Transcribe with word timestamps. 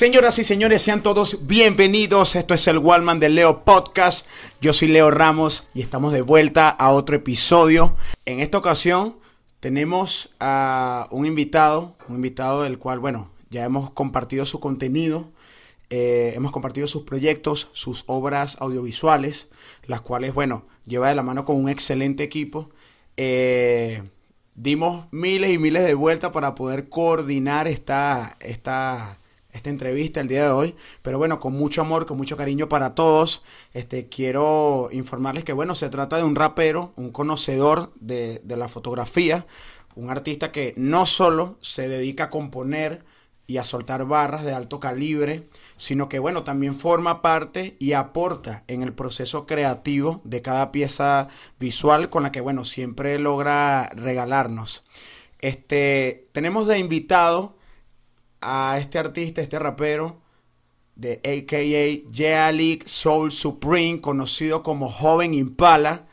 Señoras 0.00 0.38
y 0.38 0.44
señores, 0.44 0.80
sean 0.80 1.02
todos 1.02 1.46
bienvenidos. 1.46 2.34
Esto 2.34 2.54
es 2.54 2.66
el 2.68 2.78
Wallman 2.78 3.20
de 3.20 3.28
Leo 3.28 3.64
Podcast. 3.64 4.26
Yo 4.62 4.72
soy 4.72 4.88
Leo 4.88 5.10
Ramos 5.10 5.68
y 5.74 5.82
estamos 5.82 6.14
de 6.14 6.22
vuelta 6.22 6.70
a 6.70 6.90
otro 6.92 7.16
episodio. 7.16 7.96
En 8.24 8.40
esta 8.40 8.56
ocasión 8.56 9.16
tenemos 9.60 10.30
a 10.40 11.06
un 11.10 11.26
invitado, 11.26 11.96
un 12.08 12.14
invitado 12.14 12.62
del 12.62 12.78
cual, 12.78 12.98
bueno, 12.98 13.30
ya 13.50 13.62
hemos 13.62 13.90
compartido 13.90 14.46
su 14.46 14.58
contenido, 14.58 15.28
eh, 15.90 16.32
hemos 16.34 16.50
compartido 16.50 16.86
sus 16.86 17.02
proyectos, 17.02 17.68
sus 17.74 18.04
obras 18.06 18.56
audiovisuales, 18.58 19.48
las 19.84 20.00
cuales, 20.00 20.32
bueno, 20.32 20.64
lleva 20.86 21.10
de 21.10 21.14
la 21.14 21.22
mano 21.22 21.44
con 21.44 21.56
un 21.56 21.68
excelente 21.68 22.22
equipo. 22.22 22.70
Eh, 23.18 24.02
dimos 24.54 25.08
miles 25.10 25.50
y 25.50 25.58
miles 25.58 25.84
de 25.84 25.92
vueltas 25.92 26.30
para 26.30 26.54
poder 26.54 26.88
coordinar 26.88 27.68
esta, 27.68 28.38
esta, 28.40 29.18
esta 29.52 29.70
entrevista 29.70 30.20
el 30.20 30.28
día 30.28 30.44
de 30.44 30.50
hoy. 30.50 30.76
Pero 31.02 31.18
bueno, 31.18 31.38
con 31.40 31.54
mucho 31.54 31.80
amor, 31.80 32.06
con 32.06 32.16
mucho 32.16 32.36
cariño 32.36 32.68
para 32.68 32.94
todos. 32.94 33.42
Este, 33.72 34.08
quiero 34.08 34.88
informarles 34.92 35.44
que, 35.44 35.52
bueno, 35.52 35.74
se 35.74 35.88
trata 35.88 36.16
de 36.16 36.24
un 36.24 36.36
rapero, 36.36 36.92
un 36.96 37.10
conocedor 37.10 37.92
de, 37.96 38.40
de 38.44 38.56
la 38.56 38.68
fotografía, 38.68 39.46
un 39.94 40.10
artista 40.10 40.52
que 40.52 40.74
no 40.76 41.06
solo 41.06 41.58
se 41.60 41.88
dedica 41.88 42.24
a 42.24 42.30
componer 42.30 43.04
y 43.50 43.56
a 43.56 43.64
soltar 43.64 44.04
barras 44.04 44.44
de 44.44 44.54
alto 44.54 44.78
calibre, 44.78 45.48
sino 45.76 46.08
que, 46.08 46.20
bueno, 46.20 46.44
también 46.44 46.76
forma 46.76 47.20
parte 47.20 47.74
y 47.80 47.94
aporta 47.94 48.62
en 48.68 48.84
el 48.84 48.92
proceso 48.92 49.44
creativo 49.44 50.20
de 50.22 50.40
cada 50.40 50.70
pieza 50.70 51.26
visual 51.58 52.10
con 52.10 52.22
la 52.22 52.30
que, 52.30 52.40
bueno, 52.40 52.64
siempre 52.64 53.18
logra 53.18 53.88
regalarnos. 53.96 54.84
Este, 55.40 56.28
tenemos 56.30 56.68
de 56.68 56.78
invitado 56.78 57.56
a 58.40 58.78
este 58.78 58.98
artista, 58.98 59.40
este 59.40 59.58
rapero 59.58 60.18
de 60.96 61.20
AKA 61.24 62.10
Jalik 62.12 62.86
Soul 62.86 63.32
Supreme, 63.32 64.00
conocido 64.00 64.62
como 64.62 64.90
Joven 64.90 65.34
Impala. 65.34 66.06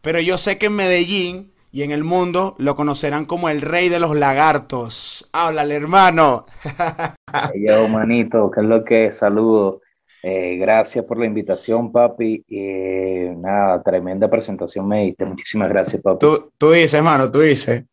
Pero 0.00 0.20
yo 0.20 0.38
sé 0.38 0.58
que 0.58 0.66
en 0.66 0.76
Medellín 0.76 1.52
y 1.72 1.82
en 1.82 1.90
el 1.90 2.04
mundo 2.04 2.54
lo 2.58 2.76
conocerán 2.76 3.26
como 3.26 3.48
el 3.48 3.60
rey 3.60 3.88
de 3.88 4.00
los 4.00 4.16
lagartos. 4.16 5.28
Háblale, 5.32 5.74
hermano. 5.74 6.46
Yo, 7.54 7.88
manito, 7.88 8.50
¿qué 8.50 8.60
es 8.60 8.66
lo 8.66 8.84
que 8.84 9.06
es? 9.06 9.18
Saludo. 9.18 9.82
Eh, 10.22 10.56
gracias 10.56 11.04
por 11.04 11.18
la 11.18 11.26
invitación, 11.26 11.92
papi. 11.92 12.44
Eh, 12.48 13.34
nada, 13.36 13.82
tremenda 13.82 14.28
presentación 14.28 14.88
me 14.88 15.04
diste. 15.04 15.26
Muchísimas 15.26 15.68
gracias, 15.68 16.00
papi. 16.00 16.18
Tú, 16.20 16.52
tú 16.56 16.70
dices, 16.70 16.94
hermano, 16.94 17.30
tú 17.30 17.40
dices. 17.40 17.84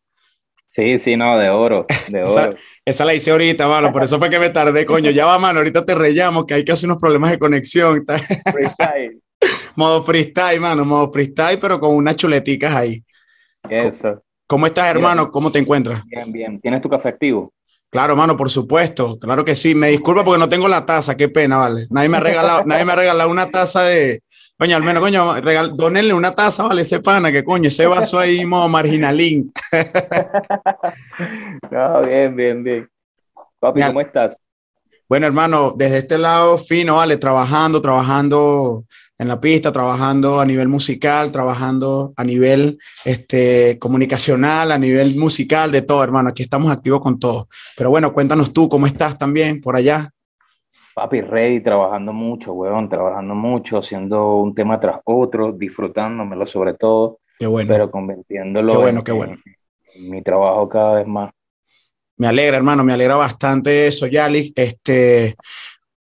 Sí, 0.76 0.98
sí, 0.98 1.16
no, 1.16 1.38
de 1.38 1.48
oro, 1.48 1.86
de 2.08 2.20
oro. 2.20 2.30
Esa, 2.30 2.54
esa, 2.84 3.04
la 3.06 3.14
hice 3.14 3.30
ahorita, 3.30 3.66
mano, 3.66 3.90
por 3.94 4.04
eso 4.04 4.18
fue 4.18 4.28
que 4.28 4.38
me 4.38 4.50
tardé, 4.50 4.84
coño. 4.84 5.10
Ya 5.10 5.24
va, 5.24 5.38
mano, 5.38 5.60
ahorita 5.60 5.86
te 5.86 5.94
rellamo, 5.94 6.44
que 6.44 6.52
hay 6.52 6.66
que 6.66 6.72
hacer 6.72 6.86
unos 6.86 6.98
problemas 6.98 7.30
de 7.30 7.38
conexión. 7.38 8.04
Freestyle. 8.52 9.22
modo 9.74 10.02
freestyle, 10.02 10.60
mano, 10.60 10.84
modo 10.84 11.10
freestyle, 11.10 11.58
pero 11.58 11.80
con 11.80 11.94
unas 11.94 12.16
chuleticas 12.16 12.74
ahí. 12.74 13.02
Eso. 13.70 14.22
¿Cómo 14.46 14.66
estás, 14.66 14.90
hermano? 14.90 15.22
Bien. 15.22 15.32
¿Cómo 15.32 15.50
te 15.50 15.60
encuentras? 15.60 16.02
Bien, 16.04 16.30
bien. 16.30 16.60
¿Tienes 16.60 16.82
tu 16.82 16.90
café 16.90 17.08
activo? 17.08 17.54
Claro, 17.88 18.12
hermano, 18.12 18.36
por 18.36 18.50
supuesto. 18.50 19.18
Claro 19.18 19.46
que 19.46 19.56
sí. 19.56 19.74
Me 19.74 19.88
disculpa 19.88 20.24
porque 20.24 20.38
no 20.38 20.50
tengo 20.50 20.68
la 20.68 20.84
taza. 20.84 21.16
Qué 21.16 21.30
pena, 21.30 21.56
vale. 21.56 21.86
Nadie 21.88 22.10
me 22.10 22.18
ha 22.18 22.20
regalado, 22.20 22.64
nadie 22.66 22.84
me 22.84 22.92
ha 22.92 22.96
regalado 22.96 23.30
una 23.30 23.48
taza 23.48 23.84
de. 23.84 24.20
Coño, 24.58 24.76
al 24.76 24.82
menos, 24.82 25.02
coño, 25.02 25.34
regal... 25.40 25.76
donenle 25.76 26.14
una 26.14 26.34
taza, 26.34 26.62
vale, 26.62 26.82
ese 26.82 27.00
pana, 27.00 27.30
que 27.30 27.44
coño, 27.44 27.68
ese 27.68 27.86
vaso 27.86 28.18
ahí, 28.18 28.44
modo 28.46 28.68
marginalín. 28.68 29.52
no, 31.70 32.02
bien, 32.02 32.34
bien, 32.34 32.64
bien. 32.64 32.90
Papi, 33.58 33.82
¿cómo 33.82 34.00
estás? 34.00 34.40
Bueno, 35.08 35.26
hermano, 35.26 35.74
desde 35.76 35.98
este 35.98 36.18
lado 36.18 36.58
fino, 36.58 36.96
vale, 36.96 37.18
trabajando, 37.18 37.80
trabajando 37.80 38.84
en 39.18 39.28
la 39.28 39.40
pista, 39.40 39.72
trabajando 39.72 40.40
a 40.40 40.46
nivel 40.46 40.68
musical, 40.68 41.30
trabajando 41.30 42.12
a 42.16 42.24
nivel 42.24 42.78
este, 43.04 43.78
comunicacional, 43.78 44.72
a 44.72 44.78
nivel 44.78 45.16
musical, 45.16 45.70
de 45.70 45.82
todo, 45.82 46.02
hermano. 46.02 46.30
Aquí 46.30 46.42
estamos 46.42 46.72
activos 46.72 47.00
con 47.00 47.18
todo. 47.18 47.48
Pero 47.76 47.90
bueno, 47.90 48.12
cuéntanos 48.12 48.52
tú, 48.52 48.68
¿cómo 48.68 48.86
estás 48.86 49.16
también 49.16 49.60
por 49.60 49.76
allá? 49.76 50.10
Papi, 50.96 51.20
ready, 51.20 51.60
trabajando 51.60 52.14
mucho, 52.14 52.54
weón, 52.54 52.88
trabajando 52.88 53.34
mucho, 53.34 53.76
haciendo 53.76 54.36
un 54.36 54.54
tema 54.54 54.80
tras 54.80 54.98
otro, 55.04 55.52
disfrutándomelo 55.52 56.46
sobre 56.46 56.72
todo. 56.72 57.20
Qué 57.38 57.46
bueno. 57.46 57.68
Pero 57.70 57.90
convirtiéndolo 57.90 58.72
qué 58.72 58.78
bueno, 58.78 58.98
en, 59.00 59.04
qué 59.04 59.12
bueno. 59.12 59.36
En 59.94 60.10
mi 60.10 60.22
trabajo 60.22 60.66
cada 60.66 60.94
vez 60.94 61.06
más. 61.06 61.34
Me 62.16 62.28
alegra, 62.28 62.56
hermano, 62.56 62.82
me 62.82 62.94
alegra 62.94 63.14
bastante 63.16 63.88
eso, 63.88 64.06
Yali. 64.06 64.54
Este, 64.56 65.36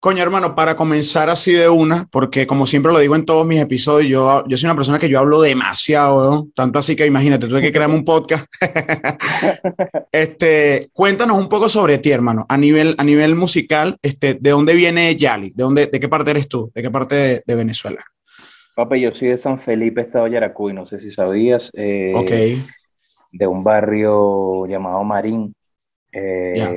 Coño, 0.08 0.24
hermano, 0.24 0.56
para 0.56 0.78
comenzar 0.78 1.30
así 1.30 1.52
de 1.52 1.68
una, 1.68 2.08
porque 2.10 2.48
como 2.48 2.66
siempre 2.66 2.94
lo 2.94 3.00
digo 3.00 3.14
en 3.18 3.26
todos 3.26 3.46
mis 3.46 3.60
episodios, 3.60 4.10
yo, 4.10 4.46
yo 4.48 4.56
soy 4.56 4.68
una 4.68 4.76
persona 4.78 5.00
que 5.00 5.10
yo 5.10 5.20
hablo 5.20 5.42
demasiado, 5.42 6.32
¿no? 6.32 6.48
tanto 6.56 6.80
así 6.80 6.96
que 6.96 7.06
imagínate, 7.06 7.46
tuve 7.46 7.62
que 7.62 7.74
crearme 7.74 7.96
un 7.96 8.06
podcast. 8.06 8.46
este, 10.14 10.90
cuéntanos 10.94 11.38
un 11.38 11.50
poco 11.50 11.68
sobre 11.68 11.98
ti, 11.98 12.12
hermano, 12.12 12.46
a 12.48 12.56
nivel, 12.56 12.96
a 12.98 13.04
nivel 13.04 13.36
musical, 13.36 13.98
este, 14.02 14.36
¿de 14.36 14.50
dónde 14.50 14.76
viene 14.76 15.14
Yali? 15.18 15.50
¿De, 15.50 15.62
dónde, 15.62 15.88
¿De 15.88 16.00
qué 16.00 16.08
parte 16.08 16.32
eres 16.32 16.48
tú? 16.48 16.72
¿De 16.74 16.82
qué 16.82 16.90
parte 16.90 17.16
de, 17.16 17.44
de 17.46 17.56
Venezuela? 17.56 18.02
Papi, 18.78 19.02
yo 19.02 19.14
soy 19.14 19.28
de 19.28 19.38
San 19.38 19.60
Felipe, 19.60 20.00
Estado 20.00 20.28
Yaracuy, 20.28 20.72
no 20.72 20.86
sé 20.86 21.02
si 21.02 21.12
sabías. 21.12 21.70
Eh, 21.74 22.14
ok. 22.16 22.32
De 23.34 23.46
un 23.46 23.62
barrio 23.62 24.68
llamado 24.68 25.04
Marín. 25.04 25.54
Eh, 26.14 26.54
yeah. 26.56 26.70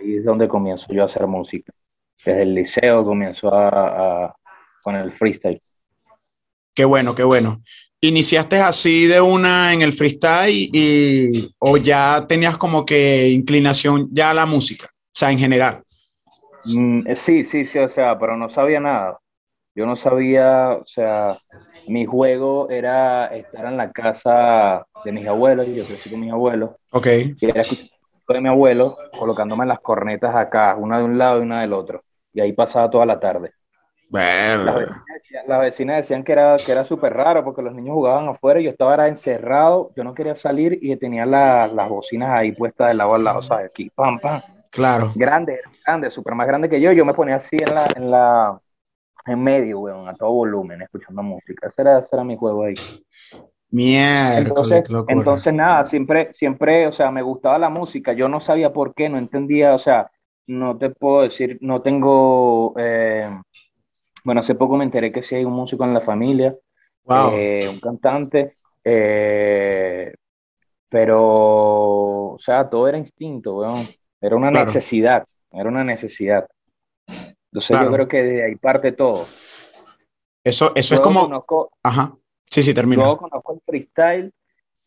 Ahí 0.00 0.16
es 0.16 0.24
donde 0.24 0.48
comienzo 0.48 0.92
yo 0.92 1.02
a 1.02 1.06
hacer 1.06 1.28
música 1.28 1.72
desde 2.24 2.42
el 2.42 2.54
liceo 2.54 3.04
comenzó 3.04 3.54
a, 3.54 3.68
a, 4.24 4.36
con 4.82 4.96
el 4.96 5.12
freestyle. 5.12 5.60
Qué 6.74 6.84
bueno, 6.84 7.14
qué 7.14 7.24
bueno. 7.24 7.62
¿Iniciaste 8.00 8.60
así 8.60 9.06
de 9.06 9.20
una 9.20 9.72
en 9.72 9.82
el 9.82 9.94
freestyle 9.94 10.68
y, 10.72 11.54
o 11.58 11.78
ya 11.78 12.26
tenías 12.28 12.58
como 12.58 12.84
que 12.84 13.28
inclinación 13.30 14.08
ya 14.12 14.30
a 14.30 14.34
la 14.34 14.46
música? 14.46 14.86
O 14.86 15.18
sea, 15.18 15.32
en 15.32 15.38
general. 15.38 15.82
Mm, 16.66 17.12
sí, 17.14 17.44
sí, 17.44 17.64
sí, 17.64 17.78
o 17.78 17.88
sea, 17.88 18.18
pero 18.18 18.36
no 18.36 18.48
sabía 18.48 18.80
nada. 18.80 19.18
Yo 19.74 19.86
no 19.86 19.96
sabía, 19.96 20.70
o 20.72 20.86
sea, 20.86 21.38
mi 21.88 22.04
juego 22.04 22.68
era 22.70 23.26
estar 23.26 23.66
en 23.66 23.76
la 23.76 23.90
casa 23.90 24.86
de 25.04 25.12
mis 25.12 25.26
abuelos, 25.26 25.66
yo 25.74 25.86
crecí 25.86 26.10
con 26.10 26.20
mis 26.20 26.32
abuelos. 26.32 26.70
Ok. 26.92 27.06
Y 27.40 27.46
era 27.46 27.62
de 27.62 28.40
mi 28.40 28.48
abuelo 28.48 28.96
colocándome 29.18 29.66
las 29.66 29.80
cornetas 29.80 30.34
acá, 30.34 30.76
una 30.76 30.98
de 30.98 31.04
un 31.04 31.16
lado 31.16 31.40
y 31.40 31.42
una 31.42 31.62
del 31.62 31.72
otro 31.72 32.05
y 32.36 32.40
ahí 32.42 32.52
pasaba 32.52 32.90
toda 32.90 33.06
la 33.06 33.18
tarde. 33.18 33.50
Bueno. 34.10 34.64
Las, 34.64 34.76
vecinas, 35.14 35.48
las 35.48 35.60
vecinas 35.60 35.96
decían 35.96 36.22
que 36.22 36.32
era, 36.32 36.56
que 36.58 36.70
era 36.70 36.84
súper 36.84 37.14
raro 37.14 37.42
porque 37.42 37.62
los 37.62 37.74
niños 37.74 37.94
jugaban 37.94 38.28
afuera 38.28 38.60
y 38.60 38.64
yo 38.64 38.70
estaba 38.70 38.92
era 38.92 39.08
encerrado, 39.08 39.90
yo 39.96 40.04
no 40.04 40.14
quería 40.14 40.34
salir 40.34 40.78
y 40.82 40.94
tenía 40.96 41.24
la, 41.24 41.66
las 41.66 41.88
bocinas 41.88 42.28
ahí 42.30 42.52
puestas 42.52 42.88
de 42.88 42.94
lado 42.94 43.14
a 43.14 43.18
lado, 43.18 43.40
¿sabes? 43.40 43.70
Aquí, 43.70 43.88
pam, 43.88 44.18
pam. 44.20 44.42
Claro. 44.70 45.12
Grande, 45.14 45.60
grande, 45.86 46.10
súper 46.10 46.34
más 46.34 46.46
grande 46.46 46.68
que 46.68 46.78
yo. 46.78 46.92
Yo 46.92 47.06
me 47.06 47.14
ponía 47.14 47.36
así 47.36 47.56
en 47.56 47.74
la, 47.74 47.86
en 47.96 48.10
la, 48.10 48.60
en 49.24 49.42
medio, 49.42 49.80
weón, 49.80 50.06
a 50.06 50.12
todo 50.12 50.30
volumen, 50.30 50.82
escuchando 50.82 51.22
música. 51.22 51.68
Ese 51.68 51.80
era, 51.80 51.98
ese 52.00 52.10
era 52.12 52.22
mi 52.22 52.36
juego 52.36 52.64
ahí. 52.64 52.74
Mierda. 53.70 54.38
Entonces, 54.40 54.84
entonces, 55.08 55.54
nada, 55.54 55.86
siempre, 55.86 56.28
siempre, 56.34 56.86
o 56.86 56.92
sea, 56.92 57.10
me 57.10 57.22
gustaba 57.22 57.58
la 57.58 57.70
música. 57.70 58.12
Yo 58.12 58.28
no 58.28 58.40
sabía 58.40 58.74
por 58.74 58.94
qué, 58.94 59.08
no 59.08 59.16
entendía, 59.16 59.72
o 59.72 59.78
sea, 59.78 60.10
no 60.48 60.78
te 60.78 60.90
puedo 60.90 61.22
decir, 61.22 61.58
no 61.60 61.82
tengo, 61.82 62.74
eh, 62.78 63.28
bueno, 64.24 64.40
hace 64.40 64.54
poco 64.54 64.76
me 64.76 64.84
enteré 64.84 65.12
que 65.12 65.22
sí 65.22 65.34
hay 65.36 65.44
un 65.44 65.52
músico 65.52 65.84
en 65.84 65.94
la 65.94 66.00
familia, 66.00 66.54
wow. 67.04 67.30
eh, 67.34 67.68
un 67.68 67.80
cantante, 67.80 68.54
eh, 68.84 70.12
pero, 70.88 71.20
o 72.34 72.36
sea, 72.38 72.68
todo 72.68 72.88
era 72.88 72.98
instinto, 72.98 73.56
weón. 73.58 73.86
era 74.20 74.36
una 74.36 74.50
Claro. 74.50 74.66
necesidad, 74.66 75.24
era 75.52 75.68
una 75.68 75.84
necesidad. 75.84 76.46
Entonces 77.06 77.68
Claro. 77.68 77.86
yo 77.86 77.92
creo 77.92 78.08
que 78.08 78.22
de 78.22 78.44
ahí 78.44 78.56
parte 78.56 78.92
todo. 78.92 79.26
Eso, 80.44 80.72
eso 80.74 80.94
es 80.94 81.00
como. 81.00 81.22
conozco, 81.22 81.70
Ajá. 81.82 82.16
Sí, 82.50 82.62
sí, 82.62 82.72
termina. 82.72 83.02
luego 83.02 83.18
conozco 83.18 83.54
el 83.54 83.60
freestyle 83.66 84.32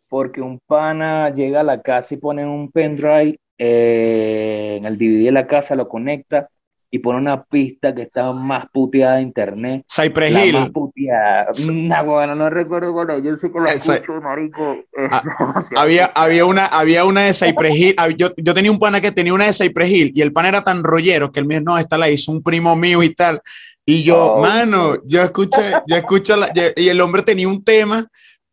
porque 0.08 0.42
un 0.42 0.60
pana 0.66 1.30
llega 1.30 1.60
a 1.60 1.64
la 1.64 1.82
casa 1.82 2.16
y 2.16 2.18
pone 2.18 2.46
un 2.46 2.72
pendrive 2.72 3.38
eh, 3.60 4.76
en 4.78 4.86
el 4.86 4.98
DVD 4.98 5.26
de 5.26 5.32
la 5.32 5.48
casa, 5.48 5.76
lo 5.76 5.88
conecta 5.88 6.50
y 6.92 6.98
pone 7.00 7.20
una 7.20 7.44
pista 7.44 7.94
que 7.94 8.02
está 8.02 8.34
más 8.34 8.66
puteada 8.74 9.18
de 9.18 9.22
internet. 9.22 9.84
Cypress 9.88 10.32
Hill. 10.46 10.54
más 10.54 10.70
puteada. 10.72 11.48
No, 11.72 12.06
bueno, 12.06 12.34
no 12.34 12.50
recuerdo 12.50 12.92
es. 13.16 13.24
Yo 13.24 13.38
sé 13.38 13.52
que 13.52 13.60
la 13.60 13.72
Esa- 13.74 13.96
escucho, 13.98 14.20
marico. 14.22 14.78
Ah, 15.12 15.62
Había, 15.76 16.06
había, 16.16 16.46
una, 16.46 16.66
había 16.66 17.06
una 17.06 17.22
de 17.26 17.34
Cypress 17.36 17.76
Hill. 17.76 17.96
Yo, 18.18 18.30
yo 18.38 18.54
tenía 18.56 18.72
un 18.72 18.80
pana 18.80 19.02
que 19.02 19.12
tenía 19.12 19.36
una 19.36 19.46
de 19.46 19.54
Cypress 19.54 19.92
Hill 19.92 20.12
y 20.16 20.22
el 20.22 20.34
pana 20.34 20.50
era 20.50 20.64
tan 20.64 20.84
rollero 20.84 21.32
que 21.32 21.40
él 21.42 21.46
me 21.46 21.56
dijo, 21.60 21.66
no, 21.66 21.78
esta 21.78 21.96
la 21.96 22.10
hizo 22.10 22.32
un 22.32 22.42
primo 22.42 22.76
mío 22.76 23.04
y 23.04 23.14
tal. 23.14 23.40
Y 23.86 24.02
yo, 24.04 24.34
Oh, 24.34 24.42
mano, 24.42 24.96
yo 25.06 25.22
escuché, 25.22 25.62
yo 25.86 25.96
escucho, 25.96 26.36
la- 26.38 26.52
yo- 26.54 26.64
y 26.76 26.90
el 26.90 27.00
hombre 27.02 27.22
tenía 27.22 27.48
un 27.48 27.64
tema 27.64 28.08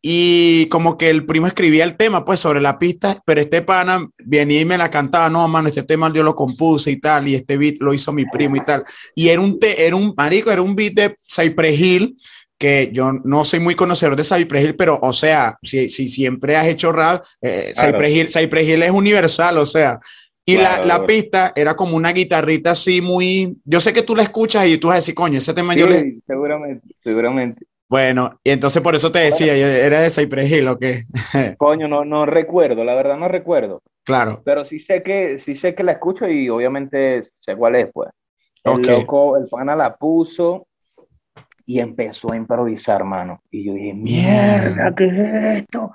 y 0.08 0.66
como 0.66 0.96
que 0.96 1.10
el 1.10 1.26
primo 1.26 1.48
escribía 1.48 1.82
el 1.82 1.96
tema, 1.96 2.24
pues, 2.24 2.38
sobre 2.38 2.60
la 2.60 2.78
pista, 2.78 3.20
pero 3.26 3.40
este 3.40 3.62
pana 3.62 4.08
venía 4.18 4.60
y 4.60 4.64
me 4.64 4.78
la 4.78 4.88
cantaba, 4.88 5.28
no, 5.28 5.48
mano, 5.48 5.66
este 5.66 5.82
tema 5.82 6.12
yo 6.14 6.22
lo 6.22 6.36
compuse 6.36 6.92
y 6.92 7.00
tal, 7.00 7.26
y 7.26 7.34
este 7.34 7.56
beat 7.56 7.78
lo 7.80 7.92
hizo 7.92 8.12
mi 8.12 8.24
primo 8.24 8.54
y 8.54 8.60
tal. 8.60 8.84
Y 9.16 9.30
era 9.30 9.40
un, 9.40 9.58
te, 9.58 9.84
era 9.84 9.96
un, 9.96 10.14
marico, 10.16 10.52
era 10.52 10.62
un 10.62 10.76
beat 10.76 10.92
de 10.92 11.16
Cypress 11.28 11.80
Hill, 11.80 12.16
que 12.56 12.90
yo 12.92 13.14
no 13.24 13.44
soy 13.44 13.58
muy 13.58 13.74
conocedor 13.74 14.14
de 14.14 14.22
Cypress 14.22 14.66
Hill, 14.66 14.76
pero, 14.76 14.96
o 15.02 15.12
sea, 15.12 15.58
si, 15.60 15.90
si 15.90 16.08
siempre 16.08 16.54
has 16.54 16.68
hecho 16.68 16.92
rap, 16.92 17.24
eh, 17.42 17.72
Cypress, 17.74 18.12
Hill, 18.12 18.28
Cypress 18.30 18.68
Hill 18.68 18.84
es 18.84 18.90
universal, 18.92 19.58
o 19.58 19.66
sea, 19.66 19.98
y 20.44 20.56
la, 20.56 20.84
la, 20.84 21.04
pista 21.04 21.52
era 21.56 21.74
como 21.74 21.96
una 21.96 22.12
guitarrita 22.12 22.70
así 22.70 23.00
muy... 23.00 23.56
Yo 23.64 23.80
sé 23.80 23.92
que 23.92 24.02
tú 24.02 24.14
la 24.14 24.22
escuchas 24.22 24.68
y 24.68 24.78
tú 24.78 24.86
vas 24.86 24.94
a 24.94 24.98
decir, 24.98 25.16
coño, 25.16 25.38
ese 25.38 25.52
tema 25.52 25.74
yo 25.74 25.88
le... 25.88 26.20
Seguramente, 26.24 26.86
seguramente. 27.02 27.66
Bueno, 27.88 28.40
y 28.42 28.50
entonces 28.50 28.82
por 28.82 28.94
eso 28.94 29.12
te 29.12 29.20
decía, 29.20 29.54
¿era 29.54 30.00
de 30.00 30.10
Cypress 30.10 30.50
Hill 30.50 30.68
o 30.68 30.78
qué? 30.78 31.04
Coño, 31.58 31.86
no, 31.86 32.04
no 32.04 32.26
recuerdo, 32.26 32.84
la 32.84 32.94
verdad 32.94 33.16
no 33.16 33.28
recuerdo. 33.28 33.82
Claro. 34.04 34.42
Pero 34.44 34.64
sí 34.64 34.80
sé 34.80 35.02
que, 35.02 35.38
sí 35.38 35.54
sé 35.54 35.74
que 35.74 35.82
la 35.82 35.92
escucho 35.92 36.28
y 36.28 36.48
obviamente 36.48 37.22
sé 37.36 37.56
cuál 37.56 37.76
es, 37.76 37.90
pues. 37.92 38.10
El 38.64 38.82
loco, 38.82 39.36
el 39.36 39.46
pana 39.46 39.76
la 39.76 39.94
puso 39.96 40.66
y 41.64 41.78
empezó 41.78 42.32
a 42.32 42.36
improvisar, 42.36 43.04
mano. 43.04 43.40
Y 43.50 43.64
yo 43.64 43.74
dije, 43.74 43.94
mierda, 43.94 44.92
¿qué 44.96 45.06
es 45.06 45.44
esto? 45.62 45.92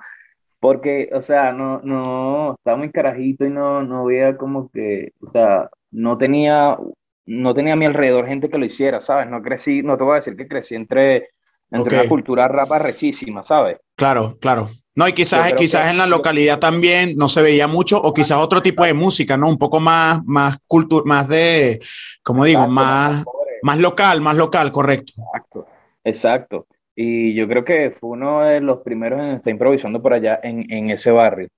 Porque, 0.58 1.10
o 1.12 1.20
sea, 1.20 1.52
no, 1.52 1.80
no, 1.82 2.54
estaba 2.54 2.76
muy 2.76 2.90
carajito 2.90 3.44
y 3.44 3.50
no, 3.50 3.82
no 3.82 4.04
veía 4.04 4.36
como 4.36 4.70
que, 4.70 5.12
o 5.20 5.30
sea, 5.30 5.68
no 5.90 6.16
tenía, 6.16 6.78
no 7.26 7.54
tenía 7.54 7.74
a 7.74 7.76
mi 7.76 7.84
alrededor 7.84 8.26
gente 8.26 8.48
que 8.48 8.58
lo 8.58 8.64
hiciera, 8.64 9.00
¿sabes? 9.00 9.28
No 9.28 9.42
crecí, 9.42 9.82
no 9.82 9.98
te 9.98 10.04
voy 10.04 10.12
a 10.12 10.16
decir 10.16 10.36
que 10.36 10.48
crecí 10.48 10.74
entre 10.74 11.30
entre 11.72 12.00
una 12.00 12.08
cultura 12.08 12.48
rapa 12.48 12.78
rechísima, 12.78 13.44
¿sabes? 13.44 13.78
Claro, 13.96 14.36
claro. 14.40 14.70
No, 14.94 15.08
y 15.08 15.12
quizás, 15.14 15.54
quizás 15.54 15.90
en 15.90 15.96
la 15.96 16.06
localidad 16.06 16.58
también 16.58 17.16
no 17.16 17.26
se 17.26 17.40
veía 17.40 17.66
mucho, 17.66 18.00
o 18.00 18.12
quizás 18.12 18.38
otro 18.38 18.60
tipo 18.60 18.84
de 18.84 18.92
música, 18.92 19.38
¿no? 19.38 19.48
Un 19.48 19.56
poco 19.56 19.80
más, 19.80 20.22
más 20.26 20.58
cultura, 20.66 21.04
más 21.06 21.28
de, 21.28 21.80
como 22.22 22.44
digo, 22.44 22.68
más, 22.68 23.24
más 23.62 23.78
local, 23.78 24.20
más 24.20 24.36
local, 24.36 24.70
correcto. 24.70 25.12
Exacto, 25.16 25.66
exacto. 26.04 26.66
Y 26.94 27.32
yo 27.34 27.48
creo 27.48 27.64
que 27.64 27.90
fue 27.90 28.10
uno 28.10 28.42
de 28.42 28.60
los 28.60 28.80
primeros 28.80 29.18
en 29.20 29.30
estar 29.30 29.50
improvisando 29.50 30.02
por 30.02 30.12
allá 30.12 30.38
en, 30.42 30.70
en 30.70 30.90
ese 30.90 31.10
barrio. 31.10 31.48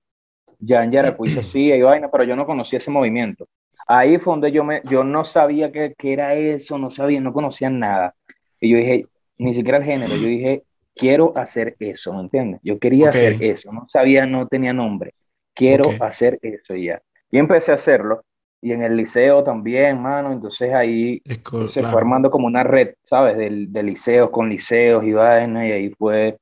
Ya 0.61 0.85
en 0.85 0.93
Yaracuy 0.93 1.29
sí, 1.31 1.73
hay 1.73 1.83
vaina, 1.83 2.09
pero 2.13 2.23
yo 2.23 2.37
no 2.37 2.47
conocía 2.47 2.77
ese 2.77 2.93
movimiento. 2.93 3.49
Ahí 3.89 4.17
fue 4.19 4.33
donde 4.33 4.53
yo, 4.53 4.63
me, 4.63 4.81
yo 4.85 5.03
no 5.03 5.25
sabía 5.25 5.73
qué 5.73 5.93
era 6.01 6.35
eso, 6.35 6.79
no 6.79 6.89
sabía, 6.89 7.21
no 7.21 7.33
conocía 7.33 7.69
nada. 7.69 8.15
Y 8.61 8.71
yo 8.71 8.79
dije, 8.79 9.07
ni 9.39 9.55
siquiera 9.55 9.79
el 9.79 9.85
género. 9.85 10.15
Yo 10.17 10.27
dije, 10.27 10.63
quiero 10.95 11.37
hacer 11.37 11.77
eso, 11.79 12.13
¿me 12.13 12.21
entiendes? 12.21 12.61
Yo 12.63 12.79
quería 12.79 13.11
hacer 13.11 13.43
eso, 13.43 13.73
no 13.73 13.87
sabía, 13.89 14.27
no 14.27 14.47
tenía 14.47 14.73
nombre. 14.73 15.15
Quiero 15.55 15.91
hacer 16.01 16.39
eso 16.43 16.75
ya. 16.75 17.01
Y 17.31 17.39
empecé 17.39 17.73
a 17.73 17.75
hacerlo. 17.77 18.25
Y 18.61 18.73
en 18.73 18.83
el 18.83 18.97
liceo 18.97 19.45
también, 19.45 20.01
mano. 20.01 20.33
Entonces 20.33 20.73
ahí 20.73 21.23
se 21.69 21.83
fue 21.83 22.01
armando 22.01 22.31
como 22.31 22.47
una 22.47 22.65
red, 22.65 22.95
¿sabes? 23.03 23.37
De, 23.37 23.67
de 23.69 23.83
liceos 23.83 24.31
con 24.31 24.49
liceos 24.49 25.05
y 25.05 25.13
vaina. 25.13 25.69
Y 25.69 25.73
ahí 25.73 25.91
fue 25.91 26.39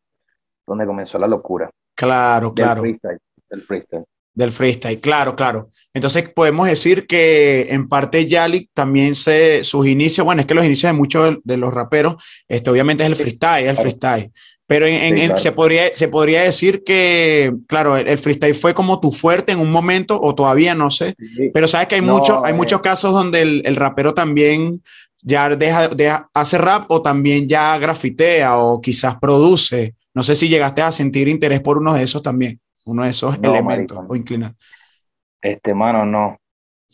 donde 0.66 0.86
comenzó 0.86 1.18
la 1.18 1.26
locura. 1.26 1.68
Claro, 1.94 2.54
claro. 2.54 2.82
Freestyle, 2.82 3.18
del 3.50 3.62
freestyle. 3.62 4.04
Del 4.34 4.50
freestyle, 4.50 4.98
claro, 4.98 5.36
claro. 5.36 5.68
Entonces 5.92 6.26
podemos 6.30 6.66
decir 6.66 7.06
que 7.06 7.66
en 7.68 7.86
parte 7.86 8.26
Yalik 8.26 8.70
también 8.72 9.14
se, 9.14 9.62
sus 9.62 9.86
inicios, 9.86 10.24
bueno, 10.24 10.40
es 10.40 10.46
que 10.46 10.54
los 10.54 10.64
inicios 10.64 10.88
de 10.88 10.96
muchos 10.96 11.36
de 11.44 11.56
los 11.58 11.72
raperos, 11.74 12.14
este, 12.48 12.70
obviamente 12.70 13.04
es 13.04 13.10
el 13.10 13.16
freestyle, 13.16 13.68
el 13.68 13.76
freestyle. 13.76 14.32
Pero 14.66 14.86
en, 14.86 15.36
se, 15.36 15.52
podría, 15.52 15.92
se 15.92 16.08
podría 16.08 16.44
decir 16.44 16.82
que, 16.82 17.52
claro, 17.66 17.94
el, 17.94 18.18
freestyle 18.18 18.54
fue 18.54 18.72
como 18.72 19.00
tu 19.00 19.12
fuerte 19.12 19.52
en 19.52 19.58
un 19.58 19.70
momento, 19.70 20.18
o 20.18 20.34
todavía 20.34 20.74
no 20.74 20.90
sé. 20.90 21.14
Pero 21.52 21.68
sabes 21.68 21.88
que 21.88 21.96
hay, 21.96 22.00
mucho, 22.00 22.42
hay 22.42 22.54
eh. 22.54 22.56
muchos 22.56 22.80
casos 22.80 23.12
donde 23.12 23.42
el, 23.42 23.76
rapero 23.76 24.14
también 24.14 24.82
ya 25.20 25.54
deja, 25.54 25.88
deja, 25.88 26.30
hace 26.32 26.56
rap 26.56 26.90
o 26.90 27.02
también 27.02 27.46
ya 27.46 27.76
grafitea 27.76 28.56
o 28.56 28.80
quizás 28.80 29.16
produce. 29.20 29.94
No 30.14 30.22
sé 30.22 30.36
si 30.36 30.48
llegaste 30.48 30.80
a 30.80 30.90
sentir 30.90 31.28
interés 31.28 31.60
por 31.60 31.76
uno 31.76 31.92
de 31.92 32.04
esos 32.04 32.22
también 32.22 32.58
uno 32.84 33.04
de 33.04 33.10
esos 33.10 33.38
elementos 33.38 33.98
o 34.08 34.16
inclinar. 34.16 34.54
Este, 35.40 35.74
mano, 35.74 36.06
no. 36.06 36.38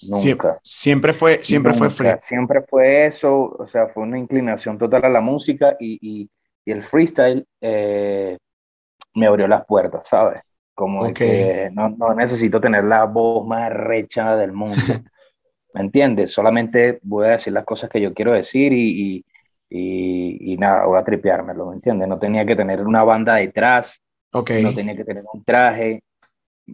Nunca. 0.09 0.61
Siempre, 0.63 1.13
fue, 1.13 1.43
siempre 1.43 1.75
fue 1.75 1.91
free. 1.91 2.11
Siempre 2.21 2.63
fue 2.63 3.07
eso, 3.07 3.57
o 3.59 3.67
sea, 3.67 3.89
fue 3.89 4.05
una 4.05 4.19
inclinación 4.19 4.79
total 4.79 5.05
a 5.05 5.09
la 5.09 5.21
música 5.21 5.77
y, 5.79 6.31
el 6.65 6.83
freestyle 6.83 7.47
eh, 7.63 8.37
me 9.15 9.27
abrió 9.27 9.49
las 9.49 9.65
puertas, 9.65 10.07
¿sabes? 10.07 10.43
Como 10.75 11.13
que 11.15 11.71
no, 11.73 12.15
necesito 12.15 12.61
tener 12.61 12.85
la 12.85 13.05
voz 13.05 13.47
más 13.47 13.73
recha 13.73 14.37
del 14.37 14.53
mundo. 14.53 14.77
¿Me 15.75 15.81
entiendes? 15.81 16.31
Solamente 16.31 16.99
voy 17.03 17.27
a 17.27 17.31
decir 17.31 17.55
las 17.55 17.65
cosas 17.65 17.89
que 17.89 18.03
yo 18.03 18.13
quiero 18.13 18.33
decir 18.33 18.75
y, 18.75 19.25
y, 19.71 20.53
y, 20.53 20.57
nada, 20.59 20.85
voy 20.85 20.99
a 20.99 21.05
tripeármelo, 21.05 21.71
¿me 21.71 21.77
entiendes? 21.77 22.07
No 22.07 22.19
tenía 22.19 22.45
que 22.45 22.55
tener 22.55 22.87
una 22.87 23.03
banda 23.03 23.37
detrás, 23.37 24.03
no 24.33 24.75
tenía 24.75 24.97
que 24.97 25.05
tener 25.05 25.25
un 25.33 25.45
traje, 25.45 26.03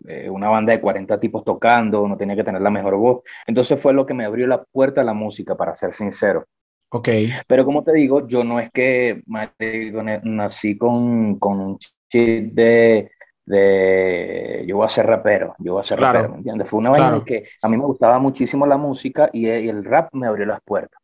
eh, 0.07 0.29
una 0.29 0.49
banda 0.49 0.73
de 0.73 0.81
40 0.81 1.21
tipos 1.21 1.45
tocando, 1.45 2.07
no 2.09 2.17
tenía 2.17 2.37
que 2.37 2.45
tener 2.45 2.61
la 2.61 2.71
mejor 2.71 2.97
voz. 2.97 3.23
Entonces 3.47 3.81
fue 3.81 3.93
lo 3.93 4.05
que 4.05 4.15
me 4.15 4.25
abrió 4.25 4.47
la 4.47 4.63
puerta 4.65 5.01
a 5.01 5.05
la 5.05 5.15
música, 5.15 5.57
para 5.57 5.75
ser 5.75 5.93
sincero. 5.93 6.45
Ok. 6.91 7.09
Pero 7.47 7.65
como 7.65 7.83
te 7.83 7.93
digo, 7.93 8.27
yo 8.27 8.45
no 8.45 8.61
es 8.61 8.71
que 8.71 9.23
nací 9.27 10.79
con, 10.79 11.39
con 11.39 11.61
un 11.61 11.79
chip 12.09 12.53
de, 12.55 13.11
de 13.47 14.65
yo 14.67 14.77
voy 14.77 14.87
a 14.87 14.89
ser 14.89 15.07
rapero, 15.07 15.55
yo 15.59 15.75
voy 15.75 15.81
a 15.81 15.85
ser 15.85 16.01
rapero, 16.01 16.31
¿me 16.31 16.37
entiendes? 16.39 16.69
Fue 16.69 16.79
una 16.79 16.91
vaina 16.91 17.23
que 17.25 17.45
a 17.61 17.69
mí 17.69 17.77
me 17.77 17.85
gustaba 17.85 18.19
muchísimo 18.19 18.67
la 18.67 18.77
música 18.77 19.31
y, 19.33 19.47
el 19.47 19.85
rap 19.85 20.11
me 20.13 20.27
abrió 20.27 20.47
las 20.47 20.61
puertas. 20.63 21.01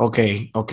Ok, 0.00 0.18
ok. 0.54 0.72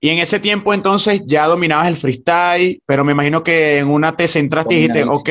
Y 0.00 0.08
en 0.08 0.18
ese 0.18 0.40
tiempo 0.40 0.74
entonces 0.74 1.22
ya 1.24 1.46
dominabas 1.46 1.86
el 1.86 1.96
freestyle, 1.96 2.82
pero 2.84 3.04
me 3.04 3.12
imagino 3.12 3.44
que 3.44 3.78
en 3.78 3.88
una 3.88 4.16
te 4.16 4.26
centraste 4.26 4.74
y 4.74 4.76
dijiste, 4.78 5.04
ok, 5.04 5.30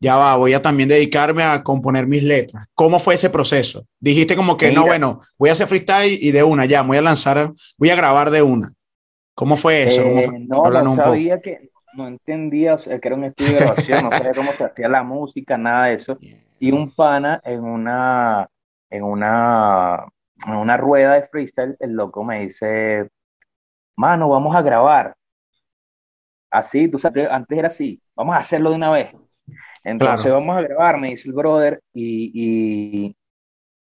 ya 0.00 0.16
va, 0.16 0.36
voy 0.36 0.54
a 0.54 0.62
también 0.62 0.88
dedicarme 0.88 1.42
a 1.42 1.62
componer 1.62 2.06
mis 2.06 2.22
letras. 2.22 2.66
¿Cómo 2.74 2.98
fue 2.98 3.16
ese 3.16 3.28
proceso? 3.28 3.86
Dijiste 4.00 4.36
como 4.36 4.56
que, 4.56 4.72
no, 4.72 4.86
bueno, 4.86 5.20
voy 5.38 5.50
a 5.50 5.52
hacer 5.52 5.66
freestyle 5.66 6.18
y 6.20 6.30
de 6.30 6.42
una, 6.42 6.64
ya, 6.64 6.80
voy 6.82 6.96
a 6.96 7.02
lanzar, 7.02 7.52
voy 7.76 7.90
a 7.90 7.96
grabar 7.96 8.30
de 8.30 8.40
una. 8.40 8.70
¿Cómo 9.34 9.58
fue 9.58 9.82
eso? 9.82 10.00
Eh, 10.00 10.30
no, 10.48 10.62
no 10.64 10.94
sabía 10.94 11.42
que, 11.42 11.68
no 11.94 12.08
entendía 12.08 12.76
que 12.76 13.00
era 13.02 13.16
un 13.16 13.24
estudio 13.24 13.52
de 13.52 13.58
grabación, 13.58 14.04
no 14.04 14.10
sabía 14.10 14.32
cómo 14.32 14.52
se 14.52 14.64
hacía 14.64 14.88
la 14.88 15.02
música, 15.02 15.58
nada 15.58 15.86
de 15.86 15.94
eso. 15.94 16.18
Y 16.58 16.72
un 16.72 16.90
pana 16.90 17.38
en 17.44 17.62
una, 17.62 18.48
en 18.88 19.04
una 19.04 20.06
en 20.44 20.56
una 20.56 20.76
rueda 20.76 21.14
de 21.14 21.22
freestyle, 21.22 21.76
el 21.80 21.92
loco 21.92 22.24
me 22.24 22.40
dice, 22.40 23.08
mano, 23.96 24.28
vamos 24.28 24.54
a 24.54 24.62
grabar. 24.62 25.14
Así, 26.50 26.88
tú 26.88 26.98
sabes, 26.98 27.28
antes 27.30 27.58
era 27.58 27.68
así, 27.68 28.00
vamos 28.14 28.34
a 28.34 28.38
hacerlo 28.38 28.70
de 28.70 28.76
una 28.76 28.90
vez. 28.90 29.12
Entonces 29.82 30.32
vamos 30.32 30.56
a 30.56 30.62
grabar, 30.62 30.98
me 30.98 31.10
dice 31.10 31.28
el 31.28 31.34
brother, 31.34 31.80
y, 31.92 33.14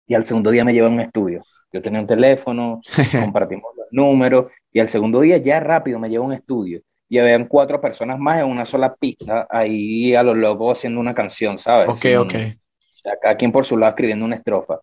y, 0.07 0.13
al 0.13 0.23
segundo 0.23 0.51
día 0.51 0.65
me 0.65 0.73
lleva 0.73 0.87
a 0.87 0.91
un 0.91 0.99
estudio. 0.99 1.43
Yo 1.71 1.81
tenía 1.81 2.01
un 2.01 2.07
teléfono, 2.07 2.81
compartimos 3.19 3.71
los 3.75 3.87
números, 3.91 4.51
y 4.71 4.79
al 4.79 4.87
segundo 4.87 5.21
día 5.21 5.37
ya 5.37 5.59
rápido 5.59 5.99
me 5.99 6.09
lleva 6.09 6.23
a 6.23 6.27
un 6.27 6.33
estudio. 6.33 6.81
Y 7.09 7.19
habían 7.19 7.47
cuatro 7.47 7.79
personas 7.79 8.19
más 8.19 8.39
en 8.39 8.45
una 8.45 8.65
sola 8.65 8.95
pista, 8.95 9.47
ahí 9.49 10.15
a 10.15 10.23
los 10.23 10.35
locos 10.35 10.77
haciendo 10.77 10.99
una 10.99 11.13
canción, 11.13 11.57
¿sabes? 11.57 11.89
Ok, 11.89 12.05
ok. 12.19 12.33
cada 13.21 13.37
quien 13.37 13.51
por 13.51 13.65
su 13.65 13.77
lado 13.77 13.91
escribiendo 13.91 14.25
una 14.25 14.35
estrofa. 14.35 14.79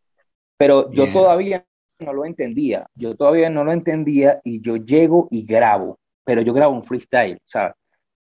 Pero 0.61 0.93
yo 0.93 1.11
todavía 1.11 1.65
no 2.01 2.13
lo 2.13 2.27
entendía, 2.27 2.87
yo 2.95 3.17
todavía 3.17 3.49
no 3.49 3.65
lo 3.65 3.73
entendía 3.73 4.43
y 4.45 4.61
yo 4.61 4.77
llego 4.77 5.27
y 5.31 5.47
grabo, 5.47 5.99
pero 6.23 6.43
yo 6.43 6.53
grabo 6.53 6.75
un 6.75 6.85
freestyle, 6.85 7.41
¿sabes? 7.47 7.73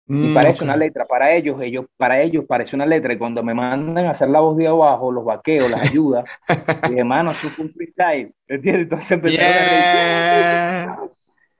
y 0.08 0.12
mm, 0.12 0.34
parece 0.34 0.64
una 0.64 0.76
letra 0.76 1.06
para 1.06 1.32
ellos, 1.32 1.62
ellos, 1.62 1.86
para 1.96 2.20
ellos 2.20 2.44
parece 2.46 2.74
una 2.74 2.86
letra. 2.86 3.12
Y 3.12 3.18
cuando 3.18 3.42
me 3.44 3.54
mandan 3.54 4.04
a 4.06 4.10
hacer 4.10 4.28
la 4.28 4.40
voz 4.40 4.56
de 4.56 4.66
abajo, 4.66 5.12
los 5.12 5.24
vaqueos, 5.24 5.70
las 5.70 5.82
ayudas, 5.82 6.24
dije, 6.88 6.98
hermano, 6.98 7.30
eso 7.30 7.48
fue 7.50 7.66
un 7.66 7.72
freestyle, 7.72 8.34
¿entiendes? 8.48 8.82
Entonces 8.82 9.20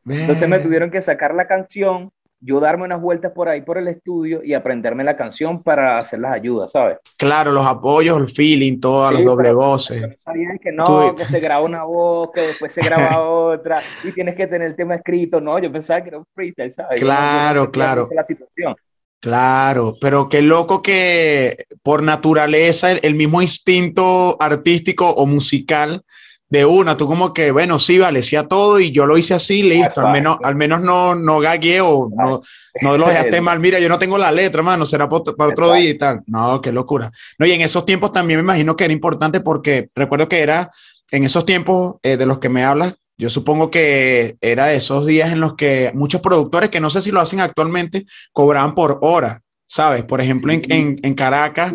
Entonces 0.04 0.48
me 0.48 0.58
tuvieron 0.58 0.90
que 0.90 1.00
sacar 1.00 1.36
la 1.36 1.46
canción 1.46 2.10
yo 2.44 2.60
darme 2.60 2.84
unas 2.84 3.00
vueltas 3.00 3.32
por 3.32 3.48
ahí 3.48 3.62
por 3.62 3.78
el 3.78 3.88
estudio 3.88 4.44
y 4.44 4.52
aprenderme 4.52 5.02
la 5.02 5.16
canción 5.16 5.62
para 5.62 5.96
hacer 5.96 6.20
las 6.20 6.32
ayudas, 6.32 6.72
¿sabes? 6.72 6.98
Claro, 7.16 7.52
los 7.52 7.66
apoyos, 7.66 8.18
el 8.20 8.28
feeling, 8.28 8.80
todas 8.80 9.14
las 9.14 9.24
doble 9.24 9.52
voces. 9.52 10.20
Sabían 10.22 10.58
que 10.58 10.70
no, 10.70 11.14
que 11.14 11.24
se 11.24 11.40
graba 11.40 11.62
una 11.62 11.84
voz, 11.84 12.30
que 12.34 12.42
después 12.42 12.72
se 12.72 12.82
graba 12.82 13.20
otra 13.28 13.80
y 14.02 14.12
tienes 14.12 14.34
que 14.34 14.46
tener 14.46 14.68
el 14.68 14.76
tema 14.76 14.96
escrito. 14.96 15.40
No, 15.40 15.58
yo 15.58 15.72
pensaba 15.72 16.02
que 16.02 16.08
era 16.08 16.18
un 16.18 16.26
freestyle, 16.34 16.70
¿sabes? 16.70 17.00
Claro, 17.00 17.70
claro. 17.70 18.08
La 18.12 18.24
situación. 18.24 18.76
Claro, 19.24 19.96
pero 20.02 20.28
qué 20.28 20.42
loco 20.42 20.82
que 20.82 21.64
por 21.82 22.02
naturaleza 22.02 22.92
el, 22.92 23.14
mismo 23.14 23.40
instinto 23.40 24.36
artístico 24.38 25.08
o 25.12 25.24
musical 25.24 26.04
de 26.48 26.64
una, 26.64 26.96
tú 26.96 27.06
como 27.06 27.32
que, 27.32 27.50
bueno, 27.50 27.78
sí, 27.78 27.98
vale, 27.98 28.22
sí 28.22 28.36
a 28.36 28.46
todo 28.46 28.78
y 28.78 28.92
yo 28.92 29.06
lo 29.06 29.16
hice 29.16 29.34
así, 29.34 29.62
listo, 29.62 30.00
al 30.00 30.12
menos, 30.12 30.36
al 30.42 30.54
menos 30.54 30.80
no, 30.82 31.14
no 31.14 31.40
gagué 31.40 31.80
o 31.80 32.08
no, 32.14 32.42
no 32.82 32.98
lo 32.98 33.08
dejaste 33.08 33.40
mal, 33.40 33.58
mira, 33.58 33.80
yo 33.80 33.88
no 33.88 33.98
tengo 33.98 34.18
la 34.18 34.30
letra, 34.30 34.62
mano, 34.62 34.86
será 34.86 35.08
para, 35.08 35.22
otro 35.50 35.72
día 35.72 35.90
y 35.90 35.98
tal. 35.98 36.20
No, 36.26 36.60
qué 36.60 36.70
locura. 36.70 37.10
No, 37.38 37.46
y 37.46 37.52
en 37.52 37.62
esos 37.62 37.86
tiempos 37.86 38.12
también 38.12 38.38
me 38.38 38.44
imagino 38.44 38.76
que 38.76 38.84
era 38.84 38.92
importante 38.92 39.40
porque 39.40 39.88
recuerdo 39.94 40.28
que 40.28 40.40
era 40.40 40.70
en 41.10 41.24
esos 41.24 41.46
tiempos 41.46 41.96
eh, 42.02 42.16
de 42.16 42.26
los 42.26 42.38
que 42.38 42.48
me 42.48 42.64
hablas, 42.64 42.94
yo 43.16 43.30
supongo 43.30 43.70
que 43.70 44.36
era 44.40 44.66
de 44.66 44.76
esos 44.76 45.06
días 45.06 45.32
en 45.32 45.40
los 45.40 45.54
que 45.54 45.92
muchos 45.94 46.20
productores, 46.20 46.70
que 46.70 46.80
no 46.80 46.90
sé 46.90 47.00
si 47.00 47.12
lo 47.12 47.20
hacen 47.20 47.40
actualmente, 47.40 48.06
cobraban 48.32 48.74
por 48.74 48.98
hora. 49.02 49.40
¿Sabes? 49.66 50.04
Por 50.04 50.20
ejemplo, 50.20 50.52
en, 50.52 51.00
en, 51.02 51.14
Caracas, 51.14 51.72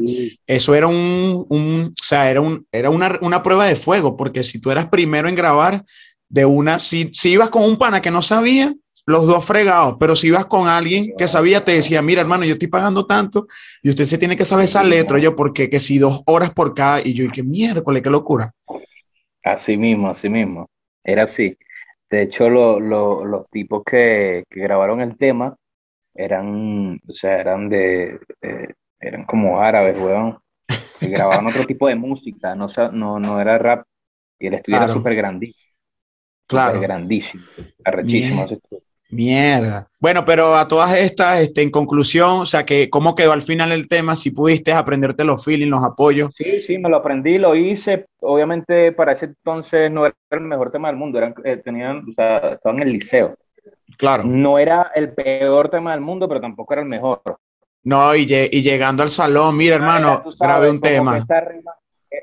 eso 0.47 0.75
era 0.75 0.87
un, 0.87 1.45
un, 1.49 1.93
o 1.99 2.03
sea, 2.03 2.29
era, 2.29 2.41
un, 2.41 2.65
era 2.71 2.89
una, 2.89 3.19
una, 3.21 3.43
prueba 3.43 3.65
de 3.65 3.75
fuego, 3.75 4.15
porque 4.15 4.43
si 4.43 4.59
tú 4.59 4.71
eras 4.71 4.87
primero 4.87 5.27
en 5.27 5.35
grabar, 5.35 5.83
de 6.29 6.45
una, 6.45 6.79
si, 6.79 7.09
si 7.13 7.31
ibas 7.31 7.49
con 7.49 7.63
un 7.63 7.77
pana 7.77 8.01
que 8.01 8.11
no 8.11 8.21
sabía, 8.21 8.73
los 9.05 9.25
dos 9.25 9.43
fregados, 9.43 9.97
pero 9.99 10.15
si 10.15 10.27
ibas 10.27 10.45
con 10.45 10.67
alguien 10.67 11.13
que 11.17 11.27
sabía, 11.27 11.65
te 11.65 11.71
decía, 11.71 12.01
mira, 12.03 12.21
hermano, 12.21 12.45
yo 12.45 12.53
estoy 12.53 12.67
pagando 12.67 13.07
tanto 13.07 13.47
y 13.81 13.89
usted 13.89 14.05
se 14.05 14.19
tiene 14.19 14.37
que 14.37 14.45
saber 14.45 14.65
esa 14.65 14.83
letra, 14.83 15.17
yo, 15.17 15.35
porque 15.35 15.67
que 15.67 15.79
si 15.79 15.97
dos 15.97 16.21
horas 16.27 16.51
por 16.51 16.75
cada, 16.75 17.01
y 17.01 17.15
yo, 17.15 17.25
y 17.25 17.31
qué 17.31 17.41
miércoles, 17.41 18.03
qué 18.03 18.09
locura. 18.11 18.51
Así 19.43 19.77
mismo, 19.77 20.09
así 20.09 20.29
mismo, 20.29 20.69
era 21.03 21.23
así. 21.23 21.57
De 22.07 22.21
hecho, 22.21 22.49
lo, 22.51 22.79
lo, 22.79 23.25
los 23.25 23.49
tipos 23.49 23.83
que, 23.83 24.43
que 24.47 24.59
grabaron 24.59 25.01
el 25.01 25.17
tema, 25.17 25.55
eran, 26.19 26.99
o 27.07 27.13
sea, 27.13 27.39
eran 27.39 27.69
de, 27.69 28.19
eh, 28.41 28.73
eran 28.99 29.23
como 29.23 29.61
árabes, 29.61 29.97
weón, 29.99 30.37
que 30.99 31.07
grababan 31.07 31.47
otro 31.47 31.63
tipo 31.65 31.87
de 31.87 31.95
música, 31.95 32.55
no, 32.55 32.67
no, 32.91 33.19
no 33.19 33.39
era 33.39 33.57
rap, 33.57 33.85
y 34.37 34.47
el 34.47 34.55
estudio 34.55 34.79
era 34.79 34.87
súper 34.89 35.15
grandísimo. 35.15 35.63
Claro. 36.45 36.81
grandísimo, 36.81 37.43
arrechísimo. 37.85 38.45
Mierda. 39.11 39.87
Bueno, 39.99 40.23
pero 40.25 40.55
a 40.55 40.67
todas 40.67 40.95
estas, 40.97 41.41
este, 41.41 41.61
en 41.61 41.71
conclusión, 41.71 42.41
o 42.41 42.45
sea, 42.45 42.65
que 42.65 42.89
cómo 42.89 43.15
quedó 43.15 43.31
al 43.31 43.41
final 43.41 43.71
el 43.71 43.87
tema, 43.87 44.15
si 44.15 44.31
pudiste 44.31 44.71
aprenderte 44.71 45.23
los 45.23 45.43
feelings, 45.43 45.71
los 45.71 45.83
apoyos. 45.83 46.31
Sí, 46.35 46.61
sí, 46.61 46.77
me 46.77 46.89
lo 46.89 46.97
aprendí, 46.97 47.37
lo 47.37 47.55
hice. 47.55 48.05
Obviamente 48.19 48.91
para 48.91 49.13
ese 49.13 49.25
entonces 49.25 49.89
no 49.89 50.05
era 50.05 50.15
el 50.31 50.41
mejor 50.41 50.71
tema 50.71 50.89
del 50.89 50.97
mundo, 50.97 51.17
eran, 51.17 51.33
eh, 51.43 51.57
tenían, 51.57 52.05
o 52.07 52.11
sea, 52.11 52.53
estaban 52.53 52.81
en 52.81 52.87
el 52.87 52.93
liceo. 52.93 53.35
Claro. 53.97 54.23
No 54.23 54.57
era 54.57 54.91
el 54.95 55.13
peor 55.13 55.69
tema 55.69 55.91
del 55.91 56.01
mundo, 56.01 56.27
pero 56.27 56.39
tampoco 56.39 56.73
era 56.73 56.81
el 56.83 56.87
mejor. 56.87 57.21
No, 57.83 58.15
y, 58.15 58.21
y 58.21 58.61
llegando 58.61 59.03
al 59.03 59.09
salón, 59.09 59.55
mira, 59.57 59.75
hermano, 59.75 60.23
grabé 60.39 60.69
un 60.69 60.81
tema. 60.81 61.25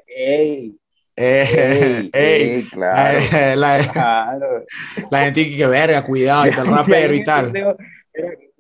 ey, 0.07 0.79
ey, 1.17 2.11
ey, 2.13 2.63
claro, 2.65 3.19
la, 3.57 3.91
claro. 3.91 4.65
la, 5.11 5.25
gente 5.25 5.57
que 5.57 5.67
verga, 5.67 6.05
cuidado, 6.05 6.47
y 6.47 6.51
tal 6.51 6.67
rapero 6.77 7.15
y 7.15 7.25
tal. 7.25 7.53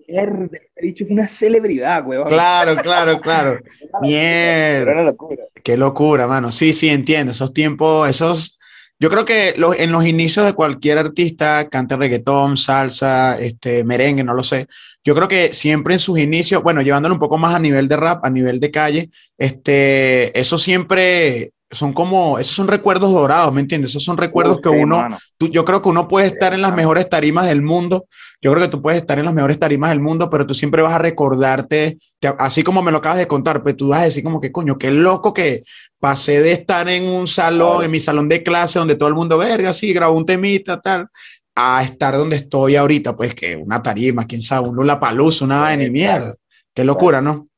Mierda, 0.09 0.49
dicho 0.81 1.05
es 1.05 1.11
una 1.11 1.27
celebridad, 1.27 2.07
huevón. 2.07 2.29
Claro, 2.29 2.77
claro, 2.77 3.21
claro. 3.21 3.61
Mierda. 4.01 4.83
Era 4.83 4.93
una 4.93 5.03
locura. 5.03 5.45
Qué 5.63 5.77
locura, 5.77 6.27
mano. 6.27 6.53
Sí, 6.53 6.73
sí, 6.73 6.89
entiendo. 6.89 7.33
Esos 7.33 7.53
tiempos, 7.53 8.09
esos 8.09 8.56
yo 8.99 9.11
creo 9.11 9.25
que 9.25 9.55
en 9.79 9.93
los 9.93 10.07
inicios 10.07 10.47
de 10.47 10.55
cualquier 10.55 10.99
artista, 10.99 11.69
cante 11.69 11.97
reggaetón, 11.97 12.57
salsa, 12.57 13.39
este, 13.39 13.85
merengue, 13.85 14.25
no 14.25 14.35
lo 14.35 14.43
sé, 14.43 14.67
yo 15.05 15.15
creo 15.15 15.29
que 15.29 15.53
siempre 15.53 15.95
en 15.95 16.01
sus 16.01 16.19
inicios, 16.19 16.63
bueno, 16.63 16.83
llevándolo 16.83 17.15
un 17.15 17.21
poco 17.21 17.39
más 17.39 17.55
a 17.55 17.59
nivel 17.59 17.89
de 17.89 17.97
rap, 17.97 18.25
a 18.25 18.31
nivel 18.31 18.59
de 18.59 18.71
calle, 18.71 19.11
este, 19.37 20.39
eso 20.39 20.59
siempre 20.59 21.53
son 21.71 21.93
como, 21.93 22.39
esos 22.39 22.55
son 22.55 22.69
recuerdos 22.69 23.13
dorados, 23.13 23.53
¿me 23.53 23.61
entiendes? 23.61 23.91
Esos 23.91 24.05
son 24.05 24.17
recuerdos 24.17 24.61
que 24.61 24.69
uno, 24.69 25.07
yo 25.39 25.65
creo 25.65 25.83
que 25.83 25.89
uno 25.89 26.07
puede 26.07 26.29
estar 26.29 26.55
en 26.55 26.63
las 26.63 26.75
mejores 26.75 27.09
tarimas 27.09 27.47
del 27.47 27.63
mundo, 27.63 28.07
yo 28.41 28.53
creo 28.53 28.65
que 28.65 28.71
tú 28.71 28.81
puedes 28.81 29.01
estar 29.01 29.19
en 29.19 29.25
las 29.25 29.35
mejores 29.35 29.59
tarimas 29.59 29.91
del 29.91 30.01
mundo, 30.01 30.31
pero 30.31 30.47
tú 30.47 30.55
siempre 30.55 30.83
vas 30.83 30.95
a 30.95 30.99
recordarte, 30.99 31.99
así 32.39 32.63
como 32.63 32.83
me 32.83 32.93
lo 32.93 32.99
acabas 32.99 33.19
de 33.19 33.27
contar, 33.27 33.63
pues 33.63 33.77
tú 33.77 33.89
vas 33.89 34.01
a 34.01 34.05
decir 34.05 34.23
como 34.23 34.41
que 34.41 34.53
coño, 34.53 34.79
qué 34.79 34.91
loco 34.91 35.35
que 35.35 35.65
pasé 35.99 36.41
de 36.41 36.53
estar 36.53 36.89
en 36.89 37.05
un 37.05 37.27
salón, 37.27 37.85
en 37.85 37.91
mi 37.91 37.99
salón 37.99 38.29
de 38.29 38.43
clase 38.43 38.79
donde 38.79 38.95
todo 38.95 39.09
el 39.09 39.17
mundo 39.17 39.37
verga, 39.37 39.71
así, 39.71 39.93
grabó 39.93 40.17
un 40.17 40.27
temita, 40.27 40.81
tal, 40.81 41.09
a 41.57 41.83
estar 41.83 42.15
donde 42.17 42.37
estoy 42.37 42.77
ahorita, 42.77 43.17
pues 43.17 43.35
que 43.35 43.57
una 43.57 43.83
tarima, 43.83 44.27
quién 44.27 44.43
sabe, 44.43 44.69
un 44.69 44.77
Lula 44.77 45.01
Palusa, 45.01 45.45
una 45.45 45.63
vaina 45.63 45.85
y 45.85 45.91
mierda. 45.91 46.35
Qué 46.75 46.85
locura, 46.85 47.23
¿no? 47.23 47.49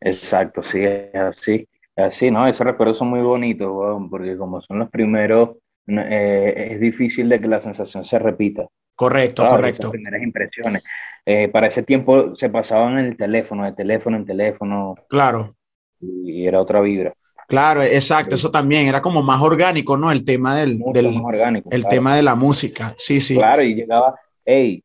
Exacto, 0.00 0.62
sí, 0.62 0.84
así. 0.84 1.66
Así, 1.96 2.30
¿no? 2.30 2.46
Esos 2.46 2.66
recuerdos 2.66 2.98
son 2.98 3.08
muy 3.08 3.20
bonitos, 3.20 3.70
porque 4.10 4.36
como 4.36 4.60
son 4.60 4.78
los 4.78 4.90
primeros, 4.90 5.56
eh, 5.86 6.68
es 6.72 6.80
difícil 6.80 7.28
de 7.28 7.40
que 7.40 7.48
la 7.48 7.60
sensación 7.60 8.04
se 8.04 8.18
repita. 8.18 8.66
Correcto, 8.94 9.46
correcto. 9.46 9.80
Esas 9.80 9.90
primeras 9.92 10.22
impresiones. 10.22 10.84
Eh, 11.24 11.48
para 11.48 11.68
ese 11.68 11.82
tiempo 11.82 12.36
se 12.36 12.50
pasaban 12.50 12.98
en 12.98 13.06
el 13.06 13.16
teléfono, 13.16 13.64
de 13.64 13.72
teléfono 13.72 14.16
en 14.16 14.26
teléfono. 14.26 14.94
Claro. 15.08 15.56
Y 16.00 16.46
era 16.46 16.60
otra 16.60 16.80
vibra. 16.80 17.12
Claro, 17.50 17.82
exacto, 17.82 18.36
eso 18.36 18.52
también 18.52 18.86
era 18.86 19.02
como 19.02 19.22
más 19.22 19.42
orgánico, 19.42 19.96
¿no? 19.96 20.12
El 20.12 20.24
tema 20.24 20.56
del, 20.56 20.78
del 20.92 21.20
orgánico, 21.20 21.68
el 21.72 21.84
tema 21.88 22.14
de 22.14 22.22
la 22.22 22.36
música, 22.36 22.94
sí, 22.96 23.20
sí. 23.20 23.34
Claro, 23.34 23.62
y 23.62 23.74
llegaba, 23.74 24.14
hey, 24.44 24.84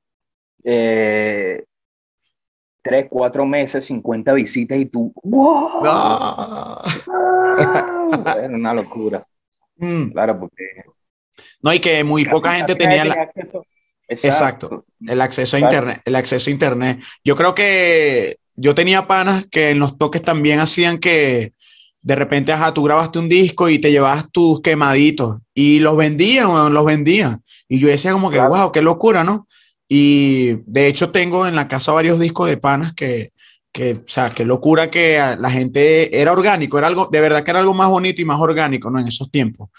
eh, 0.64 1.64
tres, 2.86 3.08
cuatro 3.10 3.48
meses, 3.48 3.84
50 3.86 4.32
visitas 4.34 4.78
y 4.78 4.86
tú, 4.86 5.12
¡wow! 5.24 5.82
Era 8.24 8.56
una 8.56 8.76
locura. 8.76 9.26
Mm. 9.78 10.12
Claro, 10.12 10.40
porque... 10.40 10.84
No, 11.64 11.74
y 11.74 11.80
que 11.80 12.04
muy 12.04 12.26
poca 12.26 12.54
gente 12.54 12.76
tenía 12.76 13.04
la... 13.04 13.32
Exacto. 14.08 14.86
el 15.08 15.20
acceso 15.20 15.58
a 15.58 15.60
internet, 15.60 16.00
el 16.06 16.16
acceso 16.16 16.48
a 16.48 16.54
internet. 16.54 17.04
Yo 17.24 17.36
creo 17.36 17.56
que 17.56 18.38
yo 18.56 18.76
tenía 18.76 19.08
panas 19.08 19.48
que 19.50 19.72
en 19.72 19.80
los 19.80 19.98
toques 19.98 20.22
también 20.22 20.60
hacían 20.60 21.00
que 21.00 21.54
de 22.04 22.16
repente, 22.16 22.54
ajá, 22.54 22.72
tú 22.72 22.84
grabaste 22.84 23.18
un 23.18 23.28
disco 23.28 23.68
y 23.68 23.80
te 23.80 23.90
llevabas 23.90 24.32
tus 24.32 24.62
quemaditos 24.62 25.40
y 25.56 25.80
los 25.80 25.98
vendían, 25.98 26.72
los 26.72 26.86
vendían. 26.86 27.42
Y 27.68 27.80
yo 27.80 27.88
decía 27.88 28.12
como 28.12 28.30
que, 28.30 28.40
wow, 28.40 28.72
qué 28.72 28.84
locura, 28.84 29.24
¿no? 29.24 29.48
Y 29.88 30.62
de 30.66 30.88
hecho 30.88 31.12
tengo 31.12 31.48
en 31.48 31.56
la 31.56 31.68
casa 31.68 31.92
varios 31.92 32.20
discos 32.20 32.50
de 32.50 32.58
panas 32.58 32.94
que, 32.94 33.30
que, 33.72 33.94
o 33.94 34.08
sea, 34.08 34.30
qué 34.30 34.46
locura 34.46 34.90
que 34.90 35.18
la 35.38 35.50
gente 35.50 36.20
era 36.20 36.32
orgánico, 36.32 36.78
era 36.78 36.88
algo, 36.88 37.08
de 37.12 37.22
verdad 37.22 37.44
que 37.44 37.52
era 37.52 37.60
algo 37.60 37.74
más 37.74 37.90
bonito 37.90 38.22
y 38.22 38.26
más 38.26 38.40
orgánico, 38.40 38.90
¿no? 38.90 39.00
En 39.00 39.08
esos 39.08 39.30
tiempos. 39.30 39.70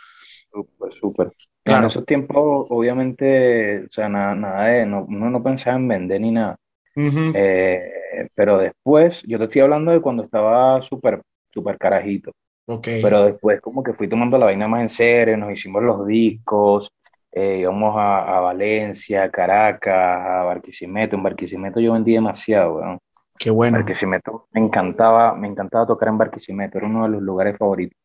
Súper, 0.53 0.93
súper. 0.93 1.33
Claro. 1.65 1.81
En 1.81 1.87
esos 1.87 2.07
tiempos, 2.07 2.67
obviamente, 2.71 3.85
o 3.85 3.91
sea, 3.91 4.09
nada, 4.09 4.35
nada 4.35 4.65
de, 4.67 4.87
no, 4.87 5.05
uno 5.09 5.31
no 5.31 5.43
pensaba 5.43 5.77
en 5.77 5.89
vender 5.89 6.21
ni 6.21 6.31
nada. 6.31 6.57
Eh, 6.95 8.29
pero 8.35 8.59
después, 8.59 9.23
yo 9.27 9.39
te 9.39 9.45
estoy 9.45 9.63
hablando 9.63 9.91
de 9.91 10.01
cuando 10.01 10.23
estaba 10.25 10.81
súper, 10.83 11.21
súper 11.53 11.77
carajito. 11.77 12.33
Okay. 12.67 13.01
Pero 13.03 13.25
después 13.25 13.61
como 13.61 13.83
que 13.83 13.93
fui 13.93 14.09
tomando 14.09 14.39
la 14.39 14.47
vaina 14.47 14.69
más 14.69 14.83
en 14.83 14.89
serio, 14.89 15.37
nos 15.37 15.53
hicimos 15.53 15.83
los 15.83 16.07
discos, 16.07 16.91
eh, 17.39 17.59
íbamos 17.59 17.95
a, 17.99 18.41
Valencia, 18.41 19.31
Caracas, 19.31 19.95
a 19.95 20.43
Barquisimeto. 20.45 21.17
En 21.17 21.23
Barquisimeto 21.23 21.81
yo 21.81 21.93
vendí 21.93 22.15
demasiado, 22.15 22.77
weón. 22.77 22.99
Qué 23.39 23.51
bueno. 23.51 23.77
Barquisimeto, 23.77 24.49
me 24.53 24.63
encantaba, 24.63 25.35
me 25.35 25.47
encantaba 25.47 25.87
tocar 25.87 26.09
en 26.09 26.17
Barquisimeto, 26.17 26.79
era 26.79 26.87
uno 26.87 27.03
de 27.03 27.11
los 27.11 27.21
lugares 27.21 27.55
favoritos. 27.59 27.99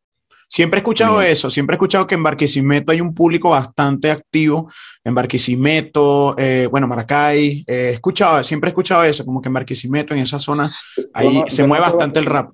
Siempre 0.50 0.80
he 0.80 0.82
escuchado 0.82 1.22
eso, 1.22 1.50
siempre 1.50 1.76
he 1.76 1.78
escuchado 1.78 2.06
que 2.06 2.16
en 2.16 2.24
Barquisimeto 2.24 2.92
hay 2.92 3.00
un 3.00 3.16
público 3.16 3.52
bastante 3.52 4.12
activo, 4.12 4.70
en 5.02 5.16
Barquisimeto, 5.16 6.36
eh, 6.38 6.68
bueno, 6.70 6.90
Maracay, 6.90 7.64
eh, 7.66 7.74
he 7.74 7.90
escuchado, 7.92 8.44
siempre 8.44 8.68
he 8.68 8.72
escuchado 8.72 9.06
eso, 9.06 9.24
como 9.24 9.42
que 9.42 9.48
en 9.48 9.54
Barquisimeto, 9.54 10.14
en 10.14 10.20
esa 10.20 10.40
zona, 10.40 10.70
ahí 11.14 11.42
se 11.48 11.66
mueve 11.66 11.86
bastante 11.86 12.20
el 12.20 12.26
rap. 12.26 12.52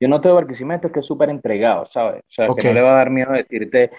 Yo 0.00 0.08
noto 0.08 0.28
de 0.30 0.34
Barquisimeto 0.34 0.90
que 0.90 0.98
es 0.98 1.06
súper 1.06 1.30
entregado, 1.30 1.86
¿sabes? 1.86 2.22
O 2.22 2.26
sea, 2.26 2.48
que 2.56 2.68
no 2.68 2.74
le 2.74 2.82
va 2.82 2.90
a 2.90 2.96
dar 2.96 3.10
miedo 3.10 3.30
decirte, 3.30 3.92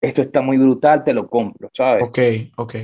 esto 0.00 0.22
está 0.22 0.40
muy 0.40 0.56
brutal, 0.56 1.04
te 1.04 1.12
lo 1.12 1.28
compro, 1.28 1.68
¿sabes? 1.72 2.02
Ok, 2.02 2.18
ok. 2.56 2.74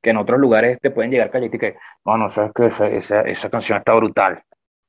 Que 0.00 0.10
en 0.10 0.16
otros 0.16 0.38
lugares 0.38 0.78
te 0.80 0.90
pueden 0.90 1.10
llegar 1.10 1.30
calles 1.30 1.52
y 1.52 1.58
que, 1.58 1.76
no, 2.04 2.16
no, 2.16 2.30
sabes 2.30 2.52
que 2.54 2.66
esa, 2.96 3.20
esa, 3.22 3.50
canción 3.50 3.78
está 3.78 3.94
brutal. 3.94 4.42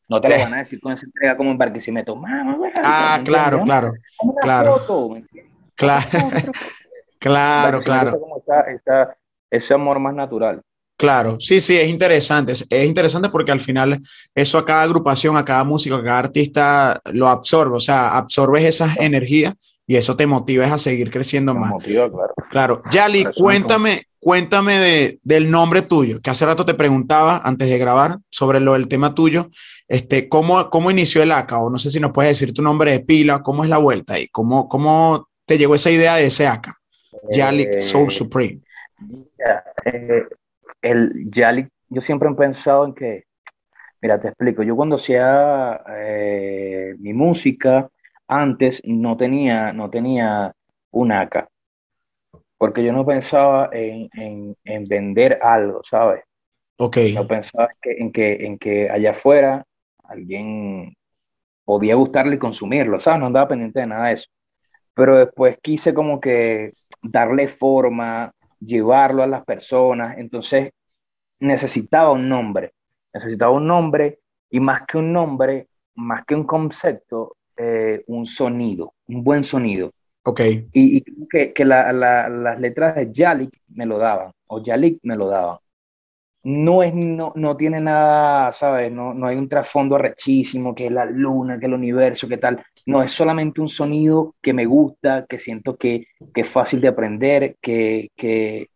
No 0.08 0.22
te 0.22 0.30
lo 0.30 0.40
van 0.40 0.54
a 0.56 0.58
decir 0.60 0.80
con 0.80 0.94
esa 0.94 1.06
entrega 1.06 1.38
como 1.38 1.52
en 1.52 1.58
Barquisimeto. 1.58 2.16
Mamá, 2.16 2.58
ah, 2.84 3.22
claro, 3.24 3.62
claro, 3.64 3.94
claro. 4.42 4.82
claro. 5.76 6.10
claro, 7.20 7.80
claro. 7.82 8.20
ese 9.52 9.74
amor 9.74 10.00
más 10.00 10.16
natural. 10.16 10.62
Claro, 10.98 11.40
sí, 11.40 11.60
sí, 11.60 11.78
es 11.78 11.88
interesante. 11.88 12.54
Es, 12.54 12.66
es, 12.70 12.86
interesante 12.86 13.30
porque 13.30 13.52
al 13.52 13.62
final 13.62 14.02
eso 14.36 14.58
a 14.58 14.66
cada 14.66 14.82
agrupación, 14.84 15.38
a 15.38 15.46
cada 15.46 15.64
músico, 15.64 15.96
a 15.96 16.04
cada 16.04 16.20
artista 16.20 17.00
lo 17.14 17.28
absorbe, 17.28 17.78
o 17.78 17.80
sea, 17.80 18.18
absorbes 18.18 18.66
esas 18.66 18.98
energías 18.98 19.54
y 19.90 19.96
eso 19.96 20.16
te 20.16 20.28
motiva 20.28 20.72
a 20.72 20.78
seguir 20.78 21.10
creciendo 21.10 21.56
más. 21.56 21.72
Motiva, 21.72 22.08
claro. 22.12 22.34
Claro. 22.52 22.84
Yali, 22.92 23.26
cuéntame, 23.36 24.04
cuéntame 24.20 24.78
de, 24.78 25.20
del 25.24 25.50
nombre 25.50 25.82
tuyo, 25.82 26.22
que 26.22 26.30
hace 26.30 26.46
rato 26.46 26.64
te 26.64 26.76
preguntaba 26.76 27.40
antes 27.44 27.68
de 27.72 27.80
grabar 27.80 28.20
sobre 28.30 28.60
lo 28.60 28.74
del 28.74 28.88
tema 28.88 29.16
tuyo. 29.16 29.50
Este, 29.88 30.30
¿cómo, 30.30 30.70
¿Cómo 30.70 30.92
inició 30.92 31.24
el 31.24 31.32
ACA? 31.32 31.58
O 31.58 31.72
no 31.72 31.80
sé 31.80 31.90
si 31.90 32.00
nos 32.00 32.12
puedes 32.12 32.40
decir 32.40 32.54
tu 32.54 32.62
nombre 32.62 32.92
de 32.92 33.00
pila, 33.00 33.42
cómo 33.42 33.64
es 33.64 33.70
la 33.72 33.80
vuelta 33.80 34.20
y 34.20 34.28
cómo, 34.28 34.70
cómo 34.70 35.28
te 35.48 35.58
llegó 35.58 35.74
esa 35.74 35.90
idea 35.90 36.18
de 36.18 36.28
ese 36.28 36.46
acá? 36.46 36.78
Yalik 37.32 37.80
Soul 37.80 38.12
Supreme. 38.12 38.62
Eh, 39.86 40.24
el 40.84 41.32
Yalik, 41.32 41.68
yo 41.90 42.02
siempre 42.02 42.30
he 42.30 42.36
pensado 42.36 42.86
en 42.86 42.94
que, 42.94 43.24
mira, 44.04 44.20
te 44.20 44.28
explico, 44.28 44.62
yo 44.62 44.76
cuando 44.76 44.98
hacía 44.98 45.82
eh, 45.98 46.94
mi 47.00 47.12
música, 47.14 47.90
antes 48.30 48.82
no 48.86 49.18
tenía, 49.18 49.74
no 49.74 49.90
tenía 49.90 50.56
un 50.92 51.12
AK, 51.12 51.50
porque 52.58 52.84
yo 52.84 52.94
no 52.94 53.06
pensaba 53.06 53.70
en, 53.74 54.56
en, 54.64 54.84
vender 54.86 55.40
algo, 55.42 55.82
¿sabes? 55.84 56.24
Ok. 56.78 56.98
No 57.16 57.28
pensaba 57.28 57.68
en, 57.82 58.12
que, 58.12 58.46
en 58.46 58.60
que 58.60 58.90
allá 58.90 59.12
afuera 59.12 59.66
alguien 60.04 60.96
podía 61.66 61.96
gustarle 61.96 62.36
y 62.36 62.40
consumirlo, 62.40 63.00
¿sabes? 63.00 63.20
No 63.20 63.26
andaba 63.26 63.48
pendiente 63.48 63.80
de 63.80 63.88
nada 63.88 64.08
de 64.08 64.14
eso. 64.14 64.30
Pero 64.94 65.18
después 65.18 65.58
quise 65.62 65.94
como 65.94 66.20
que 66.20 66.74
darle 67.02 67.48
forma, 67.48 68.32
llevarlo 68.60 69.24
a 69.24 69.28
las 69.28 69.44
personas, 69.44 70.18
entonces 70.20 70.72
necesitaba 71.40 72.12
un 72.12 72.30
nombre, 72.30 72.74
necesitaba 73.12 73.52
un 73.54 73.66
nombre 73.66 74.20
y 74.52 74.60
más 74.60 74.84
que 74.86 74.98
un 75.00 75.14
nombre, 75.14 75.68
más 75.96 76.26
que 76.26 76.36
un 76.36 76.44
concepto, 76.44 77.38
eh, 77.60 78.04
un 78.08 78.26
sonido, 78.26 78.94
un 79.08 79.24
buen 79.24 79.44
sonido. 79.44 79.92
Ok. 80.24 80.42
Y, 80.74 81.04
que, 81.30 81.54
que 81.54 81.66
las 81.66 82.60
letras 82.60 82.96
de 82.96 83.12
Yalik 83.12 83.52
me 83.70 83.86
lo 83.86 83.98
daban, 83.98 84.32
o 84.48 84.62
Yalik 84.62 85.00
me 85.04 85.16
lo 85.16 85.28
daban. 85.28 85.58
No, 86.42 86.84
es, 86.84 86.94
no, 86.94 87.34
no 87.36 87.58
tiene 87.58 87.82
nada, 87.82 88.54
¿sabes? 88.54 88.90
No, 88.92 89.14
no 89.14 89.28
hay 89.28 89.36
un 89.36 89.50
trasfondo 89.50 89.98
arrechísimo, 89.98 90.74
que 90.74 90.86
es 90.86 90.92
la 90.92 91.04
luna, 91.06 91.60
que 91.60 91.66
el 91.66 91.74
universo, 91.74 92.30
que 92.30 92.38
tal. 92.38 92.64
No, 92.86 93.04
es 93.04 93.12
solamente 93.12 93.60
un 93.60 93.68
sonido 93.68 94.36
que 94.42 94.54
me 94.54 94.66
gusta, 94.66 95.26
que 95.28 95.38
siento 95.38 95.76
que, 95.76 96.08
que 96.34 96.42
es 96.42 96.48
fácil 96.48 96.80
de 96.80 96.88
aprender, 96.88 97.58
que, 97.62 98.10
que, 98.16 98.70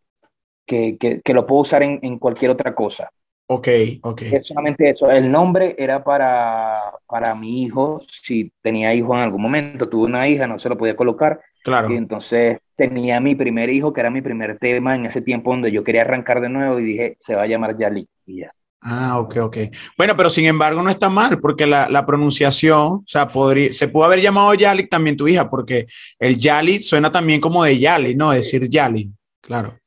que, 0.65 0.97
que 1.23 1.33
lo 1.33 1.47
puedo 1.47 1.61
usar 1.61 1.83
en, 1.83 1.99
en 2.01 2.19
cualquier 2.19 2.51
otra 2.51 2.75
cosa. 2.75 3.09
Ok, 3.45 3.67
ok. 4.01 4.21
Es 4.21 4.47
solamente 4.47 4.89
eso. 4.89 5.09
El 5.11 5.29
nombre 5.31 5.75
era 5.77 6.03
para, 6.03 6.79
para 7.05 7.35
mi 7.35 7.63
hijo, 7.63 8.01
si 8.09 8.51
tenía 8.61 8.93
hijo 8.93 9.15
en 9.15 9.21
algún 9.21 9.41
momento. 9.41 9.89
Tuve 9.89 10.05
una 10.05 10.27
hija, 10.27 10.47
no 10.47 10.57
se 10.57 10.69
lo 10.69 10.77
podía 10.77 10.95
colocar. 10.95 11.41
Claro. 11.63 11.91
Y 11.91 11.97
entonces 11.97 12.59
tenía 12.75 13.19
mi 13.19 13.35
primer 13.35 13.69
hijo, 13.69 13.91
que 13.91 13.99
era 13.99 14.09
mi 14.09 14.21
primer 14.21 14.57
tema 14.57 14.95
en 14.95 15.05
ese 15.05 15.21
tiempo 15.21 15.51
donde 15.51 15.71
yo 15.71 15.83
quería 15.83 16.01
arrancar 16.01 16.41
de 16.41 16.49
nuevo 16.49 16.79
y 16.79 16.83
dije, 16.83 17.17
se 17.19 17.35
va 17.35 17.43
a 17.43 17.47
llamar 17.47 17.77
Yali. 17.77 18.07
Y 18.25 18.41
ya. 18.41 18.51
Ah, 18.81 19.19
ok, 19.19 19.37
ok. 19.37 19.57
Bueno, 19.97 20.13
pero 20.15 20.29
sin 20.29 20.45
embargo 20.45 20.81
no 20.81 20.89
está 20.89 21.09
mal, 21.09 21.39
porque 21.39 21.65
la, 21.65 21.87
la 21.89 22.05
pronunciación, 22.05 22.79
o 22.79 23.03
sea, 23.05 23.27
podría, 23.29 23.71
se 23.73 23.87
pudo 23.87 24.05
haber 24.05 24.19
llamado 24.19 24.53
Yali 24.53 24.87
también 24.87 25.15
tu 25.15 25.27
hija, 25.27 25.49
porque 25.49 25.85
el 26.19 26.37
Yali 26.37 26.79
suena 26.79 27.11
también 27.11 27.39
como 27.39 27.63
de 27.63 27.79
Yali, 27.79 28.15
¿no? 28.15 28.31
Decir 28.31 28.67
Yali, 28.69 29.09
claro 29.41 29.77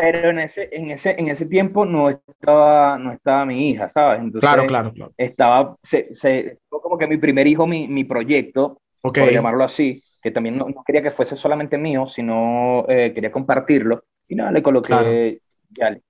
pero 0.00 0.30
en 0.30 0.38
ese, 0.38 0.68
en 0.70 0.92
ese, 0.92 1.16
en 1.18 1.26
ese 1.26 1.46
tiempo 1.46 1.84
no 1.84 2.08
estaba, 2.08 2.96
no 2.98 3.10
estaba 3.10 3.44
mi 3.44 3.68
hija, 3.68 3.88
¿sabes? 3.88 4.20
Entonces, 4.20 4.48
claro, 4.48 4.64
claro, 4.64 4.92
claro. 4.92 5.12
Estaba, 5.16 5.76
se, 5.82 6.14
se, 6.14 6.60
como 6.68 6.96
que 6.96 7.08
mi 7.08 7.16
primer 7.16 7.48
hijo, 7.48 7.66
mi, 7.66 7.88
mi 7.88 8.04
proyecto, 8.04 8.80
okay. 9.02 9.24
por 9.24 9.32
llamarlo 9.32 9.64
así, 9.64 10.00
que 10.22 10.30
también 10.30 10.56
no, 10.56 10.68
no, 10.68 10.84
quería 10.86 11.02
que 11.02 11.10
fuese 11.10 11.34
solamente 11.34 11.78
mío, 11.78 12.06
sino 12.06 12.84
eh, 12.88 13.12
quería 13.12 13.32
compartirlo, 13.32 14.04
y 14.28 14.36
nada, 14.36 14.52
le 14.52 14.62
coloqué 14.62 14.86
claro. 14.86 15.10
Yali. 15.70 16.00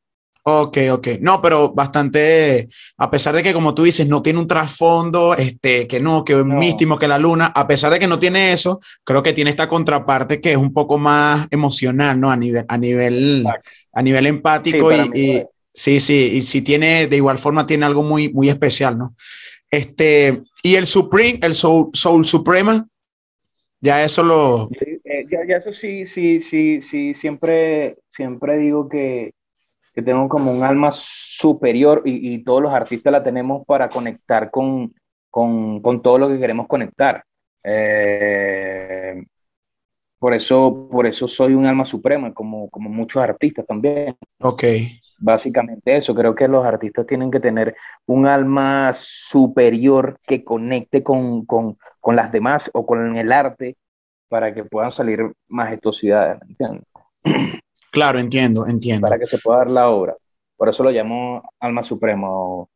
Ok, 0.42 0.78
ok. 0.92 1.08
No, 1.20 1.42
pero 1.42 1.72
bastante, 1.74 2.68
a 2.96 3.10
pesar 3.10 3.34
de 3.34 3.42
que 3.42 3.52
como 3.52 3.74
tú 3.74 3.84
dices, 3.84 4.08
no 4.08 4.22
tiene 4.22 4.38
un 4.38 4.46
trasfondo, 4.46 5.34
este, 5.34 5.86
que 5.86 6.00
no, 6.00 6.24
que 6.24 6.32
es 6.32 6.44
no. 6.44 6.56
místico 6.56 6.98
que 6.98 7.06
la 7.08 7.18
luna, 7.18 7.52
a 7.54 7.66
pesar 7.66 7.92
de 7.92 7.98
que 7.98 8.06
no 8.06 8.18
tiene 8.18 8.52
eso, 8.52 8.80
creo 9.04 9.22
que 9.22 9.34
tiene 9.34 9.50
esta 9.50 9.68
contraparte 9.68 10.40
que 10.40 10.52
es 10.52 10.56
un 10.56 10.72
poco 10.72 10.96
más 10.96 11.48
emocional, 11.50 12.18
¿no? 12.18 12.30
A 12.30 12.36
nivel, 12.36 12.64
a 12.66 12.78
nivel, 12.78 13.46
a 13.92 14.02
nivel 14.02 14.26
empático 14.26 14.90
sí, 14.90 15.10
y, 15.12 15.20
y 15.20 15.44
sí, 15.74 16.00
sí, 16.00 16.30
y 16.34 16.42
sí 16.42 16.62
tiene, 16.62 17.08
de 17.08 17.16
igual 17.16 17.38
forma 17.38 17.66
tiene 17.66 17.84
algo 17.84 18.02
muy, 18.02 18.32
muy 18.32 18.48
especial, 18.48 18.96
¿no? 18.96 19.14
Este, 19.70 20.42
y 20.62 20.76
el 20.76 20.86
Supreme, 20.86 21.40
el 21.42 21.54
Soul, 21.54 21.90
Soul 21.92 22.24
Suprema, 22.24 22.86
ya 23.80 24.02
eso 24.02 24.22
lo... 24.22 24.70
Ya, 25.30 25.40
ya 25.46 25.56
eso 25.56 25.72
sí, 25.72 26.06
sí, 26.06 26.40
sí, 26.40 26.80
sí, 26.80 27.12
siempre, 27.12 27.96
siempre 28.10 28.56
digo 28.56 28.88
que 28.88 29.32
que 29.98 30.02
tengo 30.04 30.28
como 30.28 30.52
un 30.52 30.62
alma 30.62 30.90
superior 30.92 32.02
y, 32.04 32.34
y, 32.34 32.44
todos 32.44 32.62
los 32.62 32.72
artistas 32.72 33.12
la 33.12 33.24
tenemos 33.24 33.66
para 33.66 33.88
conectar 33.88 34.48
con, 34.48 34.94
con, 35.28 35.82
con 35.82 36.02
todo 36.02 36.18
lo 36.18 36.28
que 36.28 36.38
queremos 36.38 36.68
conectar. 36.68 37.24
Eh, 37.64 39.20
por, 40.20 40.34
eso, 40.34 40.86
por 40.88 41.04
eso 41.08 41.26
soy 41.26 41.54
un 41.54 41.66
alma 41.66 41.84
suprema, 41.84 42.32
como, 42.32 42.70
como 42.70 42.88
muchos 42.88 43.20
artistas 43.20 43.66
también. 43.66 44.16
Ok. 44.40 44.62
Básicamente 45.18 45.96
eso, 45.96 46.14
creo 46.14 46.32
que 46.32 46.46
los 46.46 46.64
artistas 46.64 47.04
tienen 47.04 47.32
que 47.32 47.40
tener 47.40 47.74
un 48.06 48.28
alma 48.28 48.92
superior 48.94 50.20
que 50.28 50.44
conecte 50.44 51.02
con, 51.02 51.44
con, 51.44 51.76
con 51.98 52.14
las 52.14 52.30
demás 52.30 52.70
o 52.72 52.86
con 52.86 53.16
el 53.16 53.32
arte 53.32 53.76
para 54.28 54.54
que 54.54 54.62
puedan 54.62 54.92
salir 54.92 55.32
majestuosidades, 55.48 56.40
¿entiendes? 56.42 56.84
Claro, 57.98 58.20
entiendo, 58.20 58.64
entiendo. 58.64 59.08
Para 59.08 59.18
que 59.18 59.26
se 59.26 59.38
pueda 59.38 59.58
dar 59.58 59.70
la 59.70 59.88
obra. 59.88 60.16
Por 60.56 60.68
eso 60.68 60.84
lo 60.84 60.90
llamo 60.92 61.42
Alma 61.58 61.82
Supremo, 61.82 62.70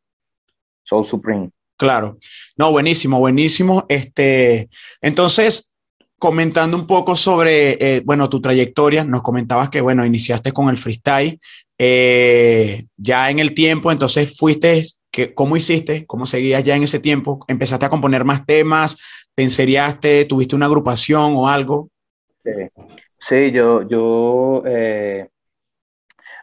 Soul 0.83 1.05
Supreme. 1.05 1.49
Claro. 1.77 2.17
No, 2.57 2.71
buenísimo, 2.71 3.19
buenísimo. 3.19 3.85
Este, 3.87 4.67
entonces, 5.01 5.73
comentando 6.19 6.75
un 6.75 6.85
poco 6.85 7.15
sobre, 7.15 7.77
eh, 7.79 8.01
bueno, 8.03 8.29
tu 8.29 8.41
trayectoria, 8.41 9.05
nos 9.05 9.21
comentabas 9.21 9.69
que, 9.69 9.79
bueno, 9.79 10.05
iniciaste 10.05 10.51
con 10.51 10.67
el 10.67 10.75
freestyle. 10.75 11.39
Eh, 11.77 12.85
ya 12.97 13.29
en 13.29 13.39
el 13.39 13.53
tiempo, 13.53 13.93
entonces 13.93 14.37
fuiste, 14.37 14.85
que, 15.09 15.33
¿cómo 15.33 15.55
hiciste? 15.55 16.05
¿Cómo 16.05 16.25
seguías 16.27 16.65
ya 16.65 16.75
en 16.75 16.83
ese 16.83 16.99
tiempo? 16.99 17.45
¿Empezaste 17.47 17.85
a 17.85 17.89
componer 17.89 18.25
más 18.25 18.45
temas? 18.45 18.97
¿Te 19.33 19.43
enseriaste? 19.43 20.25
¿Tuviste 20.25 20.53
una 20.53 20.65
agrupación 20.65 21.35
o 21.37 21.47
algo? 21.47 21.87
Sí. 22.43 22.51
Sí, 23.27 23.51
yo, 23.51 23.83
yo 23.87 24.63
eh, 24.65 25.29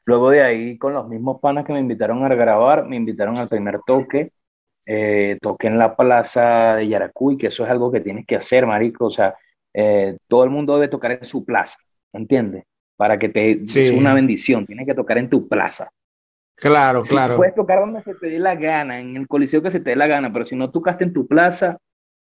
luego 0.05 0.31
de 0.31 0.43
ahí 0.43 0.79
con 0.79 0.95
los 0.95 1.09
mismos 1.09 1.41
panas 1.41 1.65
que 1.65 1.73
me 1.73 1.81
invitaron 1.81 2.25
a 2.25 2.29
grabar, 2.35 2.87
me 2.87 2.97
invitaron 2.97 3.39
al 3.39 3.49
primer 3.49 3.81
toque, 3.87 4.33
eh, 4.87 5.39
toqué 5.41 5.69
en 5.69 5.79
la 5.79 5.97
plaza 5.97 6.77
de 6.77 6.89
Yaracuy, 6.89 7.37
que 7.37 7.49
eso 7.49 7.65
es 7.65 7.71
algo 7.71 7.93
que 7.93 8.01
tienes 8.01 8.27
que 8.27 8.37
hacer, 8.37 8.67
marico, 8.67 9.07
o 9.07 9.11
sea, 9.11 9.35
eh, 9.75 10.17
todo 10.29 10.45
el 10.45 10.51
mundo 10.51 10.75
debe 10.75 10.89
tocar 10.89 11.13
en 11.13 11.25
su 11.25 11.45
plaza, 11.45 11.79
¿entiendes? 12.13 12.65
Para 12.97 13.19
que 13.19 13.29
te 13.29 13.61
Sí. 13.67 13.81
es 13.81 13.93
una 13.93 14.15
bendición, 14.15 14.67
tienes 14.67 14.87
que 14.87 14.95
tocar 14.95 15.19
en 15.19 15.31
tu 15.31 15.49
plaza. 15.49 15.91
Claro, 16.57 17.03
Sí, 17.03 17.15
claro. 17.15 17.37
puedes 17.37 17.55
tocar 17.55 17.81
donde 17.81 18.03
se 18.03 18.15
te 18.15 18.29
dé 18.29 18.39
la 18.39 18.55
gana, 18.57 19.01
en 19.01 19.17
el 19.17 19.27
coliseo 19.27 19.63
que 19.63 19.71
se 19.71 19.81
te 19.81 19.91
dé 19.91 19.97
la 19.97 20.07
gana, 20.07 20.33
pero 20.33 20.45
si 20.45 20.57
no 20.57 20.71
tocaste 20.71 21.05
en 21.05 21.13
tu 21.13 21.27
plaza, 21.27 21.79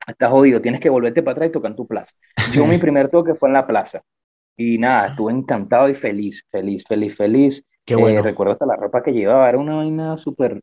estás 0.08 0.32
jodido, 0.32 0.62
tienes 0.62 0.82
que 0.82 0.90
volverte 0.90 1.24
para 1.24 1.34
atrás 1.34 1.50
y 1.50 1.52
tocar 1.52 1.72
en 1.72 1.78
tu 1.78 1.88
plaza. 1.88 2.14
Yo 2.46 2.66
mi 2.68 2.78
primer 2.80 3.10
toque 3.10 3.36
fue 3.36 3.50
en 3.50 3.54
la 3.54 3.68
plaza. 3.68 4.02
Y 4.58 4.78
nada, 4.78 5.08
estuve 5.08 5.34
encantado 5.34 5.90
y 5.90 5.96
feliz, 5.96 6.44
feliz, 6.52 6.84
feliz, 6.88 7.16
feliz. 7.16 7.64
Qué 7.86 7.96
bueno. 7.96 8.20
Eh, 8.20 8.24
recuerdo 8.24 8.54
hasta 8.54 8.66
la 8.66 8.76
ropa 8.76 9.04
que 9.04 9.12
llevaba, 9.12 9.48
era 9.50 9.58
una 9.58 9.76
vaina 9.76 10.18
súper 10.18 10.62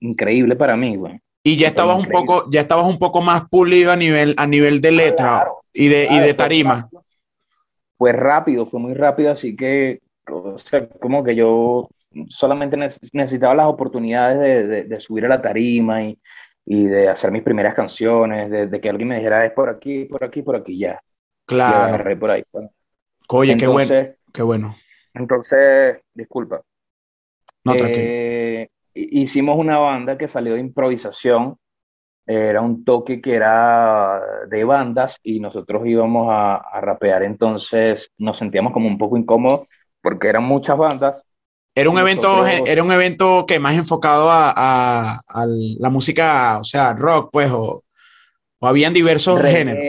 increíble 0.00 0.56
para 0.56 0.76
mí, 0.76 0.96
güey. 0.96 1.20
Y 1.42 1.56
ya 1.56 1.68
estabas 1.68 1.98
un 1.98 2.06
poco, 2.06 2.50
ya 2.50 2.62
estabas 2.62 2.86
un 2.86 2.98
poco 2.98 3.20
más 3.20 3.42
pulido 3.50 3.92
a 3.92 3.96
nivel, 3.96 4.34
a 4.38 4.46
nivel 4.46 4.80
de 4.80 4.92
letra 4.92 5.16
Claro, 5.40 5.60
y 5.72 5.88
de, 5.88 6.08
y 6.10 6.18
de 6.18 6.34
tarima. 6.34 6.88
Fue 7.96 8.12
rápido, 8.12 8.66
fue 8.66 8.80
muy 8.80 8.94
rápido, 8.94 9.30
así 9.30 9.54
que, 9.54 10.00
o 10.30 10.56
sea, 10.58 10.88
como 10.88 11.22
que 11.22 11.36
yo 11.36 11.88
solamente 12.28 12.76
neces- 12.76 13.10
necesitaba 13.12 13.54
las 13.54 13.66
oportunidades 13.66 14.40
de, 14.40 14.66
de- 14.66 14.84
de 14.84 15.00
subir 15.00 15.26
a 15.26 15.28
la 15.28 15.42
tarima 15.42 16.02
y, 16.02 16.18
y 16.64 16.86
de 16.86 17.08
hacer 17.08 17.30
mis 17.30 17.42
primeras 17.42 17.74
canciones, 17.74 18.50
de, 18.50 18.66
de 18.66 18.80
que 18.80 18.88
alguien 18.88 19.08
me 19.08 19.16
dijera, 19.16 19.44
es 19.44 19.52
por 19.52 19.68
aquí, 19.68 20.06
por 20.06 20.24
aquí, 20.24 20.42
por 20.42 20.56
aquí, 20.56 20.78
ya. 20.78 20.94
Y 20.94 21.00
Claro. 21.46 21.94
agarré 21.94 22.16
por 22.16 22.30
ahí. 22.30 22.42
pues. 22.50 22.68
Oye, 23.34 23.56
qué 23.58 23.66
bueno, 23.66 23.92
Entonces, 23.92 24.16
qué 24.32 24.42
bueno. 24.42 24.76
entonces, 25.14 26.00
disculpa. 26.14 26.62
No. 27.64 27.74
Eh, 27.76 28.68
hi- 28.94 29.22
hicimos 29.22 29.58
una 29.58 29.78
banda 29.78 30.18
que 30.18 30.28
salió 30.28 30.54
de 30.54 30.60
improvisación. 30.60 31.56
Era 32.26 32.62
un 32.62 32.84
toque 32.84 33.20
que 33.22 33.34
era 33.36 34.20
de 34.48 34.64
bandas 34.64 35.20
y 35.22 35.40
nosotros 35.40 35.86
íbamos 35.86 36.28
a, 36.30 36.56
a 36.56 36.80
rapear. 36.80 37.22
Entonces 37.24 38.12
nos 38.18 38.38
sentíamos 38.38 38.72
como 38.72 38.88
un 38.88 38.98
poco 38.98 39.16
incómodos 39.18 39.68
porque 40.02 40.28
eran 40.28 40.44
muchas 40.44 40.78
bandas. 40.78 41.24
Era 41.74 41.90
un 41.90 41.98
evento, 41.98 42.46
nosotros- 42.46 42.62
era 42.66 42.82
un 42.82 42.92
evento 42.92 43.46
que 43.46 43.58
más 43.58 43.74
enfocado 43.76 44.30
a, 44.30 44.52
a- 44.56 45.20
a 45.28 45.46
la 45.46 45.90
música, 45.90 46.58
o 46.60 46.64
sea, 46.64 46.94
rock, 46.94 47.30
pues, 47.32 47.50
o, 47.50 47.82
o 48.60 48.66
habían 48.68 48.94
diversos 48.94 49.40
géneros. 49.42 49.88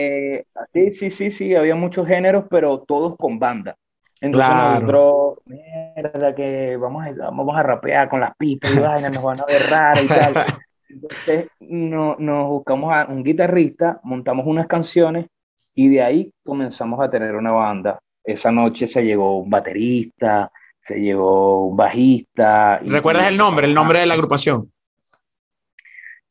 Sí, 0.72 0.90
sí, 0.92 1.10
sí, 1.10 1.30
sí, 1.30 1.54
había 1.54 1.74
muchos 1.74 2.06
géneros, 2.06 2.44
pero 2.50 2.80
todos 2.86 3.16
con 3.16 3.38
banda. 3.38 3.76
Entonces 4.20 4.54
Claro. 4.56 4.86
nosotros, 4.86 5.38
mierda, 5.46 6.34
que 6.34 6.76
vamos 6.76 7.06
a, 7.06 7.12
vamos 7.30 7.56
a 7.56 7.62
rapear 7.62 8.08
con 8.08 8.20
las 8.20 8.34
pistas 8.36 8.72
y 8.72 8.78
vainas, 8.78 9.12
nos 9.12 9.22
van 9.22 9.40
a 9.40 9.44
ver 9.46 9.62
y 10.04 10.08
tal. 10.08 10.34
Entonces 10.88 11.48
no, 11.60 12.16
nos 12.18 12.48
buscamos 12.48 12.92
a 12.94 13.06
un 13.06 13.22
guitarrista, 13.24 14.00
montamos 14.04 14.46
unas 14.46 14.66
canciones 14.68 15.26
Y 15.74 15.88
de 15.88 16.02
ahí 16.02 16.32
comenzamos 16.44 17.00
a 17.00 17.10
tener 17.10 17.34
una 17.36 17.50
banda. 17.52 17.98
Esa 18.24 18.50
noche 18.50 18.86
se 18.86 19.02
llegó 19.04 19.40
un 19.40 19.50
baterista, 19.50 20.50
se 20.80 21.00
llegó 21.00 21.66
un 21.68 21.76
bajista. 21.76 22.78
¿Recuerdas 22.78 23.28
el 23.28 23.36
nombre, 23.36 23.66
el 23.66 23.74
nombre 23.74 24.00
de 24.00 24.06
la 24.06 24.14
agrupación? 24.14 24.72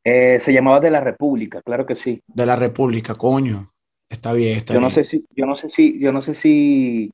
Eh, 0.03 0.39
se 0.39 0.53
llamaba 0.53 0.79
De 0.79 0.91
la 0.91 1.01
República, 1.01 1.61
claro 1.61 1.85
que 1.85 1.95
sí. 1.95 2.21
De 2.27 2.45
la 2.45 2.55
República, 2.55 3.15
coño. 3.15 3.71
Está 4.09 4.33
bien, 4.33 4.57
está 4.57 4.73
yo 4.73 4.79
bien. 4.79 4.89
No 4.89 4.93
sé 4.93 5.05
si, 5.05 5.25
yo 5.35 5.45
no 5.45 5.55
sé 5.55 5.69
si, 5.69 5.99
yo 5.99 6.11
no 6.11 6.21
sé 6.21 6.33
si, 6.33 7.11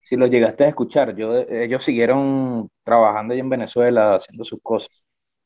si 0.00 0.16
lo 0.16 0.26
llegaste 0.26 0.64
a 0.64 0.68
escuchar. 0.68 1.14
Yo, 1.16 1.36
ellos 1.36 1.84
siguieron 1.84 2.68
trabajando 2.84 3.34
ahí 3.34 3.40
en 3.40 3.50
Venezuela, 3.50 4.16
haciendo 4.16 4.44
sus 4.44 4.60
cosas. 4.62 4.90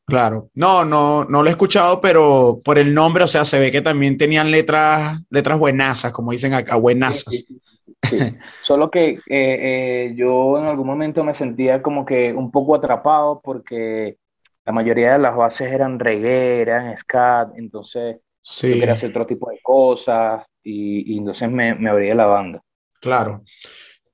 Claro, 0.04 0.50
no, 0.54 0.84
no, 0.84 1.24
no 1.24 1.42
lo 1.42 1.48
he 1.48 1.52
escuchado, 1.52 2.00
pero 2.00 2.58
por 2.64 2.78
el 2.78 2.92
nombre, 2.92 3.24
o 3.24 3.28
sea, 3.28 3.44
se 3.44 3.58
ve 3.58 3.70
que 3.70 3.82
también 3.82 4.18
tenían 4.18 4.50
letras, 4.50 5.20
letras 5.30 5.58
buenazas, 5.58 6.12
como 6.12 6.32
dicen 6.32 6.52
acá, 6.52 6.76
buenazas. 6.76 7.32
Sí, 7.32 7.44
sí, 7.46 7.60
sí, 8.02 8.18
Solo 8.60 8.90
que 8.90 9.10
eh, 9.10 9.20
eh, 9.28 10.12
yo 10.16 10.58
en 10.58 10.66
algún 10.66 10.88
momento 10.88 11.22
me 11.22 11.34
sentía 11.34 11.80
como 11.80 12.04
que 12.04 12.32
un 12.32 12.50
poco 12.50 12.74
atrapado 12.74 13.40
porque 13.42 14.16
la 14.64 14.72
mayoría 14.72 15.12
de 15.12 15.18
las 15.20 15.36
bases 15.36 15.72
eran 15.72 15.98
reggae, 15.98 16.60
eran 16.62 16.98
scat, 16.98 17.50
entonces 17.56 18.16
yo 18.44 18.68
quería 18.74 18.92
hacer 18.94 19.10
otro 19.10 19.26
tipo 19.26 19.50
de 19.50 19.60
cosas 19.62 20.42
y, 20.62 21.14
y 21.14 21.18
entonces 21.18 21.50
me, 21.50 21.74
me 21.74 21.90
abrí 21.90 22.12
la 22.14 22.26
banda. 22.26 22.62
Claro. 23.00 23.42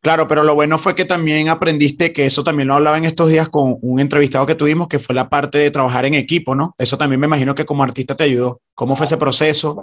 Claro, 0.00 0.28
pero 0.28 0.44
lo 0.44 0.54
bueno 0.54 0.78
fue 0.78 0.94
que 0.94 1.04
también 1.04 1.48
aprendiste 1.48 2.12
que 2.12 2.24
eso 2.24 2.44
también 2.44 2.68
lo 2.68 2.74
hablaba 2.74 2.96
en 2.96 3.04
estos 3.04 3.28
días 3.28 3.48
con 3.48 3.78
un 3.82 3.98
entrevistado 3.98 4.46
que 4.46 4.54
tuvimos, 4.54 4.86
que 4.86 5.00
fue 5.00 5.14
la 5.14 5.28
parte 5.28 5.58
de 5.58 5.72
trabajar 5.72 6.04
en 6.06 6.14
equipo, 6.14 6.54
¿no? 6.54 6.74
Eso 6.78 6.96
también 6.96 7.20
me 7.20 7.26
imagino 7.26 7.54
que 7.54 7.66
como 7.66 7.82
artista 7.82 8.16
te 8.16 8.24
ayudó. 8.24 8.60
¿Cómo 8.74 8.94
fue 8.94 9.06
ese 9.06 9.16
proceso? 9.16 9.82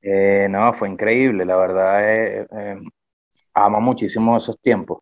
Eh, 0.00 0.46
no, 0.48 0.72
fue 0.72 0.88
increíble, 0.88 1.44
la 1.44 1.56
verdad. 1.56 2.08
Eh, 2.08 2.46
eh, 2.50 2.76
amo 3.54 3.80
muchísimo 3.80 4.36
esos 4.36 4.60
tiempos. 4.60 5.00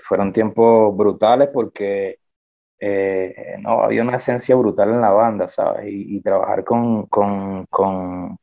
fueron 0.00 0.32
tiempos 0.32 0.96
brutales 0.96 1.48
porque 1.52 2.18
no, 3.60 3.82
había 3.82 4.02
una 4.02 4.16
esencia 4.16 4.54
brutal 4.54 4.90
en 4.90 5.00
la 5.00 5.10
banda, 5.10 5.48
¿sabes? 5.48 5.86
Y, 5.88 6.20
trabajar 6.20 6.62
con, 6.64 7.06
con, 7.06 7.66
con 7.66 8.38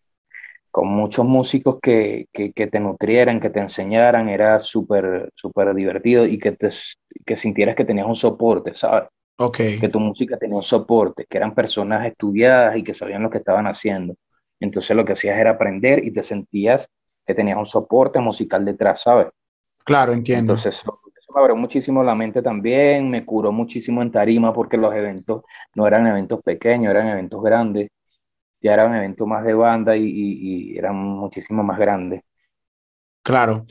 con 0.73 0.87
muchos 0.87 1.23
músicos 1.23 1.77
que, 1.79 2.25
que, 2.33 2.51
que, 2.51 2.65
te 2.65 2.79
nutrieran, 2.79 3.39
que 3.39 3.51
te 3.51 3.59
enseñaran, 3.59 4.27
era 4.27 4.59
súper, 4.59 5.29
súper 5.35 5.75
divertido 5.75 6.25
y 6.25 6.39
que, 6.39 6.53
te, 6.53 6.69
que 7.23 7.35
sintieras 7.37 7.75
que 7.75 7.85
tenías 7.85 8.07
un 8.07 8.15
soporte, 8.15 8.73
¿sabes? 8.73 9.03
Okay. 9.37 9.79
Que 9.79 9.87
tu 9.87 9.99
música 9.99 10.35
tenía 10.35 10.55
un 10.55 10.63
soporte, 10.63 11.27
que 11.29 11.37
eran 11.37 11.53
personas 11.53 12.07
estudiadas 12.07 12.75
y 12.75 12.83
que 12.83 12.95
sabían 12.95 13.21
lo 13.21 13.29
que 13.29 13.37
estaban 13.37 13.67
haciendo. 13.67 14.15
Entonces 14.59 14.97
lo 14.97 15.05
que 15.05 15.13
hacías 15.13 15.37
era 15.37 15.51
aprender 15.51 16.03
y 16.03 16.09
te 16.09 16.23
sentías 16.23 16.89
que 17.23 17.35
tenías 17.35 17.59
un 17.59 17.67
soporte 17.67 18.19
musical 18.19 18.65
detrás, 18.65 19.03
¿sabes? 19.03 19.27
Claro, 19.85 20.11
entiendo. 20.11 20.53
Entonces 20.53 20.75
eso, 20.75 21.01
eso 21.05 21.33
me 21.35 21.39
abrió 21.39 21.55
muchísimo 21.55 22.03
la 22.03 22.15
mente 22.15 22.41
también, 22.41 23.11
me 23.11 23.23
curó 23.23 23.51
muchísimo 23.51 24.01
en 24.01 24.11
tarima 24.11 24.51
porque 24.51 24.77
los 24.77 24.91
eventos 24.95 25.43
no 25.75 25.85
eran 25.85 26.07
eventos 26.07 26.41
pequeños, 26.41 26.89
eran 26.89 27.09
eventos 27.09 27.43
grandes 27.43 27.91
ya 28.63 28.73
era 28.73 28.85
un 28.85 28.95
evento 28.95 29.27
más 29.27 29.43
de 29.43 29.53
banda 29.53 29.95
y, 29.95 30.05
y, 30.05 30.77
eran 30.77 30.95
muchísimo 30.95 31.61
más 31.63 31.77
grandes. 31.77 32.23
Claro. 33.21 33.65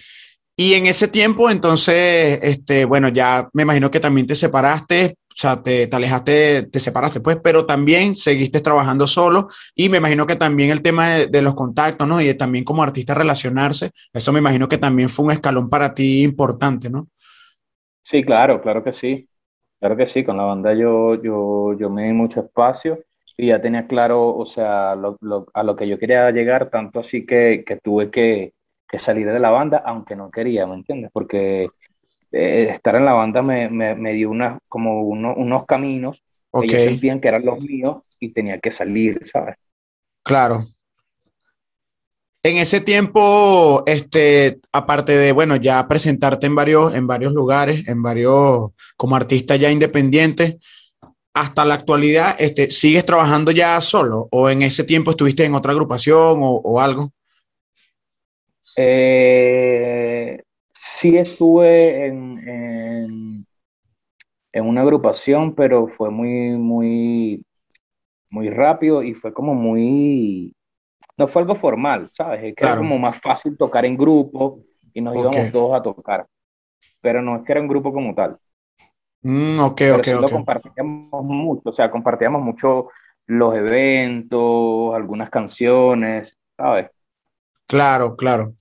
Y 0.55 0.75
en 0.75 0.87
ese 0.87 1.09
tiempo, 1.09 1.51
entonces, 1.51 2.39
este, 2.43 2.85
bueno, 2.85 3.09
ya 3.09 3.49
me 3.55 3.63
imagino 3.63 3.91
que 3.91 4.01
también 4.01 4.27
te 4.27 4.37
separaste, 4.37 5.17
o 5.31 5.35
sea, 5.35 5.63
te, 5.63 5.87
te, 5.87 5.97
alejaste, 5.97 6.65
te 6.65 6.79
separaste, 6.79 7.21
pues, 7.21 7.39
pero 7.43 7.65
también 7.65 8.17
seguiste 8.17 8.61
trabajando 8.61 9.07
solo 9.07 9.49
y 9.75 9.89
me 9.89 9.97
imagino 9.97 10.27
que 10.27 10.37
también 10.37 10.71
el 10.71 10.83
tema 10.83 11.09
de, 11.09 11.27
de, 11.27 11.41
los 11.41 11.55
contactos, 11.55 12.07
¿no? 12.07 12.21
Y 12.21 12.27
de 12.27 12.35
también 12.35 12.65
como 12.65 12.83
artista 12.83 13.15
relacionarse, 13.15 13.93
eso 14.13 14.33
me 14.33 14.41
imagino 14.41 14.69
que 14.69 14.77
también 14.77 15.09
fue 15.09 15.25
un 15.25 15.33
escalón 15.33 15.71
para 15.71 15.95
ti 15.95 16.23
importante, 16.23 16.91
¿no? 16.91 17.09
Sí, 18.03 18.23
claro, 18.23 18.61
claro 18.61 18.85
que 18.85 18.93
sí. 18.93 19.27
Claro 19.81 19.97
que 19.97 20.07
sí, 20.07 20.23
con 20.23 20.37
la 20.37 20.45
banda 20.45 20.75
yo, 20.75 21.21
yo, 21.21 21.77
yo 21.79 21.91
me 21.91 22.05
di 22.05 22.13
mucho 22.13 22.41
espacio 22.41 23.03
y 23.37 23.49
ya 23.49 23.61
tenía 23.61 23.87
claro, 23.87 24.37
o 24.37 24.47
sea, 24.47 24.95
lo, 24.95 25.17
lo, 25.21 25.47
a 25.55 25.63
lo 25.63 25.77
que 25.77 25.89
yo 25.89 25.99
quería 25.99 26.31
llegar, 26.31 26.71
tanto 26.71 27.01
así 27.01 27.25
que, 27.25 27.65
que 27.67 27.77
tuve 27.77 28.11
que, 28.11 28.53
que, 28.89 28.99
salir 28.99 29.27
de 29.31 29.41
la 29.41 29.51
banda, 29.51 29.83
aunque 29.85 30.17
no 30.17 30.31
quería, 30.31 30.67
¿me 30.67 30.75
entiendes? 30.75 31.11
Porque 31.13 31.69
eh, 32.33 32.67
estar 32.71 32.97
en 32.97 33.05
la 33.05 33.13
banda 33.13 33.43
me, 33.43 33.69
me, 33.69 33.95
me 33.95 34.13
dio 34.13 34.31
una, 34.31 34.59
como 34.69 35.03
uno, 35.03 35.35
unos 35.35 35.65
caminos 35.67 36.23
okay. 36.51 36.69
que 36.69 36.77
ellos 36.77 36.89
sentían 36.91 37.21
que 37.21 37.29
eran 37.29 37.45
los 37.45 37.61
míos 37.61 38.03
y 38.19 38.33
tenía 38.33 38.59
que 38.59 38.71
salir, 38.71 39.21
¿sabes? 39.25 39.57
Claro. 40.23 40.67
En 42.45 42.57
ese 42.57 42.81
tiempo, 42.81 43.85
este, 43.87 44.61
aparte 44.73 45.17
de, 45.17 45.31
bueno, 45.31 45.55
ya 45.57 45.87
presentarte 45.87 46.47
en 46.47 46.57
varios, 46.57 46.93
en 46.95 47.07
varios 47.07 47.33
lugares, 47.33 47.87
en 47.87 48.03
varios, 48.03 48.73
como 48.97 49.15
artista 49.15 49.55
ya 49.55 49.71
independiente, 49.71 50.59
hasta 51.35 51.65
la 51.65 51.75
actualidad, 51.75 52.37
este, 52.39 52.71
¿sigues 52.71 53.07
trabajando 53.07 53.51
ya 53.53 53.81
solo 53.81 54.29
o 54.31 54.51
en 54.51 54.63
ese 54.63 54.85
tiempo 54.85 55.11
estuviste 55.11 55.45
en 55.45 55.55
otra 55.55 55.73
agrupación 55.73 56.43
o, 56.43 56.57
o 56.57 56.81
algo? 56.81 57.11
Eh, 58.77 60.43
sí 60.73 61.17
estuve 61.17 62.07
en, 62.07 62.49
en, 62.49 63.47
en, 64.53 64.67
una 64.67 64.83
agrupación, 64.83 65.55
pero 65.55 65.89
fue 65.89 66.11
muy, 66.11 66.57
muy, 66.57 67.45
muy 68.31 68.51
rápido 68.51 69.03
y 69.03 69.15
fue 69.15 69.33
como 69.33 69.55
muy, 69.55 70.55
no 71.17 71.27
fue 71.29 71.43
algo 71.43 71.55
formal, 71.55 72.11
¿sabes? 72.13 72.41
Es 72.41 72.47
que 72.47 72.55
claro. 72.55 72.75
era 72.75 72.83
como 72.83 72.99
más 72.99 73.21
fácil 73.21 73.57
tocar 73.57 73.85
en 73.85 73.97
grupo 73.97 74.61
y 74.93 75.01
nos 75.01 75.17
okay. 75.17 75.23
íbamos 75.23 75.53
todos 75.53 75.75
a 75.75 75.83
tocar, 75.83 76.27
pero 77.01 77.23
no 77.23 77.37
es 77.37 77.43
que 77.43 77.53
era 77.53 77.61
un 77.61 77.69
grupo 77.69 77.93
como 77.93 78.15
tal. 78.15 78.37
Mm, 79.25 79.61
ok, 79.61 79.81
Pero 79.89 80.05
ok, 80.05 80.05
sí 80.05 80.19
ok. 80.19 80.19
lo 80.19 80.31
compartíamos 80.31 81.25
mucho, 81.25 81.69
o 81.69 81.73
sea, 81.73 81.91
compartíamos 81.91 82.43
mucho 82.43 82.89
los 83.27 83.55
eventos, 83.55 84.95
algunas 84.95 85.31
canciones, 85.31 86.39
¿sabes? 86.57 86.91
Claro, 87.67 88.15
claro. 88.17 88.55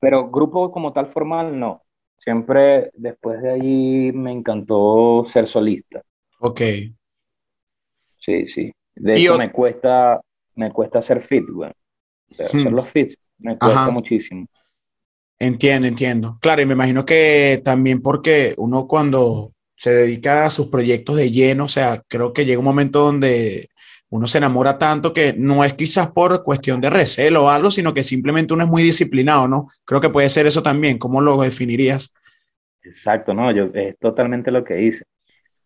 Pero 0.00 0.30
grupo 0.30 0.70
como 0.70 0.92
tal 0.92 1.06
formal, 1.06 1.58
no. 1.58 1.82
Siempre 2.18 2.90
después 2.94 3.40
de 3.42 3.50
ahí 3.52 4.12
me 4.12 4.32
encantó 4.32 5.24
ser 5.24 5.46
solista. 5.46 6.02
Ok. 6.40 6.60
Sí, 8.18 8.46
sí. 8.46 8.72
De 8.94 9.16
hecho, 9.16 9.34
me 9.34 9.50
cuesta, 9.52 10.20
me 10.56 10.72
cuesta 10.72 10.98
hacer 11.00 11.20
fit, 11.20 11.44
güey. 11.48 11.70
O 12.30 12.34
sea, 12.34 12.48
hacer 12.48 12.72
Hmm. 12.72 12.72
los 12.72 12.88
fits 12.90 13.16
me 13.38 13.58
cuesta 13.58 13.90
Ajá. 13.90 13.90
muchísimo. 13.90 14.46
Entiendo, 15.38 15.88
entiendo. 15.88 16.38
Claro, 16.40 16.60
y 16.62 16.66
me 16.66 16.74
imagino 16.74 17.04
que 17.04 17.62
también 17.64 18.02
porque 18.02 18.54
uno 18.58 18.86
cuando 18.86 19.52
se 19.80 19.90
dedica 19.94 20.44
a 20.44 20.50
sus 20.50 20.66
proyectos 20.68 21.16
de 21.16 21.30
lleno, 21.30 21.64
o 21.64 21.68
sea, 21.68 22.02
creo 22.06 22.34
que 22.34 22.44
llega 22.44 22.58
un 22.58 22.66
momento 22.66 23.00
donde 23.00 23.70
uno 24.10 24.26
se 24.26 24.36
enamora 24.38 24.76
tanto 24.76 25.14
que 25.14 25.32
no 25.32 25.64
es 25.64 25.72
quizás 25.74 26.10
por 26.10 26.42
cuestión 26.42 26.80
de 26.82 26.90
recelo 26.90 27.44
o 27.46 27.48
algo, 27.50 27.70
sino 27.70 27.94
que 27.94 28.02
simplemente 28.02 28.52
uno 28.52 28.64
es 28.64 28.70
muy 28.70 28.82
disciplinado, 28.82 29.48
¿no? 29.48 29.68
Creo 29.86 30.00
que 30.02 30.10
puede 30.10 30.28
ser 30.28 30.46
eso 30.46 30.62
también. 30.62 30.98
¿Cómo 30.98 31.22
lo 31.22 31.40
definirías? 31.40 32.12
Exacto, 32.82 33.32
no, 33.34 33.52
yo 33.52 33.70
es 33.74 33.98
totalmente 33.98 34.50
lo 34.50 34.64
que 34.64 34.82
hice, 34.82 35.04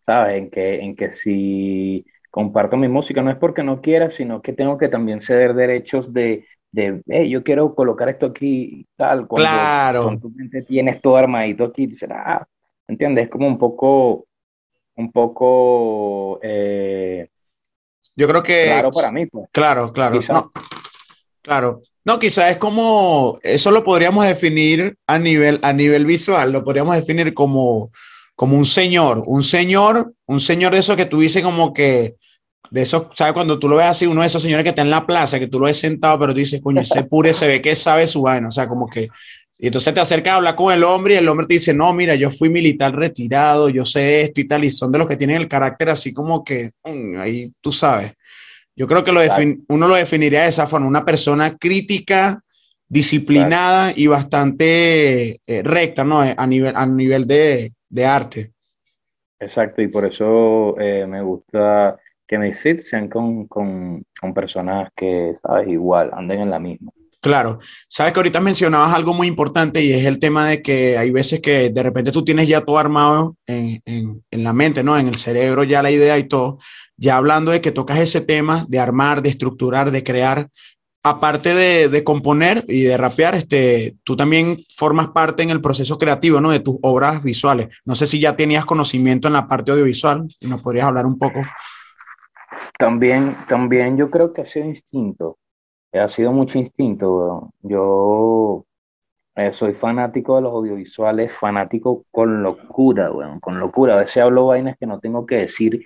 ¿sabes? 0.01 0.37
En 0.37 0.49
que, 0.49 0.75
en 0.81 0.95
que 0.95 1.11
si 1.11 2.05
comparto 2.31 2.77
mi 2.77 2.87
música 2.87 3.21
no 3.21 3.31
es 3.31 3.37
porque 3.37 3.63
no 3.63 3.81
quiera, 3.81 4.09
sino 4.09 4.41
que 4.41 4.53
tengo 4.53 4.77
que 4.77 4.89
también 4.89 5.21
ceder 5.21 5.53
derechos 5.55 6.13
de, 6.13 6.45
de 6.71 7.01
hey, 7.07 7.29
yo 7.29 7.43
quiero 7.43 7.75
colocar 7.75 8.09
esto 8.09 8.27
aquí 8.27 8.87
tal. 8.95 9.27
Cuando, 9.27 9.49
Claro. 9.49 10.03
Cuando 10.03 10.21
tu 10.21 10.29
mente 10.31 10.61
tienes 10.63 11.01
todo 11.01 11.17
armadito 11.17 11.65
aquí, 11.65 11.87
dices, 11.87 12.09
ah, 12.11 12.45
¿entiendes? 12.87 13.25
Es 13.25 13.31
como 13.31 13.47
un 13.47 13.57
poco, 13.57 14.27
un 14.95 15.11
poco 15.11 16.39
eh, 16.41 17.27
Yo 18.15 18.27
creo 18.27 18.43
que... 18.43 18.69
raro 18.69 18.91
para 18.91 19.11
mí, 19.11 19.25
pues. 19.25 19.47
Claro, 19.51 19.91
claro. 19.91 20.19
Quizá. 20.19 20.33
No, 20.33 20.51
claro. 21.41 21.81
No, 22.05 22.19
quizás 22.19 22.51
es 22.51 22.57
como, 22.57 23.39
eso 23.41 23.71
lo 23.71 23.83
podríamos 23.83 24.25
definir 24.25 24.95
a 25.07 25.17
nivel, 25.17 25.59
a 25.63 25.73
nivel 25.73 26.05
visual, 26.05 26.51
lo 26.51 26.63
podríamos 26.63 26.95
definir 26.95 27.33
como, 27.33 27.91
como 28.35 28.57
un 28.57 28.67
señor, 28.67 29.23
un 29.25 29.41
señor, 29.43 30.13
un 30.27 30.39
señor 30.39 30.73
de 30.73 30.79
eso 30.79 30.95
que 30.95 31.07
tú 31.07 31.21
dices 31.21 31.41
como 31.41 31.73
que, 31.73 32.15
de 32.69 32.81
eso, 32.83 33.09
¿sabes? 33.15 33.33
Cuando 33.33 33.57
tú 33.57 33.67
lo 33.67 33.77
ves 33.77 33.87
así, 33.87 34.05
uno 34.05 34.21
de 34.21 34.27
esos 34.27 34.41
señores 34.41 34.63
que 34.63 34.69
está 34.69 34.83
en 34.83 34.91
la 34.91 35.07
plaza, 35.07 35.39
que 35.39 35.47
tú 35.47 35.59
lo 35.59 35.65
ves 35.65 35.79
sentado, 35.79 36.19
pero 36.19 36.33
tú 36.33 36.39
dices, 36.39 36.61
coño, 36.61 36.81
ese 36.81 37.05
pure 37.05 37.33
se 37.33 37.47
ve 37.47 37.61
que 37.61 37.75
sabe 37.75 38.05
su 38.05 38.21
vaina, 38.21 38.49
o 38.49 38.51
sea, 38.51 38.67
como 38.67 38.87
que, 38.87 39.07
y 39.57 39.67
entonces 39.67 39.93
te 39.93 40.01
acercas 40.01 40.33
a 40.33 40.37
hablar 40.37 40.55
con 40.55 40.73
el 40.73 40.83
hombre 40.83 41.13
y 41.13 41.17
el 41.17 41.27
hombre 41.29 41.47
te 41.47 41.53
dice, 41.53 41.73
no, 41.73 41.93
mira, 41.93 42.15
yo 42.15 42.29
fui 42.29 42.49
militar 42.49 42.93
retirado, 42.93 43.69
yo 43.69 43.85
sé 43.85 44.21
esto 44.21 44.41
y 44.41 44.47
tal, 44.47 44.65
y 44.65 44.69
son 44.69 44.91
de 44.91 44.99
los 44.99 45.07
que 45.07 45.15
tienen 45.15 45.37
el 45.37 45.47
carácter 45.47 45.89
así 45.89 46.13
como 46.13 46.43
que, 46.43 46.71
mm, 46.83 47.17
ahí 47.19 47.53
tú 47.61 47.71
sabes. 47.71 48.13
Yo 48.75 48.87
creo 48.87 49.03
que 49.03 49.13
lo 49.13 49.21
uno 49.69 49.87
lo 49.87 49.95
definiría 49.95 50.41
de 50.41 50.49
esa 50.49 50.67
forma, 50.67 50.87
una 50.87 51.05
persona 51.05 51.55
crítica, 51.55 52.41
disciplinada 52.89 53.93
y 53.95 54.07
bastante 54.07 55.39
eh, 55.47 55.63
recta, 55.63 56.03
¿no? 56.03 56.19
A 56.19 56.47
nivel, 56.47 56.75
a 56.75 56.85
nivel 56.85 57.25
de, 57.25 57.71
de 57.89 58.05
arte. 58.05 58.51
Exacto, 59.39 59.81
y 59.81 59.87
por 59.87 60.05
eso 60.05 60.77
eh, 60.79 61.05
me 61.07 61.21
gusta 61.21 61.97
que 62.27 62.37
mis 62.37 62.59
fits 62.59 62.89
sean 62.89 63.07
con, 63.07 63.47
con, 63.47 64.03
con 64.19 64.33
personas 64.33 64.89
que, 64.95 65.33
¿sabes? 65.41 65.69
Igual, 65.69 66.11
anden 66.13 66.41
en 66.41 66.49
la 66.49 66.59
misma. 66.59 66.91
Claro, 67.25 67.57
sabes 67.89 68.13
que 68.13 68.19
ahorita 68.19 68.39
mencionabas 68.39 68.93
algo 68.93 69.11
muy 69.11 69.25
importante 69.25 69.83
y 69.83 69.91
es 69.91 70.05
el 70.05 70.19
tema 70.19 70.45
de 70.45 70.61
que 70.61 70.95
hay 70.95 71.09
veces 71.09 71.41
que 71.41 71.71
de 71.71 71.81
repente 71.81 72.11
tú 72.11 72.23
tienes 72.23 72.47
ya 72.47 72.61
todo 72.61 72.77
armado 72.77 73.35
en, 73.47 73.81
en, 73.83 74.43
la 74.43 74.53
mente, 74.53 74.83
¿no? 74.83 74.95
En 74.95 75.07
el 75.07 75.15
cerebro 75.15 75.63
ya 75.63 75.81
la 75.81 75.89
idea 75.89 76.19
y 76.19 76.25
todo. 76.25 76.59
Ya 76.97 77.17
hablando 77.17 77.49
de 77.49 77.61
que 77.61 77.71
tocas 77.71 77.97
ese 77.97 78.21
tema 78.21 78.67
de 78.69 78.79
armar, 78.79 79.23
de 79.23 79.29
estructurar, 79.29 79.89
de 79.89 80.03
crear, 80.03 80.49
aparte 81.01 81.55
de, 81.55 81.89
de, 81.89 82.03
componer 82.03 82.63
y 82.67 82.83
de 82.83 82.95
rapear, 82.95 83.33
este, 83.33 83.95
tú 84.03 84.15
también 84.15 84.59
formas 84.77 85.07
parte 85.07 85.41
en 85.41 85.49
el 85.49 85.61
proceso 85.61 85.97
creativo, 85.97 86.39
¿no? 86.41 86.51
De 86.51 86.59
tus 86.59 86.77
obras 86.83 87.23
visuales. 87.23 87.69
No 87.85 87.95
sé 87.95 88.05
si 88.05 88.19
ya 88.19 88.35
tenías 88.35 88.65
conocimiento 88.65 89.29
en 89.29 89.33
la 89.33 89.47
parte 89.47 89.71
audiovisual 89.71 90.27
y 90.39 90.45
nos 90.45 90.61
podrías 90.61 90.85
hablar 90.85 91.07
un 91.07 91.17
poco. 91.17 91.41
También, 92.77 93.35
también 93.47 93.97
yo 93.97 94.11
creo 94.11 94.31
que 94.31 94.41
ha 94.41 94.45
sido 94.45 94.67
instinto 94.67 95.39
ha 95.99 96.07
sido 96.07 96.31
mucho 96.31 96.57
instinto, 96.57 97.51
Yo 97.61 98.65
eh, 99.35 99.51
soy 99.51 99.73
fanático 99.73 100.35
de 100.35 100.43
los 100.43 100.53
audiovisuales, 100.53 101.33
fanático 101.33 102.05
con 102.09 102.41
locura, 102.41 103.11
con 103.41 103.59
locura. 103.59 103.95
A 103.95 103.99
veces 103.99 104.23
hablo 104.23 104.47
vainas 104.47 104.77
que 104.77 104.87
no 104.87 104.99
tengo 104.99 105.25
que 105.25 105.37
decir 105.37 105.83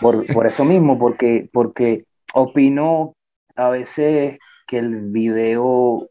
por, 0.00 0.26
por 0.32 0.46
eso 0.48 0.64
mismo, 0.64 0.98
porque, 0.98 1.48
porque 1.52 2.06
opino 2.34 3.14
a 3.54 3.68
veces 3.68 4.38
que 4.66 4.78
el 4.78 5.12
video, 5.12 6.08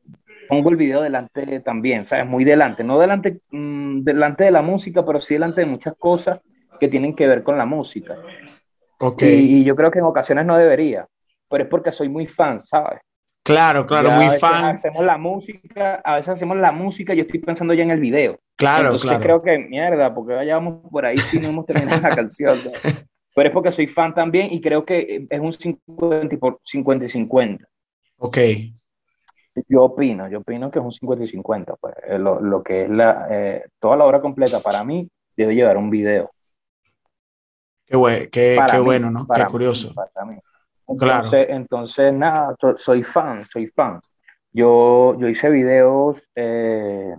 pongo 0.48 0.70
el 0.70 0.78
video 0.78 1.02
delante 1.02 1.60
también, 1.60 2.06
¿sabes? 2.06 2.26
Muy 2.26 2.46
delante, 2.46 2.86
no 2.86 3.00
delante, 3.00 3.42
mm, 3.52 4.04
delante 4.04 4.46
de 4.46 4.52
la 4.52 4.62
música, 4.62 5.06
pero 5.06 5.20
sí 5.20 5.34
delante 5.34 5.62
de 5.62 5.68
muchas 5.68 5.96
cosas 5.98 6.40
que 6.80 6.88
tienen 6.88 7.16
que 7.16 7.28
ver 7.28 7.44
con 7.44 7.58
la 7.58 7.66
música. 7.66 8.18
Okay. 8.98 9.40
Y, 9.40 9.58
y 9.58 9.64
yo 9.66 9.76
creo 9.76 9.92
que 9.92 10.00
en 10.00 10.06
ocasiones 10.06 10.46
no 10.46 10.56
debería, 10.56 11.06
pero 11.50 11.64
es 11.66 11.70
porque 11.70 11.92
soy 11.92 12.08
muy 12.08 12.28
fan, 12.28 12.62
¿sabes? 12.62 13.02
Claro, 13.52 13.86
claro, 13.86 14.12
muy 14.12 14.30
fan. 14.38 14.76
Hacemos 14.76 15.04
la 15.04 15.18
música, 15.18 16.02
a 16.04 16.16
veces 16.16 16.30
hacemos 16.30 16.58
la 16.58 16.72
música 16.72 17.14
y 17.14 17.18
yo 17.18 17.22
estoy 17.24 17.40
pensando 17.40 17.74
ya 17.74 17.84
en 17.84 17.92
el 17.92 18.00
video. 18.00 18.40
Claro, 18.56 18.92
Entonces 18.92 19.20
creo 19.20 19.42
que, 19.42 19.58
mierda, 19.58 20.14
porque 20.14 20.34
vayamos 20.34 20.90
por 20.90 21.06
ahí 21.06 21.18
si 21.18 21.40
no 21.40 21.50
hemos 21.50 21.66
terminado 21.66 22.02
la 22.02 22.16
canción. 22.16 22.58
Pero 23.34 23.48
es 23.48 23.54
porque 23.54 23.72
soy 23.72 23.88
fan 23.88 24.14
también 24.14 24.52
y 24.52 24.60
creo 24.60 24.84
que 24.84 25.26
es 25.30 25.40
un 25.40 25.54
50 25.54 26.38
por 26.38 26.60
50 26.64 27.06
y 27.06 27.10
50. 27.10 27.66
Ok. 28.18 28.38
Yo 29.68 29.84
opino, 29.84 30.30
yo 30.30 30.40
opino 30.40 30.70
que 30.70 30.80
es 30.80 30.86
un 30.86 30.92
50 30.92 31.26
y 31.26 31.28
50. 31.28 31.76
Pues, 31.76 31.96
eh, 32.08 32.20
lo, 32.20 32.42
lo, 32.42 32.62
que 32.62 32.84
es 32.84 32.90
la, 32.90 33.28
eh, 33.30 33.66
toda 33.80 33.96
la 33.96 34.06
obra 34.06 34.22
completa 34.22 34.60
para 34.60 34.84
mí 34.84 35.10
debe 35.36 35.56
llevar 35.56 35.78
un 35.78 35.90
video. 35.90 36.32
Qué, 37.86 38.30
qué, 38.32 38.60
qué 38.70 38.80
bueno, 38.80 39.12
¿no? 39.12 39.28
Qué 39.28 39.46
curioso. 39.46 39.94
para 39.94 40.26
mí. 40.26 40.38
Entonces, 40.92 41.48
entonces 41.50 42.14
nada, 42.14 42.56
soy 42.78 43.04
fan, 43.04 43.46
soy 43.46 43.68
fan. 43.68 44.00
Yo, 44.52 45.18
yo 45.18 45.28
hice 45.28 45.50
videos, 45.50 46.28
eh, 46.36 47.16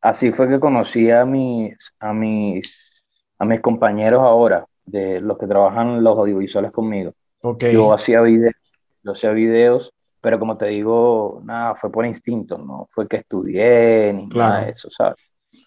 así 0.00 0.30
fue 0.30 0.48
que 0.48 0.60
conocí 0.60 1.10
a 1.10 1.24
mis, 1.24 1.76
a 2.00 2.12
mis, 2.12 3.04
a 3.38 3.44
mis 3.44 3.60
compañeros 3.60 4.22
ahora, 4.22 4.64
de 4.84 5.20
los 5.20 5.38
que 5.38 5.46
trabajan 5.46 6.02
los 6.02 6.18
audiovisuales 6.18 6.72
conmigo. 6.72 7.12
Okay. 7.42 7.74
Yo 7.74 7.92
hacía 7.92 8.20
videos, 8.22 8.54
yo 9.02 9.12
hacía 9.12 9.30
videos, 9.30 9.92
pero 10.20 10.38
como 10.38 10.56
te 10.56 10.66
digo, 10.66 11.40
nada, 11.44 11.74
fue 11.74 11.90
por 11.90 12.06
instinto, 12.06 12.56
no 12.56 12.86
fue 12.88 13.08
que 13.08 13.18
estudié 13.18 14.12
ni 14.12 14.26
nada 14.26 14.64
de 14.64 14.70
eso, 14.70 14.88
¿sabes? 14.90 15.16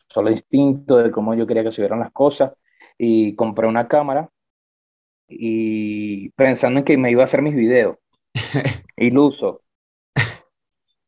Solo 0.07 0.31
instinto 0.31 0.97
de 0.97 1.11
cómo 1.11 1.33
yo 1.35 1.45
quería 1.45 1.63
que 1.63 1.71
se 1.71 1.81
vieran 1.81 1.99
las 1.99 2.11
cosas 2.11 2.53
y 2.97 3.35
compré 3.35 3.67
una 3.67 3.87
cámara 3.87 4.29
y 5.27 6.29
pensando 6.29 6.79
en 6.79 6.85
que 6.85 6.97
me 6.97 7.11
iba 7.11 7.21
a 7.21 7.25
hacer 7.25 7.41
mis 7.41 7.55
videos. 7.55 7.97
Iluso. 8.97 9.61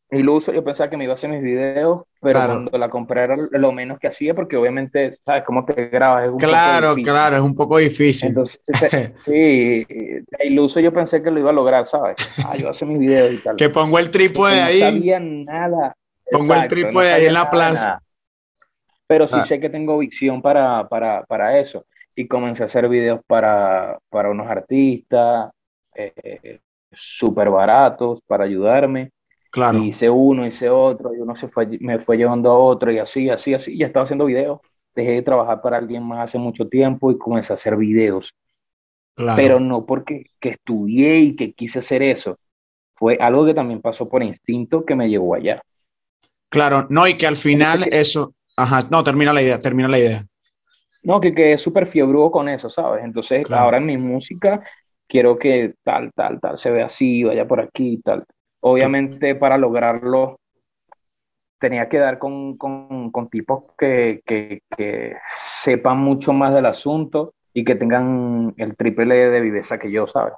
Iluso, 0.10 0.54
yo 0.54 0.64
pensaba 0.64 0.90
que 0.90 0.96
me 0.96 1.04
iba 1.04 1.12
a 1.12 1.16
hacer 1.16 1.30
mis 1.30 1.42
videos, 1.42 2.04
pero 2.22 2.40
cuando 2.40 2.78
la 2.78 2.90
compré 2.90 3.24
era 3.24 3.36
lo 3.36 3.72
menos 3.74 4.00
que 4.00 4.08
hacía, 4.08 4.34
porque 4.34 4.56
obviamente, 4.56 5.12
¿sabes 5.26 5.44
cómo 5.44 5.66
te 5.66 5.90
grabas? 5.90 6.26
Es 6.26 6.32
un 6.32 6.38
claro, 6.38 6.96
claro, 6.96 7.36
es 7.36 7.42
un 7.42 7.54
poco 7.54 7.78
difícil. 7.78 8.30
Entonces, 8.30 8.62
sí, 9.26 9.86
iluso 10.46 10.80
yo 10.80 10.94
pensé 10.94 11.22
que 11.22 11.30
lo 11.30 11.40
iba 11.40 11.50
a 11.50 11.54
lograr, 11.54 11.86
¿sabes? 11.86 12.16
Ah, 12.38 12.56
yo 12.56 12.70
hacer 12.70 12.88
mis 12.88 13.00
videos 13.00 13.34
y 13.34 13.38
tal. 13.40 13.58
Que 13.58 13.70
pongo 13.70 14.00
el 14.00 14.10
trípode 14.10 14.62
ahí. 14.62 14.80
No 14.80 14.92
sabía 14.92 15.20
nada. 15.20 15.94
Pongo 16.32 16.54
el 16.54 16.68
trípode 16.70 17.12
ahí 17.12 17.26
en 17.26 17.34
la 17.34 17.52
plaza. 17.52 18.02
Pero 19.08 19.28
sí 19.28 19.36
ah. 19.38 19.44
sé 19.44 19.60
que 19.60 19.70
tengo 19.70 19.98
visión 19.98 20.42
para, 20.42 20.88
para, 20.88 21.24
para 21.24 21.60
eso 21.60 21.86
y 22.18 22.28
comencé 22.28 22.64
a 22.64 22.66
hacer 22.66 22.90
videos 22.90 23.22
para, 23.28 24.00
para 24.10 24.32
unos 24.32 24.48
artistas 24.48 25.52
eh, 25.94 26.60
súper 26.92 27.52
baratos 27.52 28.24
para 28.24 28.44
ayudarme. 28.44 29.12
Claro. 29.52 29.78
hice 29.78 30.10
uno, 30.10 30.46
hice 30.46 30.70
otro, 30.70 31.14
y 31.16 31.20
uno 31.20 31.36
se 31.36 31.48
fue, 31.48 31.68
me 31.80 32.00
fue 32.00 32.18
llevando 32.18 32.52
a 32.52 32.58
otro, 32.58 32.92
y 32.92 32.98
así, 32.98 33.30
así, 33.30 33.54
así. 33.54 33.78
Ya 33.78 33.86
estaba 33.86 34.04
haciendo 34.04 34.26
videos. 34.26 34.60
Dejé 34.96 35.12
de 35.12 35.22
trabajar 35.22 35.62
para 35.62 35.78
alguien 35.78 36.04
más 36.04 36.20
hace 36.22 36.40
mucho 36.40 36.68
tiempo 36.68 37.12
y 37.12 37.20
comencé 37.20 37.54
a 37.54 37.56
hacer 37.56 37.78
videos. 37.78 38.34
Claro. 39.16 39.38
Pero 39.38 39.60
no 39.60 39.86
porque 39.86 40.26
que 40.40 40.50
estudié 40.50 41.20
y 41.20 41.36
que 41.36 41.54
quise 41.54 41.80
hacer 41.80 42.02
eso. 42.02 42.40
Fue 42.96 43.18
algo 43.22 43.46
que 43.46 43.54
también 43.54 43.80
pasó 43.80 44.10
por 44.10 44.24
instinto 44.24 44.86
que 44.86 44.96
me 44.96 45.08
llevó 45.08 45.36
allá. 45.36 45.62
Claro, 46.50 46.88
no, 46.90 47.08
y 47.08 47.16
que 47.16 47.28
al 47.28 47.38
final 47.38 47.88
eso. 47.92 48.34
Ajá, 48.56 48.88
no, 48.90 49.04
termina 49.04 49.34
la 49.34 49.44
idea, 49.44 49.60
termina 49.60 49.88
la 49.88 50.00
idea. 50.00 50.26
No, 51.08 51.22
que 51.22 51.34
quedé 51.34 51.58
súper 51.58 51.88
fiebrudo 51.88 52.30
con 52.30 52.50
eso, 52.50 52.70
¿sabes? 52.70 53.06
Entonces, 53.06 53.50
ahora 53.50 53.78
en 53.78 53.86
mi 53.86 53.96
música 53.96 54.62
quiero 55.08 55.40
que 55.40 55.76
tal, 55.82 56.12
tal, 56.14 56.42
tal, 56.42 56.58
se 56.58 56.70
vea 56.70 56.88
así, 56.88 57.24
vaya 57.24 57.48
por 57.48 57.62
aquí, 57.62 58.02
tal. 58.04 58.26
Obviamente, 58.60 59.34
para 59.36 59.58
lograrlo, 59.58 60.38
tenía 61.58 61.88
que 61.88 62.00
dar 62.00 62.20
con, 62.20 62.58
con, 62.58 63.10
con 63.12 63.30
tipos 63.30 63.64
que, 63.78 64.20
que, 64.26 64.64
que, 64.76 65.16
sepan 65.34 65.98
mucho 66.00 66.34
más 66.34 66.54
del 66.54 66.66
asunto 66.66 67.34
y 67.54 67.64
que 67.64 67.76
tengan 67.76 68.54
el 68.58 68.76
triple 68.76 69.16
de 69.16 69.40
viveza 69.40 69.80
que 69.80 69.90
yo, 69.90 70.08
¿sabes? 70.08 70.34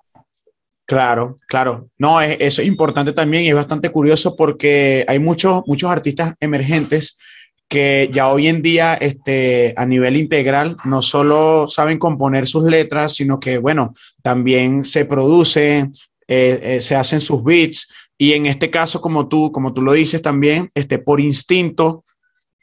Claro, 0.86 1.40
claro. 1.48 1.90
No, 1.98 2.22
eso 2.22 2.62
es 2.62 2.68
importante 2.68 3.14
también 3.14 3.44
y 3.44 3.50
es 3.50 3.56
bastante 3.56 3.90
curioso 3.90 4.36
porque 4.36 5.04
hay 5.08 5.18
muchos, 5.18 5.64
muchos 5.66 5.90
artistas 5.90 6.36
emergentes 6.40 7.18
que 7.70 8.10
ya 8.12 8.30
hoy 8.32 8.48
en 8.48 8.64
día 8.64 8.96
este, 8.96 9.76
a 9.78 9.86
nivel 9.86 10.18
integral 10.18 10.76
no 10.86 11.04
solo 11.04 11.68
saben 11.68 12.00
componer 12.00 12.48
sus 12.48 12.64
letras, 12.64 13.14
sino 13.14 13.40
que, 13.40 13.60
bueno, 13.60 13.94
también 14.24 14.84
se 14.84 15.06
producen, 15.06 15.94
eh, 16.28 16.60
eh, 16.62 16.82
se 16.82 16.96
hacen 16.96 17.22
sus 17.22 17.44
beats. 17.44 17.88
Y 18.18 18.34
en 18.34 18.48
este 18.48 18.72
caso, 18.72 19.00
como 19.00 19.28
tú, 19.28 19.52
como 19.52 19.72
tú 19.72 19.84
lo 19.84 19.94
dices 19.94 20.22
también, 20.22 20.68
este, 20.74 20.98
por 20.98 21.22
instinto, 21.22 22.04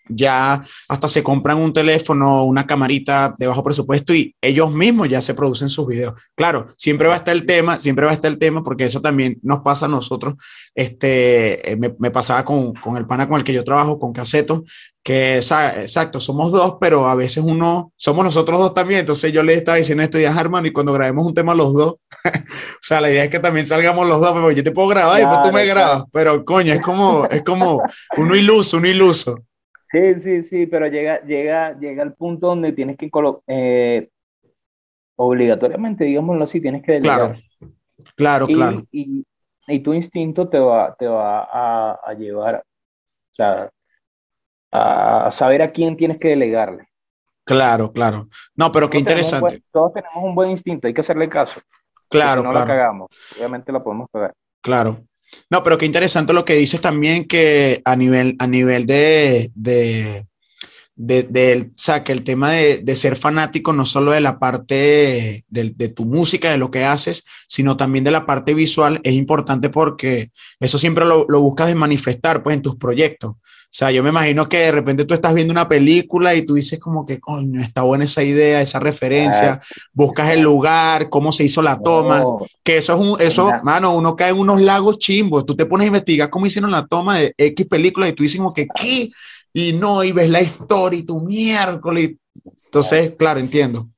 ya 0.08 0.62
hasta 0.88 1.08
se 1.08 1.22
compran 1.22 1.58
un 1.58 1.72
teléfono, 1.72 2.44
una 2.44 2.66
camarita 2.66 3.34
de 3.38 3.46
bajo 3.46 3.62
presupuesto 3.62 4.14
y 4.14 4.34
ellos 4.40 4.70
mismos 4.72 5.08
ya 5.08 5.20
se 5.22 5.34
producen 5.34 5.68
sus 5.68 5.86
videos. 5.86 6.14
Claro, 6.34 6.66
siempre 6.76 7.08
va 7.08 7.14
a 7.14 7.18
estar 7.18 7.34
el 7.34 7.46
tema, 7.46 7.80
siempre 7.80 8.04
va 8.04 8.12
a 8.12 8.14
estar 8.14 8.30
el 8.30 8.38
tema 8.38 8.62
porque 8.62 8.84
eso 8.84 9.00
también 9.00 9.38
nos 9.42 9.60
pasa 9.60 9.86
a 9.86 9.88
nosotros. 9.88 10.34
Este, 10.74 11.72
eh, 11.72 11.76
me, 11.76 11.94
me 11.98 12.10
pasaba 12.10 12.44
con, 12.44 12.74
con, 12.74 12.96
el 12.96 13.06
pana 13.06 13.28
con 13.28 13.38
el 13.38 13.44
que 13.44 13.52
yo 13.52 13.64
trabajo, 13.64 13.98
con 13.98 14.12
Caseto, 14.12 14.64
que 15.06 15.36
exacto, 15.36 16.18
somos 16.18 16.50
dos, 16.50 16.78
pero 16.80 17.06
a 17.06 17.14
veces 17.14 17.44
uno, 17.46 17.92
somos 17.96 18.24
nosotros 18.24 18.58
dos 18.58 18.74
también. 18.74 19.00
Entonces 19.00 19.32
yo 19.32 19.44
le 19.44 19.54
estaba 19.54 19.78
diciendo 19.78 20.02
esto 20.02 20.18
ya 20.18 20.34
hermano 20.38 20.66
y 20.66 20.72
cuando 20.72 20.92
grabemos 20.92 21.24
un 21.24 21.32
tema 21.32 21.54
los 21.54 21.72
dos, 21.74 21.94
o 22.24 22.82
sea, 22.82 23.00
la 23.00 23.08
idea 23.08 23.22
es 23.22 23.30
que 23.30 23.38
también 23.38 23.66
salgamos 23.66 24.08
los 24.08 24.20
dos, 24.20 24.32
pero 24.32 24.50
yo 24.50 24.64
te 24.64 24.72
puedo 24.72 24.88
grabar 24.88 25.18
y 25.18 25.22
después 25.22 25.42
tú 25.42 25.52
me 25.52 25.64
grabas, 25.64 26.02
pero 26.12 26.44
coño, 26.44 26.72
es 26.72 26.80
como, 26.80 27.24
es 27.26 27.42
como 27.44 27.82
uno 28.16 28.34
iluso, 28.34 28.78
uno 28.78 28.88
iluso. 28.88 29.36
Sí, 29.90 30.18
sí, 30.18 30.42
sí, 30.42 30.66
pero 30.66 30.88
llega, 30.88 31.22
llega, 31.22 31.78
llega 31.78 32.02
al 32.02 32.14
punto 32.14 32.48
donde 32.48 32.72
tienes 32.72 32.96
que 32.96 33.10
colocar, 33.10 33.42
eh, 33.46 34.08
obligatoriamente, 35.16 36.04
digámoslo 36.04 36.44
así, 36.44 36.60
tienes 36.60 36.82
que 36.82 36.92
delegar. 36.92 37.18
Claro, 37.18 37.66
claro, 38.16 38.46
claro. 38.46 38.86
Y, 38.90 39.24
y, 39.68 39.80
tu 39.80 39.94
instinto 39.94 40.48
te 40.48 40.58
va, 40.58 40.94
te 40.96 41.06
va 41.06 41.44
a, 41.44 42.00
a, 42.04 42.14
llevar, 42.14 42.56
o 42.56 43.34
sea, 43.34 43.70
a 44.72 45.30
saber 45.30 45.62
a 45.62 45.70
quién 45.70 45.96
tienes 45.96 46.18
que 46.18 46.28
delegarle. 46.28 46.88
Claro, 47.44 47.92
claro. 47.92 48.28
No, 48.56 48.72
pero 48.72 48.90
qué 48.90 48.98
interesante. 48.98 49.62
todos 49.70 49.92
tenemos 49.92 50.16
un 50.16 50.34
buen 50.34 50.50
instinto, 50.50 50.88
hay 50.88 50.94
que 50.94 51.00
hacerle 51.00 51.28
caso. 51.28 51.60
Claro, 52.08 52.42
si 52.42 52.46
no 52.46 52.50
claro. 52.50 52.66
la 52.66 52.74
cagamos, 52.74 53.08
obviamente 53.36 53.72
la 53.72 53.82
podemos 53.82 54.10
pegar. 54.10 54.34
Claro. 54.60 54.98
No, 55.50 55.62
pero 55.62 55.78
qué 55.78 55.86
interesante 55.86 56.32
lo 56.32 56.44
que 56.44 56.54
dices 56.54 56.80
también 56.80 57.26
que 57.26 57.82
a 57.84 57.96
nivel, 57.96 58.36
a 58.38 58.46
nivel 58.46 58.86
de, 58.86 59.50
de, 59.54 60.26
de, 60.96 61.70
o 61.70 61.72
sea, 61.76 62.02
que 62.02 62.12
el 62.12 62.24
tema 62.24 62.52
de, 62.52 62.96
ser 62.96 63.16
fanático 63.16 63.72
no 63.72 63.84
solo 63.84 64.12
de 64.12 64.20
la 64.20 64.38
parte 64.38 65.44
de, 65.48 65.88
tu 65.94 66.06
música, 66.06 66.50
de 66.50 66.58
lo 66.58 66.70
que 66.70 66.84
haces, 66.84 67.24
sino 67.48 67.76
también 67.76 68.04
de 68.04 68.10
la 68.10 68.26
parte 68.26 68.54
visual 68.54 69.00
es 69.04 69.14
importante 69.14 69.68
porque 69.68 70.30
eso 70.58 70.78
siempre 70.78 71.04
lo, 71.04 71.26
lo 71.28 71.40
buscas 71.40 71.68
de 71.68 71.74
manifestar 71.74 72.42
pues 72.42 72.56
en 72.56 72.62
tus 72.62 72.76
proyectos. 72.76 73.34
O 73.66 73.78
sea, 73.78 73.90
yo 73.90 74.02
me 74.02 74.08
imagino 74.08 74.48
que 74.48 74.58
de 74.58 74.72
repente 74.72 75.04
tú 75.04 75.12
estás 75.12 75.34
viendo 75.34 75.52
una 75.52 75.68
película 75.68 76.34
y 76.34 76.46
tú 76.46 76.54
dices 76.54 76.80
como 76.80 77.04
que, 77.04 77.20
coño, 77.20 77.60
está 77.60 77.82
buena 77.82 78.04
esa 78.04 78.22
idea, 78.22 78.62
esa 78.62 78.80
referencia, 78.80 79.60
buscas 79.92 80.30
el 80.30 80.40
lugar, 80.40 81.10
cómo 81.10 81.30
se 81.30 81.44
hizo 81.44 81.60
la 81.60 81.78
toma, 81.78 82.24
que 82.64 82.78
eso 82.78 82.94
es 82.94 83.00
un, 83.00 83.20
eso, 83.20 83.52
mano, 83.62 83.94
uno 83.94 84.16
cae 84.16 84.30
en 84.30 84.38
unos 84.38 84.62
lagos 84.62 84.98
chimbos, 84.98 85.44
tú 85.44 85.54
te 85.54 85.66
pones 85.66 85.84
a 85.84 85.88
investigar 85.88 86.30
cómo 86.30 86.46
hicieron 86.46 86.70
la 86.70 86.86
toma 86.86 87.18
de 87.18 87.34
X 87.36 87.66
película 87.66 88.08
y 88.08 88.14
tú 88.14 88.22
dices 88.22 88.38
como 88.38 88.54
que, 88.54 88.66
¿qué? 88.74 89.10
Y 89.52 89.72
no, 89.74 90.02
y 90.02 90.12
ves 90.12 90.30
la 90.30 90.40
historia 90.40 91.00
y 91.00 91.02
tu 91.02 91.20
miércoles. 91.20 92.12
Entonces, 92.66 93.14
claro, 93.18 93.40
entiendo. 93.40 93.88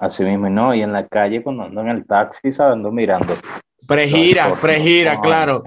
Así 0.00 0.24
mismo, 0.24 0.48
no, 0.48 0.74
y 0.74 0.82
en 0.82 0.92
la 0.92 1.06
calle 1.06 1.42
cuando 1.42 1.64
ando 1.64 1.80
en 1.80 1.88
el 1.88 2.06
taxi, 2.06 2.48
ando 2.58 2.90
mirando. 2.90 3.34
Pregira, 3.86 4.52
pregira, 4.60 5.20
claro. 5.20 5.62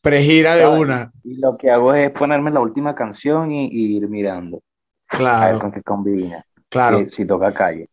Pregira 0.00 0.56
de 0.56 0.66
una. 0.66 1.12
Y 1.24 1.34
lo 1.36 1.56
que 1.56 1.70
hago 1.70 1.94
es 1.94 2.10
ponerme 2.10 2.50
la 2.50 2.60
última 2.60 2.94
canción 2.94 3.52
y, 3.52 3.68
ir 3.68 4.08
mirando. 4.08 4.62
Claro. 5.06 5.44
A 5.44 5.50
ver 5.50 5.60
con 5.60 5.72
qué 5.72 5.82
combina. 5.82 6.44
Claro. 6.68 7.06
Si, 7.10 7.26
toca 7.26 7.52
calle. 7.52 7.88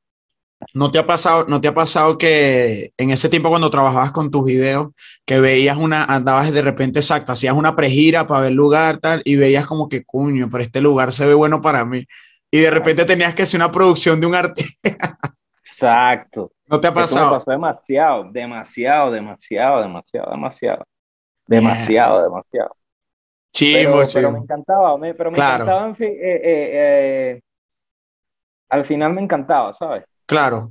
¿No 0.73 0.91
te, 0.91 0.99
ha 0.99 1.05
pasado, 1.05 1.45
¿No 1.47 1.62
te 1.62 1.69
ha 1.69 1.73
pasado 1.73 2.17
que 2.17 2.91
en 2.97 3.12
ese 3.12 3.29
tiempo 3.29 3.49
cuando 3.49 3.69
trabajabas 3.69 4.12
con 4.12 4.29
tus 4.29 4.43
videos, 4.45 4.89
que 5.25 5.39
veías 5.39 5.77
una, 5.77 6.03
andabas 6.03 6.51
de 6.51 6.62
repente 6.62 6.99
exacto, 6.99 7.31
hacías 7.31 7.53
una 7.53 7.75
pregira 7.75 8.27
para 8.27 8.41
ver 8.41 8.51
lugar 8.51 8.97
tal, 8.97 9.21
y 9.23 9.38
veías 9.38 9.65
como 9.65 9.88
que, 9.88 10.03
cuño, 10.03 10.49
pero 10.51 10.63
este 10.63 10.81
lugar 10.81 11.13
se 11.13 11.25
ve 11.25 11.33
bueno 11.33 11.62
para 11.62 11.85
mí. 11.85 12.05
Y 12.51 12.59
de 12.59 12.71
repente 12.71 13.05
tenías 13.05 13.35
que 13.35 13.43
hacer 13.43 13.59
una 13.59 13.71
producción 13.71 14.19
de 14.19 14.27
un 14.27 14.35
artista. 14.35 15.17
Exacto. 15.59 16.51
¿No 16.67 16.79
te 16.79 16.88
ha 16.88 16.93
pasado? 16.93 17.27
me 17.27 17.31
pasó 17.33 17.51
demasiado, 17.51 18.31
demasiado, 18.31 19.12
demasiado, 19.12 19.81
demasiado, 19.81 20.31
demasiado. 20.31 20.85
Demasiado, 21.49 22.23
demasiado. 22.23 22.75
Chivo, 23.51 24.03
pero, 24.13 24.31
me 24.31 24.39
encantaba, 24.39 24.99
pero 24.99 25.31
me 25.31 25.38
encantaba, 25.38 25.88
en 25.88 25.95
fin, 25.95 26.09
eh, 26.09 26.41
eh, 26.43 26.69
eh, 26.73 27.41
al 28.69 28.85
final 28.85 29.13
me 29.13 29.21
encantaba, 29.21 29.73
¿sabes? 29.73 30.03
Claro. 30.27 30.69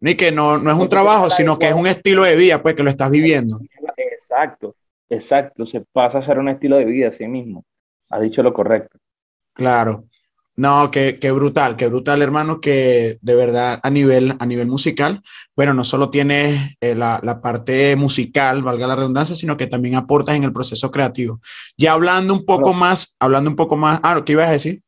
Ni 0.00 0.16
que 0.16 0.32
no, 0.32 0.58
no 0.58 0.72
es 0.72 0.76
un 0.76 0.88
trabajo, 0.88 1.30
sino 1.30 1.58
que 1.58 1.68
es 1.68 1.74
un 1.74 1.86
estilo 1.86 2.24
de 2.24 2.34
vida, 2.34 2.60
pues 2.60 2.74
que 2.74 2.82
lo 2.82 2.90
estás 2.90 3.10
viviendo. 3.10 3.60
Exacto, 3.96 4.74
exacto. 5.08 5.64
Se 5.64 5.82
pasa 5.92 6.18
a 6.18 6.22
ser 6.22 6.40
un 6.40 6.48
estilo 6.48 6.76
de 6.76 6.86
vida 6.86 7.08
a 7.08 7.12
sí 7.12 7.28
mismo. 7.28 7.64
Has 8.08 8.22
dicho 8.22 8.42
lo 8.42 8.52
correcto. 8.52 8.98
Claro. 9.52 10.04
No, 10.60 10.90
qué, 10.90 11.32
brutal, 11.32 11.74
qué 11.74 11.86
brutal, 11.86 12.20
hermano, 12.20 12.60
que 12.60 13.16
de 13.22 13.34
verdad 13.34 13.80
a 13.82 13.88
nivel, 13.88 14.36
a 14.38 14.44
nivel 14.44 14.66
musical, 14.66 15.22
bueno, 15.56 15.72
no 15.72 15.84
solo 15.84 16.10
tienes 16.10 16.76
eh, 16.82 16.94
la, 16.94 17.40
parte 17.42 17.96
musical, 17.96 18.62
valga 18.62 18.86
la 18.86 18.94
redundancia, 18.94 19.34
sino 19.34 19.56
que 19.56 19.68
también 19.68 19.94
aportas 19.94 20.36
en 20.36 20.44
el 20.44 20.52
proceso 20.52 20.90
creativo. 20.90 21.40
Ya 21.78 21.92
hablando 21.92 22.34
un 22.34 22.44
poco 22.44 22.74
más, 22.74 23.16
hablando 23.18 23.48
un 23.48 23.56
poco 23.56 23.74
más, 23.74 24.00
ah, 24.02 24.20
¿qué 24.22 24.32
ibas 24.32 24.48
a 24.48 24.52
decir? 24.52 24.82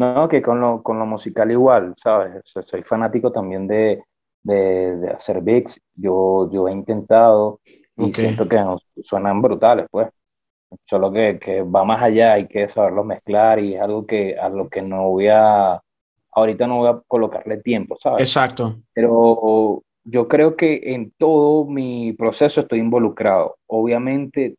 No, 0.00 0.28
que 0.28 0.42
con 0.42 0.58
lo, 0.58 0.82
con 0.82 0.98
lo 0.98 1.06
musical 1.06 1.52
igual, 1.52 1.94
¿sabes? 1.96 2.42
Soy 2.44 2.82
fanático 2.82 3.30
también 3.30 3.68
de, 3.68 4.02
hacer 5.14 5.40
beats. 5.40 5.80
Yo, 5.94 6.50
yo 6.50 6.66
he 6.66 6.72
intentado 6.72 7.60
y 7.96 8.12
siento 8.12 8.48
que 8.48 8.58
suenan 9.04 9.40
brutales, 9.40 9.86
pues 9.88 10.08
solo 10.84 11.12
que, 11.12 11.38
que, 11.38 11.62
va 11.62 11.84
más 11.84 12.02
allá, 12.02 12.34
hay 12.34 12.46
que 12.46 12.68
saberlo 12.68 13.04
mezclar 13.04 13.58
y 13.58 13.74
es 13.74 13.80
algo 13.80 14.06
que 14.06 14.36
a 14.36 14.48
lo 14.48 14.68
que 14.68 14.82
no 14.82 15.10
voy 15.10 15.28
a, 15.28 15.80
ahorita 16.32 16.66
no 16.66 16.78
voy 16.78 16.88
a 16.88 17.00
colocarle 17.06 17.58
tiempo, 17.58 17.96
¿sabes? 18.00 18.22
Exacto. 18.22 18.76
Pero 18.92 19.82
yo 20.04 20.28
creo 20.28 20.56
que 20.56 20.80
en 20.94 21.12
todo 21.16 21.64
mi 21.64 22.12
proceso 22.12 22.60
estoy 22.60 22.80
involucrado. 22.80 23.56
Obviamente 23.66 24.56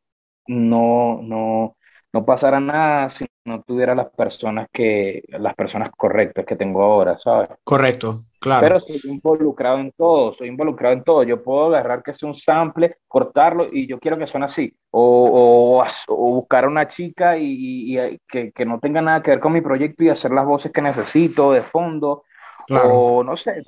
no, 0.47 1.21
no, 1.21 1.75
no 2.15 2.23
pasará 2.23 2.62
nada 2.62 3.10
si 3.10 3.25
no 3.43 3.62
tuviera 3.63 3.93
las 3.93 4.08
personas 4.08 4.69
que, 4.71 5.21
las 5.28 5.54
personas 5.54 5.89
correctas 5.91 6.45
que 6.45 6.56
tengo 6.56 6.82
ahora, 6.82 7.19
¿sabes? 7.19 7.49
Correcto. 7.62 8.23
Claro. 8.39 8.62
Pero 8.62 8.78
estoy 8.78 9.12
involucrado 9.12 9.80
en 9.80 9.91
todo, 9.91 10.32
estoy 10.32 10.47
involucrado 10.47 10.93
en 10.93 11.04
todo. 11.04 11.23
Yo 11.23 11.43
puedo 11.43 11.65
agarrar 11.65 12.01
que 12.04 12.13
sea 12.13 12.30
un 12.30 12.34
sample, 12.34 12.99
cortarlo 13.06 13.67
y 13.69 13.86
yo 13.86 13.99
quiero 13.99 14.17
que 14.17 14.28
suene 14.28 14.45
así. 14.45 14.73
O, 14.91 15.84
o, 16.08 16.15
buscar 16.15 16.63
a 16.63 16.69
una 16.69 16.88
chica 16.88 17.38
y, 17.38 18.17
que, 18.30 18.54
que, 18.54 18.65
no 18.65 18.80
tenga 18.80 19.01
nada 19.01 19.21
que 19.21 19.32
ver 19.32 19.41
con 19.41 19.51
mi 19.51 19.60
proyecto 19.60 20.06
y 20.06 20.10
hacer 20.10 20.32
las 20.32 20.45
voces 20.45 20.71
que 20.71 20.82
necesito 20.82 21.51
de 21.51 21.62
fondo. 21.62 22.23
O 22.69 23.25
no 23.25 23.36
sé, 23.36 23.62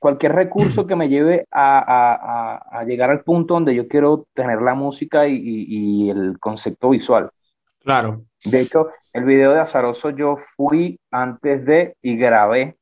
cualquier 0.00 0.32
recurso 0.32 0.88
que 0.88 0.96
me 0.96 1.08
lleve 1.08 1.46
a, 1.52 1.78
a, 1.78 2.80
a, 2.80 2.84
llegar 2.84 3.10
al 3.10 3.22
punto 3.22 3.54
donde 3.54 3.76
yo 3.76 3.86
quiero 3.86 4.26
tener 4.34 4.60
la 4.60 4.74
música 4.74 5.28
y, 5.28 5.40
y 5.40 6.10
el 6.10 6.40
concepto 6.40 6.90
visual. 6.90 7.30
Claro. 7.84 8.24
De 8.44 8.60
hecho, 8.60 8.88
el 9.12 9.24
video 9.24 9.52
de 9.52 9.60
Azaroso 9.60 10.10
yo 10.10 10.36
fui 10.36 10.98
antes 11.10 11.64
de 11.64 11.96
y 12.02 12.16
grabé 12.16 12.76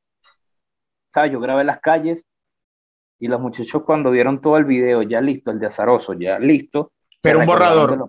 ¿sabes? 1.12 1.32
Yo 1.32 1.40
grabé 1.40 1.64
las 1.64 1.80
calles 1.80 2.26
y 3.18 3.28
los 3.28 3.40
muchachos 3.40 3.82
cuando 3.84 4.10
vieron 4.10 4.40
todo 4.40 4.56
el 4.56 4.64
video 4.64 5.02
ya 5.02 5.20
listo, 5.20 5.50
el 5.50 5.58
de 5.58 5.66
Azaroso 5.66 6.14
ya 6.14 6.38
listo. 6.38 6.92
Pero 7.20 7.40
un 7.40 7.46
borrador. 7.46 8.08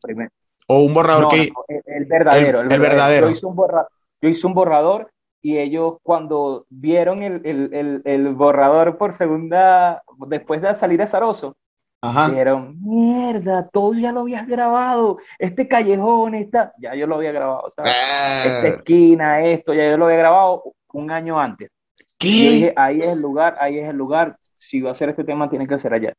O 0.68 0.84
un 0.84 0.94
borrador 0.94 1.28
que... 1.30 1.52
el, 1.68 2.06
verdadero, 2.06 2.62
el, 2.62 2.68
verdadero. 2.68 3.28
Yo, 3.28 3.32
hice 3.34 3.46
un 3.46 3.56
yo 3.56 4.30
hice 4.30 4.48
un 4.48 4.54
borrador 4.54 5.12
y 5.42 5.58
ellos 5.58 5.96
cuando 6.02 6.66
vieron 6.70 7.24
el, 7.24 7.42
el, 8.06 8.30
borrador 8.36 8.98
por 8.98 9.12
segunda, 9.12 10.02
después 10.28 10.62
de 10.62 10.74
salir 10.76 11.02
a 11.02 11.06
Zaroso, 12.02 12.30
dijeron, 12.30 12.78
mierda, 12.82 13.70
todo 13.70 13.94
ya 13.94 14.12
lo 14.12 14.22
habías 14.22 14.48
grabado, 14.48 15.18
este 15.38 15.68
callejón, 15.68 16.36
esta, 16.36 16.74
ya 16.80 16.96
yo 16.96 17.08
lo 17.08 17.16
había 17.16 17.32
grabado, 17.32 17.70
¿sabes? 17.76 17.94
Esta 18.46 18.68
ah. 18.68 18.68
esquina, 18.68 19.46
esto, 19.46 19.74
ya 19.74 19.90
yo 19.90 19.98
lo 19.98 20.06
había 20.06 20.18
grabado 20.18 20.64
un 20.94 21.12
año 21.12 21.40
antes 21.40 21.70
ahí 22.76 23.00
es 23.00 23.08
el 23.08 23.20
lugar, 23.20 23.58
ahí 23.60 23.80
es 23.80 23.90
el 23.90 23.96
lugar. 23.96 24.38
Si 24.58 24.82
va 24.82 24.92
a 24.92 24.96
ser 24.96 25.10
este 25.10 25.24
tema, 25.24 25.50
tiene 25.50 25.68
que 25.68 25.80
ser 25.80 25.94
allá. 25.94 26.14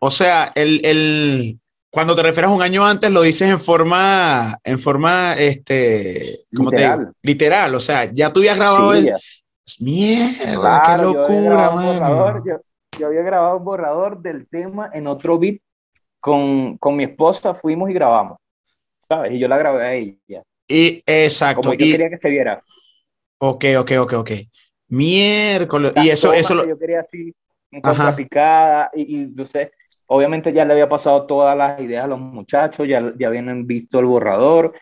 O 0.00 0.10
sea, 0.10 0.52
el, 0.54 0.84
el, 0.84 1.60
cuando 1.90 2.14
te 2.14 2.22
refieres 2.22 2.50
un 2.50 2.62
año 2.62 2.84
antes, 2.86 3.10
lo 3.10 3.22
dices 3.22 3.48
en 3.50 3.60
forma, 3.60 4.58
en 4.64 4.78
forma, 4.78 5.34
este, 5.34 6.40
¿cómo 6.54 6.70
literal. 6.70 7.06
te 7.06 7.28
Literal, 7.28 7.74
o 7.74 7.80
sea, 7.80 8.10
ya 8.12 8.32
tú 8.32 8.40
habías 8.40 8.56
grabado 8.56 8.94
el... 8.94 9.12
Mierda, 9.78 10.82
qué 10.84 11.02
locura, 11.02 11.70
mano. 11.70 12.44
Yo, 12.44 12.56
yo, 12.98 13.06
había 13.06 13.22
grabado 13.22 13.56
un 13.56 13.64
borrador 13.64 14.20
del 14.20 14.48
tema 14.48 14.90
en 14.92 15.06
otro 15.06 15.38
beat 15.38 15.60
con, 16.20 16.76
con 16.78 16.96
mi 16.96 17.04
esposa, 17.04 17.54
fuimos 17.54 17.90
y 17.90 17.94
grabamos, 17.94 18.38
¿sabes? 19.00 19.32
Y 19.32 19.38
yo 19.38 19.48
la 19.48 19.58
grabé 19.58 19.84
a 19.84 19.94
ella. 19.94 20.42
Y, 20.68 21.02
exacto. 21.06 21.62
Como 21.62 21.74
yo 21.74 21.78
quería 21.78 22.10
que 22.10 22.18
se 22.18 22.28
viera. 22.28 22.60
Ok, 23.38 23.64
ok, 23.78 23.92
ok, 24.00 24.12
ok. 24.14 24.30
Miércoles. 24.88 25.92
y 25.96 26.10
eso, 26.10 26.32
eso 26.32 26.66
Yo 26.66 26.78
quería 26.78 27.00
así, 27.00 27.34
un 27.70 28.16
picada, 28.16 28.90
y, 28.94 29.16
y 29.16 29.22
entonces, 29.22 29.70
obviamente 30.06 30.52
ya 30.52 30.64
le 30.64 30.74
había 30.74 30.88
pasado 30.88 31.26
todas 31.26 31.56
las 31.56 31.80
ideas 31.80 32.04
a 32.04 32.08
los 32.08 32.20
muchachos, 32.20 32.86
ya, 32.86 33.12
ya 33.18 33.28
habían 33.28 33.66
visto 33.66 33.98
el 33.98 34.06
borrador, 34.06 34.74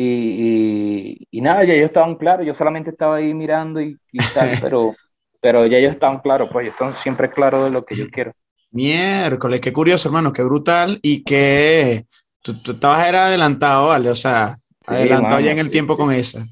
y, 0.00 1.26
y, 1.30 1.40
nada, 1.40 1.64
ya 1.64 1.74
ellos 1.74 1.86
estaban 1.86 2.14
claros, 2.14 2.46
yo 2.46 2.54
solamente 2.54 2.90
estaba 2.90 3.16
ahí 3.16 3.34
mirando 3.34 3.80
y, 3.80 3.98
tal, 4.32 4.48
pero, 4.62 4.94
pero 5.40 5.66
ya 5.66 5.78
ellos 5.78 5.92
estaban 5.92 6.20
claros, 6.20 6.48
pues 6.52 6.64
ellos 6.64 6.74
están 6.74 6.92
siempre 6.94 7.30
claros 7.30 7.64
de 7.64 7.70
lo 7.70 7.84
que 7.84 7.96
yo 7.96 8.08
quiero. 8.08 8.32
Miércoles, 8.70 9.60
qué 9.60 9.72
curioso, 9.72 10.08
hermano, 10.08 10.32
qué 10.32 10.42
brutal, 10.42 10.98
y 11.02 11.24
que 11.24 12.06
tú, 12.42 12.56
estabas 12.64 13.08
era 13.08 13.26
adelantado, 13.26 13.88
¿vale? 13.88 14.10
O 14.10 14.14
sea, 14.14 14.56
adelantado 14.86 15.40
ya 15.40 15.52
en 15.52 15.58
el 15.58 15.70
tiempo 15.70 15.96
con 15.96 16.12
esa. 16.12 16.46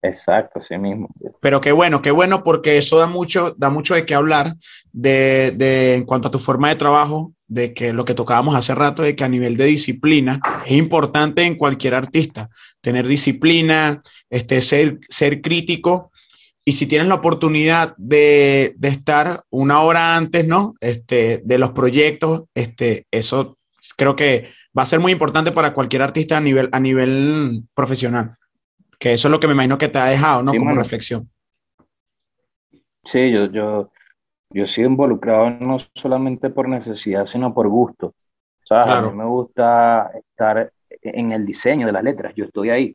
Exacto, 0.00 0.60
sí 0.60 0.78
mismo. 0.78 1.08
Pero 1.40 1.60
qué 1.60 1.72
bueno, 1.72 2.00
qué 2.00 2.12
bueno 2.12 2.44
porque 2.44 2.78
eso 2.78 2.98
da 2.98 3.06
mucho, 3.06 3.54
da 3.58 3.68
mucho 3.68 3.94
de 3.94 4.06
qué 4.06 4.14
hablar 4.14 4.54
de, 4.92 5.52
de, 5.56 5.96
en 5.96 6.04
cuanto 6.04 6.28
a 6.28 6.30
tu 6.30 6.38
forma 6.38 6.68
de 6.68 6.76
trabajo, 6.76 7.32
de 7.48 7.74
que 7.74 7.92
lo 7.92 8.04
que 8.04 8.14
tocábamos 8.14 8.54
hace 8.54 8.74
rato, 8.74 9.02
de 9.02 9.16
que 9.16 9.24
a 9.24 9.28
nivel 9.28 9.56
de 9.56 9.64
disciplina 9.64 10.38
es 10.64 10.72
importante 10.72 11.42
en 11.42 11.56
cualquier 11.56 11.94
artista, 11.94 12.48
tener 12.80 13.06
disciplina, 13.08 14.02
este, 14.30 14.60
ser, 14.62 14.98
ser 15.08 15.40
crítico 15.40 16.12
y 16.68 16.72
si 16.72 16.86
tienes 16.86 17.08
la 17.08 17.14
oportunidad 17.14 17.96
de, 17.96 18.74
de, 18.76 18.88
estar 18.88 19.40
una 19.48 19.80
hora 19.80 20.16
antes, 20.16 20.46
¿no? 20.46 20.74
Este, 20.80 21.40
de 21.42 21.56
los 21.56 21.70
proyectos, 21.70 22.44
este, 22.52 23.06
eso 23.10 23.56
creo 23.96 24.14
que 24.14 24.50
va 24.76 24.82
a 24.82 24.86
ser 24.86 25.00
muy 25.00 25.12
importante 25.12 25.50
para 25.50 25.72
cualquier 25.72 26.02
artista 26.02 26.36
a 26.36 26.42
nivel, 26.42 26.68
a 26.70 26.78
nivel 26.78 27.62
profesional. 27.74 28.36
Que 28.98 29.14
eso 29.14 29.28
es 29.28 29.32
lo 29.32 29.40
que 29.40 29.46
me 29.46 29.54
imagino 29.54 29.78
que 29.78 29.88
te 29.88 29.98
ha 29.98 30.04
dejado, 30.08 30.42
¿no? 30.42 30.52
Como 30.52 30.72
reflexión. 30.72 31.30
Sí, 33.02 33.30
yo, 33.30 33.46
yo, 33.46 33.90
yo 34.50 34.66
sido 34.66 34.90
involucrado 34.90 35.48
no 35.48 35.78
solamente 35.94 36.50
por 36.50 36.68
necesidad, 36.68 37.24
sino 37.24 37.54
por 37.54 37.68
gusto. 37.68 38.08
O 38.08 38.66
sea, 38.66 38.82
a 38.82 39.00
mí 39.10 39.16
me 39.16 39.24
gusta 39.24 40.10
estar 40.14 40.70
en 41.00 41.32
el 41.32 41.46
diseño 41.46 41.86
de 41.86 41.92
las 41.92 42.04
letras, 42.04 42.34
yo 42.36 42.44
estoy 42.44 42.68
ahí. 42.68 42.94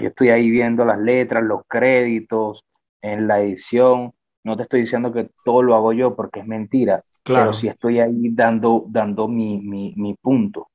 Yo 0.00 0.08
estoy 0.08 0.30
ahí 0.30 0.48
viendo 0.48 0.86
las 0.86 0.98
letras, 0.98 1.44
los 1.44 1.60
créditos, 1.68 2.64
en 3.12 3.26
la 3.26 3.40
edición. 3.40 4.12
No 4.44 4.56
te 4.56 4.62
estoy 4.62 4.80
diciendo 4.82 5.12
que 5.12 5.30
todo 5.44 5.62
lo 5.62 5.74
hago 5.74 5.92
yo 5.92 6.14
porque 6.14 6.40
es 6.40 6.46
mentira, 6.46 7.02
claro. 7.22 7.46
pero 7.46 7.52
sí 7.52 7.68
estoy 7.68 8.00
ahí 8.00 8.30
dando, 8.30 8.84
dando 8.88 9.28
mi, 9.28 9.58
mi, 9.58 9.94
mi 9.96 10.14
punto. 10.14 10.68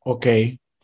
Ok. 0.00 0.26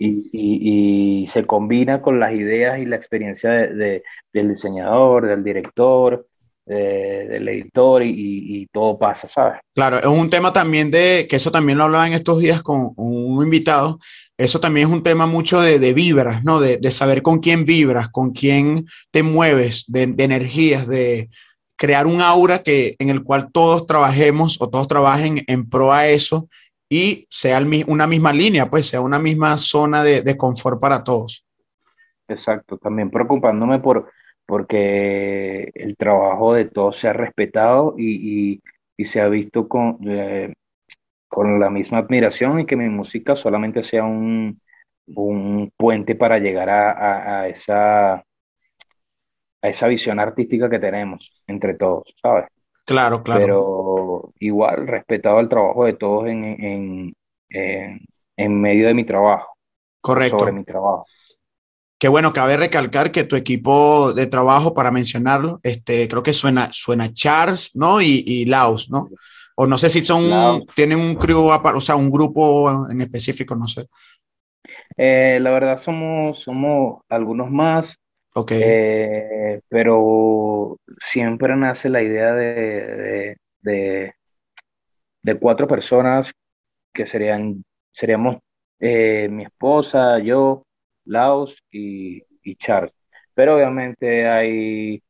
Y, 0.01 0.31
y, 0.33 1.23
y, 1.23 1.27
se 1.27 1.45
combina 1.45 2.01
con 2.01 2.21
las 2.21 2.33
ideas 2.33 2.79
y 2.79 2.85
la 2.85 2.95
experiencia 2.95 3.51
de, 3.51 4.05
del 4.33 4.49
diseñador, 4.51 5.27
del 5.27 5.43
director, 5.43 6.29
del 6.69 7.49
editor 7.49 8.03
y, 8.03 8.13
y, 8.15 8.67
todo 8.67 8.99
pasa, 8.99 9.27
¿sabes? 9.27 9.61
Claro, 9.75 9.99
es 9.99 10.07
un 10.07 10.29
tema 10.29 10.53
también 10.53 10.91
de, 10.91 11.27
que 11.29 11.37
eso 11.37 11.51
también 11.51 11.79
lo 11.79 11.85
hablaba 11.85 12.07
en 12.07 12.13
estos 12.13 12.41
días 12.41 12.63
con 12.63 12.93
un 12.97 13.43
invitado, 13.43 13.99
eso 14.39 14.61
también 14.61 14.87
es 14.87 14.93
un 14.95 15.03
tema 15.03 15.27
mucho 15.27 15.61
de, 15.61 15.81
de 15.81 15.93
vibras, 15.93 16.45
¿no? 16.45 16.61
De, 16.61 16.79
de, 16.79 16.91
saber 16.93 17.23
con 17.23 17.41
quién 17.41 17.65
vibras, 17.65 18.09
con 18.09 18.31
quién 18.31 18.87
te 19.11 19.25
mueves, 19.25 19.85
de, 19.89 20.15
energías, 20.17 20.87
de 20.87 21.29
crear 21.77 22.07
un 22.07 22.21
aura 22.21 22.63
que, 22.63 22.95
en 23.01 23.09
el 23.09 23.25
cual 23.25 23.51
todos 23.51 23.85
trabajemos 23.87 24.57
o 24.61 24.71
todos 24.71 24.87
trabajen 24.87 25.43
en 25.49 25.69
pro 25.69 25.93
a 25.93 26.07
eso 26.07 26.49
y 26.89 27.27
sea 27.31 27.61
una 27.89 28.07
misma 28.07 28.33
línea, 28.33 28.71
pues 28.71 28.87
sea 28.87 29.01
una 29.01 29.19
misma 29.19 29.59
zona 29.59 30.05
de, 30.05 30.37
confort 30.37 30.81
para 30.81 31.03
todos. 31.03 31.45
Exacto, 32.29 32.79
también 32.79 33.11
preocupándome 33.11 33.81
por, 33.81 34.09
porque 34.47 35.71
el 35.75 35.97
trabajo 35.97 36.55
de 36.55 36.67
todos 36.67 36.97
se 36.97 37.09
ha 37.09 37.13
respetado 37.13 37.97
y, 37.99 38.63
se 39.05 39.21
ha 39.21 39.29
visto 39.29 39.69
con, 39.69 39.99
eh, 40.07 40.55
con 41.29 41.61
la 41.61 41.71
misma 41.71 41.99
admiración 41.99 42.61
y 42.61 42.67
que 42.67 42.77
mi 42.77 42.89
música 42.89 43.37
solamente 43.37 43.83
sea 43.83 44.05
un, 44.05 44.61
puente 45.77 46.15
para 46.15 46.39
llegar 46.39 46.69
a, 46.69 47.49
esa, 47.49 48.15
a 48.15 48.25
esa 49.63 49.87
visión 49.87 50.21
artística 50.21 50.69
que 50.69 50.79
tenemos 50.79 51.43
entre 51.47 51.75
todos, 51.75 52.15
¿sabes? 52.21 52.47
Claro, 52.85 53.23
claro. 53.23 53.41
Pero 53.41 54.33
igual, 54.41 54.87
respetado 54.87 55.41
el 55.41 55.49
trabajo 55.49 55.85
de 55.85 55.93
todos 55.95 56.27
en, 56.27 57.15
en 57.51 58.61
medio 58.61 58.87
de 58.87 58.95
mi 58.95 59.05
trabajo. 59.05 59.59
Correcto. 60.01 60.39
Sobre 60.39 60.53
mi 60.53 60.65
trabajo. 60.65 61.07
Qué 61.99 62.07
bueno, 62.07 62.33
cabe 62.33 62.57
recalcar 62.57 63.11
que 63.11 63.25
tu 63.25 63.35
equipo 63.35 64.13
de 64.13 64.27
trabajo, 64.27 64.73
para 64.73 64.93
mencionarlo, 64.93 65.59
este, 65.65 66.07
creo 66.07 66.23
que 66.23 66.33
suena, 66.33 66.71
suena 66.73 67.13
Charles, 67.13 67.73
¿no? 67.75 68.01
Y, 68.01 68.23
y 68.25 68.45
Laos, 68.45 68.89
¿no? 68.89 69.11
O 69.61 69.67
no 69.67 69.77
sé 69.77 69.91
si 69.91 70.05
son, 70.05 70.65
tienen 70.77 71.01
un 71.01 71.17
crew, 71.17 71.49
o 71.49 71.81
sea, 71.81 71.97
un 71.97 72.13
grupo 72.13 72.89
en 72.89 73.01
específico, 73.01 73.57
no 73.57 73.67
sé. 73.67 73.87
Eh, 74.97 75.39
la 75.41 75.51
verdad 75.51 75.77
somos, 75.79 76.39
somos 76.39 77.01
algunos 77.09 77.51
más. 77.51 77.97
Ok. 78.35 78.53
Eh, 78.55 79.61
pero 79.69 80.79
siempre 81.01 81.57
nace 81.57 81.89
la 81.89 82.03
idea 82.03 82.35
de, 82.35 83.37
de, 83.61 84.15
de, 85.23 85.39
cuatro 85.41 85.67
personas 85.67 86.31
que 86.95 87.05
serían, 87.05 87.65
seríamos 87.91 88.37
eh, 88.79 89.29
mi 89.29 89.43
esposa, 89.43 90.21
yo, 90.21 90.63
Laos 91.05 91.59
y, 91.73 92.23
Charles. 92.59 92.95
Pero 93.35 93.57
obviamente 93.57 94.29
hay 94.29 95.03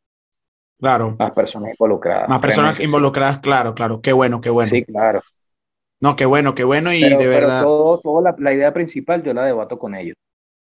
claro. 0.78 1.16
más 1.18 1.32
personas 1.32 1.70
involucradas. 1.70 2.28
Más 2.28 2.40
personas 2.40 2.80
involucradas, 2.80 3.38
claro, 3.40 3.74
claro. 3.74 4.00
Qué 4.00 4.12
bueno, 4.12 4.40
qué 4.40 4.50
bueno. 4.50 4.68
Sí, 4.68 4.84
claro. 4.84 5.22
No, 6.00 6.16
qué 6.16 6.26
bueno, 6.26 6.54
qué 6.54 6.64
bueno 6.64 6.92
y 6.92 7.00
de 7.00 7.26
verdad. 7.26 7.62
Todo, 7.62 8.00
todo 8.00 8.22
la, 8.38 8.52
idea 8.52 8.72
principal 8.72 9.22
yo 9.22 9.34
la 9.34 9.44
debato 9.44 9.78
con 9.78 9.94
ellos. 9.94 10.16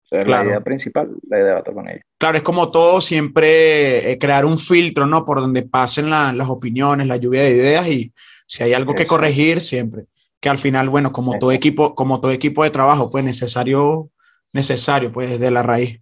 La 0.09 0.43
idea 0.43 0.59
principal 0.59 1.09
la 1.29 1.37
debato 1.37 1.73
con 1.73 1.87
ellos. 1.87 2.03
Claro, 2.17 2.37
es 2.37 2.43
como 2.43 2.69
todo 2.69 2.99
siempre 2.99 4.11
eh, 4.11 4.19
crear 4.19 4.45
un 4.45 4.59
filtro, 4.59 5.05
¿no? 5.05 5.23
Por 5.25 5.39
donde 5.39 5.61
pasen 5.61 6.09
las 6.09 6.49
opiniones, 6.49 7.07
la 7.07 7.17
lluvia 7.17 7.43
de 7.43 7.51
ideas 7.51 7.87
y 7.87 8.13
si 8.45 8.63
hay 8.63 8.73
algo 8.73 8.93
que 8.93 9.05
corregir, 9.05 9.61
siempre. 9.61 10.05
Que 10.41 10.49
al 10.49 10.57
final, 10.57 10.89
bueno, 10.89 11.11
como 11.13 11.37
todo 11.39 11.51
equipo, 11.51 11.95
como 11.95 12.19
todo 12.19 12.31
equipo 12.31 12.63
de 12.63 12.71
trabajo, 12.71 13.09
pues 13.09 13.23
necesario 13.23 14.09
necesario, 14.53 15.11
pues, 15.11 15.29
desde 15.29 15.51
la 15.51 15.63
raíz. 15.63 16.01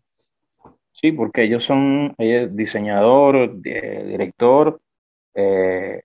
Sí, 1.01 1.13
porque 1.13 1.43
ellos 1.43 1.63
son 1.63 2.13
diseñador, 2.51 3.61
director 3.61 4.81
eh, 5.33 6.01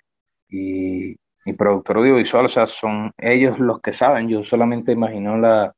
y, 0.49 1.17
productor 1.59 1.99
audiovisual, 1.99 2.45
o 2.45 2.49
sea, 2.49 2.69
son 2.69 3.11
ellos 3.19 3.59
los 3.59 3.81
que 3.81 3.93
saben. 3.93 4.29
Yo 4.29 4.45
solamente 4.45 4.93
imagino 4.93 5.37
la, 5.37 5.75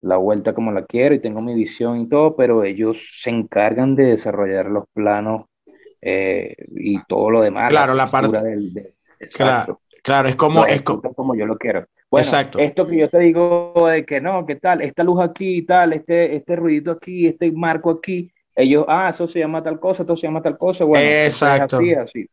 vuelta 0.00 0.54
como 0.54 0.72
la 0.72 0.86
quiero 0.86 1.14
y 1.14 1.20
tengo 1.20 1.42
mi 1.42 1.54
visión 1.54 2.00
y 2.00 2.08
todo, 2.08 2.34
pero 2.34 2.64
ellos 2.64 3.20
se 3.20 3.28
encargan 3.28 3.94
de 3.94 4.04
desarrollar 4.04 4.66
los 4.66 4.84
planos 4.94 5.44
eh, 6.00 6.54
y 6.76 6.98
todo 7.04 7.28
lo 7.28 7.42
demás. 7.42 7.68
Claro, 7.68 7.92
la, 7.92 8.06
parte. 8.06 8.42
Del, 8.42 8.94
claro, 9.34 9.82
claro, 10.02 10.28
es 10.28 10.36
como, 10.36 10.64
es 10.64 10.80
como 10.80 11.34
yo 11.34 11.44
lo 11.44 11.58
quiero. 11.58 11.84
Bueno, 12.10 12.24
Exacto. 12.24 12.58
esto 12.58 12.86
que 12.86 12.96
yo 12.96 13.10
te 13.10 13.18
digo 13.18 13.74
de 13.86 14.06
que 14.06 14.18
no, 14.18 14.46
que 14.46 14.56
tal, 14.56 14.80
esta 14.80 15.04
luz 15.04 15.20
aquí 15.20 15.56
y 15.56 15.62
tal, 15.66 15.92
este, 15.92 16.36
este 16.36 16.56
ruidito 16.56 16.92
aquí, 16.92 17.26
este 17.26 17.52
marco 17.52 17.90
aquí, 17.90 18.32
ellos, 18.56 18.86
ah, 18.88 19.10
eso 19.10 19.26
se 19.26 19.38
llama 19.38 19.62
tal 19.62 19.78
cosa, 19.78 20.02
esto 20.02 20.16
se 20.16 20.26
llama 20.26 20.42
tal 20.42 20.56
cosa, 20.56 20.84
bueno, 20.84 21.04
Exacto. 21.06 21.76
así, 21.76 21.94
así, 21.94 22.30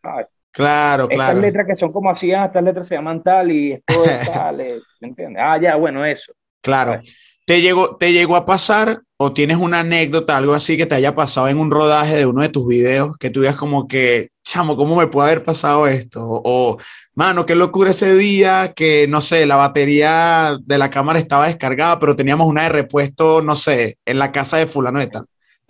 Claro, 0.52 1.08
claro. 1.08 1.10
Estas 1.10 1.38
letras 1.40 1.68
que 1.68 1.76
son 1.76 1.92
como 1.92 2.12
así, 2.12 2.32
ah, 2.32 2.46
estas 2.46 2.64
letras 2.64 2.88
se 2.88 2.96
llaman 2.96 3.22
tal 3.22 3.52
y 3.52 3.74
esto 3.74 4.04
es 4.06 4.32
tal, 4.32 4.62
eh, 4.62 4.80
¿entiendes? 5.02 5.44
Ah, 5.44 5.60
ya, 5.60 5.76
bueno, 5.76 6.06
eso. 6.06 6.32
Claro. 6.62 7.02
¿Te 7.46 7.60
llegó, 7.60 7.98
¿Te 7.98 8.14
llegó 8.14 8.38
a 8.38 8.46
pasar 8.46 9.02
o 9.18 9.34
tienes 9.34 9.58
una 9.58 9.82
anécdota, 9.82 10.38
algo 10.38 10.54
así 10.54 10.78
que 10.78 10.86
te 10.86 10.96
haya 10.96 11.14
pasado 11.14 11.50
en 11.50 11.58
un 11.58 11.72
rodaje 11.72 12.16
de 12.16 12.26
uno 12.26 12.42
de 12.42 12.50
tus 12.50 12.68
videos, 12.68 13.18
que 13.18 13.30
tú 13.30 13.42
digas 13.42 13.58
como 13.58 13.88
que, 13.88 14.30
chamo, 14.44 14.78
¿cómo 14.78 14.96
me 14.96 15.08
puede 15.08 15.32
haber 15.32 15.44
pasado 15.44 15.88
esto? 15.88 16.22
O, 16.24 16.78
mano, 17.16 17.46
qué 17.46 17.56
locura 17.56 17.92
ese 17.92 18.16
día 18.16 18.74
que, 18.74 19.08
no 19.10 19.20
sé, 19.20 19.46
la 19.46 19.58
batería 19.58 20.58
de 20.62 20.78
la 20.78 20.90
cámara 20.90 21.20
estaba 21.20 21.48
descargada, 21.48 22.00
pero 22.00 22.16
teníamos 22.16 22.48
una 22.48 22.64
de 22.64 22.70
repuesto, 22.70 23.42
no 23.42 23.56
sé, 23.56 23.98
en 24.06 24.20
la 24.20 24.32
casa 24.32 24.58
de 24.58 24.68
fulaneta. 24.68 25.22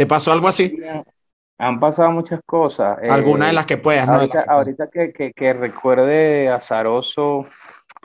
¿Te 0.04 0.08
pasó 0.08 0.34
algo 0.34 0.50
así? 0.50 0.78
Han 1.58 1.80
pasado 1.80 2.12
muchas 2.12 2.42
cosas. 2.46 2.98
Alguna 3.10 3.46
de 3.46 3.52
eh, 3.52 3.54
las 3.54 3.66
que 3.66 3.78
puedas, 3.78 4.06
¿no? 4.06 4.16
Ahorita, 4.50 4.90
que, 4.90 5.32
que, 5.34 5.54
recuerde 5.54 6.50
azaroso, 6.50 7.46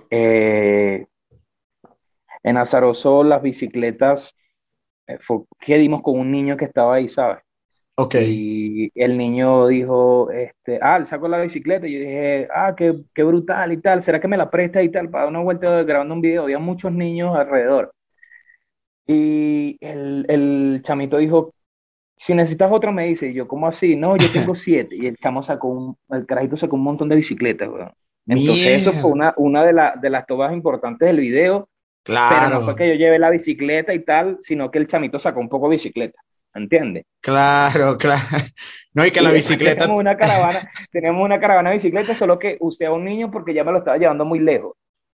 eh, 0.09 1.07
en 2.45 2.57
Azaroso 2.57 3.25
las 3.25 3.43
bicicletas, 3.43 4.37
eh, 5.09 5.19
que 5.59 5.79
dimos 5.79 6.03
con 6.03 6.21
un 6.21 6.31
niño 6.31 6.57
que 6.57 6.67
estaba 6.67 6.95
ahí, 6.95 7.09
¿sabes? 7.09 7.39
Ok. 7.97 8.15
Y 8.21 8.93
el 8.95 9.19
niño 9.19 9.67
dijo, 9.67 10.31
este, 10.31 10.79
ah, 10.81 11.01
le 11.01 11.07
saco 11.07 11.27
la 11.27 11.41
bicicleta. 11.41 11.89
Y 11.89 11.95
yo 11.95 11.99
dije, 11.99 12.49
ah, 12.55 12.75
qué, 12.77 12.95
qué 13.13 13.25
brutal 13.25 13.73
y 13.73 13.79
tal. 13.79 14.03
¿Será 14.03 14.21
que 14.21 14.29
me 14.29 14.37
la 14.37 14.49
presta 14.49 14.85
y 14.85 14.89
tal? 14.93 15.11
Para 15.11 15.25
dar 15.25 15.31
una 15.31 15.43
vuelta 15.43 15.83
grabando 15.83 16.15
un 16.15 16.21
video. 16.21 16.45
Había 16.45 16.61
muchos 16.61 16.93
niños 16.93 17.37
alrededor. 17.37 17.93
Y 19.05 19.79
el, 19.81 20.27
el 20.29 20.81
chamito 20.85 21.17
dijo, 21.17 21.55
si 22.19 22.35
necesitas 22.35 22.71
otro, 22.71 22.93
me 22.93 23.07
dice. 23.07 23.29
Y 23.29 23.35
yo, 23.35 23.49
¿cómo 23.49 23.67
así? 23.67 23.97
No, 23.97 24.17
yo 24.17 24.31
tengo 24.31 24.55
siete. 24.55 24.97
Y 24.97 25.07
el 25.07 25.17
chamo 25.17 25.43
sacó 25.43 25.69
un, 25.69 25.97
el 26.11 26.27
carajito 26.27 26.57
sacó 26.57 26.77
un 26.77 26.83
montón 26.83 27.09
de 27.09 27.17
bicicletas, 27.17 27.71
Entonces, 28.27 28.83
eso 28.83 28.93
fue 28.93 29.11
una, 29.11 29.33
una 29.37 29.65
de, 29.65 29.75
de 30.03 30.11
las 30.11 30.27
tomas 30.27 30.53
importantes 30.53 31.07
del 31.07 31.21
video 31.21 31.69
Claro. 32.09 32.37
Pero 32.39 32.59
no 32.59 32.65
fue 32.65 32.75
que 32.75 32.89
yo 32.89 32.95
lleve 32.95 33.19
la 33.19 33.29
bicicleta 33.29 33.93
y 33.93 34.03
tal, 34.03 34.39
sino 34.41 34.71
que 34.71 34.79
el 34.79 34.87
chamito 34.87 35.19
sacó 35.19 35.41
un 35.41 35.49
poco 35.51 35.69
de 35.69 35.77
bicicleta. 35.77 36.19
¿Entiendes? 36.55 37.05
Claro, 37.21 37.97
claro. 37.99 38.23
No, 38.95 39.05
y 39.05 39.11
que 39.11 39.21
la 39.21 39.31
bicicleta. 39.31 39.83
Tenemos 39.83 40.01
una 40.01 40.17
caravana, 40.17 40.71
tenemos 40.91 41.23
una 41.23 41.39
caravana 41.39 41.69
de 41.69 41.77
bicicleta, 41.77 42.15
solo 42.15 42.39
que 42.39 42.57
usted 42.61 42.87
a 42.87 42.93
un 42.93 43.05
niño 43.05 43.31
porque 43.31 43.53
ya 43.53 43.63
me 43.63 43.73
lo 43.73 43.79
estaba 43.79 43.99
llevando 43.99 44.25
muy 44.25 44.39
lejos. 44.39 44.73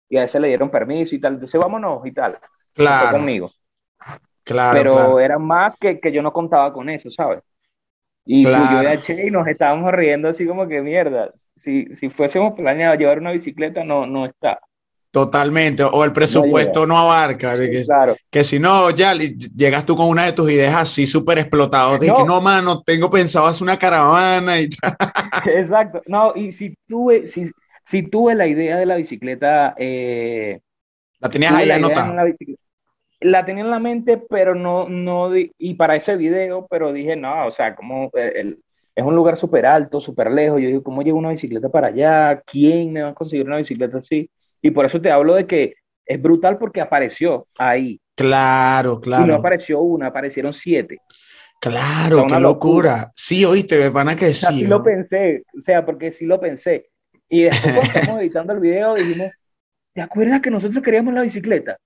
Y 0.08 0.18
a 0.18 0.22
ese 0.22 0.38
le 0.38 0.46
dieron 0.46 0.70
permiso 0.70 1.16
y 1.16 1.20
tal. 1.20 1.34
Entonces 1.34 1.60
vámonos 1.60 2.06
y 2.06 2.12
tal. 2.12 2.38
Claro. 2.74 3.10
conmigo. 3.18 3.50
Claro. 4.44 4.78
Pero 4.78 5.20
era 5.20 5.38
más 5.38 5.74
que, 5.76 5.98
que 5.98 6.12
yo 6.12 6.22
no 6.22 6.32
contaba 6.32 6.72
con 6.72 6.88
eso, 6.88 7.10
¿sabes? 7.10 7.40
Y 8.26 8.44
yo 8.44 8.50
de 8.80 8.88
H 8.88 9.26
y 9.26 9.30
nos 9.30 9.46
estábamos 9.46 9.92
riendo 9.92 10.28
así 10.28 10.46
como 10.46 10.66
que 10.66 10.80
mierda. 10.80 11.30
Si, 11.54 11.86
si 11.92 12.08
fuésemos 12.08 12.54
planeado 12.54 12.94
llevar 12.94 13.18
una 13.18 13.32
bicicleta, 13.32 13.84
no, 13.84 14.06
no 14.06 14.26
está. 14.26 14.60
Totalmente, 15.10 15.84
o 15.84 16.02
el 16.02 16.12
presupuesto 16.12 16.86
no, 16.86 16.98
abarca. 16.98 17.56
que, 17.56 17.84
claro. 17.84 18.16
que 18.28 18.42
si 18.42 18.58
no, 18.58 18.90
ya 18.90 19.14
llegas 19.14 19.86
tú 19.86 19.94
con 19.94 20.08
una 20.08 20.24
de 20.24 20.32
tus 20.32 20.50
ideas 20.50 20.74
así 20.74 21.06
súper 21.06 21.38
explotadas, 21.38 22.00
de 22.00 22.08
no. 22.08 22.16
que 22.16 22.24
no, 22.24 22.40
mano, 22.40 22.82
tengo 22.82 23.08
pensado 23.08 23.46
hacer 23.46 23.62
una 23.62 23.78
caravana 23.78 24.58
y 24.58 24.70
tal. 24.70 24.96
Exacto, 25.54 26.02
no, 26.06 26.32
y 26.34 26.50
si 26.50 26.74
tuve, 26.88 27.28
si, 27.28 27.48
si 27.84 28.02
tuve 28.02 28.34
la 28.34 28.48
idea 28.48 28.76
de 28.76 28.86
la 28.86 28.96
bicicleta, 28.96 29.74
eh, 29.78 30.58
la 31.20 31.28
tenías 31.28 31.54
ahí 31.54 31.70
anotada. 31.70 32.12
La, 32.12 32.24
tenía 33.44 33.64
en 33.64 33.70
la 33.70 33.78
mente, 33.78 34.18
pero 34.18 34.54
no, 34.54 34.88
no, 34.88 35.30
y 35.34 35.74
para 35.74 35.96
ese 35.96 36.16
video, 36.16 36.66
pero 36.68 36.92
dije, 36.92 37.16
no, 37.16 37.46
o 37.46 37.50
sea, 37.50 37.74
como 37.74 38.10
eh, 38.14 38.56
es 38.94 39.04
un 39.04 39.16
lugar 39.16 39.36
súper 39.36 39.66
alto, 39.66 40.00
súper 40.00 40.30
lejos, 40.30 40.60
yo 40.60 40.68
digo, 40.68 40.82
¿cómo 40.82 41.02
llevo 41.02 41.18
una 41.18 41.30
bicicleta 41.30 41.68
para 41.68 41.88
allá? 41.88 42.42
¿Quién 42.46 42.92
me 42.92 43.02
va 43.02 43.10
a 43.10 43.14
conseguir 43.14 43.46
una 43.46 43.56
bicicleta 43.56 43.98
así? 43.98 44.30
Y 44.62 44.70
por 44.70 44.84
eso 44.84 45.00
te 45.00 45.10
hablo 45.10 45.34
de 45.34 45.46
que 45.46 45.74
es 46.06 46.20
brutal 46.20 46.58
porque 46.58 46.80
apareció 46.80 47.46
ahí. 47.58 48.00
Claro, 48.14 49.00
claro. 49.00 49.24
Y 49.24 49.28
no 49.28 49.34
apareció 49.34 49.80
una, 49.80 50.08
aparecieron 50.08 50.52
siete. 50.52 50.98
Claro, 51.60 52.26
qué 52.26 52.38
locura. 52.38 53.10
Sí, 53.14 53.44
oíste, 53.44 53.78
me 53.78 53.88
van 53.88 54.10
a 54.10 54.16
que 54.16 54.34
sí. 54.34 54.46
Así 54.46 54.66
lo 54.66 54.82
pensé, 54.82 55.44
o 55.56 55.60
sea, 55.60 55.84
porque 55.84 56.10
sí 56.10 56.26
lo 56.26 56.38
pensé. 56.38 56.90
Y 57.28 57.44
después 57.44 57.74
cuando 57.74 57.98
estamos 57.98 58.20
editando 58.20 58.52
el 58.52 58.60
video 58.60 58.94
dijimos, 58.94 59.32
¿te 59.94 60.02
acuerdas 60.02 60.40
que 60.40 60.50
nosotros 60.50 60.84
queríamos 60.84 61.14
la 61.14 61.22
bicicleta? 61.22 61.78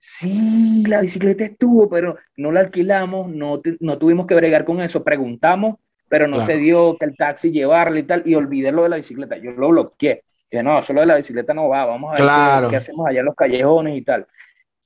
Sí, 0.00 0.84
la 0.86 1.00
bicicleta 1.00 1.44
estuvo, 1.44 1.88
pero 1.88 2.16
no 2.36 2.52
la 2.52 2.60
alquilamos, 2.60 3.28
no, 3.28 3.60
no 3.80 3.98
tuvimos 3.98 4.26
que 4.26 4.34
bregar 4.34 4.64
con 4.64 4.80
eso. 4.80 5.04
Preguntamos, 5.04 5.76
pero 6.08 6.26
no 6.28 6.40
se 6.40 6.56
dio 6.56 6.96
que 6.98 7.06
el 7.06 7.16
taxi 7.16 7.50
llevarle 7.50 8.00
y 8.00 8.02
tal, 8.04 8.22
y 8.24 8.34
olvidé 8.34 8.72
lo 8.72 8.84
de 8.84 8.88
la 8.88 8.96
bicicleta. 8.96 9.36
Yo 9.36 9.52
lo 9.52 9.68
bloqueé. 9.68 10.22
Dije, 10.50 10.62
no, 10.62 10.82
solo 10.82 11.00
de 11.00 11.06
la 11.06 11.16
bicicleta 11.16 11.54
no 11.54 11.68
va, 11.68 11.84
vamos 11.84 12.12
a 12.12 12.60
ver 12.60 12.70
qué, 12.70 12.76
hacemos 12.76 13.06
allá 13.08 13.20
en 13.20 13.26
los 13.26 13.34
callejones 13.34 13.96
y 13.96 14.02
tal. 14.02 14.26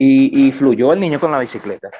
Y, 0.00 0.52
fluyó 0.52 0.92
el 0.92 1.00
niño 1.00 1.18
con 1.18 1.32
la 1.32 1.40
bicicleta. 1.40 1.90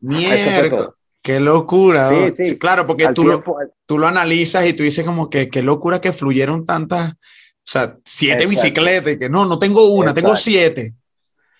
Mierda. 0.00 0.94
Qué 1.20 1.38
locura. 1.38 2.08
Sí, 2.08 2.44
sí. 2.44 2.58
claro, 2.58 2.86
porque 2.86 3.08
tú 3.14 3.24
lo, 3.24 3.44
tú 3.86 3.98
lo 3.98 4.06
analizas 4.06 4.66
y 4.66 4.72
tú 4.72 4.82
dices 4.82 5.04
como 5.04 5.30
que 5.30 5.48
qué 5.48 5.62
locura 5.62 6.00
que 6.00 6.12
fluyeron 6.12 6.66
tantas, 6.66 7.12
o 7.12 7.16
sea, 7.64 7.96
siete 8.04 8.46
bicicletas 8.46 9.12
y 9.12 9.18
que 9.18 9.28
no, 9.28 9.44
no 9.44 9.58
tengo 9.58 9.92
una, 9.92 10.12
tengo 10.12 10.34
siete. 10.34 10.94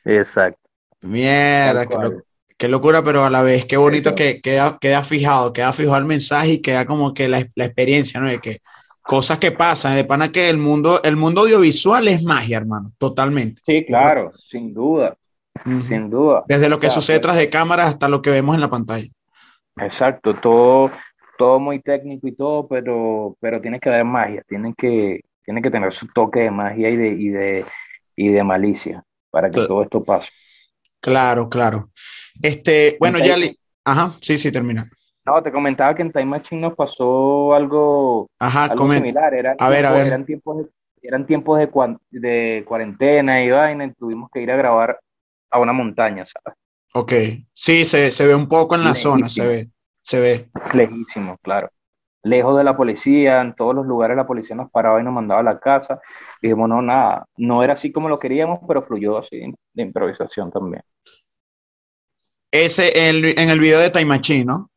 Exacto. 0.05 0.61
Mierda, 1.03 1.86
qué, 2.57 2.68
locura, 2.68 3.03
pero 3.03 3.24
a 3.24 3.30
la 3.30 3.42
vez 3.42 3.64
qué 3.64 3.76
bonito 3.76 4.14
que 4.14 4.40
queda, 4.40 4.78
queda 4.80 5.03
fijado, 5.03 5.53
queda 5.53 5.72
fijado 5.72 5.98
el 5.98 6.05
mensaje 6.05 6.53
y 6.53 6.62
queda 6.62 6.86
como 6.86 7.12
que 7.12 7.28
la, 7.28 7.44
la 7.57 7.64
experiencia, 7.64 8.20
¿no? 8.20 8.28
De 8.28 8.38
que 8.38 8.61
cosas 9.03 9.38
que 9.38 9.50
pasan, 9.50 9.96
de 9.96 10.05
pana 10.05 10.30
que 10.30 10.48
el 10.48 10.59
mundo, 10.59 11.00
el 11.03 11.16
mundo 11.16 11.42
audiovisual 11.42 12.07
es 12.09 12.22
magia, 12.22 12.57
hermano, 12.57 12.90
totalmente. 12.98 13.61
Sí, 13.66 13.84
claro, 13.84 14.30
sin 14.32 14.72
duda, 14.72 15.16
sin 15.82 16.09
duda. 16.09 16.44
Desde 16.46 16.68
lo 16.68 16.78
que 16.78 16.88
sucede 16.88 17.16
pues 17.16 17.22
tras 17.22 17.36
de 17.36 17.50
cámaras 17.50 17.88
hasta 17.88 18.09
lo 18.09 18.22
que 18.22 18.30
vemos 18.30 18.55
en 18.55 18.61
la 18.61 18.70
pantalla. 18.70 19.09
Exacto, 19.76 20.34
todo, 20.34 20.90
todo 21.36 21.59
muy 21.59 21.80
técnico 21.80 22.28
y 22.28 22.34
todo, 22.34 22.68
pero, 22.68 23.36
pero 23.40 23.61
tiene 23.61 23.80
que 23.80 23.88
haber 23.88 24.05
magia, 24.05 24.44
tiene 24.48 24.74
que, 24.76 25.20
tiene 25.44 25.62
que 25.62 25.70
tener 25.70 25.92
su 25.92 26.07
toque 26.09 26.40
de 26.40 26.50
magia 26.50 26.88
y 26.88 26.96
de, 26.96 27.09
y 27.09 27.28
de, 27.28 27.64
y 28.16 28.28
de 28.28 28.44
malicia 28.44 29.03
para 29.30 29.50
que 29.50 29.66
todo 29.66 29.82
esto 29.82 30.05
pase. 30.05 30.28
Claro, 31.03 31.48
claro. 31.48 31.90
Este, 32.40 32.96
bueno, 33.00 33.18
ya, 33.18 33.34
ajá, 33.84 34.16
sí, 34.22 34.38
sí, 34.38 34.53
termina. 34.53 34.88
No, 35.24 35.42
te 35.42 35.50
comentaba 35.50 35.94
que 35.94 36.03
en 36.03 36.12
Time 36.12 36.26
Machine 36.26 36.61
nos 36.61 36.74
pasó 36.74 37.55
algo, 37.55 38.30
ajá, 38.38 38.72
similar. 38.74 39.34
Eran 39.34 39.57
a 39.59 39.68
ver, 39.68 39.84
a 39.84 39.92
ver. 39.92 40.07
Eran 40.07 40.24
tiempos, 40.24 40.59
de, 40.59 40.66
eran 41.03 41.26
tiempos 41.26 41.59
de, 41.59 41.68
de 42.11 42.64
cuarentena 42.66 43.42
y 43.42 43.50
vaina, 43.50 43.84
y 43.84 43.92
tuvimos 43.92 44.30
que 44.30 44.40
ir 44.42 44.50
a 44.53 44.57
grabar 44.57 44.98
a 45.50 45.59
una 45.59 45.72
montaña, 45.72 46.24
¿sabes? 46.24 46.57
Ok, 46.94 47.12
sí, 47.53 47.84
se, 47.84 48.12
se 48.12 48.26
ve 48.26 48.34
un 48.34 48.48
poco 48.48 48.76
en 48.76 48.84
la 48.84 48.94
zona, 48.94 49.28
se 49.28 49.46
ve, 49.46 49.70
se 50.03 50.20
ve. 50.20 50.50
Lejísimo, 50.72 51.36
claro. 51.42 51.68
Lejos 52.24 52.56
de 52.56 52.64
la 52.64 52.76
policía, 52.76 53.40
en 53.40 53.54
todos 53.54 53.74
los 53.74 53.84
lugares 53.86 54.16
la 54.16 54.26
policía 54.26 54.54
nos 54.54 54.70
paraba 54.70 55.00
y 55.00 55.04
nos 55.04 55.12
mandaba 55.12 55.40
a 55.40 55.44
la 55.44 55.58
casa. 55.58 56.00
Dijimos, 56.40 56.68
no, 56.68 56.80
nada, 56.80 57.26
no 57.36 57.64
era 57.64 57.72
así 57.72 57.90
como 57.90 58.08
lo 58.08 58.18
queríamos, 58.18 58.60
pero 58.66 58.82
fluyó 58.82 59.18
así 59.18 59.40
de 59.72 59.82
improvisación 59.82 60.50
también. 60.50 60.82
Ese 62.50 63.08
en, 63.08 63.24
en 63.24 63.50
el 63.50 63.58
video 63.58 63.80
de 63.80 63.90
Time 63.90 64.04
Machine, 64.04 64.44
¿no? 64.44 64.70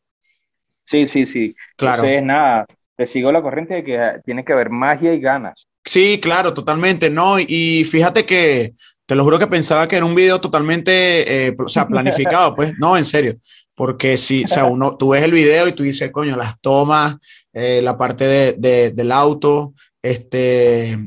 Sí, 0.83 1.07
sí, 1.07 1.25
sí. 1.25 1.55
Claro. 1.75 2.03
Entonces, 2.03 2.23
nada, 2.23 2.65
te 2.95 3.05
sigo 3.05 3.31
la 3.31 3.41
corriente 3.41 3.75
de 3.75 3.83
que 3.83 4.21
tiene 4.23 4.45
que 4.45 4.53
haber 4.53 4.69
magia 4.69 5.13
y 5.13 5.19
ganas. 5.19 5.67
Sí, 5.83 6.19
claro, 6.21 6.53
totalmente, 6.53 7.09
¿no? 7.09 7.37
Y 7.39 7.83
fíjate 7.85 8.25
que 8.25 8.73
te 9.05 9.15
lo 9.15 9.23
juro 9.23 9.37
que 9.37 9.47
pensaba 9.47 9.87
que 9.87 9.97
era 9.97 10.05
un 10.05 10.15
video 10.15 10.41
totalmente, 10.41 11.47
eh, 11.47 11.55
o 11.57 11.67
sea, 11.67 11.87
planificado, 11.87 12.55
pues, 12.55 12.73
no, 12.79 12.97
en 12.97 13.05
serio. 13.05 13.33
Porque 13.76 14.17
si, 14.17 14.43
o 14.45 14.47
sea, 14.47 14.65
uno, 14.65 14.97
tú 14.97 15.09
ves 15.09 15.23
el 15.23 15.32
video 15.32 15.67
y 15.67 15.73
tú 15.73 15.84
dices, 15.84 16.11
coño, 16.11 16.36
las 16.36 16.59
tomas, 16.61 17.17
eh, 17.53 17.82
la 17.82 17.97
parte 17.97 18.26
de, 18.26 18.91
del 18.91 19.11
auto, 19.11 19.73
este, 20.01 20.97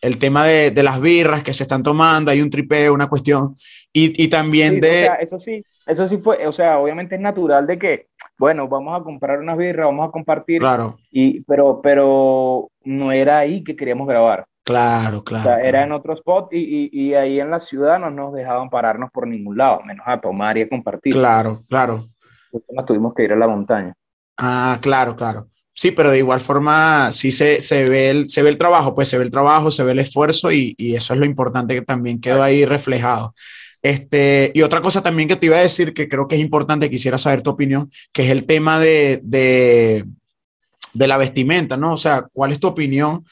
el 0.00 0.18
tema 0.18 0.46
de, 0.46 0.70
de, 0.70 0.82
las 0.82 1.00
birras 1.00 1.42
que 1.42 1.54
se 1.54 1.64
están 1.64 1.82
tomando, 1.82 2.30
hay 2.30 2.40
un 2.40 2.50
tripeo, 2.50 2.94
una 2.94 3.08
cuestión, 3.08 3.56
y, 3.92 4.22
y 4.22 4.28
también 4.28 4.80
de... 4.80 5.02
O 5.02 5.06
sea, 5.06 5.14
eso 5.16 5.40
sí, 5.40 5.64
eso 5.86 6.06
sí 6.06 6.16
fue, 6.16 6.46
o 6.46 6.52
sea, 6.52 6.78
obviamente 6.78 7.16
es 7.16 7.20
natural 7.20 7.66
de 7.66 7.78
que, 7.78 8.06
bueno, 8.38 8.68
vamos 8.68 8.98
a 8.98 9.04
comprar 9.04 9.38
unas 9.38 9.58
birras, 9.58 9.86
vamos 9.86 10.08
a 10.08 10.12
compartir. 10.12 10.60
Claro. 10.60 10.96
Y, 11.10 11.42
pero, 11.42 11.80
pero 11.82 12.70
no 12.84 13.12
era 13.12 13.38
ahí 13.38 13.62
que 13.62 13.76
queríamos 13.76 14.08
grabar. 14.08 14.46
Claro, 14.64 15.22
claro. 15.22 15.44
O 15.44 15.46
sea, 15.46 15.62
era 15.62 15.82
en 15.82 15.92
otro 15.92 16.14
spot 16.14 16.48
y, 16.52 16.58
y, 16.58 16.90
y, 16.90 17.14
ahí 17.14 17.38
en 17.38 17.50
la 17.50 17.60
ciudad 17.60 17.98
no 17.98 18.10
nos 18.10 18.32
dejaban 18.32 18.70
pararnos 18.70 19.10
por 19.10 19.26
ningún 19.26 19.58
lado, 19.58 19.82
menos 19.84 20.06
a 20.08 20.18
tomar 20.18 20.56
y 20.56 20.62
a 20.62 20.68
compartir. 20.68 21.12
Claro, 21.12 21.62
claro. 21.68 22.06
Tuvimos 22.86 23.14
que 23.14 23.24
ir 23.24 23.32
a 23.32 23.36
la 23.36 23.46
montaña. 23.46 23.94
Ah, 24.36 24.78
claro, 24.80 25.16
claro. 25.16 25.48
Sí, 25.72 25.90
pero 25.90 26.10
de 26.10 26.18
igual 26.18 26.40
forma 26.40 27.12
sí 27.12 27.32
se, 27.32 27.60
se, 27.60 27.88
ve 27.88 28.10
el, 28.10 28.30
se 28.30 28.42
ve 28.42 28.50
el 28.50 28.58
trabajo, 28.58 28.94
pues 28.94 29.08
se 29.08 29.18
ve 29.18 29.24
el 29.24 29.30
trabajo, 29.30 29.70
se 29.70 29.82
ve 29.82 29.92
el 29.92 29.98
esfuerzo 29.98 30.52
y, 30.52 30.74
y 30.78 30.94
eso 30.94 31.14
es 31.14 31.20
lo 31.20 31.26
importante 31.26 31.74
que 31.74 31.82
también 31.82 32.20
quedó 32.20 32.42
ahí 32.42 32.64
reflejado. 32.64 33.34
Este, 33.84 34.50
y 34.54 34.62
otra 34.62 34.80
cosa 34.80 35.02
también 35.02 35.28
que 35.28 35.36
te 35.36 35.44
iba 35.44 35.58
a 35.58 35.60
decir, 35.60 35.92
que 35.92 36.08
creo 36.08 36.26
que 36.26 36.36
es 36.36 36.40
importante, 36.40 36.88
quisiera 36.88 37.18
saber 37.18 37.42
tu 37.42 37.50
opinión, 37.50 37.90
que 38.12 38.24
es 38.24 38.30
el 38.30 38.46
tema 38.46 38.80
de, 38.80 39.20
de, 39.22 40.06
de 40.94 41.06
la 41.06 41.18
vestimenta, 41.18 41.76
¿no? 41.76 41.92
O 41.92 41.96
sea, 41.98 42.26
¿cuál 42.32 42.52
es 42.52 42.60
tu 42.60 42.66
opinión 42.66 43.26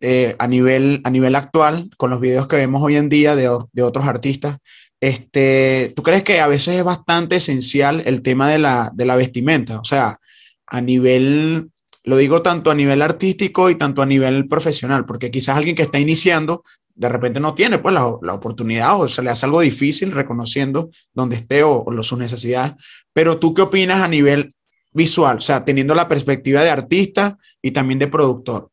eh, 0.00 0.34
a, 0.40 0.48
nivel, 0.48 1.02
a 1.04 1.10
nivel 1.10 1.36
actual 1.36 1.88
con 1.96 2.10
los 2.10 2.20
videos 2.20 2.48
que 2.48 2.56
vemos 2.56 2.82
hoy 2.82 2.96
en 2.96 3.08
día 3.08 3.36
de, 3.36 3.48
de, 3.70 3.82
otros 3.84 4.04
artistas? 4.04 4.56
Este, 5.02 5.92
¿Tú 5.96 6.04
crees 6.04 6.22
que 6.22 6.40
a 6.40 6.46
veces 6.46 6.76
es 6.76 6.84
bastante 6.84 7.34
esencial 7.34 8.04
el 8.06 8.22
tema 8.22 8.48
de 8.48 8.60
la, 8.60 8.92
de 8.94 9.04
la 9.04 9.16
vestimenta? 9.16 9.80
O 9.80 9.84
sea, 9.84 10.20
a 10.64 10.80
nivel, 10.80 11.72
lo 12.04 12.16
digo 12.18 12.40
tanto 12.40 12.70
a 12.70 12.76
nivel 12.76 13.02
artístico 13.02 13.68
y 13.68 13.74
tanto 13.74 14.00
a 14.00 14.06
nivel 14.06 14.46
profesional, 14.46 15.04
porque 15.04 15.32
quizás 15.32 15.56
alguien 15.56 15.74
que 15.74 15.82
está 15.82 15.98
iniciando 15.98 16.62
de 16.94 17.08
repente 17.08 17.40
no 17.40 17.52
tiene 17.52 17.80
pues 17.80 17.92
la, 17.92 18.16
la, 18.22 18.34
oportunidad 18.34 19.00
o 19.00 19.08
se 19.08 19.22
le 19.22 19.30
hace 19.30 19.44
algo 19.44 19.60
difícil 19.60 20.12
reconociendo 20.12 20.90
donde 21.12 21.34
esté 21.34 21.64
o, 21.64 21.82
o, 21.82 22.02
sus 22.04 22.18
necesidades. 22.18 22.74
Pero 23.12 23.38
tú 23.38 23.54
qué 23.54 23.62
opinas 23.62 24.02
a 24.02 24.06
nivel 24.06 24.54
visual, 24.92 25.38
o 25.38 25.40
sea, 25.40 25.64
teniendo 25.64 25.96
la 25.96 26.06
perspectiva 26.06 26.60
de 26.60 26.70
artista 26.70 27.38
y 27.60 27.72
también 27.72 27.98
de 27.98 28.06
productor. 28.06 28.70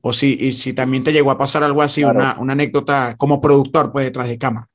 O 0.00 0.14
si, 0.14 0.38
y 0.40 0.54
si 0.54 0.72
también 0.72 1.04
te 1.04 1.12
llegó 1.12 1.30
a 1.32 1.36
pasar 1.36 1.62
algo 1.64 1.82
así, 1.82 2.00
claro. 2.00 2.18
una, 2.18 2.38
una, 2.38 2.52
anécdota 2.54 3.14
como 3.18 3.42
productor, 3.42 3.92
pues 3.92 4.06
detrás 4.06 4.28
de 4.28 4.38
cámara. 4.38 4.70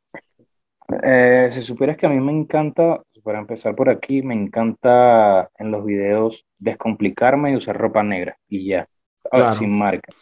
Eh, 1.03 1.47
si 1.49 1.61
supieras 1.61 1.97
que 1.97 2.05
a 2.05 2.09
mí 2.09 2.19
me 2.19 2.31
encanta, 2.31 3.01
para 3.23 3.39
empezar 3.39 3.75
por 3.75 3.89
aquí, 3.89 4.21
me 4.21 4.33
encanta 4.33 5.49
en 5.57 5.71
los 5.71 5.85
videos 5.85 6.45
descomplicarme 6.57 7.51
y 7.51 7.55
usar 7.55 7.77
ropa 7.77 8.03
negra 8.03 8.37
y 8.47 8.67
ya, 8.67 8.87
claro. 9.23 9.55
sin 9.55 9.77
marca. 9.77 10.13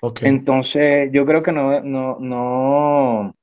Okay. 0.00 0.28
Entonces, 0.28 1.10
yo 1.12 1.26
creo 1.26 1.42
que 1.42 1.52
no, 1.52 1.80
no, 1.80 2.18
no, 2.20 3.34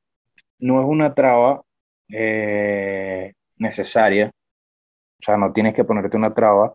no 0.60 0.82
es 0.82 0.88
una 0.88 1.14
traba 1.14 1.62
eh, 2.10 3.34
necesaria. 3.58 4.32
O 5.20 5.24
sea, 5.24 5.38
no 5.38 5.52
tienes 5.54 5.74
que 5.74 5.84
ponerte 5.84 6.18
una 6.18 6.34
traba. 6.34 6.74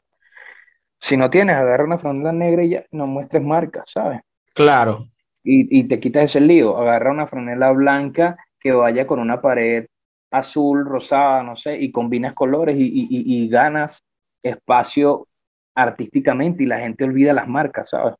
Si 0.98 1.16
no 1.16 1.30
tienes, 1.30 1.56
agarra 1.56 1.84
una 1.84 1.98
franela 1.98 2.32
negra 2.32 2.62
y 2.62 2.70
ya 2.70 2.84
no 2.90 3.06
muestres 3.06 3.42
marcas, 3.42 3.84
¿sabes? 3.86 4.20
Claro. 4.54 5.06
Y, 5.42 5.78
y, 5.78 5.84
te 5.84 5.98
quitas 5.98 6.24
ese 6.24 6.40
lío. 6.40 6.76
Agarra 6.76 7.10
una 7.10 7.26
franela 7.26 7.70
blanca 7.72 8.36
que 8.60 8.72
vaya 8.72 9.06
con 9.06 9.18
una 9.18 9.40
pared 9.40 9.86
azul, 10.30 10.84
rosada, 10.84 11.42
no 11.42 11.56
sé, 11.56 11.76
y 11.78 11.90
combinas 11.90 12.34
colores 12.34 12.76
y, 12.76 12.84
y, 12.84 13.08
y 13.10 13.48
ganas 13.48 14.04
espacio 14.42 15.26
artísticamente 15.74 16.62
y 16.62 16.66
la 16.66 16.80
gente 16.80 17.04
olvida 17.04 17.32
las 17.32 17.48
marcas, 17.48 17.90
¿sabes? 17.90 18.14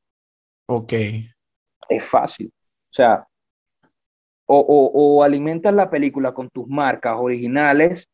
Ok 0.66 0.92
es 1.90 2.04
fácil. 2.04 2.50
O 2.54 2.92
sea, 2.92 3.26
o, 4.46 4.58
o, 4.58 5.18
o 5.18 5.22
alimentas 5.22 5.74
la 5.74 5.90
película 5.90 6.32
con 6.32 6.48
tus 6.48 6.66
marcas 6.66 7.16
originales 7.18 8.08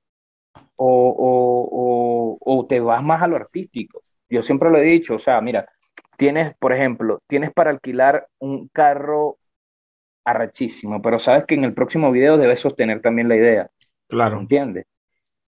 o, 0.74 2.39
o, 2.41 2.66
te 2.66 2.81
vas 2.81 3.03
más 3.03 3.22
a 3.22 3.29
lo 3.29 3.37
artístico. 3.37 4.03
Yo 4.29 4.43
siempre 4.43 4.70
lo 4.70 4.79
he 4.79 4.83
dicho, 4.83 5.14
o 5.14 5.18
sea, 5.18 5.41
mira, 5.41 5.68
tienes, 6.16 6.55
por 6.59 6.72
ejemplo, 6.72 7.20
tienes 7.29 7.53
para 7.53 7.70
alquilar 7.70 8.27
un 8.39 8.68
carro 8.68 9.39
arrachísimo, 10.27 11.01
pero 11.01 11.18
sabes 11.18 11.45
que 11.47 11.55
en 11.55 11.64
el 11.64 11.72
próximo 11.72 12.11
video 12.11 12.37
debes 12.37 12.61
sostener 12.61 13.01
también 13.01 13.29
la 13.29 13.37
idea. 13.37 13.70
Claro. 14.09 14.41
¿Entiendes? 14.41 14.87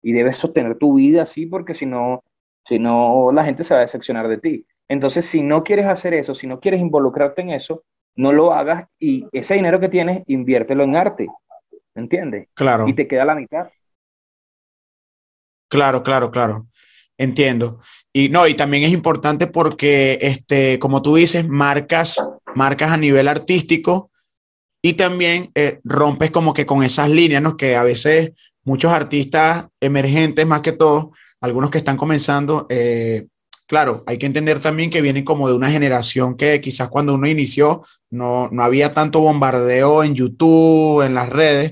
Y 0.02 0.14
debes 0.14 0.38
sostener 0.38 0.78
tu 0.78 0.96
vida 0.96 1.24
así 1.24 1.46
porque 1.46 1.74
si 1.74 1.86
no, 1.86 2.24
si 2.64 2.78
no, 2.78 3.32
la 3.32 3.46
gente 3.46 3.64
se 3.64 3.74
va 3.74 3.80
a 3.80 3.82
decepcionar 3.82 4.28
de 4.28 4.38
ti. 4.38 4.66
Entonces, 4.88 5.26
si 5.26 5.42
no 5.42 5.64
quieres 5.64 5.88
hacer 5.88 6.14
eso, 6.14 6.36
si 6.36 6.46
no 6.46 6.60
quieres 6.60 6.82
involucrarte 6.82 7.42
en 7.42 7.52
eso, 7.52 7.84
no 8.16 8.32
lo 8.34 8.54
hagas 8.54 8.88
y 9.00 9.26
ese 9.32 9.56
dinero 9.56 9.80
que 9.80 9.90
tienes, 9.90 10.24
inviértelo 10.28 10.84
en 10.84 10.96
arte. 10.96 11.28
¿Me 11.96 12.04
entiendes? 12.04 12.50
Claro. 12.54 12.88
Y 12.88 12.94
te 12.94 13.08
queda 13.08 13.26
la 13.26 13.36
mitad. 13.36 13.70
Claro, 15.70 16.04
claro, 16.04 16.30
claro. 16.32 16.68
Entiendo. 17.18 17.80
Y 18.12 18.30
no, 18.30 18.46
y 18.48 18.56
también 18.56 18.84
es 18.84 18.92
importante 18.92 19.48
porque, 19.48 20.20
este, 20.22 20.80
como 20.80 21.02
tú 21.02 21.16
dices, 21.16 21.48
marcas, 21.48 22.22
marcas 22.54 22.92
a 22.92 22.98
nivel 22.98 23.30
artístico 23.30 24.12
y 24.86 24.94
también 24.94 25.50
eh, 25.56 25.80
rompes 25.84 26.30
como 26.30 26.54
que 26.54 26.68
con 26.68 26.84
esas 26.84 27.10
líneas, 27.10 27.42
¿no? 27.42 27.58
Que 27.58 27.76
a 27.76 27.82
veces 27.82 28.34
muchos 28.64 28.92
artistas 28.92 29.66
emergentes, 29.80 30.46
más 30.46 30.62
que 30.62 30.74
todo, 30.74 31.12
algunos 31.42 31.72
que 31.72 31.80
están 31.80 31.98
comenzando, 31.98 32.68
eh, 32.70 33.26
claro, 33.66 34.04
hay 34.06 34.20
que 34.20 34.28
entender 34.28 34.60
también 34.60 34.92
que 34.92 35.02
vienen 35.02 35.26
como 35.26 35.48
de 35.48 35.56
una 35.56 35.72
generación 35.72 36.38
que 36.38 36.62
quizás 36.62 36.88
cuando 36.90 37.16
uno 37.16 37.28
inició 37.28 37.82
no, 38.12 38.48
no 38.52 38.62
había 38.62 38.94
tanto 38.94 39.22
bombardeo 39.22 40.04
en 40.04 40.14
YouTube, 40.14 41.02
en 41.02 41.16
las 41.16 41.30
redes, 41.30 41.72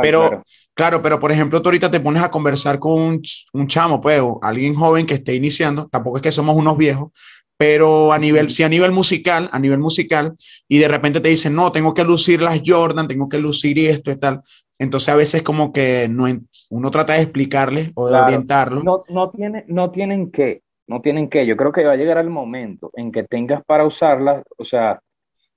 pero 0.00 0.44
claro. 0.72 1.02
pero 1.02 1.18
por 1.18 1.32
ejemplo, 1.32 1.60
tú 1.60 1.70
ahorita 1.70 1.90
te 1.90 1.98
pones 1.98 2.22
a 2.22 2.30
conversar 2.30 2.78
con 2.78 2.92
un, 2.92 3.22
un 3.54 3.66
chamo, 3.66 4.00
pues, 4.00 4.22
alguien 4.40 4.76
joven 4.76 5.04
que 5.04 5.14
esté 5.14 5.34
iniciando, 5.34 5.88
tampoco 5.88 6.18
es 6.18 6.22
que 6.22 6.30
somos 6.30 6.54
unos 6.56 6.78
viejos, 6.78 7.10
pero 7.56 8.12
a 8.12 8.18
nivel, 8.18 8.50
si 8.50 8.62
a 8.62 8.68
nivel 8.68 8.92
musical, 8.92 9.48
a 9.52 9.58
nivel 9.58 9.78
musical, 9.78 10.34
y 10.68 10.78
de 10.78 10.88
repente 10.88 11.20
te 11.20 11.28
dicen, 11.28 11.54
no, 11.54 11.72
tengo 11.72 11.94
que 11.94 12.04
lucir 12.04 12.40
las 12.42 12.60
Jordan, 12.64 13.08
tengo 13.08 13.28
que 13.28 13.38
lucir 13.38 13.78
esto 13.78 14.10
y 14.10 14.16
tal. 14.16 14.42
Entonces 14.78 15.08
a 15.08 15.16
veces 15.16 15.42
como 15.42 15.72
que 15.72 16.06
no, 16.08 16.26
uno 16.70 16.90
trata 16.90 17.14
de 17.14 17.22
explicarle 17.22 17.92
o 17.94 18.08
de 18.08 18.20
orientarlo. 18.20 18.82
No, 18.82 19.04
no, 19.08 19.30
tiene, 19.30 19.64
no 19.68 19.90
tienen 19.90 20.30
que, 20.30 20.62
no 20.86 21.00
tienen 21.00 21.28
que. 21.28 21.46
Yo 21.46 21.56
creo 21.56 21.72
que 21.72 21.84
va 21.84 21.92
a 21.92 21.96
llegar 21.96 22.18
el 22.18 22.28
momento 22.28 22.90
en 22.94 23.10
que 23.10 23.22
tengas 23.22 23.64
para 23.64 23.86
usarlas, 23.86 24.42
o 24.58 24.64
sea, 24.64 25.00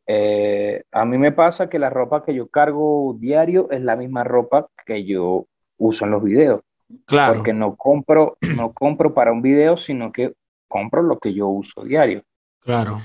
eh, 0.07 0.83
a 0.91 1.05
mí 1.05 1.17
me 1.17 1.31
pasa 1.31 1.69
que 1.69 1.79
la 1.79 1.89
ropa 1.89 2.23
que 2.23 2.33
yo 2.33 2.47
cargo 2.47 3.15
diario 3.19 3.69
es 3.71 3.81
la 3.81 3.95
misma 3.95 4.23
ropa 4.23 4.67
que 4.85 5.03
yo 5.03 5.45
uso 5.77 6.05
en 6.05 6.11
los 6.11 6.23
videos. 6.23 6.61
Claro. 7.05 7.35
Porque 7.35 7.53
no 7.53 7.75
compro, 7.75 8.37
no 8.55 8.73
compro 8.73 9.13
para 9.13 9.31
un 9.31 9.41
video, 9.41 9.77
sino 9.77 10.11
que 10.11 10.33
compro 10.69 11.01
lo 11.01 11.19
que 11.19 11.33
yo 11.33 11.49
uso 11.49 11.83
diario. 11.83 12.23
Claro. 12.61 13.01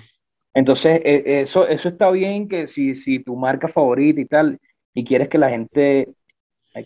Entonces, 0.54 1.00
e, 1.04 1.40
eso, 1.40 1.66
eso 1.66 1.88
está 1.88 2.10
bien 2.10 2.48
que 2.48 2.68
si, 2.68 2.94
si 2.94 3.18
tu 3.18 3.34
marca 3.34 3.66
favorita 3.66 4.20
y 4.20 4.26
tal, 4.26 4.60
y 4.94 5.02
quieres 5.02 5.28
que 5.28 5.38
la 5.38 5.50
gente, 5.50 6.14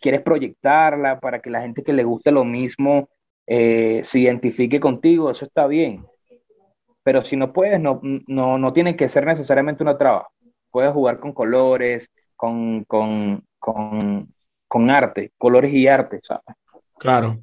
quieres 0.00 0.22
proyectarla 0.22 1.20
para 1.20 1.40
que 1.40 1.50
la 1.50 1.60
gente 1.60 1.82
que 1.82 1.92
le 1.92 2.04
guste 2.04 2.32
lo 2.32 2.44
mismo 2.44 3.10
eh, 3.46 4.00
se 4.02 4.20
identifique 4.20 4.80
contigo, 4.80 5.30
eso 5.30 5.44
está 5.44 5.66
bien. 5.66 6.06
Pero 7.02 7.20
si 7.20 7.36
no 7.36 7.52
puedes, 7.52 7.80
no, 7.80 8.00
no, 8.02 8.58
no 8.58 8.72
tiene 8.72 8.96
que 8.96 9.08
ser 9.08 9.26
necesariamente 9.26 9.82
una 9.82 9.98
traba. 9.98 10.28
Puedes 10.70 10.92
jugar 10.92 11.20
con 11.20 11.32
colores, 11.32 12.10
con, 12.36 12.84
con, 12.84 13.44
con, 13.58 14.32
con 14.66 14.90
arte, 14.90 15.32
colores 15.36 15.72
y 15.72 15.86
arte, 15.86 16.20
¿sabes? 16.22 16.56
Claro. 16.98 17.38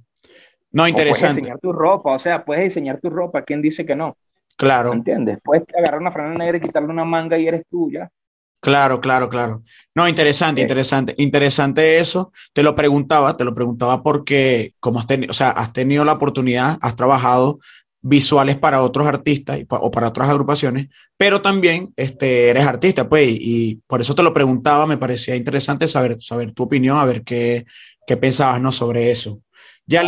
No, 0.75 0.85
interesante. 0.89 1.27
puedes 1.27 1.35
diseñar 1.37 1.59
tu 1.61 1.71
ropa, 1.71 2.11
o 2.11 2.19
sea, 2.19 2.43
puedes 2.43 2.65
diseñar 2.65 2.99
tu 2.99 3.09
ropa. 3.09 3.43
¿Quién 3.43 3.61
dice 3.61 3.85
que 3.85 3.95
no? 3.95 4.17
Claro. 4.57 4.91
¿Entiendes? 4.91 5.39
Puedes 5.41 5.63
agarrar 5.73 6.01
una 6.01 6.11
franela 6.11 6.37
negra 6.37 6.57
y 6.57 6.61
quitarle 6.61 6.89
una 6.89 7.05
manga 7.05 7.37
y 7.37 7.47
eres 7.47 7.63
tuya. 7.71 8.11
Claro, 8.59 8.99
claro, 8.99 9.29
claro. 9.29 9.63
No, 9.93 10.05
interesante, 10.05 10.61
interesante. 10.61 11.15
Interesante 11.17 11.99
eso. 11.99 12.33
Te 12.51 12.61
lo 12.61 12.75
preguntaba, 12.75 13.37
te 13.37 13.45
lo 13.45 13.53
preguntaba 13.53 14.03
porque 14.03 14.73
como 14.81 14.99
has 14.99 15.07
tenido, 15.07 15.31
o 15.31 15.33
sea, 15.33 15.51
has 15.51 15.71
tenido 15.71 16.03
la 16.03 16.13
oportunidad, 16.13 16.77
has 16.81 16.95
trabajado 16.97 17.59
visuales 18.01 18.57
para 18.57 18.81
otros 18.81 19.07
artistas 19.07 19.61
o 19.69 19.91
para 19.91 20.09
otras 20.09 20.29
agrupaciones, 20.29 20.89
pero 21.15 21.41
también 21.41 21.93
este, 21.95 22.49
eres 22.49 22.65
artista, 22.65 23.07
pues, 23.07 23.29
y, 23.31 23.81
por 23.87 24.01
eso 24.01 24.13
te 24.13 24.23
lo 24.23 24.33
preguntaba, 24.33 24.85
me 24.85 24.97
parecía 24.97 25.35
interesante 25.35 25.87
saber, 25.87 26.17
saber 26.21 26.51
tu 26.51 26.63
opinión, 26.63 26.97
a 26.97 27.05
ver 27.05 27.23
qué, 27.23 27.65
qué 28.05 28.17
pensabas, 28.17 28.61
¿no? 28.61 28.71
Sobre 28.71 29.09
eso. 29.09 29.39
Ya 29.85 30.01
a 30.01 30.03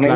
mí, 0.00 0.08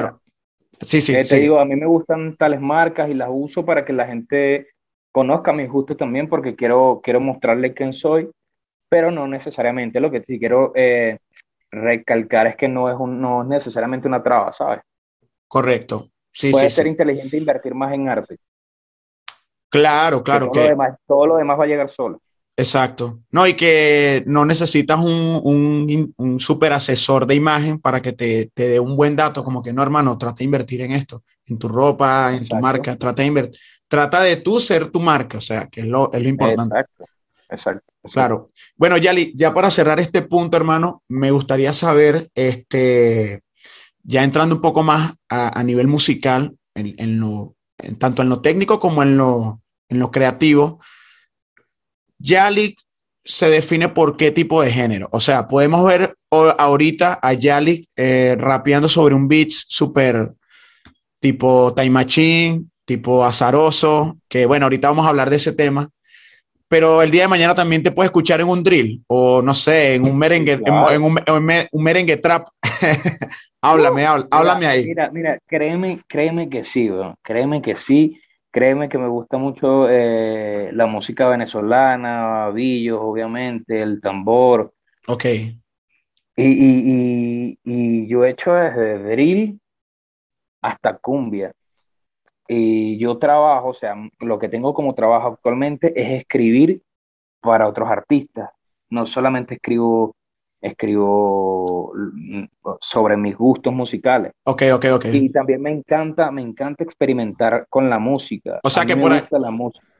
Sí, 0.80 1.00
sí, 1.00 1.14
eh, 1.14 1.24
Te 1.24 1.38
digo, 1.38 1.60
a 1.60 1.64
mí 1.64 1.76
me 1.76 1.86
gustan 1.86 2.36
tales 2.36 2.60
marcas 2.60 3.08
y 3.08 3.14
las 3.14 3.28
uso 3.30 3.64
para 3.64 3.84
que 3.84 3.92
la 3.92 4.06
gente 4.06 4.68
conozca 5.12 5.52
mis 5.52 5.70
gustos 5.70 5.96
también 5.96 6.28
porque 6.28 6.56
quiero, 6.56 7.00
quiero 7.02 7.20
mostrarle 7.20 7.72
quién 7.72 7.92
soy, 7.92 8.28
pero 8.88 9.10
no 9.10 9.26
necesariamente. 9.28 10.00
Lo 10.00 10.10
que 10.10 10.22
sí 10.22 10.38
quiero 10.38 10.72
eh, 10.74 11.18
recalcar 11.70 12.48
es 12.48 12.56
que 12.56 12.68
no 12.68 12.90
es, 12.90 12.96
un, 12.98 13.20
no 13.20 13.42
es 13.42 13.48
necesariamente 13.48 14.08
una 14.08 14.22
traba, 14.22 14.52
¿sabes? 14.52 14.80
Correcto. 15.46 16.08
Sí, 16.32 16.50
Puede 16.50 16.68
ser 16.68 16.88
inteligente 16.88 17.36
invertir 17.36 17.74
más 17.74 17.92
en 17.94 18.08
arte. 18.08 18.36
Claro, 19.70 20.22
claro. 20.22 20.50
Que 20.50 20.58
todo, 20.58 20.64
Lo 20.64 20.70
demás, 20.70 20.98
todo 21.06 21.26
lo 21.28 21.36
demás 21.36 21.58
va 21.58 21.64
a 21.64 21.68
llegar 21.68 21.88
solo. 21.88 22.20
Exacto. 22.56 23.20
No, 23.30 23.46
y 23.46 23.54
que 23.54 24.22
no 24.26 24.44
necesitas 24.44 24.98
un, 25.00 25.40
un, 25.42 26.14
un 26.16 26.40
super 26.40 26.72
asesor 26.72 27.26
de 27.26 27.34
imagen 27.34 27.80
para 27.80 28.00
que 28.00 28.12
te, 28.12 28.50
te 28.54 28.68
dé 28.68 28.80
un 28.80 28.96
buen 28.96 29.16
dato, 29.16 29.42
como 29.42 29.62
que 29.62 29.72
no, 29.72 29.82
hermano, 29.82 30.16
trata 30.16 30.36
de 30.38 30.44
invertir 30.44 30.80
en 30.82 30.92
esto, 30.92 31.24
en 31.46 31.58
tu 31.58 31.68
ropa, 31.68 32.32
en 32.34 32.46
tu 32.46 32.56
marca, 32.56 32.96
trata 32.96 33.22
de 33.22 33.28
invertir, 33.28 33.60
trata 33.88 34.22
de 34.22 34.36
tú 34.36 34.60
ser 34.60 34.90
tu 34.90 35.00
marca, 35.00 35.38
o 35.38 35.40
sea, 35.40 35.66
que 35.66 35.80
es 35.80 35.86
lo, 35.86 36.12
es 36.12 36.22
lo 36.22 36.28
importante. 36.28 36.78
Exacto. 36.78 37.04
Exacto, 37.50 37.92
Claro. 38.12 38.50
Bueno, 38.76 38.96
Yali, 38.96 39.32
ya 39.36 39.54
para 39.54 39.70
cerrar 39.70 40.00
este 40.00 40.22
punto, 40.22 40.56
hermano, 40.56 41.02
me 41.08 41.30
gustaría 41.30 41.72
saber, 41.72 42.30
este, 42.34 43.42
ya 44.02 44.24
entrando 44.24 44.56
un 44.56 44.60
poco 44.60 44.82
más 44.82 45.14
a, 45.28 45.58
a 45.58 45.62
nivel 45.62 45.88
musical, 45.88 46.56
en, 46.74 46.94
en 46.98 47.20
lo, 47.20 47.54
en, 47.78 47.96
tanto 47.96 48.22
en 48.22 48.28
lo 48.28 48.40
técnico 48.40 48.80
como 48.80 49.02
en 49.02 49.16
lo, 49.16 49.60
en 49.88 49.98
lo 49.98 50.10
creativo, 50.10 50.80
Yalik 52.24 52.78
se 53.22 53.48
define 53.48 53.90
por 53.90 54.16
qué 54.16 54.30
tipo 54.30 54.62
de 54.62 54.70
género. 54.70 55.08
O 55.12 55.20
sea, 55.20 55.46
podemos 55.46 55.84
ver 55.84 56.16
ahorita 56.30 57.18
a 57.22 57.32
Yalik 57.34 57.88
eh, 57.96 58.34
rapeando 58.38 58.88
sobre 58.88 59.14
un 59.14 59.28
beat 59.28 59.50
súper 59.50 60.32
tipo 61.20 61.72
Time 61.74 61.90
Machine, 61.90 62.64
tipo 62.84 63.24
azaroso, 63.24 64.18
que 64.28 64.46
bueno, 64.46 64.66
ahorita 64.66 64.88
vamos 64.88 65.06
a 65.06 65.10
hablar 65.10 65.30
de 65.30 65.36
ese 65.36 65.52
tema. 65.52 65.88
Pero 66.66 67.02
el 67.02 67.10
día 67.10 67.22
de 67.22 67.28
mañana 67.28 67.54
también 67.54 67.82
te 67.82 67.92
puedes 67.92 68.08
escuchar 68.08 68.40
en 68.40 68.48
un 68.48 68.64
drill 68.64 69.02
o 69.06 69.42
no 69.42 69.54
sé, 69.54 69.94
en 69.94 70.04
un 70.04 70.18
merengue, 70.18 70.58
en, 70.64 71.02
un, 71.02 71.82
merengue 71.82 72.16
trap. 72.16 72.48
háblame, 73.60 74.06
háblame 74.06 74.66
ahí. 74.66 74.86
Mira, 74.86 75.10
mira, 75.10 75.38
créeme, 75.46 76.00
créeme 76.08 76.48
que 76.48 76.62
sí, 76.62 76.90
créeme 77.22 77.60
que 77.60 77.76
sí 77.76 78.18
Créeme 78.54 78.88
que 78.88 78.98
me 78.98 79.08
gusta 79.08 79.36
mucho 79.36 79.90
eh, 79.90 80.70
la 80.72 80.86
música 80.86 81.26
venezolana, 81.26 82.50
Billos, 82.50 83.00
obviamente, 83.02 83.82
el 83.82 84.00
tambor. 84.00 84.72
Ok. 85.08 85.24
Y, 86.36 87.58
y, 87.64 88.06
yo 88.06 88.24
he 88.24 88.30
hecho 88.30 88.54
desde 88.54 89.02
drill 89.02 89.60
hasta 90.62 90.96
cumbia. 90.98 91.50
Y 92.46 92.96
yo 92.96 93.18
trabajo, 93.18 93.70
o 93.70 93.74
sea, 93.74 93.96
lo 94.20 94.38
que 94.38 94.48
tengo 94.48 94.72
como 94.72 94.94
trabajo 94.94 95.30
actualmente 95.30 95.92
es 96.00 96.20
escribir 96.20 96.80
para 97.40 97.66
otros 97.66 97.90
artistas. 97.90 98.50
No 98.88 99.04
solamente 99.04 99.54
escribo 99.54 100.14
escribo 100.64 101.92
sobre 102.80 103.16
mis 103.16 103.36
gustos 103.36 103.72
musicales. 103.72 104.32
Ok, 104.44 104.62
ok, 104.72 104.84
ok. 104.94 105.04
Y 105.12 105.30
también 105.30 105.60
me 105.60 105.70
encanta, 105.70 106.30
me 106.30 106.42
encanta 106.42 106.82
experimentar 106.82 107.66
con 107.68 107.90
la 107.90 107.98
música. 107.98 108.60
O 108.62 108.70
sea 108.70 108.84
que 108.84 108.96
por 108.96 109.12
ahí, 109.12 109.22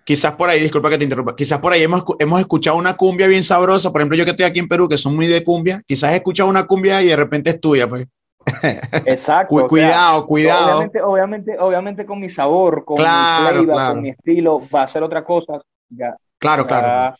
quizás 0.05 0.33
por 0.33 0.49
ahí, 0.49 0.61
disculpa 0.61 0.89
que 0.89 0.99
te 0.99 1.05
interrumpa, 1.05 1.37
quizás 1.37 1.59
por 1.59 1.73
ahí 1.73 1.83
hemos, 1.83 2.03
hemos 2.19 2.41
escuchado 2.41 2.79
una 2.79 2.97
cumbia 2.97 3.27
bien 3.27 3.43
sabrosa, 3.43 3.93
por 3.93 4.01
ejemplo, 4.01 4.17
yo 4.17 4.25
que 4.25 4.31
estoy 4.31 4.47
aquí 4.47 4.59
en 4.59 4.69
Perú, 4.69 4.89
que 4.89 4.97
son 4.97 5.15
muy 5.15 5.27
de 5.27 5.45
cumbia, 5.45 5.83
quizás 5.87 6.13
he 6.13 6.17
escuchado 6.17 6.49
una 6.49 6.67
cumbia 6.67 7.03
y 7.03 7.09
de 7.09 7.17
repente 7.17 7.51
es 7.51 7.61
tuya, 7.61 7.89
pues. 7.89 8.07
Exacto. 9.07 9.67
cuidado, 9.69 10.27
cuidado. 10.27 10.77
Obviamente, 10.77 11.03
obviamente, 11.03 11.59
obviamente 11.59 12.07
con 12.07 12.21
mi 12.21 12.29
sabor, 12.29 12.85
con 12.85 12.99
mi 12.99 13.67
con 13.67 14.03
mi 14.03 14.11
estilo, 14.11 14.63
va 14.75 14.83
a 14.83 14.87
ser 14.87 15.03
otra 15.03 15.25
cosa. 15.25 15.61
Ya, 15.91 16.17
claro, 16.39 16.67
claro. 16.67 17.17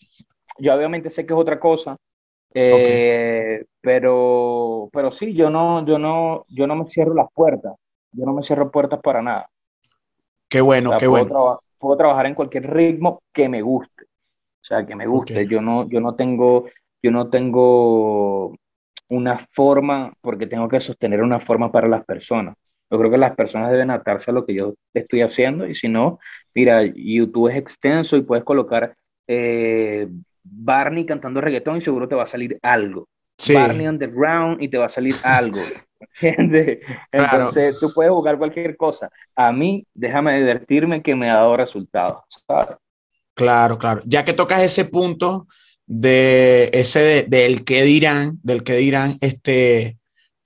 Yo 0.59 0.75
obviamente 0.75 1.11
sé 1.11 1.27
que 1.27 1.35
es 1.35 1.39
otra 1.39 1.59
cosa, 1.59 1.97
eh, 2.55 3.65
pero, 3.81 4.89
pero 4.93 5.11
sí, 5.11 5.35
yo 5.35 5.51
no, 5.51 5.85
yo 5.85 5.99
no, 5.99 6.47
yo 6.49 6.67
no 6.67 6.77
me 6.77 6.89
cierro 6.89 7.15
las 7.15 7.29
puertas. 7.33 7.75
Yo 8.13 8.25
no 8.25 8.33
me 8.33 8.43
cierro 8.43 8.71
puertas 8.71 9.01
para 9.03 9.21
nada. 9.21 9.51
Qué 10.49 10.61
bueno, 10.61 10.93
qué 10.99 11.09
puedo 11.09 11.25
bueno. 11.25 11.61
puedo 11.79 11.97
trabajar 11.97 12.27
en 12.27 12.35
cualquier 12.35 12.73
ritmo 12.73 13.21
que 13.33 13.49
me 13.49 13.61
guste. 13.61 14.05
O 14.05 14.67
sea, 14.67 14.87
que 14.87 14.95
me 14.95 15.07
guste. 15.07 15.47
Yo 15.49 15.61
no, 15.61 15.89
yo 15.89 16.01
no 16.01 16.15
tengo, 16.15 16.67
yo 17.03 17.11
no 17.11 17.29
tengo 17.29 18.55
una 19.09 19.37
forma, 19.37 20.13
porque 20.21 20.47
tengo 20.47 20.69
que 20.69 20.81
sostener 20.81 21.23
una 21.23 21.41
forma 21.41 21.71
para 21.71 21.89
las 21.89 22.05
personas. 22.05 22.55
Yo 22.91 22.99
creo 22.99 23.11
que 23.11 23.19
las 23.19 23.35
personas 23.35 23.71
deben 23.73 23.91
adaptarse 23.91 24.31
a 24.31 24.35
lo 24.35 24.47
que 24.47 24.55
yo 24.55 24.75
estoy 24.95 25.23
haciendo 25.23 25.67
y 25.67 25.75
si 25.75 25.89
no, 25.89 26.19
mira, 26.55 26.85
YouTube 26.85 27.49
es 27.49 27.57
extenso 27.57 28.17
y 28.17 28.23
puedes 28.23 28.45
colocar 28.45 28.95
eh, 29.27 30.09
Barney 30.45 31.05
cantando 31.07 31.41
reggaetón 31.41 31.79
y 31.79 31.81
seguro 31.81 32.07
te 32.07 32.15
va 32.15 32.25
a 32.25 32.29
salir 32.29 32.59
algo. 32.63 33.09
Barney 33.53 33.89
Underground 33.89 34.63
y 34.63 34.69
te 34.69 34.79
va 34.79 34.87
a 34.87 34.91
salir 34.91 35.17
algo. 35.23 35.61
¿Entiendes? 36.21 36.81
Entonces 37.11 37.79
tú 37.81 37.93
puedes 37.93 38.13
jugar 38.13 38.39
cualquier 38.39 38.77
cosa. 38.77 39.11
A 39.35 39.53
mí, 39.53 39.87
déjame 39.95 40.39
divertirme 40.39 41.03
que 41.03 41.15
me 41.17 41.31
ha 41.31 41.35
dado 41.35 41.57
resultados. 41.57 42.23
Claro, 43.35 43.79
claro. 43.79 44.03
Ya 44.05 44.25
que 44.25 44.33
tocas 44.33 44.63
ese 44.63 44.85
punto 44.85 45.49
de 45.87 46.71
ese 46.73 47.27
del 47.29 47.65
que 47.65 47.83
dirán, 47.83 48.39
del 48.43 48.63
que 48.63 48.75
dirán, 48.77 49.19
este, 49.21 49.99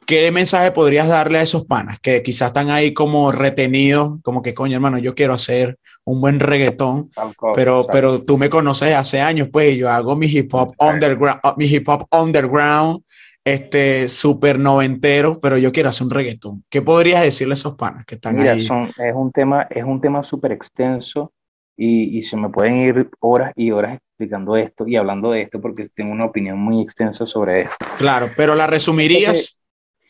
¿qué 0.08 0.32
mensaje 0.32 0.72
podrías 0.72 1.06
darle 1.08 1.38
a 1.38 1.42
esos 1.42 1.66
panas 1.66 2.00
que 2.00 2.22
quizás 2.22 2.48
están 2.48 2.70
ahí 2.70 2.94
como 2.94 3.30
retenidos, 3.30 4.18
como 4.22 4.42
que 4.42 4.54
coño 4.54 4.74
hermano, 4.76 4.98
yo 4.98 5.14
quiero 5.14 5.34
hacer 5.34 5.78
un 6.04 6.20
buen 6.22 6.40
reggaetón, 6.40 7.10
pero, 7.54 7.86
pero 7.92 8.22
tú 8.24 8.38
me 8.38 8.50
conoces 8.50 8.94
hace 8.94 9.20
años, 9.20 9.48
pues 9.52 9.76
yo 9.76 9.90
hago 9.90 10.16
mi 10.16 10.26
hip 10.26 10.52
hop 10.54 10.74
underground, 10.78 11.40
mi 11.58 11.66
hip 11.66 11.88
hop 11.88 12.06
underground, 12.10 13.02
este, 13.44 14.08
súper 14.08 14.58
noventero, 14.58 15.38
pero 15.40 15.58
yo 15.58 15.72
quiero 15.72 15.90
hacer 15.90 16.04
un 16.06 16.10
reggaetón. 16.10 16.64
¿Qué 16.70 16.82
podrías 16.82 17.22
decirle 17.22 17.54
a 17.54 17.56
esos 17.56 17.74
panas 17.76 18.04
que 18.06 18.14
están 18.16 18.38
Mira, 18.38 18.52
ahí? 18.52 18.62
son- 18.62 18.90
es 18.98 19.14
un 19.14 19.30
tema, 19.32 19.66
es 19.70 19.84
un 19.84 20.00
tema 20.00 20.22
súper 20.22 20.52
extenso 20.52 21.32
y, 21.76 22.18
y 22.18 22.22
se 22.22 22.36
me 22.36 22.48
pueden 22.50 22.76
ir 22.76 23.10
horas 23.20 23.52
y 23.56 23.70
horas 23.70 23.98
explicando 23.98 24.56
esto 24.56 24.86
y 24.86 24.96
hablando 24.96 25.30
de 25.32 25.42
esto 25.42 25.60
porque 25.60 25.88
tengo 25.94 26.12
una 26.12 26.24
opinión 26.24 26.58
muy 26.58 26.82
extensa 26.82 27.24
sobre 27.24 27.62
esto. 27.62 27.76
Claro, 27.98 28.30
pero 28.36 28.54
la 28.54 28.66
resumirías. 28.66 29.57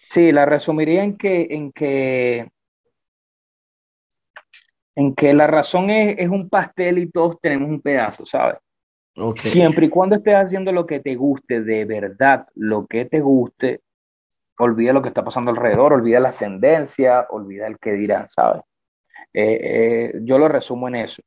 Sí, 0.08 0.32
la 0.32 0.46
resumiría 0.46 1.04
en 1.04 1.16
que, 1.16 1.46
en 1.50 1.72
que, 1.72 2.48
en 4.96 5.14
que 5.14 5.32
la 5.32 5.46
razón 5.46 5.90
es, 5.90 6.16
es 6.18 6.28
un 6.28 6.48
pastel 6.48 6.98
y 6.98 7.10
todos 7.10 7.38
tenemos 7.40 7.68
un 7.68 7.80
pedazo, 7.80 8.24
¿sabes? 8.24 8.56
Siempre 9.50 9.86
y 9.86 9.88
cuando 9.88 10.16
estés 10.16 10.34
haciendo 10.34 10.72
lo 10.72 10.86
que 10.86 11.00
te 11.00 11.14
guste, 11.14 11.60
de 11.60 11.84
verdad, 11.84 12.46
lo 12.54 12.86
que 12.86 13.04
te 13.04 13.20
guste, 13.20 13.80
olvida 14.58 14.92
lo 14.92 15.02
que 15.02 15.08
está 15.08 15.24
pasando 15.24 15.50
alrededor, 15.50 15.92
olvida 15.92 16.20
las 16.20 16.38
tendencias, 16.38 17.26
olvida 17.30 17.66
el 17.66 17.78
que 17.78 17.92
dirán, 17.92 18.28
¿sabes? 18.28 18.62
Eh, 19.32 19.58
eh, 19.62 20.20
yo 20.22 20.38
lo 20.38 20.48
resumo 20.48 20.88
en 20.88 20.96
eso. 20.96 21.22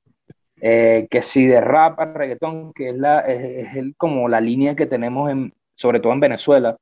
Eh, 0.59 1.07
que 1.09 1.21
si 1.21 1.45
de 1.47 1.59
rap 1.61 1.99
a 1.99 2.05
reggaetón, 2.13 2.73
que 2.73 2.89
es, 2.89 2.95
la, 2.97 3.21
es, 3.21 3.67
es 3.67 3.75
el- 3.75 3.95
como 3.95 4.27
la 4.29 4.41
línea 4.41 4.75
que 4.75 4.85
tenemos, 4.85 5.31
en, 5.31 5.53
sobre 5.75 5.99
todo 5.99 6.13
en 6.13 6.19
Venezuela, 6.19 6.77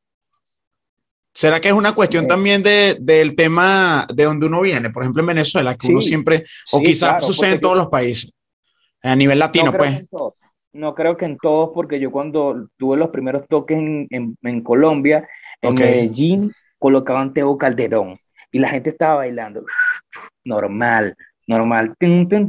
¿Será 1.33 1.61
que 1.61 1.67
es 1.69 1.73
una 1.73 1.93
cuestión 1.93 2.25
Eh. 2.25 2.27
también 2.27 2.63
de, 2.63 2.97
del 2.99 3.35
tema 3.35 4.05
de 4.13 4.23
donde 4.25 4.45
uno 4.47 4.61
viene? 4.61 4.89
Por 4.89 5.03
ejemplo, 5.03 5.21
en 5.21 5.27
Venezuela, 5.27 5.75
que 5.75 5.87
uno 5.87 6.01
siempre, 6.01 6.43
o 6.71 6.77
sí, 6.79 6.83
quizás 6.83 7.09
claro, 7.11 7.25
sucede 7.25 7.53
en 7.53 7.61
todos 7.61 7.77
los 7.77 7.87
países, 7.87 8.33
a 9.03 9.15
nivel 9.15 9.39
latino, 9.39 9.71
no 9.71 9.77
pues. 9.77 10.07
No 10.71 10.93
creo 10.93 11.17
que 11.17 11.25
en 11.25 11.37
todos, 11.37 11.71
porque 11.73 11.99
yo 11.99 12.11
cuando 12.11 12.67
tuve 12.77 12.95
los 12.97 13.09
primeros 13.09 13.47
toques 13.47 13.77
en, 13.77 14.07
en- 14.11 14.37
en 14.43 14.61
Colombia, 14.61 15.27
en. 15.61 15.73
Medellín, 15.75 16.51
colocaban 16.77 17.33
Teo 17.33 17.57
Calderón 17.57 18.13
y 18.51 18.59
la 18.59 18.69
gente 18.69 18.89
estaba 18.89 19.15
bailando 19.17 19.63
normal, 20.43 21.15
normal, 21.47 21.95
tun, 21.99 22.27
tun, 22.27 22.45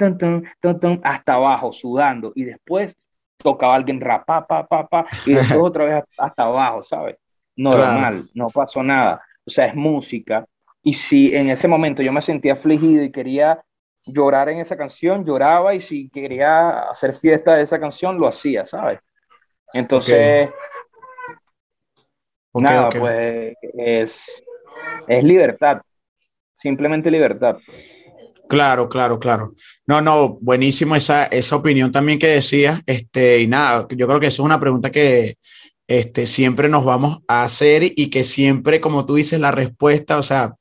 tun, 0.80 1.00
hasta 1.04 1.34
abajo, 1.34 1.72
sudando, 1.72 2.32
y 2.34 2.44
después 2.44 2.96
tocaba 3.38 3.74
alguien 3.74 4.00
rap, 4.00 4.26
pa, 4.26 4.46
pa, 4.46 4.66
pa, 4.66 4.86
pa, 4.86 5.06
y 5.26 5.32
después 5.34 5.60
otra 5.62 5.84
vez 5.84 6.04
hasta 6.18 6.42
abajo, 6.44 6.82
¿sabes? 6.82 7.16
Normal, 7.62 8.30
no 8.34 8.48
pasó 8.48 8.82
nada. 8.82 9.22
O 9.44 9.50
sea, 9.50 9.66
es 9.66 9.74
música. 9.74 10.46
Y 10.82 10.94
si 10.94 11.34
en 11.34 11.50
ese 11.50 11.68
momento 11.68 12.02
yo 12.02 12.12
me 12.12 12.22
sentía 12.22 12.54
afligido 12.54 13.04
y 13.04 13.12
quería 13.12 13.62
llorar 14.06 14.48
en 14.48 14.58
esa 14.60 14.76
canción, 14.76 15.24
lloraba 15.24 15.74
y 15.74 15.80
si 15.80 16.08
quería 16.08 16.90
hacer 16.90 17.12
fiesta 17.12 17.56
de 17.56 17.62
esa 17.62 17.78
canción, 17.78 18.18
lo 18.18 18.28
hacía, 18.28 18.64
¿sabes? 18.66 19.00
Entonces, 19.72 20.48
Ok, 22.52 22.62
nada, 22.62 22.88
ok. 22.88 22.98
pues 22.98 23.54
es, 23.78 24.42
es 25.06 25.24
libertad, 25.24 25.82
simplemente 26.54 27.10
libertad. 27.10 27.58
Claro, 28.48 28.88
claro, 28.88 29.18
claro. 29.18 29.54
No, 29.86 30.00
no, 30.00 30.38
buenísimo 30.40 30.96
esa, 30.96 31.26
esa 31.26 31.54
opinión 31.54 31.92
también 31.92 32.18
que 32.18 32.26
decías. 32.26 32.82
Este, 32.84 33.40
y 33.40 33.46
nada, 33.46 33.86
yo 33.90 34.06
creo 34.08 34.18
que 34.18 34.26
eso 34.26 34.42
es 34.42 34.46
una 34.46 34.58
pregunta 34.58 34.90
que 34.90 35.36
este, 35.90 36.26
siempre 36.26 36.68
nos 36.68 36.84
vamos 36.84 37.20
a 37.28 37.42
hacer 37.44 37.82
y 37.96 38.10
que 38.10 38.24
siempre, 38.24 38.80
como 38.80 39.06
tú 39.06 39.16
dices, 39.16 39.40
la 39.40 39.50
respuesta, 39.50 40.18
o 40.18 40.22
sea, 40.22 40.54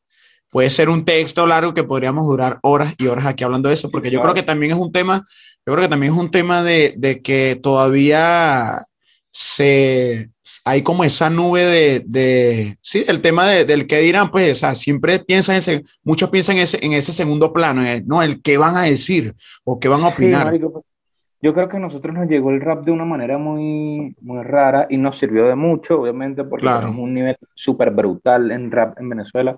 puede 0.49 0.69
ser 0.71 0.89
un 0.89 1.05
texto 1.05 1.45
largo 1.47 1.73
que 1.75 1.83
podríamos 1.83 2.25
durar 2.27 2.59
horas 2.63 2.95
y 2.97 3.07
horas 3.07 3.25
aquí 3.27 3.43
hablando 3.43 3.69
de 3.69 3.75
eso, 3.75 3.91
porque 3.91 4.11
yo 4.11 4.21
creo 4.21 4.33
que 4.33 4.43
también 4.43 4.71
es 4.73 4.79
un 4.79 4.91
tema, 4.91 5.25
yo 5.65 5.73
creo 5.73 5.83
que 5.83 5.89
también 5.89 6.13
es 6.13 6.19
un 6.19 6.31
tema 6.31 6.63
de, 6.63 6.95
de 6.97 7.21
que 7.21 7.59
todavía 7.61 8.79
se 9.31 10.31
hay 10.65 10.81
como 10.81 11.03
esa 11.03 11.29
nube 11.29 11.63
de, 11.63 12.03
de 12.07 12.77
sí, 12.81 13.05
el 13.07 13.21
tema 13.21 13.47
de- 13.47 13.65
del 13.65 13.85
que 13.85 13.99
dirán, 13.99 14.31
pues, 14.31 14.51
o 14.51 14.55
sea, 14.55 14.73
siempre 14.75 15.19
piensan 15.19 15.55
en 15.55 15.59
ese, 15.59 15.83
muchos 16.03 16.29
piensan 16.31 16.57
en 16.57 16.63
ese, 16.63 16.79
en 16.83 16.93
ese 16.93 17.13
segundo 17.13 17.53
plano, 17.53 17.83
no, 18.05 18.23
el 18.23 18.41
qué 18.41 18.57
van 18.57 18.75
a 18.77 18.83
decir 18.83 19.35
o 19.63 19.79
qué 19.79 19.87
van 19.87 20.03
a 20.03 20.09
Sí, 20.09 20.15
opinar. 20.15 20.45
marico, 20.47 20.71
pues, 20.73 20.85
yo 21.41 21.53
creo 21.53 21.69
que 21.69 21.77
a 21.77 21.79
nosotros 21.79 22.13
nos 22.15 22.27
llegó 22.27 22.51
el 22.51 22.61
rap 22.61 22.83
de 22.85 22.91
una 22.91 23.05
manera 23.05 23.37
muy, 23.37 24.15
muy 24.21 24.43
rara 24.43 24.87
y 24.89 24.97
nos 24.97 25.17
sirvió 25.17 25.47
de 25.47 25.55
mucho, 25.55 26.01
obviamente, 26.01 26.43
porque 26.43 26.65
Claro. 26.65 26.87
tenemos 26.87 26.99
un 27.03 27.13
nivel 27.13 27.37
súper 27.53 27.91
brutal 27.91 28.51
en 28.51 28.71
rap 28.71 28.99
en 28.99 29.09
Venezuela, 29.09 29.57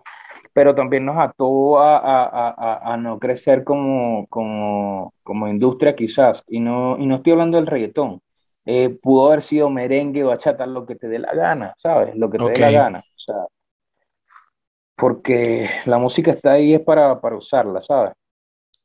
pero 0.53 0.75
también 0.75 1.05
nos 1.05 1.17
ató 1.17 1.79
a, 1.79 1.97
a- 1.97 2.49
a- 2.49 2.93
a- 2.93 2.97
no 2.97 3.19
crecer 3.19 3.63
como, 3.63 4.27
como, 4.27 5.13
como 5.23 5.47
industria 5.47 5.95
quizás, 5.95 6.43
y 6.47 6.59
no, 6.59 6.97
y 6.99 7.05
no 7.07 7.15
estoy 7.17 7.33
hablando 7.33 7.57
del 7.57 7.67
reggaetón. 7.67 8.21
Eh, 8.65 8.89
pudo 9.01 9.27
haber 9.27 9.41
sido 9.41 9.69
merengue 9.69 10.23
o 10.23 10.27
bachata, 10.27 10.65
lo 10.67 10.85
que 10.85 10.95
te 10.95 11.07
dé 11.07 11.19
la 11.19 11.33
gana, 11.33 11.73
¿sabes? 11.77 12.15
Lo 12.15 12.29
que 12.29 12.39
te 12.39 12.51
dé 12.51 12.59
la 12.59 12.71
gana. 12.71 12.99
O 12.99 13.19
sea, 13.19 13.35
porque 14.95 15.69
la 15.85 15.97
música 15.97 16.31
está 16.31 16.53
ahí 16.53 16.73
es 16.73 16.81
para, 16.81 17.19
para 17.19 17.35
usarla, 17.37 17.81
¿sabes? 17.81 18.13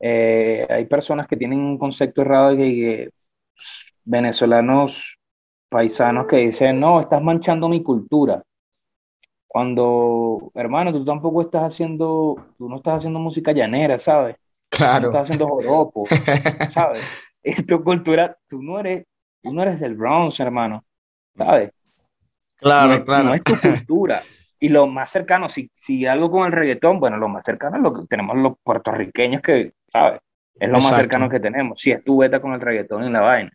Eh, 0.01 0.66
hay 0.68 0.86
personas 0.86 1.26
que 1.28 1.36
tienen 1.36 1.61
un 1.61 1.78
concepto 1.78 2.22
errado 2.22 2.51
de 2.51 2.57
que, 2.57 2.64
que 2.74 3.11
venezolanos 4.05 5.18
paisanos 5.68 6.26
que 6.26 6.38
dicen, 6.38 6.80
no, 6.80 7.01
estás 7.01 7.22
manchando 7.22 7.68
mi 7.68 7.82
cultura. 7.82 8.42
Cuando, 9.47 10.51
hermano, 10.55 10.92
tú 10.92 11.05
tampoco 11.05 11.42
estás 11.42 11.62
haciendo, 11.64 12.36
tú 12.59 12.68
no 12.68 12.76
estás 12.76 12.97
haciendo 12.99 13.18
música 13.18 13.53
llanera, 13.53 13.99
¿sabes? 13.99 14.36
Tú 14.90 14.99
no 14.99 15.05
Claro. 15.05 15.07
estás 15.07 15.22
haciendo 15.22 15.49
joropo, 15.49 16.11
¿sabes? 16.66 17.11
Es 17.42 17.64
tu 17.66 17.82
cultura, 17.84 18.36
tú 18.49 18.62
no 18.62 18.80
eres, 18.80 19.07
tú 19.42 19.53
no 19.53 19.62
eres 19.62 19.80
del 19.80 19.94
Bronx, 19.97 20.40
hermano, 20.40 20.84
¿sabes? 21.36 21.72
No 22.78 22.90
Claro, 22.90 22.94
es, 22.94 23.05
claro. 23.05 23.28
no 23.28 23.34
es 23.34 23.44
tu 23.44 23.61
cultura. 23.61 24.28
Y 24.59 24.68
lo 24.70 24.86
más 24.86 25.11
cercano, 25.11 25.49
si, 25.49 25.70
si 25.74 26.07
algo 26.07 26.30
con 26.30 26.47
el 26.47 26.53
reggaetón, 26.53 26.99
bueno, 27.01 27.18
lo 27.18 27.28
más 27.28 27.44
cercano 27.44 27.76
es 27.76 27.82
lo 27.82 27.92
que 27.92 28.07
tenemos 28.09 28.36
los 28.36 28.55
puertorriqueños 28.62 29.42
que, 29.42 29.74
¿sabes? 29.93 30.20
Es 30.59 30.68
lo 30.68 30.74
más 30.76 30.97
cercano 30.97 31.28
que 31.28 31.41
tenemos. 31.41 31.80
Si 31.80 31.91
es 31.91 32.03
tu 32.03 32.18
beta 32.18 32.41
con 32.41 32.53
el 32.55 32.61
reggaetón 32.61 33.05
en 33.05 33.12
la 33.12 33.20
vaina. 33.20 33.51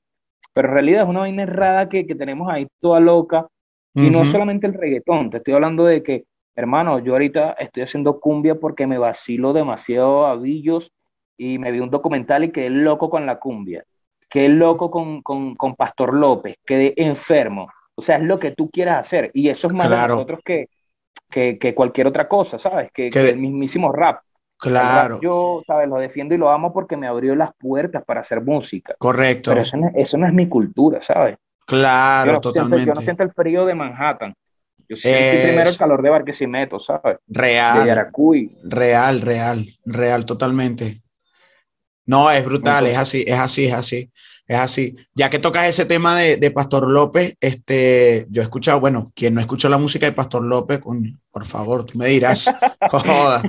Pero 0.53 0.67
en 0.67 0.73
realidad 0.73 1.03
es 1.03 1.09
una 1.09 1.21
vaina 1.21 1.43
errada 1.43 1.89
que, 1.89 2.05
que 2.05 2.15
tenemos 2.15 2.51
ahí 2.51 2.67
toda 2.79 2.99
loca. 2.99 3.47
Y 3.93 4.09
no 4.09 4.23
solamente 4.25 4.67
el 4.67 4.73
reggaetón, 4.73 5.29
te 5.29 5.37
estoy 5.37 5.53
hablando 5.53 5.83
de 5.85 6.01
que, 6.03 6.23
hermano, 6.55 6.99
yo 6.99 7.13
ahorita 7.13 7.53
estoy 7.59 7.83
haciendo 7.83 8.19
cumbia 8.19 8.55
porque 8.55 8.87
me 8.87 8.97
vacilo 8.97 9.51
demasiado 9.53 10.25
a 10.27 10.35
Billos 10.37 10.91
y 11.37 11.57
me 11.59 11.71
vi 11.71 11.79
un 11.79 11.89
documental 11.89 12.43
y 12.45 12.51
quedé 12.51 12.69
loco 12.69 13.09
con 13.09 13.25
la 13.25 13.39
cumbia. 13.39 13.83
Quedé 14.29 14.47
loco 14.49 14.89
con, 14.89 15.21
con, 15.21 15.55
con 15.55 15.75
Pastor 15.75 16.13
López, 16.13 16.55
quedé 16.65 16.93
enfermo. 16.95 17.67
O 17.95 18.01
sea, 18.01 18.15
es 18.17 18.23
lo 18.23 18.39
que 18.39 18.51
tú 18.51 18.69
quieras 18.69 19.01
hacer. 19.01 19.29
Y 19.33 19.49
eso 19.49 19.67
es 19.67 19.73
más 19.73 19.87
Claro. 19.87 20.01
de 20.01 20.07
nosotros 20.07 20.39
que, 20.45 20.67
que, 21.29 21.57
que 21.59 21.75
cualquier 21.75 22.07
otra 22.07 22.27
cosa, 22.29 22.57
¿sabes? 22.57 22.91
Que, 22.93 23.09
Que 23.09 23.29
el 23.31 23.39
mismísimo 23.39 23.91
rap. 23.91 24.21
Claro, 24.61 25.19
yo, 25.21 25.63
¿sabes? 25.65 25.87
Lo 25.89 25.97
defiendo 25.97 26.35
y 26.35 26.37
lo 26.37 26.49
amo 26.49 26.73
porque 26.73 26.97
me 26.97 27.07
abrió 27.07 27.35
las 27.35 27.51
puertas 27.57 28.03
para 28.05 28.21
hacer 28.21 28.41
música. 28.41 28.95
correcto. 28.99 29.51
Pero 29.51 29.61
eso 29.61 29.77
no, 29.77 29.91
eso 29.95 30.17
no 30.17 30.27
es 30.27 30.33
mi 30.33 30.47
cultura, 30.47 31.01
¿sabes? 31.01 31.37
Yo 31.37 31.37
Claro, 31.65 32.41
siento, 32.41 32.49
yo 32.85 32.93
no 32.93 33.01
totalmente. 33.01 33.01
siento 33.01 33.23
el 33.23 33.31
frío 33.33 33.65
de 33.65 33.75
Manhattan. 33.75 34.33
Yo 34.89 34.95
siento 34.95 35.19
Es- 35.35 35.41
primero 35.41 35.69
el 35.69 35.77
calor 35.77 36.01
de 36.01 36.09
Barquisimeto, 36.09 36.79
¿sabes? 36.79 37.17
De 37.23 37.33
Real, 37.39 37.87
Yaracuy. 37.87 38.51
real, 38.63 39.21
real, 39.21 39.67
real, 39.85 40.25
totalmente. 40.25 41.01
No, 42.05 42.29
es 42.31 42.43
brutal, 42.43 42.87
es 42.87 42.97
así, 42.97 43.23
es 43.27 43.39
así, 43.39 43.65
es 43.65 43.73
así, 43.73 44.11
es 44.53 44.59
así. 44.59 44.95
Ya 45.15 45.29
que 45.29 45.39
tocas 45.39 45.67
ese 45.67 45.85
tema 45.85 46.17
de, 46.17 46.37
de 46.37 46.51
Pastor 46.51 46.89
López, 46.89 47.35
este, 47.39 48.27
yo 48.29 48.41
he 48.41 48.43
escuchado, 48.43 48.79
bueno, 48.79 49.11
quien 49.15 49.33
no 49.33 49.39
escuchó 49.39 49.69
la 49.69 49.77
música 49.77 50.05
de 50.05 50.11
Pastor 50.11 50.43
López, 50.43 50.79
con, 50.79 51.19
por 51.31 51.45
favor, 51.45 51.85
tú 51.85 51.97
me 51.97 52.07
dirás, 52.07 52.45
joda. 52.91 53.41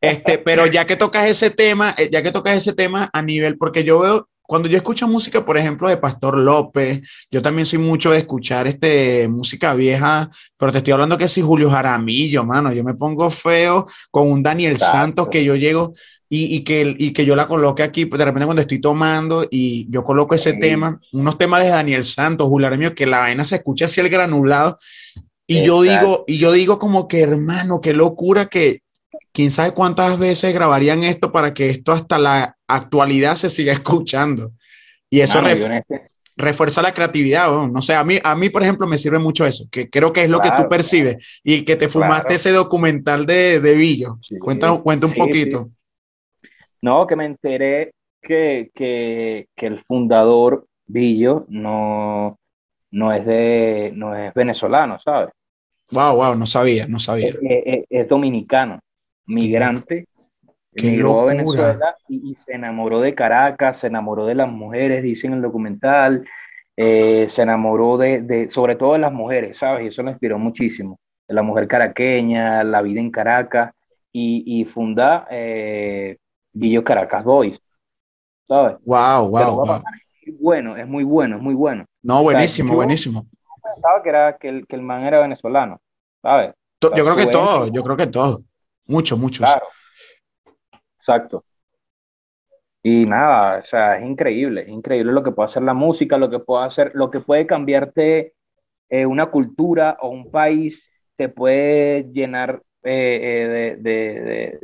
Este, 0.00 0.38
pero 0.38 0.66
ya 0.66 0.86
que 0.86 0.96
tocas 0.96 1.26
ese 1.26 1.50
tema, 1.50 1.94
eh, 1.98 2.08
ya 2.10 2.22
que 2.22 2.30
tocas 2.30 2.56
ese 2.56 2.72
tema 2.72 3.10
a 3.12 3.22
nivel, 3.22 3.58
porque 3.58 3.82
yo 3.82 3.98
veo, 4.00 4.28
cuando 4.42 4.68
yo 4.68 4.76
escucho 4.76 5.08
música, 5.08 5.44
por 5.44 5.56
ejemplo, 5.56 5.88
de 5.88 5.96
Pastor 5.96 6.38
López, 6.38 7.00
yo 7.30 7.42
también 7.42 7.66
soy 7.66 7.78
mucho 7.78 8.10
de 8.10 8.18
escuchar 8.18 8.66
este, 8.66 9.26
música 9.26 9.74
vieja, 9.74 10.30
pero 10.56 10.70
te 10.70 10.78
estoy 10.78 10.92
hablando 10.92 11.18
que 11.18 11.28
si 11.28 11.40
Julio 11.40 11.70
Jaramillo, 11.70 12.44
mano, 12.44 12.72
yo 12.72 12.84
me 12.84 12.94
pongo 12.94 13.30
feo 13.30 13.86
con 14.10 14.30
un 14.30 14.42
Daniel 14.42 14.74
Exacto. 14.74 14.96
Santos 14.96 15.28
que 15.28 15.42
yo 15.42 15.56
llego 15.56 15.94
y, 16.34 16.56
y 16.56 16.64
que, 16.64 16.94
y 16.98 17.12
que 17.12 17.24
yo 17.24 17.36
la 17.36 17.46
coloque 17.46 17.82
aquí, 17.82 18.06
pues, 18.06 18.18
de 18.18 18.24
repente 18.24 18.46
cuando 18.46 18.62
estoy 18.62 18.80
tomando 18.80 19.46
y 19.50 19.86
yo 19.90 20.02
coloco 20.04 20.34
ese 20.34 20.52
Sí. 20.52 20.58
tema, 20.60 21.00
unos 21.12 21.36
temas 21.38 21.62
de 21.62 21.68
Daniel 21.68 22.02
Santos, 22.04 22.48
Julio 22.48 22.66
Jaramillo, 22.66 22.94
que 22.94 23.06
la 23.06 23.20
vaina 23.20 23.44
se 23.44 23.56
escucha 23.56 23.84
así 23.86 24.00
el 24.00 24.08
granulado. 24.08 24.76
Y 25.46 25.62
yo 25.62 25.82
digo, 25.82 26.24
y 26.26 26.38
yo 26.38 26.52
digo 26.52 26.78
como 26.78 27.06
que 27.06 27.20
hermano, 27.22 27.80
qué 27.80 27.92
locura 27.92 28.46
que 28.46 28.80
quién 29.32 29.50
sabe 29.50 29.72
cuántas 29.72 30.18
veces 30.18 30.54
grabarían 30.54 31.04
esto 31.04 31.30
para 31.32 31.52
que 31.52 31.68
esto 31.70 31.92
hasta 31.92 32.18
la 32.18 32.56
actualidad 32.66 33.36
se 33.36 33.50
siga 33.50 33.72
escuchando. 33.72 34.52
Y 35.10 35.20
eso 35.20 35.42
Mano, 35.42 35.54
ref- 35.54 35.78
este- 35.80 36.10
refuerza 36.36 36.82
la 36.82 36.92
creatividad, 36.94 37.48
¿no? 37.50 37.68
No 37.68 37.82
sé, 37.82 37.94
a 37.94 38.02
mí, 38.04 38.18
a 38.24 38.34
mí, 38.34 38.48
por 38.48 38.62
ejemplo, 38.62 38.86
me 38.86 38.98
sirve 38.98 39.18
mucho 39.18 39.44
eso, 39.46 39.66
que 39.70 39.88
creo 39.90 40.12
que 40.12 40.22
es 40.24 40.30
lo 40.30 40.40
que 40.40 40.48
tú 40.48 40.54
Claro, 40.56 40.68
percibes 40.68 41.16
y 41.44 41.62
que 41.64 41.76
te 41.76 41.88
fumaste 41.88 42.22
Claro. 42.28 42.34
ese 42.36 42.50
documental 42.52 43.24
de, 43.26 43.60
de 43.60 43.74
Villo. 43.74 44.18
Sí. 44.22 44.36
Cuenta, 44.38 44.72
cuenta 44.78 45.06
un 45.06 45.12
Sí, 45.12 45.18
poquito. 45.18 45.70
No, 46.84 47.06
que 47.06 47.16
me 47.16 47.24
enteré 47.24 47.94
que, 48.20 48.70
que, 48.74 49.48
que 49.56 49.66
el 49.66 49.78
fundador 49.78 50.66
Billo 50.84 51.46
no, 51.48 52.38
no 52.90 53.10
es 53.10 53.24
de, 53.24 53.90
no 53.96 54.14
es 54.14 54.34
venezolano, 54.34 54.98
¿sabes? 55.00 55.30
Wow, 55.92 56.16
wow, 56.16 56.34
no 56.34 56.44
sabía, 56.44 56.86
no 56.86 56.98
sabía. 56.98 57.32
Es, 57.88 58.06
dominicano, 58.06 58.80
migrante, 59.24 60.06
emigró 60.74 61.22
a 61.22 61.24
Venezuela 61.24 61.96
y, 62.06 62.34
se 62.34 62.52
enamoró 62.52 63.00
de 63.00 63.14
Caracas, 63.14 63.78
se 63.78 63.86
enamoró 63.86 64.26
de 64.26 64.34
las 64.34 64.50
mujeres, 64.50 65.02
dicen 65.02 65.32
en 65.32 65.38
el 65.38 65.42
documental, 65.42 66.28
eh, 66.76 67.24
se 67.30 67.42
enamoró 67.44 67.96
de, 67.96 68.50
sobre 68.50 68.76
todo 68.76 68.92
de 68.92 68.98
las 68.98 69.12
mujeres, 69.12 69.56
¿sabes? 69.56 69.84
Y 69.84 69.86
eso 69.86 70.02
le 70.02 70.10
inspiró 70.10 70.38
muchísimo. 70.38 70.98
De 71.26 71.34
la 71.34 71.42
mujer 71.42 71.66
caraqueña, 71.66 72.62
la 72.62 72.82
vida 72.82 73.00
en 73.00 73.10
Caracas, 73.10 73.72
y, 74.12 74.64
funda 74.66 75.26
eh, 75.30 76.18
Guillo 76.54 76.82
Caracas 76.82 77.24
Boys, 77.24 77.60
¿sabes? 78.48 78.76
Wow, 78.84 79.28
wow, 79.28 79.56
wow. 79.56 79.82
Es 80.22 80.32
muy 80.32 80.38
bueno, 80.40 80.76
es 80.76 80.86
muy 80.86 81.04
bueno, 81.04 81.36
es 81.36 81.42
muy 81.42 81.54
bueno. 81.54 81.84
No, 82.02 82.22
buenísimo, 82.22 82.74
buenísimo. 82.74 83.26
Pensaba 83.62 84.02
que, 84.02 84.08
era, 84.08 84.36
que, 84.38 84.48
el, 84.48 84.66
que 84.66 84.76
el 84.76 84.82
man 84.82 85.02
era 85.04 85.20
venezolano, 85.20 85.80
¿sabes? 86.22 86.54
yo 86.80 86.90
creo 86.90 87.16
que 87.16 87.26
todo, 87.26 87.68
yo 87.68 87.82
creo 87.82 87.96
que 87.96 88.06
todo. 88.06 88.40
Mucho, 88.86 89.16
mucho. 89.16 89.42
Claro. 89.42 89.66
Exacto. 90.96 91.44
Y 92.82 93.06
nada, 93.06 93.60
o 93.60 93.64
sea, 93.64 93.98
es 93.98 94.04
increíble, 94.04 94.62
es 94.62 94.68
increíble 94.68 95.10
lo 95.12 95.22
que 95.22 95.30
puede 95.30 95.46
hacer 95.46 95.62
la 95.62 95.72
música, 95.72 96.18
lo 96.18 96.28
que 96.28 96.38
puede 96.38 96.66
hacer, 96.66 96.92
lo 96.94 97.10
que 97.10 97.20
puede 97.20 97.46
cambiarte 97.46 98.34
eh, 98.90 99.06
una 99.06 99.30
cultura 99.30 99.96
o 100.00 100.10
un 100.10 100.30
país, 100.30 100.92
te 101.16 101.30
puede 101.30 102.10
llenar 102.12 102.62
eh, 102.82 103.72
eh, 103.72 103.76
de, 103.80 104.60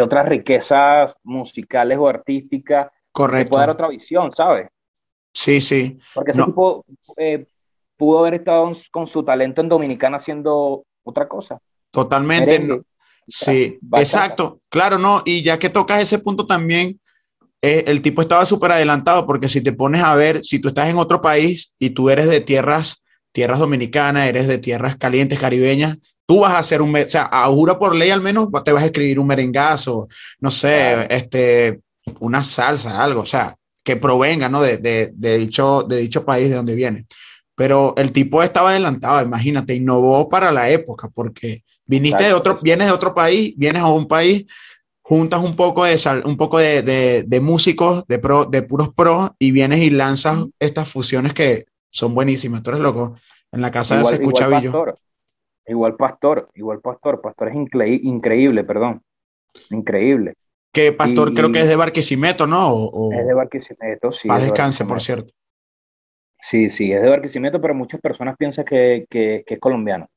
otras 0.00 0.26
riquezas 0.26 1.14
musicales 1.22 1.98
o 1.98 2.08
artísticas. 2.08 2.90
Correcto. 3.10 3.50
Puede 3.50 3.62
dar 3.62 3.70
otra 3.70 3.88
visión, 3.88 4.32
¿sabes? 4.32 4.68
Sí, 5.34 5.60
sí. 5.60 5.98
Porque 6.14 6.30
ese 6.32 6.44
tipo 6.44 6.84
pudo 7.96 8.20
haber 8.20 8.34
estado 8.34 8.72
con 8.90 9.06
su 9.06 9.22
talento 9.22 9.60
en 9.60 9.68
Dominicana 9.68 10.16
haciendo 10.16 10.84
otra 11.04 11.28
cosa. 11.28 11.60
Totalmente. 11.90 12.82
Sí, 13.28 13.78
exacto, 13.94 14.60
claro, 14.68 14.98
no, 14.98 15.22
y 15.24 15.42
ya 15.42 15.58
que 15.58 15.70
tocas 15.70 16.02
ese 16.02 16.18
punto 16.18 16.46
también, 16.46 17.00
eh, 17.60 17.84
el 17.86 18.02
tipo 18.02 18.20
estaba 18.20 18.44
súper 18.44 18.72
adelantado 18.72 19.24
porque 19.26 19.48
si 19.48 19.62
te 19.62 19.72
pones 19.72 20.02
a 20.02 20.16
ver, 20.16 20.42
si 20.42 20.58
tú 20.58 20.68
estás 20.68 20.88
en 20.88 20.96
otro 20.96 21.20
país 21.20 21.72
y 21.78 21.90
tú 21.90 22.10
eres 22.10 22.28
de 22.28 22.40
tierras, 22.40 23.02
tierras 23.30 23.60
dominicanas, 23.60 24.28
eres 24.28 24.48
de 24.48 24.58
tierras 24.58 24.96
calientes, 24.96 25.38
caribeñas, 25.38 25.98
tú 26.32 26.40
vas 26.40 26.54
a 26.54 26.58
hacer 26.60 26.80
un, 26.80 26.96
o 26.96 27.10
sea, 27.10 27.28
a 27.30 27.46
jura 27.48 27.78
por 27.78 27.94
ley 27.94 28.08
al 28.08 28.22
menos 28.22 28.48
te 28.64 28.72
vas 28.72 28.82
a 28.82 28.86
escribir 28.86 29.18
un 29.18 29.26
merengazo, 29.26 30.08
no 30.40 30.50
sé, 30.50 31.06
este, 31.10 31.80
una 32.20 32.42
salsa, 32.42 33.02
algo, 33.04 33.20
o 33.20 33.26
sea, 33.26 33.54
que 33.84 33.96
provenga, 33.96 34.48
¿no? 34.48 34.62
De, 34.62 34.78
de, 34.78 35.12
de, 35.14 35.36
dicho, 35.36 35.82
de 35.82 35.98
dicho 35.98 36.24
país 36.24 36.48
de 36.48 36.56
donde 36.56 36.74
viene. 36.74 37.04
Pero 37.54 37.92
el 37.98 38.12
tipo 38.12 38.42
estaba 38.42 38.70
adelantado, 38.70 39.22
imagínate, 39.22 39.74
innovó 39.74 40.26
para 40.30 40.50
la 40.50 40.70
época 40.70 41.10
porque 41.12 41.64
Viniste 41.84 42.24
de 42.24 42.32
otro, 42.32 42.58
vienes 42.62 42.86
de 42.86 42.94
otro 42.94 43.14
país, 43.14 43.52
vienes 43.58 43.82
a 43.82 43.88
un 43.88 44.08
país, 44.08 44.46
juntas 45.02 45.42
un 45.42 45.54
poco 45.54 45.84
de 45.84 45.98
un 46.24 46.38
poco 46.38 46.58
de, 46.58 46.80
de, 47.26 47.40
músicos, 47.40 48.04
de 48.08 48.18
pro, 48.18 48.46
de 48.46 48.62
puros 48.62 48.94
pros, 48.94 49.32
y 49.38 49.50
vienes 49.50 49.80
y 49.80 49.90
lanzas 49.90 50.46
estas 50.58 50.88
fusiones 50.88 51.34
que 51.34 51.66
son 51.90 52.14
buenísimas. 52.14 52.62
Tú 52.62 52.70
eres 52.70 52.82
loco. 52.82 53.16
En 53.50 53.60
la 53.60 53.70
casa 53.70 53.98
igual, 53.98 54.14
se 54.14 54.22
escucha 54.22 54.48
pastor, 54.48 54.98
igual 55.66 55.96
pastor, 55.96 56.50
igual 56.54 56.80
pastor, 56.80 57.20
pastor 57.20 57.48
es 57.48 57.56
increíble, 57.56 58.64
perdón. 58.64 59.02
Increíble. 59.70 60.34
Que 60.72 60.92
pastor 60.92 61.34
creo 61.34 61.52
que 61.52 61.60
es 61.60 61.68
de 61.68 61.76
Barquisimeto, 61.76 62.46
¿no? 62.46 62.90
es 63.12 63.26
de 63.26 63.34
Barquisimeto, 63.34 64.12
sí. 64.12 64.28
Paz 64.28 64.42
descanse, 64.42 64.84
por 64.84 65.00
cierto. 65.00 65.32
Sí, 66.40 66.70
sí, 66.70 66.92
es 66.92 67.02
de 67.02 67.08
Barquisimeto, 67.08 67.60
pero 67.60 67.74
muchas 67.74 68.00
personas 68.00 68.36
piensan 68.36 68.64
que, 68.64 69.06
que, 69.08 69.44
que 69.46 69.54
es 69.54 69.60
colombiano 69.60 70.08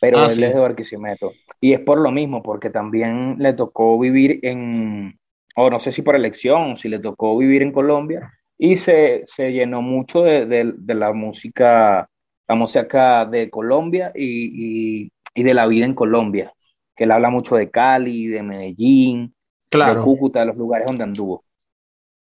pero 0.00 0.18
ah, 0.18 0.26
él 0.26 0.42
es 0.42 0.54
de 0.54 0.60
Barquisimeto. 0.60 1.32
Y 1.60 1.74
es 1.74 1.80
por 1.80 2.00
lo 2.00 2.10
mismo, 2.10 2.42
porque 2.42 2.70
también 2.70 3.36
le 3.38 3.52
tocó 3.52 3.98
vivir 3.98 4.40
en, 4.42 5.18
o 5.54 5.70
no 5.70 5.78
sé 5.78 5.92
si 5.92 6.02
por 6.02 6.16
elección, 6.16 6.76
si 6.76 6.88
le 6.88 6.98
tocó 6.98 7.36
vivir 7.36 7.62
en 7.62 7.72
Colombia, 7.72 8.32
y 8.56 8.76
se, 8.76 9.22
se 9.26 9.52
llenó 9.52 9.82
mucho 9.82 10.22
de, 10.22 10.46
de, 10.46 10.94
la 10.94 11.12
música, 11.12 12.08
la 12.50 12.56
música 12.56 13.24
de 13.26 13.48
Colombia 13.48 14.10
y, 14.12 15.04
y, 15.04 15.12
y, 15.36 15.42
de 15.44 15.54
la 15.54 15.68
vida 15.68 15.86
en 15.86 15.94
Colombia, 15.94 16.52
que 16.96 17.04
él 17.04 17.12
habla 17.12 17.30
mucho 17.30 17.54
de 17.54 17.70
Cali, 17.70 18.26
de 18.26 18.42
Medellín, 18.42 19.32
claro. 19.70 20.00
de 20.00 20.04
Cúcuta, 20.04 20.40
de 20.40 20.46
los 20.46 20.56
lugares 20.56 20.84
donde 20.84 21.04
anduvo. 21.04 21.44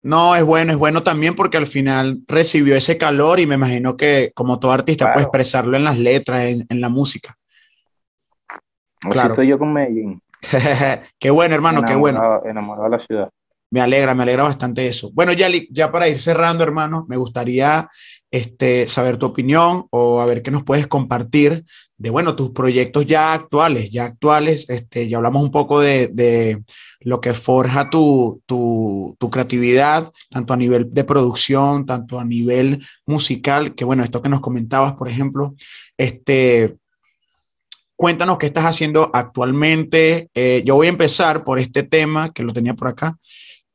No, 0.01 0.37
es 0.37 0.45
bueno, 0.45 0.71
es 0.71 0.79
bueno 0.79 1.03
también 1.03 1.35
porque 1.35 1.57
al 1.57 1.67
final 1.67 2.21
recibió 2.29 2.77
ese 2.77 2.97
calor 2.97 3.41
y 3.41 3.49
me 3.49 3.57
imagino 3.57 3.97
que 3.97 4.31
como 4.33 4.61
todo 4.61 4.71
artista 4.71 5.13
puede 5.13 5.25
expresarlo 5.25 5.77
en 5.77 5.83
las 5.83 5.99
letras, 5.99 6.45
en, 6.45 6.67
en 6.69 6.81
la 6.81 6.89
música. 6.89 7.37
Claro. 9.01 9.31
estoy 9.31 9.49
yo 9.49 9.59
con 9.59 9.73
Medellín. 9.73 10.23
qué 11.19 11.31
bueno, 11.31 11.53
hermano, 11.53 11.83
qué 11.83 11.97
bueno. 11.97 12.43
Enamorado 12.45 12.85
de 12.85 12.91
la 12.91 12.99
ciudad. 13.01 13.31
Me 13.73 13.81
alegra, 13.81 14.15
me 14.15 14.23
alegra 14.23 14.45
bastante 14.45 14.87
eso. 14.87 15.11
Bueno, 15.15 15.33
ya, 15.33 15.49
ya 15.71 15.91
para 15.91 16.07
ir 16.07 16.21
cerrando, 16.21 16.63
hermano, 16.63 17.07
me 17.09 17.17
gustaría 17.17 17.91
este, 18.33 18.89
saber 18.89 19.19
tu 19.19 19.27
opinión 19.27 19.87
o 19.91 20.21
a 20.21 20.27
ver 20.27 20.43
qué 20.43 20.51
nos 20.51 20.65
puedes 20.65 20.89
compartir 20.89 21.65
de, 21.99 22.11
bueno, 22.11 22.35
tus 22.35 22.51
proyectos 22.51 23.07
ya 23.07 23.33
actuales, 23.35 23.91
ya 23.91 24.07
actuales. 24.07 24.69
Este, 24.69 25.09
ya 25.09 25.19
hablamos 25.19 25.43
un 25.43 25.53
poco 25.53 25.81
de, 25.81 26.09
de 26.09 26.65
lo 27.01 27.21
que 27.21 27.35
forja 27.35 27.91
tu, 27.91 28.43
tu, 28.47 29.15
tu, 29.21 29.31
creatividad, 29.31 30.11
tanto 30.31 30.55
a 30.55 30.57
nivel 30.57 30.93
de 30.93 31.05
producción, 31.05 31.87
tanto 31.87 32.19
a 32.19 32.25
nivel 32.25 32.85
musical, 33.07 33.75
que 33.75 33.85
bueno, 33.85 34.03
esto 34.03 34.23
que 34.23 34.31
nos 34.31 34.41
comentabas, 34.41 34.95
por 34.95 35.09
ejemplo, 35.09 35.55
este, 35.97 36.77
Cuéntanos 37.95 38.39
qué 38.39 38.47
estás 38.47 38.65
haciendo 38.65 39.13
actualmente. 39.13 40.29
Eh, 40.35 40.65
yo 40.67 40.75
voy 40.75 40.89
a 40.89 40.91
empezar 40.91 41.45
por 41.45 41.61
este 41.61 41.85
tema 41.85 42.33
que 42.33 42.43
lo 42.43 42.53
tenía 42.53 42.75
por 42.75 42.89
acá. 42.89 43.17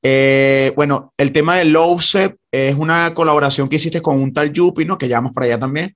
Eh, 0.09 0.71
bueno, 0.73 1.13
el 1.17 1.33
tema 1.33 1.57
de 1.57 1.65
Lovesep 1.65 2.37
es 2.49 2.75
una 2.75 3.13
colaboración 3.13 3.67
que 3.67 3.75
hiciste 3.75 4.01
con 4.01 4.21
un 4.21 4.31
tal 4.31 4.53
Yupi, 4.53 4.85
¿no? 4.85 4.97
Que 4.97 5.09
llevamos 5.09 5.33
para 5.33 5.47
allá 5.47 5.59
también. 5.59 5.95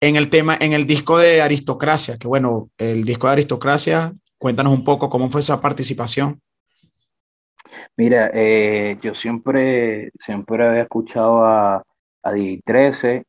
En 0.00 0.14
el 0.14 0.30
tema, 0.30 0.56
en 0.60 0.72
el 0.72 0.86
disco 0.86 1.18
de 1.18 1.42
Aristocracia, 1.42 2.16
que 2.16 2.28
bueno, 2.28 2.70
el 2.78 3.04
disco 3.04 3.26
de 3.26 3.32
Aristocracia, 3.32 4.12
cuéntanos 4.38 4.72
un 4.72 4.84
poco 4.84 5.10
cómo 5.10 5.32
fue 5.32 5.40
esa 5.40 5.60
participación. 5.60 6.40
Mira, 7.96 8.30
eh, 8.32 8.96
yo 9.02 9.14
siempre, 9.14 10.12
siempre 10.16 10.64
había 10.64 10.82
escuchado 10.82 11.44
a, 11.44 11.82
a 12.22 12.32
13 12.64 13.24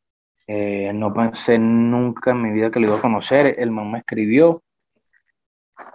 eh, 0.45 0.91
no 0.93 1.11
pensé 1.13 1.57
nunca 1.57 2.29
en 2.31 2.43
mi 2.43 2.51
vida 2.51 2.69
que 2.69 2.79
lo 2.79 2.89
iba 2.89 2.97
a 2.97 3.01
conocer. 3.01 3.55
El 3.57 3.71
man 3.71 3.91
me 3.91 3.99
escribió, 3.99 4.61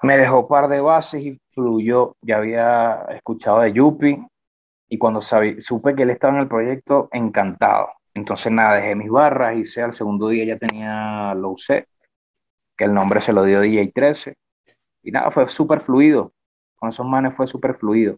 me 0.02 0.16
dejó 0.18 0.48
par 0.48 0.68
de 0.68 0.80
bases 0.80 1.22
y 1.22 1.40
fluyó. 1.50 2.16
Ya 2.22 2.38
había 2.38 3.06
escuchado 3.10 3.60
de 3.60 3.72
Yupi 3.72 4.26
y 4.88 4.98
cuando 4.98 5.20
supe 5.20 5.94
que 5.94 6.02
él 6.02 6.10
estaba 6.10 6.34
en 6.34 6.40
el 6.40 6.48
proyecto, 6.48 7.08
encantado. 7.12 7.88
Entonces, 8.14 8.52
nada, 8.52 8.76
dejé 8.76 8.94
mis 8.94 9.10
barras, 9.10 9.56
hice 9.56 9.82
al 9.82 9.92
segundo 9.92 10.28
día 10.28 10.44
ya 10.46 10.58
tenía 10.58 11.34
lo 11.34 11.50
usé, 11.50 11.88
que 12.76 12.84
el 12.84 12.94
nombre 12.94 13.20
se 13.20 13.32
lo 13.32 13.44
dio 13.44 13.60
DJ 13.60 13.92
13. 13.92 14.34
Y 15.02 15.10
nada, 15.10 15.30
fue 15.30 15.46
súper 15.48 15.80
fluido. 15.80 16.32
Con 16.76 16.88
esos 16.88 17.06
manes 17.06 17.34
fue 17.34 17.46
súper 17.46 17.74
fluido. 17.74 18.14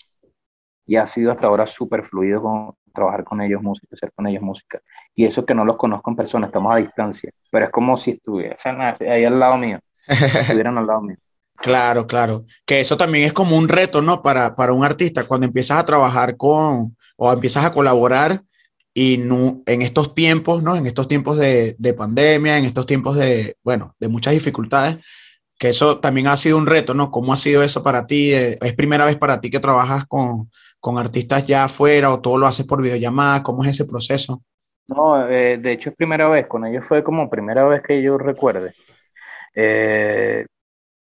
Y 0.86 0.96
ha 0.96 1.06
sido 1.06 1.32
hasta 1.32 1.48
ahora 1.48 1.66
súper 1.66 2.04
fluido 2.04 2.42
con, 2.42 2.74
trabajar 2.98 3.24
con 3.24 3.40
ellos 3.40 3.62
música, 3.62 3.88
hacer 3.92 4.12
con 4.12 4.26
ellos 4.26 4.42
música. 4.42 4.80
Y 5.14 5.24
eso 5.24 5.44
que 5.44 5.54
no 5.54 5.64
los 5.64 5.76
conozco 5.76 6.10
en 6.10 6.16
persona, 6.16 6.46
estamos 6.46 6.74
a 6.74 6.78
distancia, 6.78 7.30
pero 7.50 7.66
es 7.66 7.70
como 7.70 7.96
si 7.96 8.12
estuviesen 8.12 8.80
ahí 8.80 9.24
al 9.24 9.38
lado 9.38 9.56
mío, 9.56 9.78
estuvieran 10.06 10.78
al 10.78 10.86
lado 10.86 11.02
mío. 11.02 11.16
Claro, 11.60 12.06
claro. 12.06 12.44
Que 12.64 12.80
eso 12.80 12.96
también 12.96 13.24
es 13.24 13.32
como 13.32 13.56
un 13.56 13.68
reto, 13.68 14.00
¿no? 14.00 14.22
Para, 14.22 14.54
para 14.54 14.72
un 14.72 14.84
artista, 14.84 15.24
cuando 15.26 15.46
empiezas 15.46 15.78
a 15.78 15.84
trabajar 15.84 16.36
con 16.36 16.96
o 17.16 17.32
empiezas 17.32 17.64
a 17.64 17.72
colaborar 17.72 18.42
y 18.94 19.14
en 19.14 19.82
estos 19.82 20.14
tiempos, 20.14 20.62
¿no? 20.62 20.76
En 20.76 20.86
estos 20.86 21.08
tiempos 21.08 21.36
de, 21.36 21.74
de, 21.78 21.94
pandemia, 21.94 22.58
en 22.58 22.64
estos 22.64 22.86
tiempos 22.86 23.16
de, 23.16 23.56
bueno, 23.62 23.94
de 23.98 24.08
muchas 24.08 24.34
dificultades, 24.34 24.98
que 25.58 25.70
eso 25.70 25.98
también 25.98 26.28
ha 26.28 26.36
sido 26.36 26.56
un 26.56 26.66
reto, 26.66 26.94
¿no? 26.94 27.10
¿Cómo 27.10 27.32
ha 27.32 27.36
sido 27.36 27.62
eso 27.62 27.82
para 27.82 28.06
ti? 28.06 28.32
¿Es 28.32 28.74
primera 28.74 29.04
vez 29.04 29.16
para 29.16 29.40
ti 29.40 29.50
que 29.50 29.60
trabajas 29.60 30.04
con, 30.06 30.50
con 30.80 30.98
artistas 30.98 31.46
ya 31.46 31.64
afuera 31.64 32.12
o 32.12 32.20
todo 32.20 32.38
lo 32.38 32.46
haces 32.46 32.66
por 32.66 32.82
videollamada? 32.82 33.42
¿Cómo 33.42 33.64
es 33.64 33.70
ese 33.70 33.84
proceso? 33.84 34.42
No, 34.86 35.28
eh, 35.28 35.58
de 35.58 35.72
hecho 35.72 35.90
es 35.90 35.96
primera 35.96 36.28
vez, 36.28 36.46
con 36.46 36.64
ellos 36.64 36.86
fue 36.86 37.02
como 37.02 37.28
primera 37.28 37.64
vez 37.64 37.82
que 37.82 38.00
yo 38.00 38.16
recuerde. 38.16 38.74
Eh, 39.54 40.46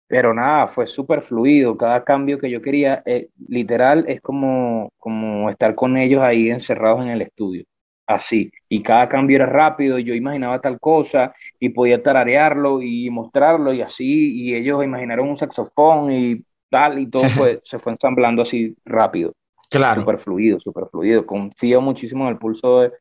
pero 0.07 0.33
nada, 0.33 0.67
fue 0.67 0.87
súper 0.87 1.21
fluido, 1.21 1.77
cada 1.77 2.03
cambio 2.03 2.39
que 2.39 2.49
yo 2.49 2.61
quería, 2.61 3.03
eh, 3.05 3.29
literal, 3.47 4.05
es 4.07 4.21
como, 4.21 4.91
como 4.97 5.49
estar 5.49 5.75
con 5.75 5.97
ellos 5.97 6.21
ahí 6.21 6.49
encerrados 6.49 7.01
en 7.01 7.09
el 7.09 7.21
estudio, 7.21 7.65
así, 8.05 8.49
y 8.69 8.81
cada 8.81 9.09
cambio 9.09 9.35
era 9.35 9.45
rápido, 9.45 9.99
yo 9.99 10.13
imaginaba 10.13 10.61
tal 10.61 10.79
cosa 10.79 11.33
y 11.59 11.69
podía 11.69 12.01
tararearlo 12.01 12.81
y 12.81 13.09
mostrarlo 13.09 13.73
y 13.73 13.81
así, 13.81 14.43
y 14.43 14.55
ellos 14.55 14.83
imaginaron 14.83 15.27
un 15.27 15.37
saxofón 15.37 16.11
y 16.11 16.43
tal, 16.69 16.99
y 16.99 17.07
todo 17.09 17.23
se 17.63 17.79
fue 17.79 17.91
ensamblando 17.91 18.41
así 18.41 18.75
rápido. 18.85 19.33
Claro. 19.69 20.01
Súper 20.01 20.19
fluido, 20.19 20.59
súper 20.61 20.85
fluido. 20.89 21.25
Confío 21.25 21.81
muchísimo 21.81 22.23
en 22.23 22.29
el 22.29 22.37
pulso 22.37 22.81
de, 22.81 22.93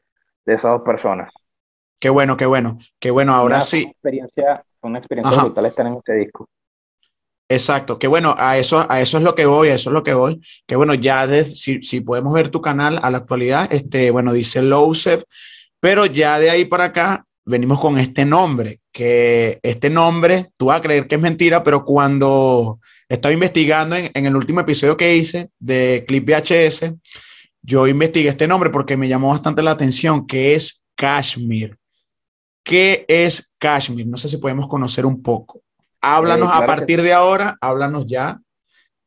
de, 0.45 0.55
esas 0.55 0.73
dos 0.73 0.83
personas. 0.83 1.33
Qué 2.01 2.11
bueno, 2.11 2.37
qué 2.37 2.47
bueno, 2.47 2.77
qué 2.99 3.13
bueno, 3.13 3.33
ahora 3.33 3.63
sí. 3.63 3.85
Una 3.85 3.91
experiencia, 3.93 4.65
una 4.83 4.99
experiencia 4.99 5.43
brutal 5.43 5.67
estar 5.67 5.87
en 5.87 5.95
este 5.95 6.15
disco. 6.15 6.49
Exacto, 7.49 7.99
que 7.99 8.09
bueno, 8.09 8.35
a 8.39 8.59
eso, 8.59 8.85
a 8.91 9.01
eso 9.01 9.19
es 9.19 9.23
lo 9.23 9.37
que 9.37 9.47
voy, 9.47 9.69
a 9.69 9.75
eso 9.75 9.91
es 9.91 9.95
lo 9.95 10.03
que 10.03 10.15
voy. 10.15 10.41
Que 10.67 10.75
bueno, 10.75 10.95
ya 10.95 11.29
si, 11.45 11.81
si, 11.83 12.01
podemos 12.01 12.35
ver 12.35 12.49
tu 12.49 12.61
canal 12.61 12.99
a 13.03 13.11
la 13.11 13.19
actualidad, 13.19 13.73
este, 13.73 14.11
bueno, 14.11 14.33
dice 14.33 14.63
Lowsep, 14.63 15.23
pero 15.81 16.07
ya 16.07 16.41
de 16.41 16.51
ahí 16.51 16.65
para 16.65 16.85
acá 16.87 17.25
venimos 17.45 17.79
con 17.79 17.99
este 17.99 18.25
nombre, 18.25 18.81
que 18.91 19.61
este 19.63 19.91
nombre, 19.91 20.51
tú 20.57 20.67
vas 20.67 20.81
a 20.81 20.83
creer 20.83 21.07
que 21.07 21.15
es 21.15 21.21
mentira, 21.21 21.63
pero 21.63 21.85
cuando 21.85 22.81
estaba 23.09 23.33
investigando 23.33 23.95
en, 23.95 24.11
en 24.13 24.27
el 24.27 24.35
último 24.35 24.61
episodio 24.61 24.97
que 24.97 25.17
hice 25.17 25.51
de 25.61 26.05
Clip 26.09 26.29
VHS, 26.29 26.95
yo 27.63 27.87
investigué 27.87 28.29
este 28.29 28.49
nombre 28.49 28.71
porque 28.71 28.97
me 28.97 29.09
llamó 29.09 29.31
bastante 29.31 29.63
la 29.63 29.73
atención, 29.73 30.27
que 30.27 30.55
es 30.57 30.85
Kashmir. 30.97 31.79
¿Qué 32.65 33.05
es 33.07 33.53
Kashmir? 33.59 34.09
No 34.09 34.17
sé 34.17 34.29
si 34.29 34.39
podemos 34.39 34.69
conocer 34.69 35.07
un 35.07 35.23
poco. 35.23 35.63
Háblanos 36.01 36.49
eh, 36.49 36.53
a 36.55 36.67
partir 36.67 37.03
de 37.03 37.13
ahora, 37.13 37.57
háblanos 37.61 38.07
ya 38.07 38.39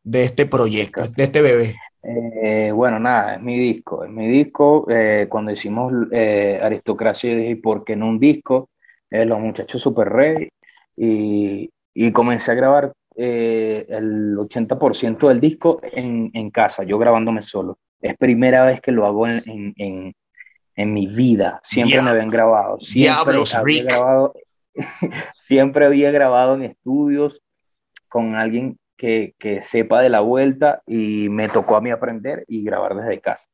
de 0.04 0.24
este 0.24 0.46
proyecto, 0.46 1.02
de 1.08 1.24
este 1.24 1.42
bebé. 1.42 1.76
Eh, 2.02 2.72
bueno, 2.74 3.00
nada, 3.00 3.36
es 3.36 3.42
mi 3.42 3.58
disco. 3.58 4.04
Es 4.04 4.10
mi 4.10 4.28
disco. 4.28 4.86
Eh, 4.90 5.28
cuando 5.30 5.52
hicimos 5.52 5.94
Aristocracia, 6.62 7.36
dije, 7.36 7.56
¿por 7.58 7.84
qué 7.84 7.96
no 7.96 8.08
un 8.08 8.20
disco? 8.20 8.70
los 9.12 9.40
muchachos 9.40 9.82
Super 9.82 10.10
Rey. 10.10 10.50
Y, 10.96 11.70
y 11.94 12.12
comencé 12.12 12.52
a 12.52 12.56
grabar 12.56 12.94
el 13.16 14.38
80% 14.38 15.28
del 15.28 15.42
disco 15.42 15.82
en, 15.84 16.30
en, 16.34 16.52
casa, 16.52 16.84
yo 16.84 16.98
grabándome 16.98 17.42
solo. 17.42 17.78
Es 18.02 18.16
primera 18.18 18.64
vez 18.66 18.80
que 18.82 18.92
lo 18.92 19.06
hago 19.06 19.28
en, 19.28 19.74
en, 19.76 20.14
en 20.80 20.94
mi 20.94 21.08
vida. 21.08 21.60
Siempre 21.64 22.02
me 22.02 22.12
habían 22.12 22.30
grabado. 22.30 22.78
Siempre 22.80 23.36
había 23.54 23.84
grabado 23.84 24.34
siempre 25.36 25.86
había 25.86 26.12
grabado 26.12 26.56
en 26.56 26.64
estudios 26.64 27.42
con 28.08 28.36
alguien 28.36 28.78
que, 28.98 29.34
que, 29.38 29.62
sepa 29.62 30.02
de 30.02 30.10
la 30.10 30.22
vuelta 30.22 30.82
y 30.86 31.30
me 31.30 31.48
tocó 31.48 31.76
a 31.76 31.82
mí 31.82 31.90
aprender 31.90 32.44
y 32.48 32.64
grabar 32.64 32.96
desde 32.96 33.22
casa. 33.22 33.48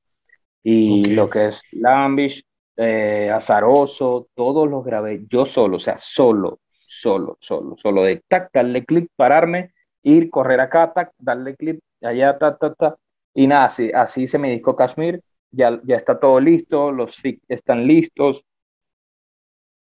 Y 0.64 1.14
lo 1.14 1.30
que 1.30 1.48
es 1.48 1.62
Lambish, 1.72 2.44
eh, 2.78 3.30
Azaroso, 3.32 4.28
todos 4.34 4.70
los 4.70 4.84
grabé 4.84 5.26
yo 5.30 5.46
solo, 5.46 5.78
o 5.78 5.80
sea, 5.80 5.98
solo, 5.98 6.60
solo, 6.72 7.38
solo, 7.40 7.76
solo 7.78 8.04
de 8.04 8.24
tac, 8.28 8.50
darle 8.54 8.84
clic, 8.84 9.10
pararme, 9.16 9.74
ir, 10.04 10.30
correr 10.30 10.60
acá, 10.60 10.92
tac, 10.94 11.12
darle 11.18 11.56
clic, 11.56 11.80
allá, 12.02 12.38
ta, 12.38 12.58
ta, 12.58 12.74
ta. 12.74 12.96
Y 13.34 13.48
nada, 13.48 13.66
así, 13.66 13.92
así 13.94 14.28
se 14.28 14.40
me 14.40 14.50
disco 14.52 14.76
Kashmir, 14.76 15.22
ya, 15.52 15.80
ya 15.84 15.98
está 15.98 16.20
todo 16.20 16.40
listo, 16.40 16.92
los 16.92 17.16
FIC 17.18 17.42
están 17.48 17.86
listos. 17.88 18.44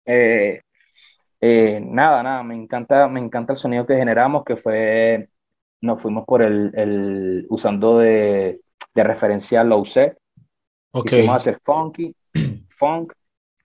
Eh, 0.06 0.62
eh, 1.42 1.80
nada, 1.82 2.24
nada, 2.24 2.44
me 2.44 2.56
encanta, 2.56 3.08
me 3.08 3.20
encanta 3.20 3.54
el 3.54 3.60
sonido 3.60 3.86
que 3.86 3.96
generamos, 3.96 4.44
que 4.44 4.56
fue, 4.56 5.30
nos 5.82 6.02
fuimos 6.02 6.26
por 6.26 6.42
el, 6.42 6.72
el 6.76 7.46
usando 7.50 8.00
de, 8.00 8.62
de 8.94 9.04
referencia 9.04 9.64
Low 9.64 9.86
C. 9.86 10.16
Okay. 10.92 11.20
Quisimos 11.20 11.36
hacer 11.36 11.60
funky, 11.64 12.16
funk, 12.70 13.14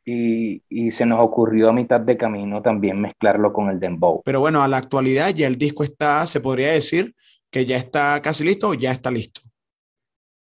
y, 0.05 0.63
y, 0.69 0.91
se 0.91 1.07
nos 1.07 1.21
ocurrió 1.21 1.69
a 1.69 1.73
mitad 1.73 2.01
de 2.01 2.17
camino 2.17 2.63
también 2.63 3.01
mezclarlo 3.01 3.53
con 3.53 3.71
el 3.71 3.79
dembow. 3.79 4.23
Pero 4.25 4.41
bueno, 4.41 4.63
a 4.63 4.69
la 4.69 4.79
actualidad 4.79 5.31
ya 5.31 5.47
el 5.47 5.57
disco 5.57 5.85
está, 5.85 6.27
se 6.27 6.41
podría 6.41 6.73
decir 6.73 7.15
que 7.51 7.67
ya 7.67 7.77
está 7.77 8.21
casi 8.23 8.43
listo 8.45 8.71
o 8.71 8.75
ya 8.75 8.91
está 8.91 9.11
listo. 9.11 9.43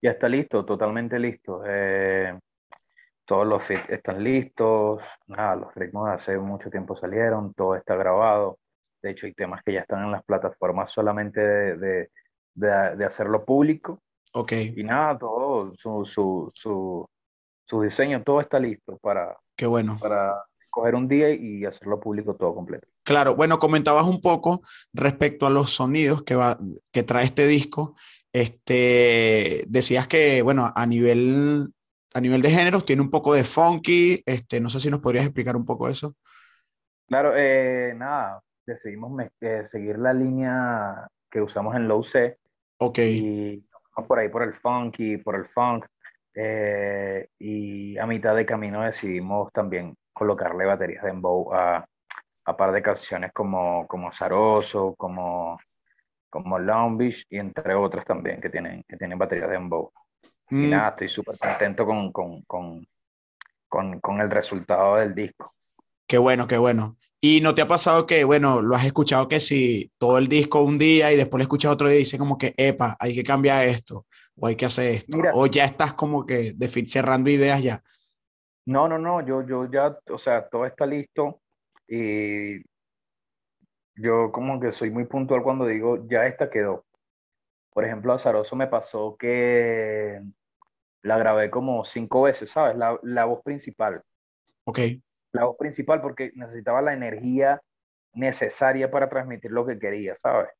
Ya 0.01 0.11
está 0.11 0.29
listo, 0.29 0.65
totalmente 0.65 1.17
listo. 1.17 1.63
Eh, 1.65 2.37
todos 3.25 3.47
los 3.47 3.69
están 3.71 4.23
listos, 4.23 5.01
nada, 5.27 5.55
los 5.55 5.75
ritmos 5.75 6.07
de 6.07 6.13
hace 6.13 6.37
mucho 6.37 6.69
tiempo 6.69 6.95
salieron, 6.95 7.53
todo 7.53 7.75
está 7.75 7.95
grabado. 7.95 8.59
De 9.01 9.11
hecho, 9.11 9.25
hay 9.25 9.33
temas 9.33 9.61
que 9.63 9.73
ya 9.73 9.81
están 9.81 10.03
en 10.03 10.11
las 10.11 10.23
plataformas 10.23 10.91
solamente 10.91 11.41
de, 11.41 12.09
de, 12.53 12.95
de, 12.95 13.05
hacerlo 13.05 13.43
público. 13.43 14.01
Ok. 14.33 14.51
Y 14.75 14.83
nada, 14.83 15.17
todo, 15.17 15.73
su, 15.75 16.05
su, 16.05 16.51
su, 16.53 17.07
su, 17.67 17.81
diseño, 17.81 18.23
todo 18.23 18.39
está 18.39 18.59
listo 18.59 18.97
para, 18.97 19.35
Qué 19.55 19.65
bueno. 19.65 19.97
para 19.99 20.43
coger 20.69 20.95
un 20.95 21.07
día 21.07 21.29
y 21.29 21.65
hacerlo 21.65 21.99
público 21.99 22.35
todo 22.35 22.53
completo. 22.53 22.87
Claro, 23.03 23.35
bueno, 23.35 23.59
comentabas 23.59 24.05
un 24.05 24.21
poco 24.21 24.61
respecto 24.93 25.45
a 25.45 25.51
los 25.51 25.71
sonidos 25.71 26.23
que, 26.23 26.35
va, 26.35 26.59
que 26.91 27.03
trae 27.03 27.25
este 27.25 27.47
disco. 27.47 27.95
Este, 28.33 29.63
decías 29.67 30.07
que, 30.07 30.41
bueno, 30.41 30.71
a 30.75 30.85
nivel 30.85 31.71
a 32.15 32.21
nivel 32.21 32.41
de 32.41 32.49
géneros, 32.49 32.85
tiene 32.85 33.01
un 33.01 33.11
poco 33.11 33.33
de 33.33 33.43
funky. 33.43 34.23
Este, 34.25 34.61
no 34.61 34.69
sé 34.69 34.79
si 34.79 34.89
nos 34.89 35.01
podrías 35.01 35.25
explicar 35.25 35.57
un 35.57 35.65
poco 35.65 35.89
eso. 35.89 36.15
Claro, 37.07 37.33
eh, 37.35 37.93
nada, 37.93 38.41
decidimos 38.65 39.21
eh, 39.41 39.65
seguir 39.65 39.99
la 39.99 40.13
línea 40.13 41.07
que 41.29 41.41
usamos 41.41 41.75
en 41.75 41.89
Low 41.89 42.03
C. 42.03 42.37
Ok. 42.77 42.99
Y 42.99 43.65
por 44.07 44.17
ahí 44.17 44.29
por 44.29 44.43
el 44.43 44.53
funky, 44.53 45.17
por 45.17 45.35
el 45.35 45.45
funk. 45.45 45.85
Eh, 46.33 47.27
y 47.37 47.97
a 47.97 48.05
mitad 48.05 48.33
de 48.33 48.45
camino 48.45 48.81
decidimos 48.81 49.51
también 49.51 49.93
colocarle 50.13 50.65
baterías 50.65 51.03
de 51.03 51.09
Embow 51.09 51.53
a, 51.53 51.85
a 52.45 52.57
par 52.57 52.71
de 52.71 52.81
canciones 52.81 53.33
como, 53.33 53.85
como 53.87 54.11
Zaroso, 54.13 54.95
como, 54.95 55.57
como 56.29 56.59
Long 56.59 56.97
Beach 56.97 57.25
y 57.29 57.39
entre 57.39 57.73
otras 57.75 58.05
también 58.05 58.39
que 58.39 58.49
tienen, 58.49 58.83
que 58.87 58.95
tienen 58.95 59.19
baterías 59.19 59.49
de 59.49 59.55
Embow. 59.57 59.91
Y 60.49 60.55
mm. 60.55 60.69
nada, 60.69 60.89
estoy 60.89 61.09
súper 61.09 61.37
contento 61.37 61.85
con, 61.85 62.11
con, 62.11 62.43
con, 62.43 63.99
con, 63.99 64.21
el 64.21 64.29
resultado 64.29 64.97
del 64.97 65.15
disco. 65.15 65.53
Qué 66.07 66.17
bueno, 66.17 66.47
qué 66.47 66.57
bueno. 66.57 66.97
¿Y 67.19 67.41
no 67.41 67.55
te 67.55 67.63
ha 67.63 67.67
pasado 67.67 68.05
que, 68.05 68.23
bueno, 68.23 68.61
lo 68.61 68.75
has 68.75 68.85
escuchado 68.85 69.27
que 69.27 69.39
si 69.39 69.91
todo 69.97 70.19
el 70.19 70.27
disco 70.27 70.61
un 70.61 70.77
día 70.77 71.11
y 71.11 71.17
después 71.17 71.39
lo 71.39 71.43
escuchas 71.43 71.71
otro 71.71 71.87
día 71.87 71.97
y 71.97 71.99
dices 71.99 72.19
como 72.19 72.37
que, 72.37 72.53
epa, 72.55 72.95
hay 72.99 73.15
que 73.15 73.23
cambiar 73.23 73.65
esto 73.65 74.05
o 74.35 74.47
hay 74.47 74.55
que 74.55 74.65
hacer 74.65 74.91
esto? 74.91 75.17
o 75.33 75.47
ya 75.47 75.65
estás 75.65 75.93
como 75.93 76.25
que 76.25 76.53
cerrando 76.85 77.29
ideas 77.29 77.63
ya. 77.63 77.83
No, 78.67 78.87
no, 78.87 78.99
no, 78.99 79.25
yo, 79.25 79.45
yo 79.45 79.69
ya, 79.71 79.97
o 80.09 80.17
sea, 80.17 80.47
todo 80.47 80.65
está 80.65 80.85
listo 80.85 81.41
y 81.87 82.61
yo 83.95 84.31
como 84.31 84.59
que 84.59 84.71
soy 84.71 84.89
muy 84.91 85.05
puntual 85.05 85.43
cuando 85.43 85.65
digo, 85.65 86.05
ya 86.07 86.25
esta 86.25 86.49
quedó. 86.49 86.84
Por 87.75 87.83
ejemplo, 87.83 88.13
a 88.13 88.19
Zaroso 88.19 88.55
me 88.55 88.67
pasó 88.67 89.17
que 89.17 90.21
la 91.01 91.17
grabé 91.17 91.49
como 91.49 91.83
cinco 91.83 92.21
veces, 92.21 92.49
¿sabes? 92.49 92.77
La, 92.77 92.97
la 93.03 93.25
voz 93.25 93.43
principal. 93.43 94.01
Ok. 94.63 94.79
La 95.33 95.43
voz 95.43 95.57
principal 95.57 96.01
porque 96.01 96.31
necesitaba 96.35 96.81
la 96.81 96.93
energía 96.93 97.61
necesaria 98.13 98.89
para 98.89 99.09
transmitir 99.09 99.51
lo 99.51 99.65
que 99.65 99.77
quería, 99.77 100.15
¿sabes? 100.15 100.51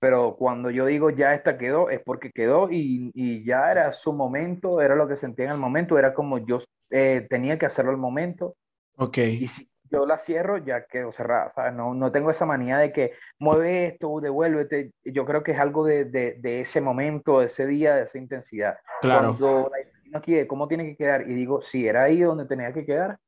Pero 0.00 0.34
cuando 0.34 0.70
yo 0.70 0.86
digo 0.86 1.10
ya 1.10 1.32
esta 1.32 1.58
quedó, 1.58 1.90
es 1.90 2.00
porque 2.00 2.32
quedó 2.32 2.72
y, 2.72 3.12
y 3.14 3.44
ya 3.44 3.70
era 3.70 3.92
su 3.92 4.12
momento, 4.12 4.80
era 4.80 4.96
lo 4.96 5.06
que 5.06 5.16
sentía 5.16 5.44
en 5.44 5.52
el 5.52 5.58
momento, 5.58 5.96
era 5.96 6.12
como 6.12 6.38
yo 6.38 6.58
eh, 6.90 7.24
tenía 7.30 7.56
que 7.56 7.66
hacerlo 7.66 7.92
al 7.92 7.98
momento. 7.98 8.56
Ok. 8.96 9.18
Y 9.18 9.46
si 9.46 9.70
yo 9.90 10.06
la 10.06 10.18
cierro, 10.18 10.58
ya 10.58 10.84
quedo 10.84 11.12
cerrada, 11.12 11.52
¿sabes? 11.54 11.74
No, 11.74 11.94
no 11.94 12.12
tengo 12.12 12.30
esa 12.30 12.46
manía 12.46 12.78
de 12.78 12.92
que 12.92 13.12
mueve 13.38 13.86
esto, 13.86 14.20
devuélvete. 14.20 14.92
Yo 15.04 15.24
creo 15.24 15.42
que 15.42 15.52
es 15.52 15.58
algo 15.58 15.84
de, 15.84 16.04
de, 16.04 16.36
de 16.38 16.60
ese 16.60 16.80
momento, 16.80 17.40
de 17.40 17.46
ese 17.46 17.66
día, 17.66 17.96
de 17.96 18.04
esa 18.04 18.18
intensidad. 18.18 18.78
Claro. 19.00 19.36
Cuando 19.38 19.70
la 19.70 20.18
aquí 20.18 20.34
de 20.34 20.46
cómo 20.46 20.68
tiene 20.68 20.84
que 20.84 20.96
quedar 20.96 21.28
y 21.28 21.34
digo, 21.34 21.60
si 21.60 21.86
era 21.86 22.04
ahí 22.04 22.20
donde 22.20 22.46
tenía 22.46 22.72
que 22.72 22.84
quedar, 22.86 23.18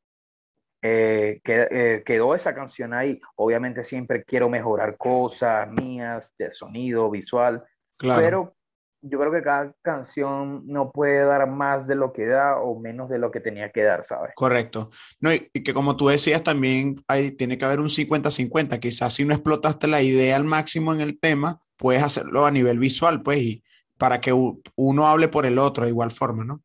eh, 0.82 1.40
eh, 1.44 2.02
quedó 2.04 2.34
esa 2.34 2.54
canción 2.54 2.94
ahí. 2.94 3.20
Obviamente 3.36 3.82
siempre 3.82 4.24
quiero 4.24 4.48
mejorar 4.48 4.96
cosas 4.96 5.70
mías, 5.70 6.34
de 6.38 6.50
sonido, 6.50 7.10
visual, 7.10 7.64
claro. 7.98 8.22
pero 8.22 8.54
yo 9.02 9.18
creo 9.18 9.32
que 9.32 9.42
cada 9.42 9.72
canción 9.82 10.66
no 10.66 10.90
puede 10.90 11.24
dar 11.24 11.48
más 11.48 11.86
de 11.86 11.94
lo 11.94 12.12
que 12.12 12.26
da 12.26 12.58
o 12.58 12.78
menos 12.78 13.08
de 13.08 13.18
lo 13.18 13.30
que 13.30 13.40
tenía 13.40 13.70
que 13.70 13.82
dar, 13.82 14.04
¿sabes? 14.04 14.32
Correcto. 14.34 14.90
No, 15.20 15.32
y, 15.32 15.48
que 15.48 15.72
como 15.72 15.96
tú 15.96 16.08
decías, 16.08 16.42
también 16.42 17.02
hay, 17.08 17.30
tiene 17.30 17.56
que 17.56 17.64
haber 17.64 17.80
un 17.80 17.88
50-50. 17.88 18.78
Quizás 18.78 19.14
si 19.14 19.24
no 19.24 19.34
explotaste 19.34 19.86
la 19.86 20.02
idea 20.02 20.36
al 20.36 20.44
máximo 20.44 20.92
en 20.92 21.00
el 21.00 21.18
tema, 21.18 21.60
puedes 21.76 22.02
hacerlo 22.02 22.44
a 22.44 22.50
nivel 22.50 22.78
visual, 22.78 23.22
pues, 23.22 23.38
y 23.38 23.64
para 23.96 24.20
que 24.20 24.32
uno 24.32 25.06
hable 25.06 25.28
por 25.28 25.46
el 25.46 25.58
otro 25.58 25.84
de 25.84 25.90
igual 25.90 26.10
forma, 26.10 26.44
¿no? 26.44 26.60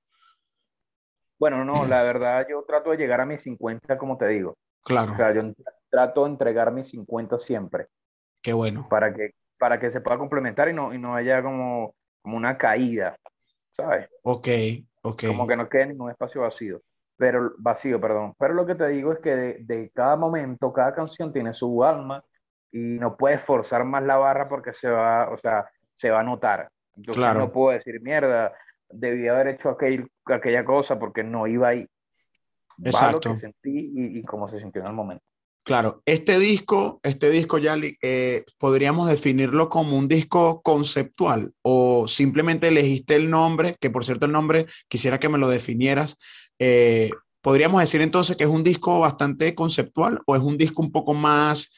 Bueno, 1.38 1.66
no, 1.66 1.86
la 1.86 2.02
verdad 2.04 2.46
yo 2.50 2.64
trato 2.64 2.92
de 2.92 2.98
llegar 2.98 3.20
a 3.22 3.26
mis 3.26 3.42
50, 3.42 3.98
como 3.98 4.18
te 4.18 4.28
digo. 4.28 4.58
Claro. 4.84 5.14
O 5.14 5.16
sea, 5.16 5.34
yo 5.34 5.42
trato 5.90 6.24
de 6.24 6.30
entregar 6.32 6.72
mis 6.72 6.90
50 6.90 7.38
siempre. 7.40 7.88
Qué 8.42 8.54
bueno. 8.54 8.88
Para 8.90 9.14
que, 9.14 9.32
para 9.58 9.80
que 9.80 9.92
se 9.92 10.00
pueda 10.02 10.18
complementar 10.18 10.70
y 10.70 10.74
no, 10.74 10.94
y 10.94 10.98
no 10.98 11.16
haya 11.16 11.42
como 11.42 11.94
como 12.26 12.38
una 12.38 12.58
caída, 12.58 13.16
¿sabes? 13.70 14.10
Ok, 14.24 14.48
ok. 15.04 15.28
Como 15.28 15.46
que 15.46 15.56
no 15.56 15.70
quede 15.70 15.86
ningún 15.86 16.10
espacio 16.10 16.42
vacío, 16.42 16.82
pero 17.16 17.54
vacío, 17.60 18.02
perdón. 18.02 18.34
Pero 18.40 18.56
lo 18.56 18.66
que 18.66 18.74
te 18.74 18.88
digo 18.88 19.14
es 19.14 19.20
que 19.20 19.36
de, 19.60 19.92
cada 19.94 20.16
momento, 20.16 20.74
cada 20.74 20.96
canción 20.96 21.32
tiene 21.32 21.54
su 21.54 21.84
alma 21.84 22.24
y 22.72 22.98
no 22.98 23.16
puedes 23.16 23.42
forzar 23.44 23.86
más 23.86 24.02
la 24.02 24.18
barra 24.18 24.50
porque 24.50 24.74
se 24.74 24.90
va, 24.90 25.30
o 25.30 25.38
sea, 25.38 25.70
se 25.96 26.10
va 26.10 26.22
a 26.22 26.24
notar. 26.24 26.68
Entonces 26.96 27.22
claro. 27.22 27.42
no 27.42 27.52
puedo 27.52 27.78
decir, 27.78 28.02
mierda, 28.02 28.52
debí 28.90 29.28
haber 29.28 29.50
hecho 29.50 29.70
aquel, 29.70 30.10
aquella 30.26 30.66
cosa 30.66 30.98
porque 30.98 31.24
no 31.24 31.46
iba 31.46 31.68
ahí. 31.68 31.88
Exacto. 32.84 33.30
lo 33.30 33.36
que 33.36 33.40
sentí 33.40 33.92
y, 34.18 34.24
cómo 34.24 34.50
se 34.50 34.60
sintió 34.60 34.82
en 34.82 34.88
el 34.88 34.94
momento. 34.94 35.24
Claro, 35.66 36.04
este 36.06 36.38
disco, 36.38 37.00
este 37.02 37.32
disco, 37.32 37.58
Yali, 37.58 37.98
eh, 38.04 38.44
podríamos 38.60 39.10
definirlo 39.10 39.68
como 39.68 39.98
un 39.98 40.08
disco 40.08 40.62
conceptual 40.62 41.54
o 41.64 42.08
simplemente 42.08 42.68
elegiste 42.68 43.16
el 43.16 43.32
nombre, 43.32 43.76
que 43.82 43.90
por 43.90 44.06
cierto 44.06 44.28
el 44.28 44.32
nombre 44.32 44.68
quisiera 44.88 45.20
que 45.20 45.28
me 45.28 45.40
lo 45.40 45.50
definieras. 45.50 46.18
Eh, 46.60 47.10
¿Podríamos 47.42 47.82
decir 47.82 48.02
entonces 48.02 48.36
que 48.36 48.44
es 48.44 48.50
un 48.50 48.64
disco 48.64 49.00
bastante 49.00 49.56
conceptual 49.56 50.20
o 50.28 50.36
es 50.36 50.44
un 50.44 50.56
disco 50.56 50.84
un 50.84 50.92
poco 50.92 51.16
más 51.16 51.72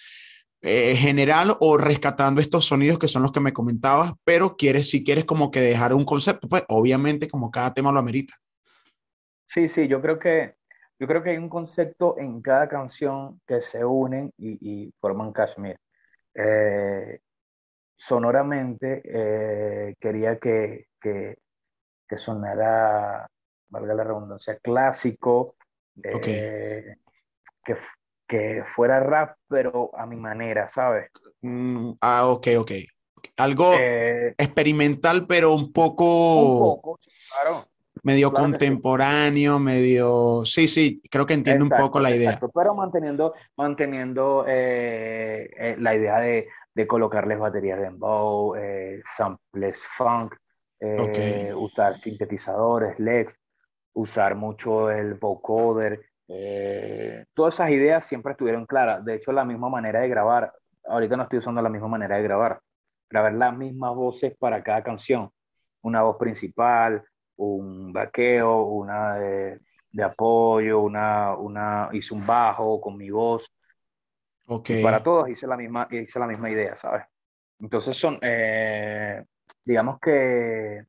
eh, 0.62 0.98
general 0.98 1.56
o 1.62 1.78
rescatando 1.78 2.42
estos 2.42 2.66
sonidos 2.66 3.00
que 3.00 3.08
son 3.08 3.22
los 3.22 3.32
que 3.32 3.40
me 3.40 3.54
comentabas, 3.54 4.12
pero 4.26 4.58
quieres, 4.58 4.90
si 4.90 5.02
quieres 5.02 5.24
como 5.24 5.50
que 5.50 5.62
dejar 5.62 5.94
un 5.94 6.04
concepto, 6.04 6.50
pues 6.50 6.64
obviamente 6.68 7.30
como 7.30 7.52
cada 7.52 7.74
tema 7.74 7.94
lo 7.94 8.00
amerita. 8.00 8.34
Sí, 9.46 9.70
sí, 9.70 9.88
yo 9.88 10.02
creo 10.02 10.20
que, 10.20 10.56
yo 11.00 11.08
creo 11.08 11.22
que 11.22 11.32
hay 11.32 11.38
un 11.38 11.50
concepto 11.50 12.16
en 12.18 12.42
cada 12.42 12.68
canción 12.68 13.40
que 13.46 13.62
se 13.62 13.84
unen 13.86 14.32
y, 14.38 14.92
forman 15.00 15.32
Kashmir. 15.32 15.78
Eh, 16.34 17.20
sonoramente 17.96 19.02
eh, 19.06 19.96
quería 20.00 20.38
que, 20.38 20.88
que, 21.00 21.38
que, 22.08 22.18
sonara, 22.18 23.28
valga 23.70 23.94
la 23.94 24.04
redundancia, 24.04 24.58
clásico, 24.60 25.56
que, 26.02 26.96
que 28.28 28.64
fuera 28.64 29.00
rap, 29.00 29.38
pero 29.48 29.90
a 29.96 30.06
mi 30.06 30.16
manera, 30.16 30.68
¿sabes? 30.68 31.10
Mm, 31.42 31.94
ah, 32.02 32.28
ok, 32.28 32.48
ok. 32.60 32.72
Algo 33.38 33.74
eh, 33.80 34.34
experimental, 34.38 35.26
pero 35.28 35.54
un 35.54 35.72
poco... 35.72 36.42
Un 36.42 36.60
poco, 36.60 37.00
claro. 37.32 37.66
Medio 38.08 38.32
contemporáneo, 38.32 39.60
medio... 39.60 40.46
Sí, 40.46 40.68
sí, 40.70 41.02
creo 41.12 41.26
que 41.26 41.34
entiendo 41.34 41.66
un 41.66 41.72
poco 41.72 42.00
la 42.00 42.12
idea. 42.12 42.40
pero 42.54 42.74
manteniendo, 42.74 43.34
manteniendo 43.58 44.46
eh, 44.48 45.50
eh, 45.58 45.76
la 45.78 45.94
idea 45.94 46.20
de, 46.20 46.48
de, 46.74 46.88
colocarles 46.88 47.38
baterías 47.38 47.80
de 47.80 47.88
embow, 47.88 48.56
samples 49.16 49.84
funk, 49.84 50.36
usar 51.56 52.00
sintetizadores, 52.00 52.98
legs, 52.98 53.38
usar 53.94 54.36
mucho 54.36 54.90
el 54.90 55.16
vocoder, 55.16 56.00
eh, 56.30 57.26
todas 57.34 57.56
esas 57.56 57.72
ideas 57.72 58.06
siempre 58.06 58.32
estuvieron 58.32 58.66
claras. 58.66 59.04
De 59.04 59.16
hecho, 59.16 59.32
la 59.32 59.46
misma 59.46 59.70
manera 59.70 60.02
de 60.02 60.10
grabar, 60.10 60.54
ahorita 60.86 61.18
no 61.18 61.24
estoy 61.24 61.40
usando 61.40 61.62
la 61.62 61.70
misma 61.70 61.88
manera 61.88 62.18
de 62.18 62.24
grabar, 62.24 62.62
grabar 63.10 63.34
las 63.34 63.56
mismas 63.56 63.96
voces 63.96 64.36
para 64.38 64.64
cada 64.64 64.84
canción. 64.84 65.30
Una 65.82 66.04
voz 66.04 66.18
principal, 66.18 67.04
un 67.38 67.92
vaqueo, 67.94 68.64
una 68.64 69.16
de, 69.16 69.60
apoyo, 70.04 70.82
una, 70.82 71.36
una, 71.36 71.90
hice 71.94 72.14
un 72.14 72.26
bajo 72.26 72.80
con 72.82 72.98
mi 72.98 73.10
voz. 73.10 73.52
Okay. 74.50 74.82
para 74.82 75.04
todos 75.04 75.30
hice 75.30 75.46
la 75.46 75.58
misma, 75.58 75.90
hice 75.92 76.20
la 76.20 76.28
misma 76.28 76.50
idea, 76.50 76.74
¿sabes? 76.76 77.04
Entonces 77.60 77.98
son, 77.98 78.18
eh, 78.22 79.22
digamos 79.66 80.00
que 80.00 80.86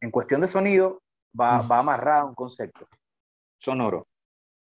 en 0.00 0.10
cuestión 0.12 0.42
de 0.42 0.48
sonido 0.48 1.02
va, 1.38 1.62
va 1.62 1.78
amarrado 1.78 2.28
un 2.28 2.34
concepto 2.34 2.86
sonoro. 3.56 4.06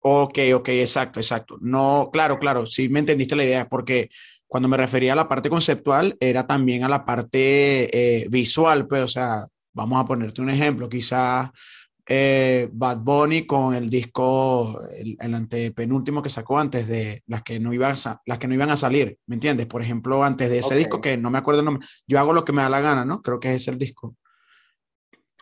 Ok, 0.03 0.39
ok, 0.55 0.69
exacto, 0.69 1.19
exacto. 1.19 1.57
No, 1.61 2.09
claro, 2.11 2.39
claro, 2.39 2.65
sí 2.65 2.89
me 2.89 2.99
entendiste 2.99 3.35
la 3.35 3.43
idea, 3.43 3.69
porque 3.69 4.09
cuando 4.47 4.67
me 4.67 4.77
refería 4.77 5.13
a 5.13 5.15
la 5.15 5.27
parte 5.27 5.49
conceptual, 5.49 6.17
era 6.19 6.47
también 6.47 6.83
a 6.83 6.89
la 6.89 7.05
parte 7.05 8.23
eh, 8.23 8.27
visual, 8.29 8.87
pues, 8.87 9.03
o 9.03 9.07
sea, 9.07 9.45
vamos 9.73 10.01
a 10.01 10.05
ponerte 10.05 10.41
un 10.41 10.49
ejemplo, 10.49 10.89
quizás 10.89 11.49
eh, 12.07 12.67
Bad 12.73 12.97
Bunny 12.97 13.45
con 13.45 13.73
el 13.73 13.89
disco, 13.89 14.77
el, 14.97 15.33
antepenúltimo 15.33 16.21
que 16.21 16.29
sacó 16.29 16.59
antes 16.59 16.87
de 16.87 17.21
las 17.27 17.43
que, 17.43 17.59
no 17.59 17.73
iban 17.73 17.95
a, 18.05 18.21
las 18.25 18.37
que 18.37 18.47
no 18.47 18.53
iban 18.53 18.69
a 18.69 18.77
salir, 18.77 19.17
¿me 19.27 19.35
entiendes? 19.35 19.67
Por 19.67 19.81
ejemplo, 19.81 20.23
antes 20.23 20.49
de 20.49 20.57
ese 20.57 20.75
disco, 20.75 20.99
que 20.99 21.17
no 21.17 21.31
me 21.31 21.37
acuerdo 21.37 21.61
el 21.61 21.65
nombre, 21.65 21.87
yo 22.07 22.19
hago 22.19 22.33
lo 22.33 22.43
que 22.43 22.53
me 22.53 22.63
da 22.63 22.69
la 22.69 22.81
gana, 22.81 23.05
¿no? 23.05 23.21
Creo 23.21 23.39
que 23.39 23.55
es 23.55 23.67
el 23.67 23.77
disco. 23.77 24.15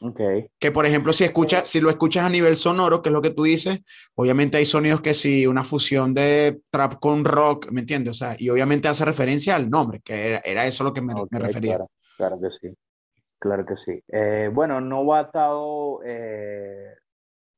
Okay. 0.01 0.47
Que 0.59 0.71
por 0.71 0.85
ejemplo, 0.85 1.11
si, 1.11 1.25
escuchas, 1.25 1.67
si 1.67 1.81
lo 1.81 1.89
escuchas 1.89 2.23
a 2.23 2.29
nivel 2.29 2.55
sonoro, 2.55 3.01
que 3.01 3.09
es 3.09 3.13
lo 3.13 3.21
que 3.21 3.31
tú 3.31 3.43
dices, 3.43 3.81
obviamente 4.15 4.57
hay 4.57 4.65
sonidos 4.65 5.01
que 5.01 5.13
si 5.13 5.45
una 5.45 5.63
fusión 5.63 6.13
de 6.13 6.61
trap 6.69 6.99
con 6.99 7.25
rock, 7.25 7.69
¿me 7.71 7.81
entiendes? 7.81 8.11
O 8.11 8.13
sea, 8.13 8.35
y 8.37 8.49
obviamente 8.49 8.87
hace 8.87 9.03
referencia 9.03 9.55
al 9.55 9.69
nombre, 9.69 10.01
que 10.03 10.39
era, 10.43 10.65
eso 10.65 10.83
lo 10.83 10.93
que 10.93 11.01
me, 11.01 11.13
refería. 11.31 11.79
Claro, 12.15 12.39
que 12.39 12.51
sí, 12.51 12.73
claro 13.39 13.65
que 13.65 13.77
sí. 13.77 14.03
Eh, 14.07 14.49
bueno, 14.53 14.81
no 14.81 15.05
va 15.05 15.19
atado 15.19 16.01
eh, 16.03 16.95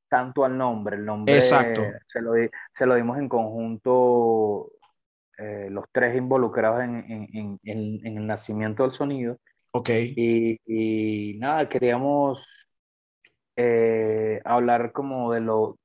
tanto 0.07 0.45
al 0.45 0.57
nombre, 0.57 0.95
el 0.95 1.05
nombre 1.05 1.35
Exacto. 1.35 1.81
Se, 2.07 2.21
lo, 2.21 2.33
se 2.73 2.85
lo 2.85 2.95
dimos 2.95 3.17
en 3.17 3.27
conjunto 3.27 4.71
eh, 5.37 5.67
los 5.69 5.85
tres 5.91 6.15
involucrados 6.15 6.81
en, 6.81 6.95
en, 6.95 7.59
en, 7.63 8.05
en 8.05 8.17
el 8.17 8.27
nacimiento 8.27 8.83
del 8.83 8.91
sonido 8.91 9.37
Ok. 9.73 9.89
Y, 10.15 11.37
nada, 11.39 11.67
queríamos 11.69 12.45
hablar 14.43 14.91
como 14.91 15.31
de 15.31 15.39
lo 15.39 15.77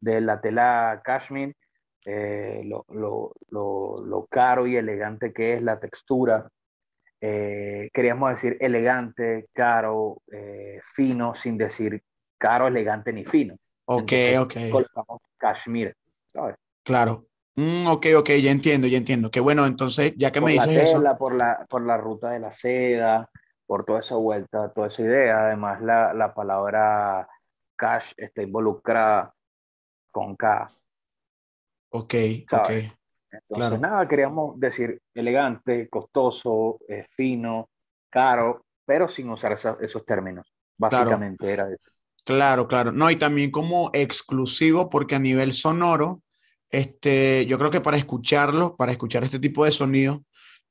de 0.00 0.20
la 0.20 0.40
tela 0.40 1.00
cashmere, 1.04 1.56
lo, 2.64 2.84
lo, 2.88 3.32
lo, 3.50 4.26
caro 4.30 4.66
y 4.66 4.76
elegante 4.76 5.32
que 5.32 5.54
es 5.54 5.62
la 5.62 5.78
textura. 5.78 6.48
Eh, 7.24 7.88
queríamos 7.92 8.30
decir 8.34 8.56
elegante, 8.60 9.46
caro, 9.52 10.22
fino, 10.82 11.36
sin 11.36 11.56
decir 11.56 12.02
caro, 12.36 12.66
elegante 12.66 13.12
ni 13.12 13.24
fino. 13.24 13.56
Ok, 13.84 14.12
ok. 14.40 14.54
Colocamos 14.72 15.20
cashmere, 15.36 15.94
¿sabes? 16.32 16.56
Claro. 16.82 17.26
Mm, 17.54 17.86
ok, 17.86 18.06
ok, 18.18 18.30
ya 18.42 18.50
entiendo, 18.50 18.88
ya 18.88 18.98
entiendo. 18.98 19.30
Qué 19.30 19.38
bueno, 19.38 19.66
entonces, 19.66 20.14
ya 20.16 20.32
que 20.32 20.40
me 20.40 20.52
dices 20.52 20.76
eso. 20.76 21.00
Por 21.16 21.34
la, 21.36 21.64
por 21.68 21.86
la 21.86 21.96
ruta 21.96 22.30
de 22.30 22.40
la 22.40 22.50
seda, 22.50 23.30
por 23.66 23.84
toda 23.84 24.00
esa 24.00 24.16
vuelta, 24.16 24.72
toda 24.72 24.88
esa 24.88 25.02
idea. 25.02 25.46
Además, 25.46 25.80
la, 25.80 26.12
la 26.14 26.34
palabra 26.34 27.28
cash 27.76 28.14
está 28.16 28.42
involucrada 28.42 29.32
con 30.10 30.34
K. 30.34 30.72
Ok, 31.90 32.14
ok. 32.50 32.70
Entonces, 33.32 33.80
nada, 33.80 34.06
queríamos 34.06 34.60
decir 34.60 35.00
elegante, 35.14 35.88
costoso, 35.88 36.78
eh, 36.86 37.06
fino, 37.10 37.70
caro, 38.10 38.66
pero 38.84 39.08
sin 39.08 39.30
usar 39.30 39.52
esos 39.52 40.04
términos. 40.04 40.52
Básicamente 40.76 41.50
era 41.50 41.68
eso. 41.68 41.90
Claro, 42.24 42.68
claro. 42.68 42.92
No, 42.92 43.10
y 43.10 43.16
también 43.16 43.50
como 43.50 43.90
exclusivo, 43.92 44.90
porque 44.90 45.14
a 45.14 45.18
nivel 45.18 45.52
sonoro, 45.52 46.22
este, 46.70 47.46
yo 47.46 47.58
creo 47.58 47.70
que 47.70 47.80
para 47.80 47.96
escucharlo, 47.96 48.76
para 48.76 48.92
escuchar 48.92 49.24
este 49.24 49.38
tipo 49.38 49.64
de 49.64 49.72
sonido, 49.72 50.24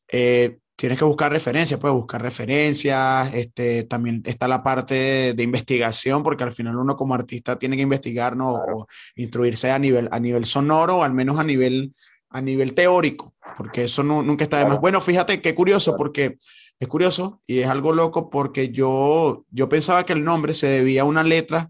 eh, 0.08 0.60
tienes 0.76 0.98
que 0.98 1.06
buscar 1.06 1.32
referencias, 1.32 1.80
puedes 1.80 1.96
buscar 1.96 2.22
referencias, 2.22 3.32
este, 3.36 3.84
también 3.84 4.24
está 4.26 4.48
la 4.48 4.64
parte 4.64 5.34
de, 5.36 5.44
investigación, 5.44 6.24
porque 6.24 6.44
al 6.44 6.54
final 6.54 6.76
uno 6.78 6.96
como 6.96 7.14
artista 7.14 7.60
tiene 7.60 7.76
que 7.76 7.84
investigar, 7.84 8.36
¿no? 8.36 8.54
O 8.54 8.88
instruirse 9.16 9.70
a 9.70 9.78
nivel, 9.78 10.10
a 10.12 10.20
nivel 10.20 10.46
sonoro, 10.46 10.98
o 10.98 11.04
al 11.04 11.14
menos 11.14 11.40
a 11.40 11.44
nivel, 11.44 11.94
a 12.32 12.42
nivel 12.42 12.74
teórico, 12.74 13.34
porque 13.58 13.84
eso 13.84 14.04
nunca 14.04 14.44
está 14.44 14.60
de 14.60 14.66
más. 14.66 14.80
Bueno, 14.80 15.02
fíjate 15.02 15.42
qué 15.42 15.54
curioso, 15.54 15.96
porque 15.98 16.38
es 16.80 16.88
curioso 16.88 17.42
y 17.46 17.60
es 17.60 17.68
algo 17.68 17.94
loco, 17.94 18.30
porque 18.30 18.70
yo, 18.70 19.46
yo 19.52 19.70
pensaba 19.70 20.06
que 20.06 20.14
el 20.14 20.24
nombre 20.24 20.54
se 20.54 20.68
debía 20.68 21.02
a 21.02 21.06
una 21.06 21.24
letra 21.24 21.70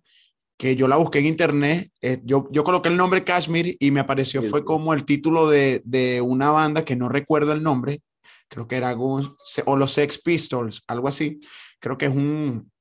que 0.57 0.75
yo 0.75 0.87
la 0.87 0.97
busqué 0.97 1.17
en 1.19 1.25
internet, 1.25 1.91
eh, 2.01 2.21
yo, 2.23 2.47
yo 2.51 2.63
coloqué 2.63 2.89
el 2.89 2.95
nombre 2.95 3.23
Kashmir 3.23 3.75
y 3.79 3.89
me 3.89 3.99
apareció, 3.99 4.43
fue 4.43 4.63
como 4.63 4.93
el 4.93 5.05
título 5.05 5.49
de, 5.49 5.81
de, 5.85 6.21
una 6.21 6.51
banda 6.51 6.85
que 6.85 6.95
no 6.95 7.09
recuerdo 7.09 7.51
el 7.51 7.63
nombre, 7.63 8.03
creo 8.47 8.67
que 8.67 8.75
era 8.75 8.89
algo, 8.89 9.21
o 9.65 9.75
los 9.75 9.91
Sex 9.91 10.21
Pistols, 10.21 10.83
algo 10.85 11.07
así, 11.07 11.39
creo 11.79 11.97
que 11.97 12.05
es 12.05 12.15
un, 12.15 12.71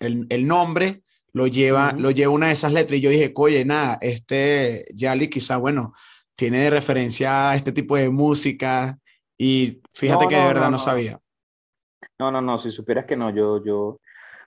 el, 0.00 0.26
el 0.28 0.46
nombre 0.46 1.00
lo 1.32 1.46
lleva, 1.46 1.92
lo 1.92 2.10
lleva 2.10 2.32
una 2.32 2.48
de 2.48 2.52
esas 2.52 2.74
letras 2.74 2.98
y 2.98 3.02
yo 3.02 3.08
dije, 3.08 3.32
oye, 3.34 3.64
nada, 3.64 3.96
este 4.02 4.84
Yali 4.94 5.28
quizá, 5.28 5.56
bueno, 5.56 5.94
tiene 6.36 6.58
de 6.58 6.70
referencia 6.70 7.50
a 7.50 7.54
este 7.56 7.72
tipo 7.72 7.96
de 7.96 8.10
música 8.10 8.98
y 9.38 9.80
fíjate 9.94 10.28
que 10.28 10.36
de 10.36 10.46
verdad 10.46 10.70
no, 10.70 10.78
sabía. 10.78 11.18
No, 12.18 12.30
no, 12.30 12.40
no, 12.40 12.58
si 12.58 12.70
supieras 12.70 13.06
que 13.06 13.16
no, 13.16 13.30
yo, 13.30 13.62
yo, 13.64 14.00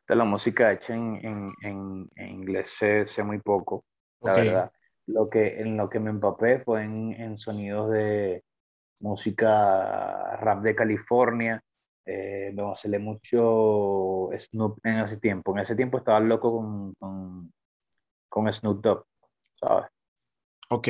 de 0.07 0.15
la 0.15 0.23
música 0.23 0.71
hecha 0.71 0.93
en, 0.93 1.19
en, 1.61 2.09
en, 2.15 2.29
inglés 2.29 2.75
sé, 2.77 3.07
sé, 3.07 3.23
muy 3.23 3.39
poco, 3.39 3.85
la 4.21 4.33
verdad. 4.33 4.71
Lo 5.07 5.29
que, 5.29 5.59
en 5.59 5.75
lo 5.75 5.89
que 5.89 5.99
me 5.99 6.11
empapé 6.11 6.59
fue 6.59 6.83
en, 6.83 7.13
en 7.13 7.37
sonidos 7.37 7.91
de 7.91 8.43
música 8.99 10.37
rap 10.37 10.61
de 10.61 10.75
California. 10.75 11.63
Eh, 12.05 12.51
me 12.53 12.63
vacilé 12.63 12.99
mucho 12.99 14.29
Snoop 14.37 14.79
en 14.83 14.99
ese 14.99 15.17
tiempo. 15.17 15.53
En 15.53 15.59
ese 15.59 15.75
tiempo 15.75 15.97
estaba 15.97 16.19
loco 16.19 16.57
con, 16.57 16.93
con, 16.95 17.53
con 18.29 18.53
Snoop 18.53 18.81
Dogg, 18.81 19.05
¿sabes? 19.59 19.89
Ok. 20.69 20.87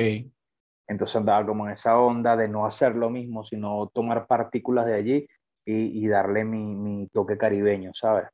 Entonces 0.90 1.16
andaba 1.16 1.46
como 1.46 1.68
en 1.68 1.74
esa 1.74 2.00
onda 2.00 2.36
de 2.36 2.48
no 2.48 2.66
hacer 2.66 2.96
lo 2.96 3.12
mismo, 3.12 3.44
sino 3.44 3.92
tomar 3.94 4.26
partículas 4.26 4.88
de 4.88 4.96
allí 4.96 5.28
y, 5.64 6.04
y 6.04 6.08
darle 6.08 6.44
mi, 6.44 6.76
mi 6.76 7.08
toque 7.10 7.38
caribeño, 7.38 7.92
¿sabes? 7.94 8.28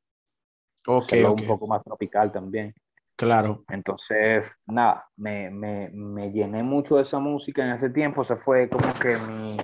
Okay, 0.87 1.23
un 1.23 1.45
poco 1.45 1.67
más 1.67 1.83
tropical 1.83 2.31
también. 2.31 2.73
Claro. 3.17 3.65
Entonces, 3.67 4.49
nada, 4.67 5.05
me, 5.17 5.49
me, 5.49 5.89
me, 5.89 6.31
llené 6.31 6.63
mucho 6.63 6.95
de 6.95 7.01
esa 7.01 7.19
música 7.19 7.65
en 7.65 7.71
ese 7.71 7.89
tiempo, 7.89 8.23
se 8.23 8.37
fue 8.37 8.69
como 8.69 8.93
que 9.01 9.17
mi, 9.17 9.57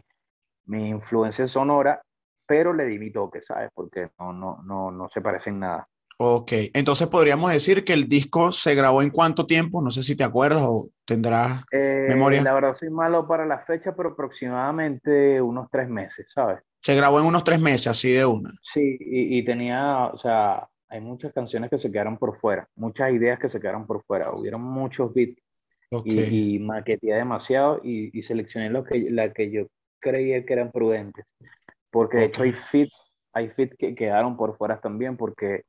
mi 0.66 0.90
influencia 0.90 1.48
sonora, 1.48 2.02
pero 2.46 2.74
le 2.74 2.86
di 2.86 3.00
mi 3.00 3.12
toque, 3.12 3.42
¿sabes? 3.42 3.70
Porque 3.74 4.12
no, 4.20 4.34
no, 4.34 4.62
no, 4.64 4.92
no 4.92 5.08
se 5.08 5.22
parecen 5.22 5.60
nada. 5.60 5.88
Ok, 6.24 6.52
entonces 6.76 7.08
podríamos 7.08 7.52
decir 7.52 7.84
que 7.84 7.94
el 7.94 8.08
disco 8.08 8.52
se 8.52 8.76
grabó 8.76 9.02
en 9.02 9.10
cuánto 9.10 9.48
tiempo, 9.48 9.82
no 9.82 9.90
sé 9.90 10.04
si 10.04 10.16
te 10.16 10.24
acuerdas 10.24 10.62
o 10.64 10.88
tendrás 11.04 11.64
eh, 11.72 12.06
memoria. 12.08 12.44
La 12.44 12.54
verdad 12.54 12.76
soy 12.76 12.92
malo 12.92 13.28
para 13.28 13.44
la 13.44 13.58
fecha, 13.58 13.96
pero 13.96 14.10
aproximadamente 14.10 15.42
unos 15.42 15.68
tres 15.72 15.90
meses, 15.90 16.32
¿sabes? 16.32 16.60
Se 16.80 16.96
grabó 16.96 17.20
en 17.20 17.26
unos 17.26 17.44
tres 17.44 17.60
meses, 17.60 17.88
así 17.88 18.12
de 18.12 18.24
una. 18.24 18.52
Sí, 18.72 18.98
y, 19.00 19.40
y 19.40 19.44
tenía, 19.44 20.12
o 20.14 20.18
sea, 20.18 20.70
hay 20.90 21.02
muchas 21.02 21.34
canciones 21.34 21.72
que 21.72 21.80
se 21.80 21.92
quedaron 21.92 22.20
por 22.20 22.38
fuera, 22.38 22.70
muchas 22.76 23.12
ideas 23.14 23.40
que 23.40 23.50
se 23.50 23.60
quedaron 23.60 23.88
por 23.88 24.04
fuera, 24.04 24.32
hubieron 24.32 24.62
muchos 24.62 25.12
beats 25.16 25.42
y, 26.06 26.56
y, 26.56 26.60
maqueteé 26.60 27.16
demasiado 27.16 27.82
y, 27.84 28.16
y, 28.16 28.22
seleccioné 28.22 28.70
lo 28.70 28.84
que, 28.84 29.10
la 29.10 29.34
que 29.34 29.50
yo 29.50 29.66
creía 30.00 30.46
que 30.46 30.54
eran 30.54 30.72
prudentes, 30.72 31.26
porque 31.90 32.18
de 32.18 32.26
hecho 32.26 32.44
hay 32.44 32.54
fit, 32.54 32.90
hay 33.34 33.50
fit 33.50 33.74
que 33.76 33.96
quedaron 33.96 34.38
por 34.38 34.56
fuera 34.56 34.80
también, 34.80 35.18
porque 35.18 35.64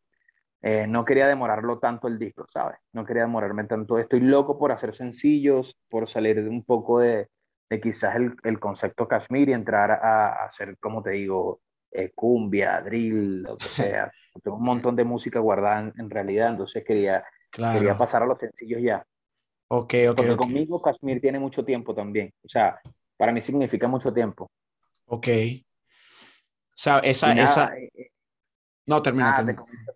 eh, 0.63 0.87
no 0.87 1.05
quería 1.05 1.27
demorarlo 1.27 1.81
tanto 1.81 2.07
el 2.07 2.21
disco, 2.21 2.47
¿sabes? 2.49 2.79
No 2.93 3.05
quería 3.05 3.23
demorarme 3.23 3.65
tanto. 3.65 3.99
Estoy 3.99 4.21
loco 4.21 4.59
por 4.59 4.71
hacer 4.71 4.93
sencillos, 4.93 5.77
por 5.89 6.09
salir 6.09 6.41
de 6.41 6.49
un 6.49 6.65
poco 6.65 7.01
de, 7.01 7.29
de 7.69 7.81
quizás 7.81 8.15
el, 8.15 8.37
el, 8.45 8.61
concepto 8.61 9.09
Kashmir 9.09 9.49
y 9.49 9.55
entrar 9.55 9.91
a, 9.91 10.45
hacer, 10.45 10.79
como 10.79 11.03
te 11.03 11.11
digo, 11.11 11.61
eh, 11.91 12.13
cumbia, 12.15 12.81
drill, 12.81 13.43
lo 13.43 13.57
que 13.57 13.67
sea. 13.67 14.13
Tengo 14.43 14.57
un 14.57 14.65
montón 14.65 14.95
de 14.95 15.03
música 15.03 15.41
guardada 15.41 15.93
en, 15.99 16.09
realidad, 16.09 16.51
entonces 16.51 16.85
quería, 16.85 17.25
quería 17.51 17.99
pasar 17.99 18.23
a 18.23 18.27
los 18.27 18.39
sencillos 18.39 18.81
ya. 18.81 19.05
Ok, 19.69 19.95
ok. 20.11 20.17
Porque 20.17 20.37
conmigo 20.37 20.81
Kashmir 20.81 21.21
tiene 21.21 21.41
mucho 21.41 21.65
tiempo 21.65 21.93
también. 21.93 22.33
O 22.45 22.49
sea, 22.49 22.81
para 23.17 23.33
mí 23.33 23.41
significa 23.41 23.89
mucho 23.89 24.13
tiempo. 24.13 24.49
Ok. 25.07 25.29
O 25.29 26.77
sea, 26.77 27.01
esa, 27.01 27.33
esa, 27.33 27.77
eh, 27.77 28.12
no, 28.87 29.03
termina. 29.03 29.35
Ah, 29.37 29.47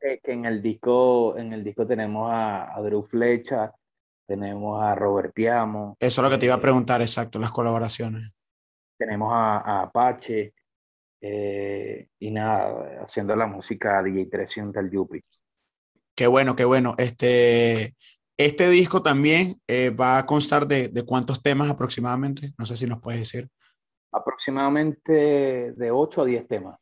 que, 0.00 0.20
en 0.32 0.44
el 0.44 0.62
disco, 0.62 1.36
en 1.36 1.52
el 1.52 1.64
disco 1.64 1.86
tenemos 1.86 2.30
a, 2.30 2.74
a 2.74 2.80
Drew 2.82 3.02
Flecha, 3.02 3.72
tenemos 4.26 4.82
a 4.82 4.94
Robert 4.94 5.32
Piamo. 5.32 5.96
Eso 5.98 6.20
es 6.20 6.24
lo 6.24 6.30
que 6.30 6.38
te 6.38 6.46
iba 6.46 6.54
a 6.54 6.58
eh, 6.58 6.62
preguntar, 6.62 7.00
exacto, 7.00 7.38
las 7.38 7.50
colaboraciones. 7.50 8.32
Tenemos 8.98 9.30
a, 9.32 9.82
Apache, 9.82 10.54
eh, 11.20 12.08
y 12.18 12.30
nada, 12.30 13.02
haciendo 13.02 13.34
la 13.34 13.46
música 13.46 14.02
DJ 14.02 14.26
300 14.26 14.82
del 14.82 14.90
Yupi. 14.92 15.20
Qué 16.14 16.26
bueno, 16.26 16.56
qué 16.56 16.64
bueno. 16.64 16.94
Este, 16.96 17.94
este 18.36 18.70
disco 18.70 19.02
también 19.02 19.60
eh, 19.66 19.90
va 19.90 20.18
a 20.18 20.26
constar 20.26 20.66
de, 20.66 20.88
de, 20.88 21.04
cuántos 21.04 21.42
temas 21.42 21.70
aproximadamente. 21.70 22.52
No 22.58 22.66
sé 22.66 22.76
si 22.76 22.86
nos 22.86 23.00
puedes 23.00 23.20
decir. 23.20 23.48
Aproximadamente 24.12 25.72
de 25.72 25.90
8 25.90 26.22
a 26.22 26.24
10 26.24 26.48
temas. 26.48 26.78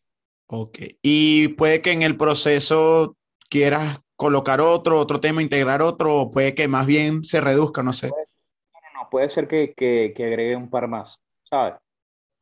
Ok. 0.46 0.78
Y 1.02 1.48
puede 1.48 1.80
que 1.80 1.92
en 1.92 2.02
el 2.02 2.16
proceso 2.16 3.16
quieras 3.48 4.00
colocar 4.16 4.60
otro, 4.60 4.98
otro 4.98 5.20
tema, 5.20 5.42
integrar 5.42 5.82
otro, 5.82 6.16
o 6.16 6.30
puede 6.30 6.54
que 6.54 6.68
más 6.68 6.86
bien 6.86 7.24
se 7.24 7.40
reduzca, 7.40 7.82
no 7.82 7.92
sé. 7.92 8.08
No, 8.08 9.02
no, 9.02 9.10
puede 9.10 9.28
ser 9.28 9.48
que, 9.48 9.74
que, 9.74 10.12
que, 10.16 10.24
agregue 10.24 10.56
un 10.56 10.70
par 10.70 10.88
más, 10.88 11.20
¿sabes? 11.48 11.74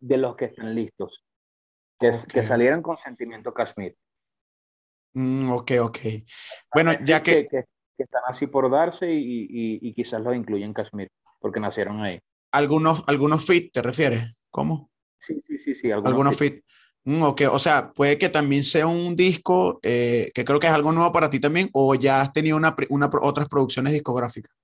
De 0.00 0.16
los 0.16 0.36
que 0.36 0.46
están 0.46 0.74
listos. 0.74 1.24
Que, 1.98 2.10
que 2.32 2.42
salieran 2.42 2.82
con 2.82 2.98
sentimiento 2.98 3.54
Kashmir. 3.54 3.96
Mm, 5.14 5.50
ok, 5.50 5.72
ok. 5.80 5.98
Bueno, 6.74 6.92
ya 7.04 7.22
que... 7.22 7.46
que... 7.46 7.64
están 7.98 8.22
así 8.26 8.48
por 8.48 8.70
darse 8.70 9.12
y, 9.12 9.46
y, 9.48 9.78
y 9.88 9.94
quizás 9.94 10.20
los 10.20 10.34
incluyen 10.34 10.72
Kashmir, 10.72 11.08
porque 11.38 11.60
nacieron 11.60 12.00
ahí. 12.02 12.18
¿Algunos, 12.52 13.04
algunos 13.06 13.46
fit 13.46 13.72
te 13.72 13.80
refieres? 13.80 14.34
¿Cómo? 14.50 14.90
Sí, 15.18 15.40
sí, 15.40 15.56
sí, 15.56 15.74
sí. 15.74 15.90
Algunos, 15.90 16.10
algunos 16.10 16.36
fit. 16.36 16.56
Mm, 16.56 16.81
okay. 17.04 17.46
O 17.46 17.58
sea, 17.58 17.92
puede 17.92 18.18
que 18.18 18.28
también 18.28 18.64
sea 18.64 18.86
un 18.86 19.16
disco 19.16 19.80
eh, 19.82 20.30
que 20.34 20.44
creo 20.44 20.60
que 20.60 20.66
es 20.66 20.72
algo 20.72 20.92
nuevo 20.92 21.12
para 21.12 21.30
ti 21.30 21.40
también, 21.40 21.68
o 21.72 21.94
ya 21.94 22.20
has 22.20 22.32
tenido 22.32 22.56
una, 22.56 22.74
una, 22.90 23.10
otras 23.20 23.48
producciones 23.48 23.92
discográficas. 23.92 24.56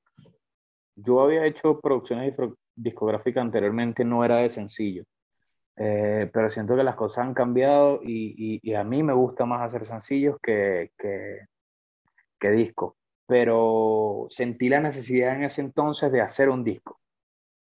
Yo 0.94 1.20
había 1.20 1.47
hecho 1.47 1.81
producciones 1.81 2.35
discográficas 2.74 3.43
anteriormente, 3.43 4.05
no 4.05 4.24
era 4.24 4.39
de 4.39 4.51
sencillo, 4.51 5.05
eh, 5.77 6.28
pero 6.32 6.51
siento 6.51 6.74
que 6.77 6.82
las 6.82 6.97
cosas 6.97 7.27
han 7.27 7.35
cambiado 7.35 8.01
y, 8.02 8.60
y, 8.62 8.74
a 8.74 8.82
mí 8.82 9.02
me 9.02 9.12
gusta 9.12 9.44
más 9.44 9.62
hacer 9.62 9.85
sencillos 9.85 10.36
que, 10.43 10.90
que, 10.98 11.47
que 12.40 12.51
discos. 12.51 12.94
Pero 13.27 14.27
sentí 14.31 14.69
la 14.69 14.81
necesidad 14.81 15.36
en 15.36 15.44
ese 15.44 15.60
entonces 15.60 16.10
de 16.10 16.20
hacer 16.20 16.48
un 16.48 16.65
disco, 16.65 16.98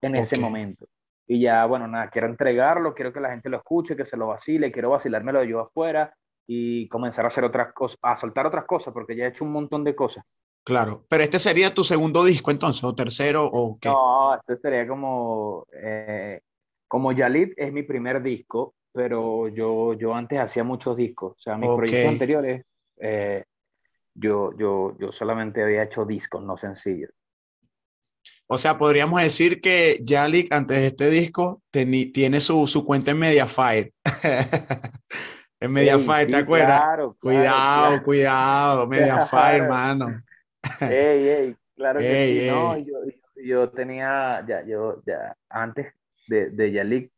en 0.01 0.15
ese 0.15 0.37
momento. 0.37 0.85
Y 1.27 1.41
ya, 1.41 1.65
bueno, 1.65 1.87
nada, 1.87 2.09
quiero 2.09 2.27
entregarlo, 2.27 2.93
quiero 2.93 3.11
que 3.11 3.19
la 3.19 3.31
gente 3.31 3.49
lo 3.49 3.57
escuche, 3.57 3.95
que 3.95 4.05
se 4.05 4.17
lo 4.17 4.27
vacile, 4.27 4.71
quiero 4.71 4.91
vacilármelo 4.91 5.43
yo 5.43 5.59
afuera 5.59 6.15
y 6.47 6.87
comenzar 6.87 7.25
a 7.25 7.29
hacer 7.29 7.43
otras 7.43 7.73
cosas, 7.73 7.97
a 8.01 8.15
soltar 8.15 8.45
otras 8.45 8.65
cosas, 8.65 8.93
porque 8.93 9.15
ya 9.15 9.25
he 9.25 9.29
hecho 9.29 9.43
un 9.43 9.51
montón 9.51 9.83
de 9.83 9.95
cosas. 9.95 10.23
Claro, 10.63 11.05
pero 11.07 11.23
este 11.23 11.39
sería 11.39 11.73
tu 11.73 11.83
segundo 11.83 12.23
disco 12.23 12.51
entonces, 12.51 12.83
o 12.83 12.95
tercero, 12.95 13.45
o 13.45 13.77
qué? 13.79 13.89
No, 13.89 14.35
este 14.35 14.57
sería 14.57 14.87
como, 14.87 15.65
eh, 15.71 16.41
como 16.87 17.11
Yalit 17.11 17.53
es 17.55 17.71
mi 17.71 17.83
primer 17.83 18.21
disco, 18.21 18.75
pero 18.91 19.47
yo, 19.47 19.93
yo 19.93 20.13
antes 20.13 20.39
hacía 20.39 20.63
muchos 20.63 20.95
discos, 20.95 21.33
o 21.33 21.39
sea, 21.39 21.57
mis 21.57 21.69
proyectos 21.69 22.11
anteriores, 22.11 22.65
eh, 22.97 23.43
yo, 24.13 24.53
yo, 24.57 24.95
yo 24.99 25.11
solamente 25.11 25.61
había 25.61 25.83
hecho 25.83 26.05
discos, 26.05 26.41
no 26.41 26.57
sencillos. 26.57 27.11
O 28.47 28.57
sea, 28.57 28.77
podríamos 28.77 29.21
decir 29.21 29.59
que 29.59 29.99
Yalik, 30.03 30.51
antes 30.53 30.77
de 30.77 30.87
este 30.87 31.09
disco, 31.09 31.63
tiene 31.71 32.39
su, 32.39 32.67
su, 32.67 32.85
cuenta 32.85 33.11
en 33.11 33.17
Mediafire. 33.17 33.93
en 35.59 35.71
Mediafire, 35.71 36.27
¿te 36.27 36.35
acuerdas? 36.35 36.79
Claro, 36.79 37.17
cuidado, 37.19 38.03
cuidado, 38.03 38.87
Mediafire, 38.87 39.55
hermano. 39.63 40.07
ey, 40.81 41.27
ey, 41.27 41.55
claro 41.75 41.99
que 41.99 42.41
sí. 42.41 42.47
No, 42.51 42.77
yo, 42.77 42.93
yo, 43.43 43.69
tenía, 43.69 44.45
ya, 44.47 44.63
yo, 44.63 45.01
ya, 45.07 45.35
antes 45.49 45.93
de, 46.27 46.51
de 46.51 46.71
Yalik, 46.71 47.11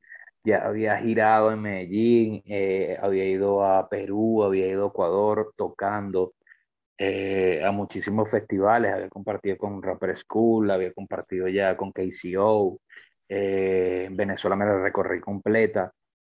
ya 0.45 0.65
había 0.65 0.97
girado 0.97 1.51
en 1.51 1.61
Medellín, 1.61 2.41
eh, 2.45 2.97
había 3.01 3.25
ido 3.25 3.65
a 3.65 3.89
Perú, 3.89 4.43
había 4.45 4.67
ido 4.67 4.85
a 4.85 4.87
Ecuador 4.87 5.53
tocando. 5.57 6.35
Eh, 6.99 7.61
a 7.63 7.71
muchísimos 7.71 8.31
festivales, 8.31 8.91
había 8.91 9.09
compartido 9.09 9.55
con 9.57 9.83
Rapper 9.83 10.17
School, 10.17 10.71
había 10.71 10.91
compartido 10.93 11.47
ya 11.47 11.77
con 11.77 11.91
KCO, 11.91 12.79
eh, 13.29 14.05
en 14.07 14.17
Venezuela 14.17 14.55
me 14.55 14.65
la 14.65 14.79
recorrí 14.79 15.21
completa. 15.21 15.91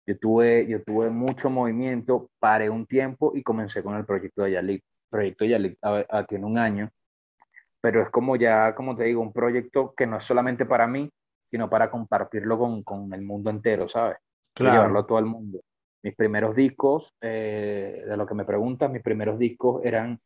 Yo 0.06 0.18
tuve, 0.18 0.66
yo 0.68 0.82
tuve 0.82 1.10
mucho 1.10 1.50
movimiento, 1.50 2.30
paré 2.38 2.70
un 2.70 2.86
tiempo 2.86 3.32
y 3.34 3.42
comencé 3.42 3.82
con 3.82 3.96
el 3.96 4.04
proyecto 4.04 4.44
de 4.44 4.52
Yalik. 4.52 4.84
El 4.84 5.08
proyecto 5.10 5.44
de 5.44 5.50
Yalik 5.50 5.78
tiene 6.28 6.46
un 6.46 6.58
año, 6.58 6.90
pero 7.80 8.02
es 8.02 8.10
como 8.10 8.36
ya, 8.36 8.74
como 8.74 8.96
te 8.96 9.04
digo, 9.04 9.20
un 9.20 9.32
proyecto 9.32 9.94
que 9.96 10.06
no 10.06 10.18
es 10.18 10.24
solamente 10.24 10.64
para 10.64 10.86
mí, 10.86 11.10
sino 11.50 11.68
para 11.68 11.90
compartirlo 11.90 12.58
con, 12.58 12.82
con 12.82 13.12
el 13.12 13.22
mundo 13.22 13.50
entero, 13.50 13.88
¿sabes? 13.88 14.16
Claro. 14.54 14.74
Llevarlo 14.74 15.00
a 15.00 15.06
todo 15.06 15.18
el 15.18 15.26
mundo. 15.26 15.60
Mis 16.02 16.14
primeros 16.14 16.54
discos, 16.54 17.16
eh, 17.20 18.04
de 18.06 18.16
lo 18.16 18.26
que 18.26 18.34
me 18.34 18.44
preguntas, 18.44 18.90
mis 18.90 19.02
primeros 19.02 19.38
discos 19.38 19.84
eran 19.84 20.18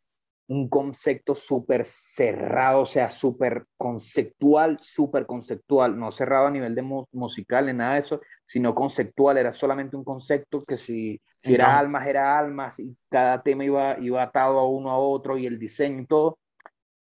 un 0.48 0.68
concepto 0.68 1.34
súper 1.34 1.84
cerrado, 1.84 2.82
o 2.82 2.86
sea, 2.86 3.08
súper 3.08 3.66
conceptual, 3.76 4.78
súper 4.78 5.26
conceptual, 5.26 5.98
no 5.98 6.12
cerrado 6.12 6.46
a 6.46 6.50
nivel 6.50 6.74
de 6.74 6.82
musical, 7.12 7.66
ni 7.66 7.72
nada 7.72 7.94
de 7.94 8.00
eso, 8.00 8.20
sino 8.44 8.74
conceptual, 8.74 9.38
era 9.38 9.52
solamente 9.52 9.96
un 9.96 10.04
concepto 10.04 10.64
que 10.64 10.76
si, 10.76 11.20
si 11.42 11.54
era 11.54 11.76
almas, 11.76 12.06
era 12.06 12.38
almas, 12.38 12.78
y 12.78 12.96
cada 13.10 13.42
tema 13.42 13.64
iba, 13.64 13.98
iba 13.98 14.22
atado 14.22 14.60
a 14.60 14.68
uno 14.68 14.90
a 14.90 14.98
otro, 14.98 15.36
y 15.36 15.46
el 15.46 15.58
diseño 15.58 16.02
y 16.02 16.06
todo, 16.06 16.38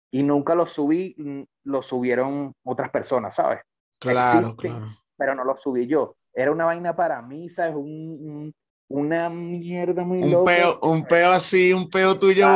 y 0.09 0.23
nunca 0.23 0.55
lo 0.55 0.65
subí, 0.65 1.13
mm, 1.17 1.41
lo 1.65 1.81
subieron 1.81 2.53
otras 2.63 2.91
personas, 2.91 3.35
¿sabes? 3.35 3.59
Claro, 3.99 4.55
claro. 4.55 4.87
Pero 5.17 5.35
no 5.35 5.43
lo 5.43 5.57
subí 5.57 5.85
yo, 5.85 6.15
era 6.33 6.51
una 6.51 6.65
vaina 6.65 6.95
para 6.95 7.21
mí, 7.21 7.49
¿sabes? 7.49 7.75
Un, 7.75 8.53
una 8.87 9.29
mierda 9.29 10.03
muy 10.03 10.23
un 10.23 10.31
loca. 10.31 10.53
Peo, 10.53 10.79
un 10.81 11.03
peo 11.03 11.31
así, 11.31 11.73
un 11.73 11.89
peo 11.89 12.17
tuyo. 12.17 12.47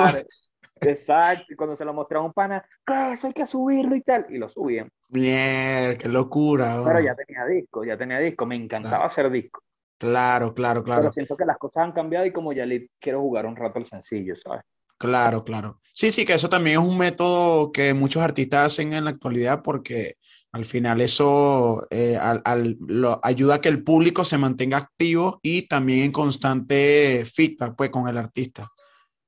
Exacto, 0.82 1.45
y 1.49 1.56
cuando 1.56 1.76
se 1.76 1.86
lo 1.86 1.94
mostraba 1.94 2.26
un 2.26 2.34
pana, 2.34 2.64
que 2.86 3.12
eso 3.14 3.28
hay 3.28 3.34
que 3.34 3.48
subirlo 3.48 3.95
y 3.95 4.02
tal, 4.02 4.26
y 4.30 4.38
lo 4.38 4.49
subían. 4.49 4.90
Bien, 5.10 5.98
qué 5.98 6.10
locura. 6.10 6.82
Pero 6.86 6.99
ya 6.99 7.16
tenía 7.16 7.45
disco, 7.45 7.84
ya 7.84 7.98
tenía 7.98 8.20
disco, 8.20 8.45
me 8.45 8.56
encantaba 8.56 9.06
hacer 9.06 9.30
disco. 9.30 9.62
Claro, 9.98 10.54
claro, 10.54 10.84
claro. 10.84 11.02
Pero 11.02 11.12
siento 11.12 11.36
que 11.36 11.45
las 11.45 11.58
cosas 11.58 11.84
han 11.84 11.91
cambiado 11.91 12.26
y 12.26 12.32
como 12.32 12.54
ya 12.54 12.66
le 12.66 12.90
quiero 12.99 13.22
jugar 13.22 13.45
un 13.45 13.56
rato 13.56 13.80
al 13.80 13.86
sencillo, 13.86 14.36
¿sabes? 14.36 14.62
Claro, 14.98 15.44
claro. 15.44 15.80
Sí, 15.94 16.12
sí, 16.12 16.26
que 16.26 16.34
eso 16.34 16.49
también 16.49 16.80
es 16.80 16.88
un 16.88 16.98
método 16.98 17.72
que 17.72 17.94
muchos 17.94 18.22
artistas 18.22 18.74
hacen 18.74 18.94
en 18.94 19.06
la 19.06 19.12
actualidad 19.12 19.62
porque 19.64 20.16
al 20.52 20.66
final 20.66 21.02
eso 21.02 21.86
eh, 21.91 22.18
al, 22.18 22.78
lo, 22.80 23.20
ayuda 23.24 23.56
a 23.56 23.62
que 23.62 23.70
el 23.70 23.84
público 23.84 24.26
se 24.26 24.38
mantenga 24.38 24.78
activo 24.78 25.40
y 25.44 25.68
también 25.68 26.06
en 26.06 26.12
constante 26.12 27.26
feedback 27.32 27.76
pues, 27.76 27.91
con 27.91 28.08
el 28.08 28.18
artista. 28.18 28.68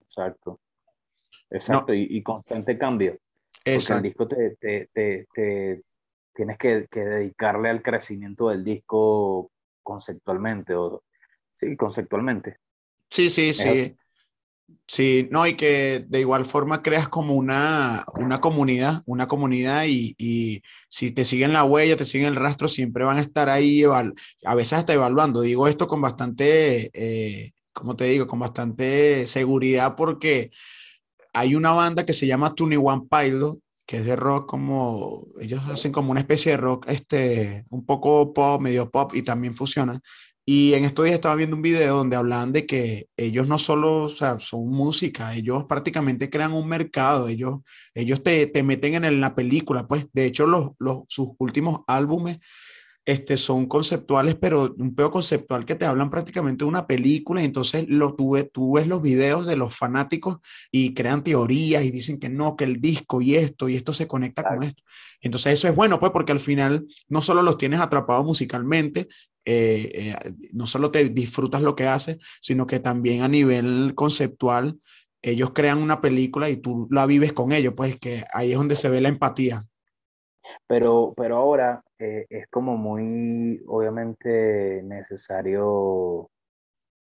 Exacto. 0.01 0.59
Exacto, 1.51 1.93
y, 1.93 2.21
constante 2.21 2.77
cambio. 2.77 3.17
Porque 3.63 3.93
el 3.93 4.01
disco 4.01 4.27
te, 4.27 4.57
te, 4.59 5.81
tienes 6.33 6.57
que, 6.57 6.87
dedicarle 6.91 7.69
al 7.69 7.81
crecimiento 7.81 8.49
del 8.49 8.63
disco 8.63 9.51
conceptualmente, 9.83 10.73
o 10.75 11.03
sí, 11.59 11.75
conceptualmente. 11.75 12.57
Sí, 13.09 13.29
sí, 13.29 13.53
sí. 13.53 13.95
Sí, 14.87 15.27
no, 15.31 15.47
y 15.47 15.55
que 15.55 16.05
de 16.07 16.19
igual 16.19 16.45
forma 16.45 16.81
creas 16.81 17.07
como 17.07 17.35
una, 17.35 18.03
una 18.19 18.39
comunidad, 18.39 19.03
una 19.05 19.27
comunidad 19.27 19.85
y, 19.87 20.15
y, 20.17 20.61
si 20.89 21.11
te 21.11 21.25
siguen 21.25 21.53
la 21.53 21.63
huella, 21.63 21.97
te 21.97 22.05
siguen 22.05 22.27
el 22.27 22.35
rastro, 22.35 22.67
siempre 22.67 23.03
van 23.03 23.17
a 23.17 23.21
estar 23.21 23.49
ahí, 23.49 23.83
a 23.83 24.55
veces 24.55 24.73
hasta 24.73 24.93
evaluando. 24.93 25.41
Digo 25.41 25.67
esto 25.67 25.87
con 25.87 26.01
bastante, 26.01 26.89
eh, 26.93 27.51
como 27.73 27.95
te 27.95 28.05
digo, 28.05 28.27
con 28.27 28.39
bastante 28.39 29.27
seguridad 29.27 29.95
porque 29.95 30.51
hay 31.39 31.55
una 31.55 31.71
banda 31.71 32.05
que 32.05 32.11
se 32.11 32.27
llama 32.27 32.53
Tony 32.53 32.75
One 32.75 33.07
Pilot, 33.09 33.59
que 33.87 33.97
es 33.97 34.05
de 34.05 34.17
rock 34.17 34.49
como, 34.49 35.25
ellos 35.39 35.61
hacen 35.69 35.93
como 35.93 36.11
una 36.11 36.19
especie 36.19 36.51
de 36.51 36.57
rock, 36.57 36.87
este, 36.89 37.65
un 37.69 37.85
poco 37.85 38.33
pop, 38.33 38.61
medio 38.61 38.91
pop 38.91 39.13
y 39.15 39.21
también 39.23 39.55
fusiona. 39.55 40.01
Y 40.45 40.73
en 40.73 40.83
estos 40.83 41.05
días 41.05 41.15
estaba 41.15 41.35
viendo 41.35 41.55
un 41.55 41.61
video 41.61 41.95
donde 41.95 42.17
hablaban 42.17 42.51
de 42.51 42.65
que 42.65 43.07
ellos 43.15 43.47
no 43.47 43.57
solo 43.57 44.03
o 44.03 44.09
sea, 44.09 44.37
son 44.39 44.67
música, 44.67 45.33
ellos 45.33 45.63
prácticamente 45.63 46.29
crean 46.29 46.51
un 46.51 46.67
mercado, 46.67 47.29
ellos, 47.29 47.61
ellos 47.93 48.21
te, 48.21 48.47
te 48.47 48.61
meten 48.61 49.05
en, 49.05 49.21
la 49.21 49.33
película, 49.33 49.87
pues 49.87 50.07
de 50.11 50.25
hecho 50.25 50.45
los, 50.45 50.71
los, 50.77 51.03
sus 51.07 51.29
últimos 51.37 51.81
álbumes 51.87 52.39
este, 53.09 53.37
son 53.37 53.65
conceptuales, 53.65 54.35
pero 54.35 54.75
un 54.77 54.93
peor 54.93 55.09
conceptual 55.09 55.65
que 55.65 55.73
te 55.73 55.85
hablan 55.85 56.11
prácticamente 56.11 56.63
de 56.63 56.69
una 56.69 56.85
película 56.85 57.41
y 57.41 57.45
entonces 57.45 57.85
lo, 57.87 58.13
tú, 58.13 58.37
tú 58.53 58.73
ves 58.73 58.85
los 58.85 59.01
videos 59.01 59.47
de 59.47 59.55
los 59.55 59.75
fanáticos 59.75 60.37
y 60.71 60.93
crean 60.93 61.23
teorías 61.23 61.83
y 61.83 61.89
dicen 61.89 62.19
que 62.19 62.29
no, 62.29 62.55
que 62.55 62.65
el 62.65 62.79
disco 62.79 63.19
y 63.19 63.35
esto 63.35 63.67
y 63.67 63.75
esto 63.75 63.93
se 63.93 64.07
conecta 64.07 64.43
con 64.43 64.61
esto. 64.61 64.83
Entonces 65.21 65.53
eso 65.53 65.67
es 65.67 65.75
bueno, 65.75 65.99
pues 65.99 66.11
porque 66.11 66.33
al 66.33 66.39
final 66.39 66.85
no 67.07 67.23
solo 67.23 67.41
los 67.41 67.57
tienes 67.57 67.79
atrapados 67.79 68.23
musicalmente, 68.23 69.07
eh, 69.43 69.91
eh, 69.95 70.33
no 70.51 70.67
solo 70.67 70.91
te 70.91 71.09
disfrutas 71.09 71.63
lo 71.63 71.75
que 71.75 71.87
haces, 71.87 72.17
sino 72.41 72.67
que 72.67 72.79
también 72.79 73.23
a 73.23 73.27
nivel 73.27 73.93
conceptual 73.95 74.77
ellos 75.23 75.49
crean 75.51 75.79
una 75.79 75.99
película 75.99 76.47
y 76.47 76.57
tú 76.57 76.87
la 76.91 77.07
vives 77.07 77.33
con 77.33 77.53
ellos, 77.53 77.73
pues 77.75 77.99
que 77.99 78.23
ahí 78.33 78.51
es 78.51 78.57
donde 78.57 78.75
se 78.75 78.87
ve 78.87 79.01
la 79.01 79.09
empatía. 79.09 79.65
Pero, 80.67 81.13
pero 81.15 81.37
ahora 81.37 81.83
eh, 81.97 82.25
es 82.29 82.47
como 82.47 82.77
muy, 82.77 83.61
obviamente, 83.67 84.81
necesario 84.83 86.29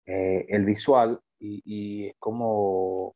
eh, 0.05 0.45
el 0.49 0.65
visual 0.65 1.19
y, 1.39 2.07
es 2.07 2.15
como 2.19 3.15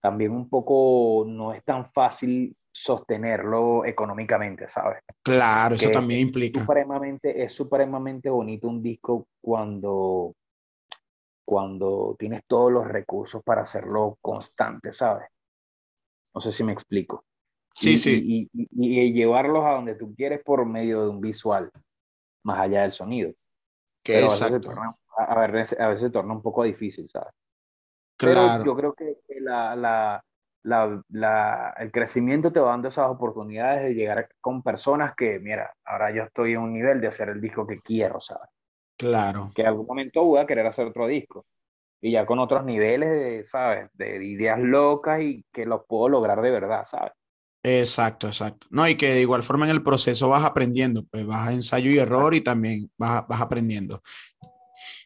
también 0.00 0.32
un 0.32 0.48
poco, 0.48 1.24
no 1.26 1.54
es 1.54 1.64
tan 1.64 1.84
fácil 1.86 2.54
sostenerlo 2.70 3.84
económicamente, 3.84 4.68
¿sabes? 4.68 5.02
Claro, 5.22 5.76
eso 5.76 5.90
también 5.90 6.20
implica. 6.22 6.60
Supremamente, 6.60 7.42
es 7.42 7.52
supremamente 7.52 8.28
bonito 8.28 8.68
un 8.68 8.82
disco 8.82 9.28
cuando, 9.40 10.34
cuando 11.46 12.16
tienes 12.18 12.42
todos 12.46 12.72
los 12.72 12.86
recursos 12.86 13.42
para 13.42 13.62
hacerlo 13.62 14.18
constante, 14.20 14.92
¿sabes? 14.92 15.28
No 16.34 16.40
sé 16.40 16.50
si 16.50 16.64
me 16.64 16.72
explico. 16.72 17.24
Sí, 17.74 17.96
sí. 17.96 18.48
Y, 18.52 19.12
llevarlos 19.12 19.64
a 19.64 19.72
donde 19.72 19.96
tú 19.96 20.14
quieres 20.14 20.42
por 20.44 20.64
medio 20.64 21.02
de 21.02 21.08
un 21.08 21.20
visual, 21.20 21.70
más 22.44 22.60
allá 22.60 22.82
del 22.82 22.92
sonido. 22.92 23.32
Que 24.02 24.20
exacto. 24.20 24.70
A 25.16 25.46
veces, 25.46 25.78
a, 25.78 25.88
veces, 25.88 26.02
se 26.02 26.10
torna 26.10 26.34
un 26.34 26.42
poco 26.42 26.64
difícil, 26.64 27.08
¿sabes? 27.08 27.32
Claro. 28.16 28.62
Pero 28.62 28.64
yo 28.64 28.76
creo 28.76 28.92
que 28.92 29.40
la, 29.40 29.74
la, 29.76 30.24
la, 31.08 31.74
el 31.78 31.92
crecimiento 31.92 32.52
te 32.52 32.60
va 32.60 32.70
dando 32.70 32.88
esas 32.88 33.10
oportunidades 33.10 33.84
de 33.84 33.94
llegar 33.94 34.28
con 34.40 34.62
personas 34.62 35.14
que, 35.14 35.38
mira, 35.38 35.72
ahora 35.84 36.10
yo 36.10 36.24
estoy 36.24 36.52
en 36.52 36.60
un 36.60 36.72
nivel 36.72 37.00
de 37.00 37.08
hacer 37.08 37.28
el 37.28 37.40
disco 37.40 37.66
que 37.66 37.80
quiero, 37.80 38.20
¿sabes? 38.20 38.50
Claro. 38.96 39.50
Que 39.54 39.62
en 39.62 39.68
algún 39.68 39.86
momento 39.86 40.24
voy 40.24 40.40
a 40.40 40.46
querer 40.46 40.66
hacer 40.66 40.86
otro 40.86 41.06
disco. 41.06 41.44
Y 42.00 42.12
ya 42.12 42.26
con 42.26 42.38
otros 42.38 42.64
niveles, 42.64 43.10
de, 43.10 43.44
¿sabes? 43.44 43.88
De 43.94 44.24
ideas 44.24 44.58
locas 44.58 45.20
y 45.20 45.44
que 45.52 45.66
los 45.66 45.84
puedo 45.86 46.08
lograr 46.08 46.40
de 46.40 46.50
verdad, 46.50 46.84
¿sabes? 46.84 47.12
Exacto, 47.66 48.26
exacto. 48.26 48.66
No, 48.70 48.86
y 48.86 48.94
que 48.94 49.14
de 49.14 49.22
igual 49.22 49.42
forma 49.42 49.64
en 49.64 49.70
el 49.70 49.82
proceso 49.82 50.28
vas 50.28 50.44
aprendiendo, 50.44 51.06
pues 51.06 51.24
vas 51.24 51.48
a 51.48 51.52
ensayo 51.54 51.90
y 51.90 51.96
error 51.96 52.34
y 52.34 52.42
también 52.42 52.90
vas, 52.98 53.26
vas 53.26 53.40
aprendiendo. 53.40 54.02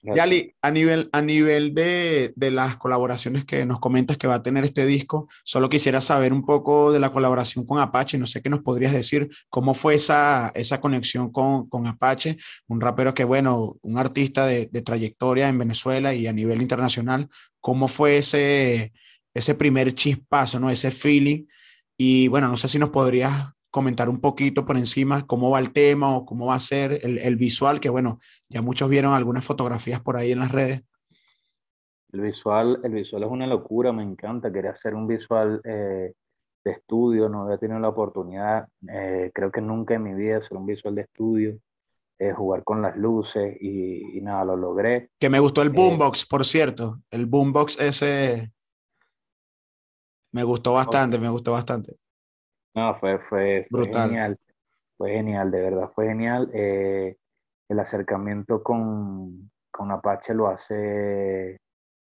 Yali, 0.03 0.55
a 0.61 0.71
nivel, 0.71 1.09
a 1.13 1.21
nivel 1.23 1.73
de, 1.75 2.33
de, 2.35 2.51
las 2.51 2.77
colaboraciones 2.77 3.45
que 3.45 3.65
nos 3.65 3.79
comentas 3.79 4.17
que 4.17 4.27
va 4.27 4.37
a 4.37 4.43
tener 4.43 4.65
este 4.65 4.87
disco, 4.87 5.29
solo 5.45 5.69
quisiera 5.69 6.01
saber 6.01 6.33
un 6.33 6.45
poco 6.45 6.91
de 6.93 6.99
la 6.99 7.13
colaboración 7.13 7.65
con 7.65 7.79
Apache. 7.79 8.19
No 8.19 8.27
sé 8.27 8.43
qué 8.43 8.49
nos 8.49 8.63
podrías 8.63 8.93
decir, 8.93 9.29
cómo 9.49 9.75
fue 9.75 9.95
esa, 9.95 10.51
esa 10.55 10.81
conexión 10.81 11.31
con, 11.31 11.69
con 11.69 11.87
Apache, 11.87 12.39
un 12.67 12.81
rapero 12.81 13.15
que, 13.15 13.25
bueno, 13.25 13.77
un 13.83 13.99
artista 13.99 14.47
de, 14.47 14.67
de, 14.67 14.83
trayectoria 14.83 15.49
en 15.49 15.59
Venezuela 15.59 16.13
y 16.15 16.27
a 16.27 16.33
nivel 16.33 16.61
internacional. 16.61 17.29
¿Cómo 17.61 17.87
fue 17.87 18.19
ese, 18.19 18.93
ese 19.35 19.55
primer 19.55 19.95
chispazo, 19.95 20.59
¿no? 20.59 20.71
ese 20.71 20.91
feeling? 20.91 21.45
Y 22.01 22.29
bueno, 22.29 22.47
no 22.47 22.57
sé 22.57 22.69
si 22.69 22.79
nos 22.79 22.91
podrías 22.91 23.53
comentar 23.71 24.09
un 24.09 24.21
poquito 24.21 24.65
por 24.65 24.77
encima 24.77 25.27
cómo 25.27 25.51
va 25.51 25.59
el 25.59 25.73
tema 25.73 26.17
o 26.17 26.25
cómo 26.25 26.47
va 26.47 26.55
a 26.55 26.61
ser 26.61 27.01
el, 27.03 27.37
visual, 27.37 27.81
que 27.81 27.91
bueno, 27.91 28.21
ya 28.49 28.63
muchos 28.63 28.89
vieron 28.89 29.15
algunas 29.15 29.45
fotografías 29.45 30.01
por 30.01 30.17
ahí 30.17 30.31
en 30.31 30.39
las 30.39 30.53
redes. 30.53 30.83
El 32.13 32.21
visual, 32.21 32.81
el 32.85 32.93
visual 32.93 33.25
es 33.25 33.29
una 33.29 33.47
locura, 33.49 33.93
me 33.93 34.05
encanta, 34.05 34.51
quería 34.51 34.71
hacer 34.71 34.95
un 34.95 35.09
visual 35.09 35.61
eh, 35.65 36.15
de 36.65 36.71
estudio, 36.71 37.29
no 37.29 37.43
había 37.43 37.59
tenido 37.59 37.81
la 37.81 37.89
oportunidad, 37.89 38.69
eh, 38.89 39.31
creo 39.35 39.51
que 39.51 39.61
nunca 39.61 39.95
en 39.95 40.05
mi 40.05 40.15
vida 40.15 40.39
hacer 40.39 40.57
un 40.57 40.67
visual 40.67 40.95
de 40.95 41.03
estudio, 41.03 41.59
eh, 42.21 42.33
jugar 42.33 42.65
con 42.65 42.81
las 42.81 42.97
luces 42.97 43.61
y, 43.61 44.21
nada, 44.23 44.45
lo 44.45 44.57
logré. 44.57 45.11
Que 45.19 45.29
me 45.29 45.41
gustó 45.41 45.63
el 45.63 45.71
boombox, 45.71 46.27
por 46.27 46.47
cierto, 46.47 47.01
el 47.11 47.27
boombox 47.27 47.79
ese 47.81 48.53
me 50.33 50.43
gustó 50.45 50.75
bastante, 50.75 51.19
me 51.19 51.29
gustó 51.29 51.53
bastante. 51.53 51.97
No, 52.75 52.95
fue, 52.95 53.19
fue, 53.19 53.67
genial. 53.71 54.39
Fue 54.97 55.13
genial, 55.13 55.51
de 55.51 55.61
verdad, 55.61 55.91
fue 55.95 56.09
genial. 56.09 56.51
Eh, 56.53 57.17
el 57.69 57.81
acercamiento 57.81 58.63
con, 58.63 59.51
con, 59.71 59.91
Apache 59.91 60.35
lo 60.35 60.49
hace 60.49 61.59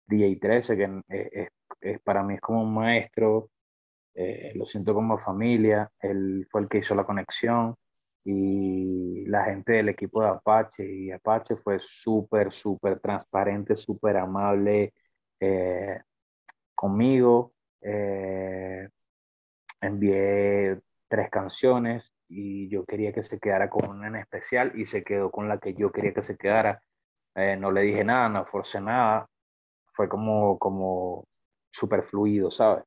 DJ 0.07 0.37
13, 0.39 0.77
que 0.77 1.01
eh, 1.09 1.49
es, 1.81 2.01
para 2.01 2.23
mí 2.23 2.35
es 2.35 2.41
como 2.41 2.63
un 2.63 2.73
maestro. 2.73 3.49
Eh, 4.13 4.53
lo 4.55 4.65
siento 4.65 4.93
como 4.93 5.17
familia. 5.17 5.91
Él 5.99 6.47
fue 6.49 6.61
el 6.61 6.69
que 6.69 6.79
hizo 6.79 6.95
la 6.95 7.05
conexión 7.05 7.75
y 8.23 9.25
la 9.27 9.43
gente 9.45 9.73
del 9.73 9.89
equipo 9.89 10.21
de 10.21 10.29
Apache 10.29 10.85
y 10.85 11.11
Apache 11.11 11.55
fue 11.57 11.79
súper, 11.79 12.51
súper 12.51 12.99
transparente, 12.99 13.75
súper 13.75 14.17
amable 14.17 14.93
conmigo. 16.75 17.55
Eh, 17.88 18.90
envié 19.82 20.80
tres 21.07 21.30
canciones 21.30 22.12
y 22.28 22.68
yo 22.70 22.84
quería 22.84 23.14
que 23.14 23.22
se 23.22 23.40
quedara 23.40 23.70
con 23.70 23.88
una 23.90 24.07
en 24.07 24.16
especial 24.16 24.72
y 24.76 24.88
se 24.88 25.03
quedó 25.03 25.30
con 25.30 25.48
la 25.48 25.60
que 25.60 25.76
yo 25.76 25.91
quería 25.91 26.14
que 26.14 26.24
se 26.24 26.36
quedara. 26.36 26.82
Eh, 27.36 27.56
no 27.57 27.72
le 27.72 27.82
dije 27.82 28.03
nada, 28.03 28.28
no 28.30 28.45
forcé 28.45 28.82
nada. 28.82 29.28
Fue 29.94 30.10
como, 30.10 30.57
como 30.57 31.26
súper 31.72 32.03
fluido, 32.03 32.49
¿sabes? 32.52 32.84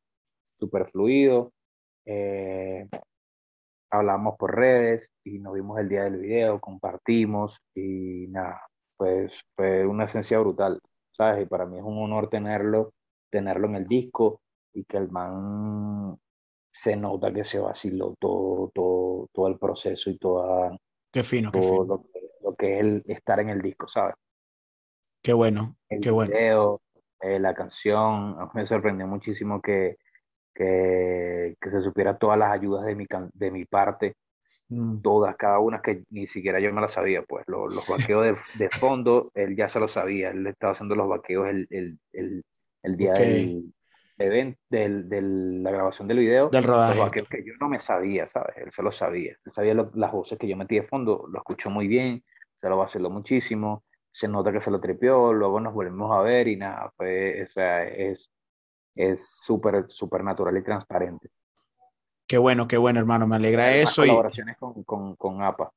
Súper 0.59 0.87
fluido. 0.89 1.53
Eh, 2.05 2.89
hablamos 3.91 4.37
por 4.37 4.57
redes 4.57 5.11
y 5.25 5.39
nos 5.39 5.55
vimos 5.55 5.79
el 5.79 5.89
día 5.89 6.05
del 6.05 6.19
video, 6.19 6.61
compartimos 6.61 7.63
y 7.75 8.27
nada, 8.29 8.63
pues 8.97 9.43
fue 9.55 9.87
una 9.87 10.05
esencia 10.05 10.39
brutal, 10.41 10.81
¿sabes? 11.13 11.45
Y 11.45 11.47
para 11.47 11.67
mí 11.67 11.79
es 11.79 11.85
un 11.85 11.99
honor 12.03 12.29
tenerlo, 12.29 12.93
tenerlo 13.31 13.69
en 13.69 13.77
el 13.77 13.87
disco 13.87 14.41
y 14.79 14.85
que 14.85 14.97
el 14.97 15.11
man 15.11 16.17
se 16.71 16.95
nota 16.95 17.33
que 17.33 17.45
se 17.45 17.59
vaciló 17.59 18.15
todo, 18.19 18.71
todo, 18.73 19.29
todo 19.33 19.49
el 19.49 19.59
proceso 19.59 20.11
y 20.11 20.19
toda, 20.19 20.79
qué 21.13 21.25
fino, 21.25 21.51
todo 21.51 21.61
qué 21.61 21.67
fino. 21.67 21.85
Lo, 21.85 22.03
que, 22.03 22.21
lo, 22.43 22.55
que, 22.55 22.75
es 22.75 22.81
el 22.81 23.03
estar 23.07 23.41
en 23.41 23.49
el 23.49 23.61
disco, 23.61 23.89
¿sabes? 23.89 24.15
Qué 25.21 25.33
bueno, 25.33 25.77
el 25.89 26.01
qué 26.01 26.13
video, 26.13 26.81
eh, 27.21 27.41
la 27.41 27.55
canción, 27.55 28.37
me 28.55 28.65
sorprendió 28.65 29.09
muchísimo 29.09 29.61
que, 29.61 29.97
que, 30.55 31.57
que, 31.61 31.71
se 31.71 31.81
supiera 31.81 32.17
todas 32.17 32.39
las 32.39 32.53
ayudas 32.53 32.87
de 32.87 32.95
mi, 32.95 33.07
de 33.33 33.51
mi 33.51 33.65
parte, 33.65 34.15
mm. 34.69 35.01
todas, 35.01 35.35
cada 35.37 35.59
una 35.59 35.83
que 35.83 36.05
ni 36.11 36.29
siquiera 36.29 36.61
yo 36.61 36.73
me 36.73 36.81
las 36.81 36.93
sabía, 36.93 37.23
pues 37.23 37.45
los, 37.49 37.75
los 37.75 37.85
vaqueos 37.89 38.25
de, 38.25 38.65
de, 38.65 38.71
fondo, 38.71 39.33
él 39.35 39.57
ya 39.57 39.69
se 39.69 39.81
lo 39.81 39.89
sabía, 39.89 40.31
él 40.31 40.47
estaba 40.47 40.75
haciendo 40.75 40.95
los 40.95 41.09
vaqueos 41.09 41.49
el, 41.49 41.67
el, 41.71 41.99
el, 42.13 42.45
el 42.85 42.97
día 42.97 43.15
del, 43.15 43.75
de 44.19 45.23
la 45.63 45.71
grabación 45.71 46.09
del 46.09 46.19
video, 46.19 46.49
del 46.49 46.65
rodaje. 46.65 47.25
que, 47.25 47.45
yo 47.45 47.55
no 47.61 47.69
me 47.69 47.81
sabía, 47.81 48.29
¿sabes? 48.29 48.57
Él 48.57 48.73
se 48.73 48.83
lo 48.83 48.93
sabía. 48.93 49.37
Él 49.45 49.53
sabía 49.53 49.75
las 49.75 50.13
voces 50.13 50.39
que 50.39 50.49
yo 50.49 50.57
metí 50.57 50.77
de 50.77 50.83
fondo, 50.83 51.27
lo 51.29 51.39
escuchó 51.39 51.71
muy 51.71 51.87
bien, 51.87 52.25
se 52.61 52.69
lo 52.69 52.77
vaciló 52.77 53.11
muchísimo, 53.11 53.85
se 54.11 54.29
nota 54.29 54.53
que 54.53 54.61
se 54.61 54.71
lo 54.71 54.81
trepió, 54.81 55.33
luego 55.33 55.61
nos 55.61 55.73
volvemos 55.73 56.15
a 56.17 56.21
ver 56.23 56.49
y 56.49 56.57
nada, 56.57 56.93
pues, 56.97 57.49
o 57.49 57.53
sea, 57.53 57.85
es 57.85 58.31
es 58.99 59.29
súper, 59.45 59.87
súper 59.89 60.25
natural 60.25 60.57
y 60.57 60.65
transparente. 60.65 61.31
Qué 62.27 62.37
bueno, 62.37 62.67
qué 62.67 62.77
bueno, 62.77 62.99
hermano, 62.99 63.27
me 63.27 63.37
alegra 63.37 63.75
eso. 63.75 64.03
Colaboraciones 64.03 64.57
con, 64.59 64.83
con, 64.83 65.15
con, 65.17 65.43
APA. 65.43 65.71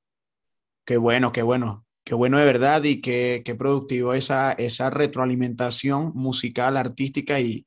Qué 0.84 0.97
bueno, 0.97 1.31
qué 1.31 1.43
bueno, 1.43 1.85
qué 2.03 2.15
bueno 2.15 2.39
de 2.39 2.45
verdad 2.45 2.84
y 2.84 2.99
qué, 2.99 3.43
qué 3.45 3.55
productivo 3.55 4.13
esa, 4.13 4.53
esa 4.53 4.89
retroalimentación 4.89 6.11
musical, 6.15 6.76
artística 6.76 7.39
y 7.39 7.65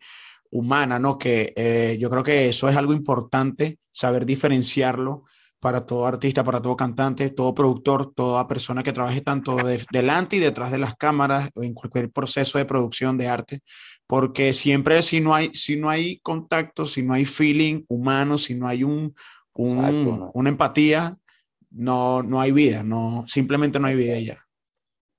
humana, 0.55 1.01
¿no? 1.01 1.19
Que 1.19 1.53
eh, 1.57 1.99
yo 1.99 2.09
creo 2.09 2.23
que 2.23 2.49
eso 2.49 2.69
es 2.69 2.77
algo 2.77 2.93
importante, 2.93 3.79
saber 3.93 4.25
diferenciarlo 4.25 5.25
para 5.59 5.85
todo 5.85 6.07
artista, 6.07 6.45
para 6.45 6.63
todo 6.63 6.77
cantante, 6.77 7.31
todo 7.31 7.55
productor, 7.55 8.15
toda 8.15 8.47
persona 8.47 8.85
que 8.85 8.93
trabaje 8.93 9.21
tanto 9.21 9.57
delante 9.91 10.37
y 10.37 10.39
detrás 10.39 10.71
de 10.71 10.79
las 10.79 10.95
cámaras 10.95 11.51
o 11.55 11.65
en 11.65 11.75
cualquier 11.75 12.11
proceso 12.11 12.59
de 12.59 12.67
producción 12.67 13.19
de 13.19 13.29
arte, 13.29 13.61
porque 14.07 14.53
siempre 14.53 15.03
si 15.03 15.21
no 15.21 15.35
hay, 15.35 15.51
si 15.55 15.77
no 15.77 15.91
hay 15.91 16.21
contacto, 16.21 16.87
si 16.87 17.03
no 17.03 17.15
hay 17.15 17.25
feeling 17.25 17.85
humano, 17.89 18.39
si 18.39 18.55
no 18.55 18.69
hay 18.69 18.85
un, 18.85 19.13
una 19.55 20.49
empatía, 20.49 21.17
no, 21.71 22.23
no 22.23 22.41
hay 22.41 22.53
vida, 22.53 22.85
no, 22.85 23.25
simplemente 23.27 23.81
no 23.81 23.89
hay 23.89 23.97
vida 23.97 24.21
ya. 24.21 24.39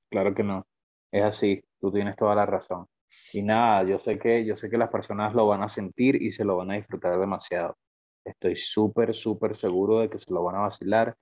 Claro 0.09 0.33
que 0.33 0.43
no, 0.43 0.65
es 1.11 1.23
así, 1.23 1.61
tú 1.81 1.91
tienes 1.91 2.15
toda 2.15 2.35
la 2.35 2.45
razón. 2.45 2.87
Y 3.35 3.43
nada, 3.43 3.83
yo 3.83 3.99
sé 3.99 4.17
que, 4.17 4.45
yo 4.45 4.55
sé 4.55 4.69
que 4.69 4.77
las 4.77 4.89
personas 4.89 5.33
lo 5.33 5.45
van 5.45 5.61
a 5.61 5.67
sentir 5.67 6.21
y 6.21 6.31
se 6.31 6.45
lo 6.45 6.55
van 6.55 6.71
a 6.71 6.75
disfrutar 6.75 7.19
demasiado. 7.19 7.75
Estoy 8.23 8.55
súper, 8.55 9.13
súper 9.13 9.57
seguro 9.57 9.99
de 9.99 10.09
que 10.09 10.17
se 10.17 10.31
lo 10.31 10.41
van 10.41 10.55
a 10.55 10.61
vacilar. 10.61 11.17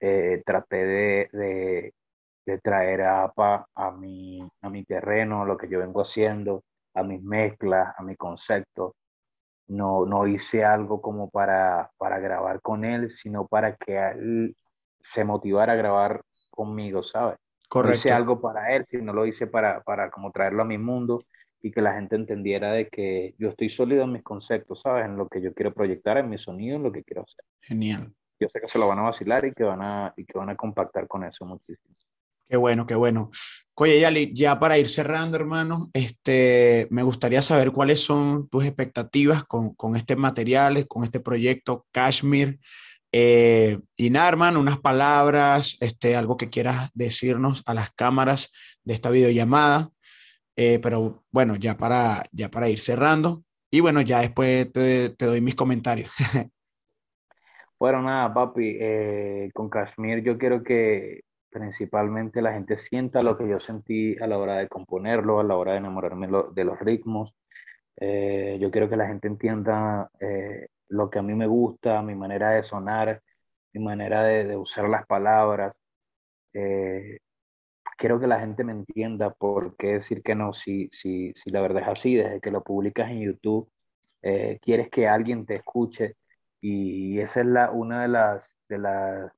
Eh, 0.00 0.42
traté 0.44 0.84
de, 0.84 1.92
de, 2.44 2.58
traer 2.58 3.02
a 3.02 3.22
APA 3.22 3.64
a 3.76 3.92
mi, 3.92 4.44
a 4.60 4.70
mi 4.70 4.84
terreno, 4.84 5.44
lo 5.44 5.56
que 5.56 5.68
yo 5.68 5.78
vengo 5.78 6.00
haciendo, 6.00 6.64
a 6.94 7.04
mis 7.04 7.22
mezclas, 7.22 7.94
a 7.96 8.02
mi 8.02 8.16
concepto. 8.16 8.96
No, 9.68 10.04
no 10.04 10.26
hice 10.26 10.64
algo 10.64 11.00
como 11.00 11.30
para, 11.30 11.92
para 11.96 12.18
grabar 12.18 12.60
con 12.60 12.84
él, 12.84 13.08
sino 13.08 13.46
para 13.46 13.76
que 13.76 13.96
él 13.98 14.56
se 14.98 15.22
motivara 15.22 15.74
a 15.74 15.76
grabar 15.76 16.22
conmigo, 16.50 17.04
¿sabes? 17.04 17.38
Correcto. 17.68 17.92
No 17.92 17.94
hice 17.94 18.10
algo 18.10 18.40
para 18.40 18.74
él, 18.74 18.84
sino 18.90 19.12
lo 19.12 19.26
hice 19.26 19.46
para, 19.46 19.80
para 19.82 20.10
como 20.10 20.32
traerlo 20.32 20.62
a 20.62 20.66
mi 20.66 20.76
mundo 20.76 21.24
y 21.62 21.70
que 21.70 21.80
la 21.80 21.94
gente 21.94 22.16
entendiera 22.16 22.72
de 22.72 22.88
que 22.88 23.34
yo 23.38 23.50
estoy 23.50 23.68
sólido 23.68 24.02
en 24.02 24.12
mis 24.12 24.22
conceptos, 24.22 24.80
¿sabes? 24.80 25.06
En 25.06 25.16
lo 25.16 25.28
que 25.28 25.40
yo 25.40 25.54
quiero 25.54 25.72
proyectar, 25.72 26.18
en 26.18 26.28
mi 26.28 26.36
sonido, 26.36 26.76
en 26.76 26.82
lo 26.82 26.92
que 26.92 27.04
quiero 27.04 27.22
hacer. 27.22 27.44
Genial. 27.60 28.12
Yo 28.40 28.48
sé 28.48 28.60
que 28.60 28.68
se 28.68 28.78
lo 28.78 28.88
van 28.88 28.98
a 28.98 29.02
vacilar 29.02 29.44
y 29.44 29.52
que 29.52 29.62
van 29.62 29.80
a, 29.80 30.12
y 30.16 30.24
que 30.24 30.36
van 30.36 30.50
a 30.50 30.56
compactar 30.56 31.06
con 31.06 31.22
eso 31.22 31.44
muchísimo. 31.46 31.94
Qué 32.48 32.56
bueno, 32.56 32.86
qué 32.86 32.96
bueno. 32.96 33.30
Oye, 33.74 34.00
Yali, 34.00 34.32
ya 34.34 34.58
para 34.58 34.76
ir 34.76 34.88
cerrando, 34.88 35.36
hermano, 35.36 35.90
este, 35.94 36.86
me 36.90 37.02
gustaría 37.02 37.40
saber 37.40 37.72
cuáles 37.72 38.00
son 38.00 38.48
tus 38.48 38.64
expectativas 38.64 39.44
con, 39.44 39.74
con 39.74 39.96
este 39.96 40.16
material, 40.16 40.86
con 40.86 41.04
este 41.04 41.20
proyecto 41.20 41.86
Kashmir. 41.92 42.58
Eh, 43.12 43.78
y 43.96 44.10
nada, 44.10 44.28
hermano, 44.28 44.60
unas 44.60 44.78
palabras, 44.78 45.76
este, 45.80 46.16
algo 46.16 46.36
que 46.36 46.50
quieras 46.50 46.90
decirnos 46.94 47.62
a 47.66 47.74
las 47.74 47.90
cámaras 47.92 48.50
de 48.84 48.94
esta 48.94 49.10
videollamada. 49.10 49.90
Eh, 50.56 50.78
pero 50.80 51.24
bueno, 51.30 51.56
ya 51.56 51.76
para, 51.76 52.22
ya 52.32 52.50
para 52.50 52.68
ir 52.68 52.78
cerrando. 52.78 53.44
Y 53.70 53.80
bueno, 53.80 54.02
ya 54.02 54.20
después 54.20 54.70
te, 54.72 55.10
te 55.10 55.26
doy 55.26 55.40
mis 55.40 55.54
comentarios. 55.54 56.10
bueno, 57.78 58.02
nada, 58.02 58.32
papi, 58.32 58.76
eh, 58.78 59.50
con 59.54 59.70
Kashmir 59.70 60.22
yo 60.22 60.36
quiero 60.36 60.62
que 60.62 61.22
principalmente 61.50 62.42
la 62.42 62.52
gente 62.52 62.78
sienta 62.78 63.22
lo 63.22 63.36
que 63.36 63.48
yo 63.48 63.60
sentí 63.60 64.16
a 64.18 64.26
la 64.26 64.38
hora 64.38 64.56
de 64.56 64.68
componerlo, 64.68 65.40
a 65.40 65.44
la 65.44 65.56
hora 65.56 65.72
de 65.72 65.78
enamorarme 65.78 66.28
de 66.54 66.64
los 66.64 66.78
ritmos. 66.80 67.34
Eh, 67.96 68.58
yo 68.60 68.70
quiero 68.70 68.88
que 68.88 68.96
la 68.96 69.06
gente 69.06 69.28
entienda 69.28 70.10
lo 70.88 71.10
que 71.10 71.18
a 71.18 71.22
mí 71.22 71.34
me 71.34 71.46
gusta, 71.46 72.02
mi 72.02 72.14
manera 72.14 72.50
de 72.50 72.62
sonar, 72.62 73.22
mi 73.72 73.82
manera 73.82 74.22
de, 74.22 74.44
de 74.44 74.56
usar 74.56 74.88
las 74.88 75.06
palabras 75.06 75.74
quiero 78.02 78.18
que 78.18 78.26
la 78.26 78.40
gente 78.40 78.64
me 78.64 78.72
entienda 78.72 79.30
por 79.30 79.76
qué 79.76 79.92
decir 79.92 80.24
que 80.24 80.34
no, 80.34 80.52
si, 80.52 80.88
si, 80.90 81.32
si 81.36 81.50
la 81.50 81.60
verdad 81.60 81.84
es 81.84 81.88
así, 81.88 82.16
desde 82.16 82.40
que 82.40 82.50
lo 82.50 82.64
publicas 82.64 83.08
en 83.12 83.20
YouTube, 83.20 83.70
eh, 84.22 84.58
quieres 84.60 84.90
que 84.90 85.06
alguien 85.06 85.46
te 85.46 85.54
escuche 85.54 86.16
y 86.60 87.20
esa 87.20 87.42
es 87.42 87.46
la, 87.46 87.70
una 87.70 88.02
de 88.02 88.08
las, 88.08 88.56
de, 88.68 88.78
las, 88.78 89.32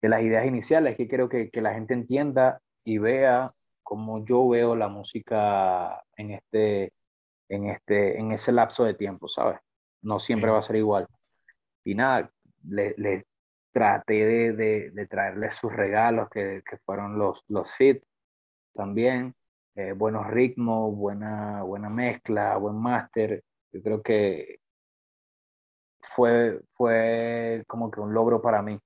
de 0.00 0.08
las 0.08 0.22
ideas 0.22 0.46
iniciales, 0.46 0.96
que 0.96 1.06
quiero 1.06 1.28
que, 1.28 1.50
que 1.50 1.60
la 1.60 1.74
gente 1.74 1.92
entienda 1.92 2.58
y 2.84 2.96
vea 2.96 3.50
cómo 3.82 4.24
yo 4.24 4.48
veo 4.48 4.74
la 4.74 4.88
música 4.88 6.02
en, 6.16 6.30
este, 6.30 6.90
en, 7.50 7.68
este, 7.68 8.18
en 8.18 8.32
ese 8.32 8.50
lapso 8.52 8.84
de 8.84 8.94
tiempo, 8.94 9.28
¿sabes? 9.28 9.58
No 10.00 10.18
siempre 10.18 10.50
va 10.50 10.60
a 10.60 10.62
ser 10.62 10.76
igual. 10.76 11.06
Y 11.84 11.94
nada, 11.94 12.30
le, 12.66 12.94
le, 12.96 13.26
traté 13.74 14.24
de, 14.54 14.90
de, 14.92 15.06
traerles 15.08 15.56
sus 15.56 15.72
regalos, 15.72 16.28
que, 16.30 16.62
que, 16.68 16.78
fueron 16.86 17.18
los, 17.18 17.44
los 17.48 17.74
fit 17.74 18.00
también, 18.72 19.34
eh, 19.74 19.92
buenos 19.92 20.28
ritmos, 20.28 20.94
buena, 20.94 21.64
buena 21.64 21.90
mezcla, 21.90 22.56
buen 22.56 22.76
máster. 22.76 23.42
Yo 23.72 23.82
creo 23.82 24.00
que 24.00 24.60
fue, 26.00 26.60
fue 26.74 27.64
como 27.66 27.90
que 27.90 28.00
un 28.00 28.14
logro 28.14 28.40
para 28.40 28.62
mí, 28.62 28.78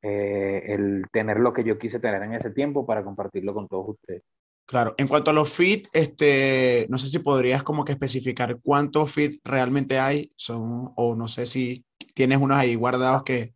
eh, 0.00 0.62
el 0.66 1.04
tener 1.12 1.38
lo 1.38 1.52
que 1.52 1.64
yo 1.64 1.78
quise 1.78 2.00
tener 2.00 2.22
en 2.22 2.32
ese 2.32 2.50
tiempo 2.50 2.86
para 2.86 3.04
compartirlo 3.04 3.52
con 3.52 3.68
todos 3.68 3.90
ustedes. 3.90 4.22
Claro, 4.64 4.94
en 4.96 5.08
cuanto 5.08 5.30
a 5.30 5.34
los 5.34 5.52
fit, 5.52 5.88
este, 5.92 6.86
no 6.88 6.96
sé 6.96 7.08
si 7.08 7.18
podrías 7.18 7.62
como 7.62 7.84
que 7.84 7.92
especificar 7.92 8.58
cuántos 8.62 9.12
fit 9.12 9.40
realmente 9.44 9.98
hay, 9.98 10.32
son, 10.36 10.92
o 10.96 11.14
no 11.14 11.28
sé 11.28 11.44
si 11.44 11.84
tienes 12.14 12.38
unos 12.38 12.56
ahí 12.56 12.74
guardados 12.74 13.22
que, 13.22 13.55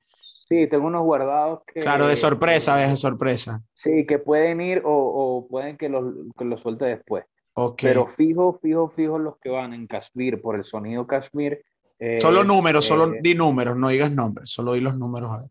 Sí, 0.51 0.67
tengo 0.67 0.89
unos 0.89 1.05
guardados 1.05 1.61
que... 1.65 1.79
Claro, 1.79 2.09
de 2.09 2.17
sorpresa, 2.17 2.75
de 2.77 2.97
sorpresa. 2.97 3.63
Sí, 3.73 4.05
que 4.05 4.19
pueden 4.19 4.61
ir 4.61 4.83
o, 4.85 4.91
o 4.93 5.47
pueden 5.47 5.77
que 5.77 5.89
los, 5.89 6.13
que 6.37 6.45
los 6.45 6.61
suelte 6.61 6.87
después. 6.87 7.25
Okay. 7.55 7.91
Pero 7.91 8.09
fijo, 8.09 8.59
fijo, 8.61 8.89
fijo 8.89 9.19
los 9.21 9.39
que 9.39 9.49
van 9.49 9.73
en 9.75 9.87
Kashmir, 9.87 10.43
por 10.43 10.57
el 10.57 10.65
sonido 10.65 11.07
Kashmir. 11.07 11.63
Eh, 12.01 12.19
solo 12.21 12.43
números, 12.43 12.85
solo 12.85 13.15
eh, 13.15 13.21
di 13.23 13.37
números, 13.37 13.77
no 13.77 13.91
digas 13.91 14.11
nombres, 14.11 14.51
solo 14.51 14.73
di 14.73 14.81
los 14.81 14.97
números 14.97 15.31
a 15.31 15.39
ver. 15.43 15.51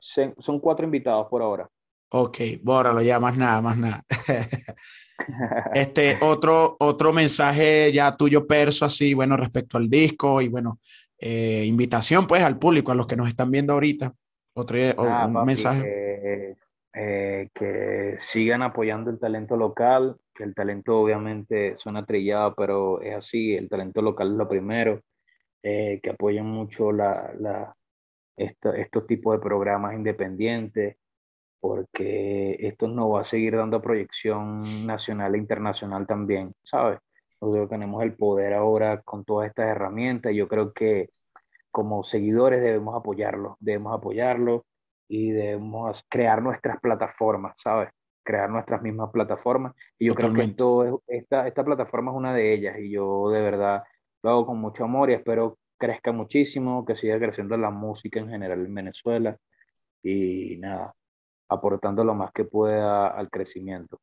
Son, 0.00 0.34
son 0.38 0.58
cuatro 0.58 0.84
invitados 0.84 1.28
por 1.30 1.40
ahora. 1.40 1.70
Ok, 2.10 2.38
bórralo 2.60 3.02
ya, 3.02 3.20
más 3.20 3.36
nada, 3.36 3.62
más 3.62 3.76
nada. 3.76 4.02
este 5.74 6.18
otro, 6.22 6.76
otro 6.80 7.12
mensaje 7.12 7.92
ya 7.92 8.16
tuyo 8.16 8.48
perso 8.48 8.84
así, 8.84 9.14
bueno, 9.14 9.36
respecto 9.36 9.78
al 9.78 9.88
disco 9.88 10.42
y 10.42 10.48
bueno, 10.48 10.80
eh, 11.18 11.64
invitación 11.66 12.26
pues 12.26 12.42
al 12.42 12.58
público, 12.58 12.90
a 12.90 12.96
los 12.96 13.06
que 13.06 13.16
nos 13.16 13.28
están 13.28 13.52
viendo 13.52 13.74
ahorita. 13.74 14.12
Otro 14.54 14.78
ah, 14.98 15.26
un 15.26 15.44
mensaje. 15.44 16.56
Eh, 16.96 17.50
que 17.52 18.14
sigan 18.18 18.62
apoyando 18.62 19.10
el 19.10 19.18
talento 19.18 19.56
local, 19.56 20.16
que 20.32 20.44
el 20.44 20.54
talento 20.54 21.00
obviamente 21.00 21.76
suena 21.76 22.06
trillado, 22.06 22.54
pero 22.54 23.00
es 23.00 23.16
así, 23.16 23.56
el 23.56 23.68
talento 23.68 24.00
local 24.00 24.30
es 24.30 24.34
lo 24.34 24.48
primero, 24.48 25.00
eh, 25.60 25.98
que 26.00 26.10
apoyen 26.10 26.46
mucho 26.46 26.92
la, 26.92 27.34
la, 27.40 27.74
estos 28.36 29.06
tipos 29.08 29.34
de 29.34 29.42
programas 29.42 29.94
independientes, 29.94 30.96
porque 31.58 32.56
esto 32.60 32.86
nos 32.86 33.12
va 33.12 33.22
a 33.22 33.24
seguir 33.24 33.56
dando 33.56 33.82
proyección 33.82 34.86
nacional 34.86 35.34
e 35.34 35.38
internacional 35.38 36.06
también, 36.06 36.54
¿sabes? 36.62 37.00
Nosotros 37.40 37.70
tenemos 37.70 38.04
el 38.04 38.14
poder 38.14 38.54
ahora 38.54 39.02
con 39.02 39.24
todas 39.24 39.48
estas 39.48 39.68
herramientas 39.68 40.32
yo 40.32 40.46
creo 40.46 40.72
que 40.72 41.10
como 41.74 42.04
seguidores 42.04 42.62
debemos 42.62 42.94
apoyarlo, 42.94 43.56
debemos 43.58 43.92
apoyarlo 43.98 44.64
y 45.08 45.32
debemos 45.32 46.06
crear 46.08 46.40
nuestras 46.40 46.78
plataformas, 46.78 47.56
¿sabes? 47.58 47.88
Crear 48.22 48.48
nuestras 48.48 48.80
mismas 48.80 49.10
plataformas. 49.10 49.74
Y 49.98 50.06
yo 50.06 50.14
creo 50.14 50.32
que 50.32 50.42
esto, 50.42 51.02
esta, 51.08 51.48
esta 51.48 51.64
plataforma 51.64 52.12
es 52.12 52.16
una 52.16 52.32
de 52.32 52.54
ellas 52.54 52.76
y 52.78 52.92
yo 52.92 53.28
de 53.28 53.40
verdad 53.40 53.82
lo 54.22 54.30
hago 54.30 54.46
con 54.46 54.60
mucho 54.60 54.84
amor 54.84 55.10
y 55.10 55.14
espero 55.14 55.58
crezca 55.76 56.12
muchísimo, 56.12 56.84
que 56.84 56.94
siga 56.94 57.18
creciendo 57.18 57.56
la 57.56 57.70
música 57.70 58.20
en 58.20 58.28
general 58.28 58.64
en 58.64 58.72
Venezuela 58.72 59.36
y 60.00 60.56
nada, 60.58 60.94
aportando 61.48 62.04
lo 62.04 62.14
más 62.14 62.30
que 62.30 62.44
pueda 62.44 63.08
al 63.08 63.30
crecimiento. 63.30 64.00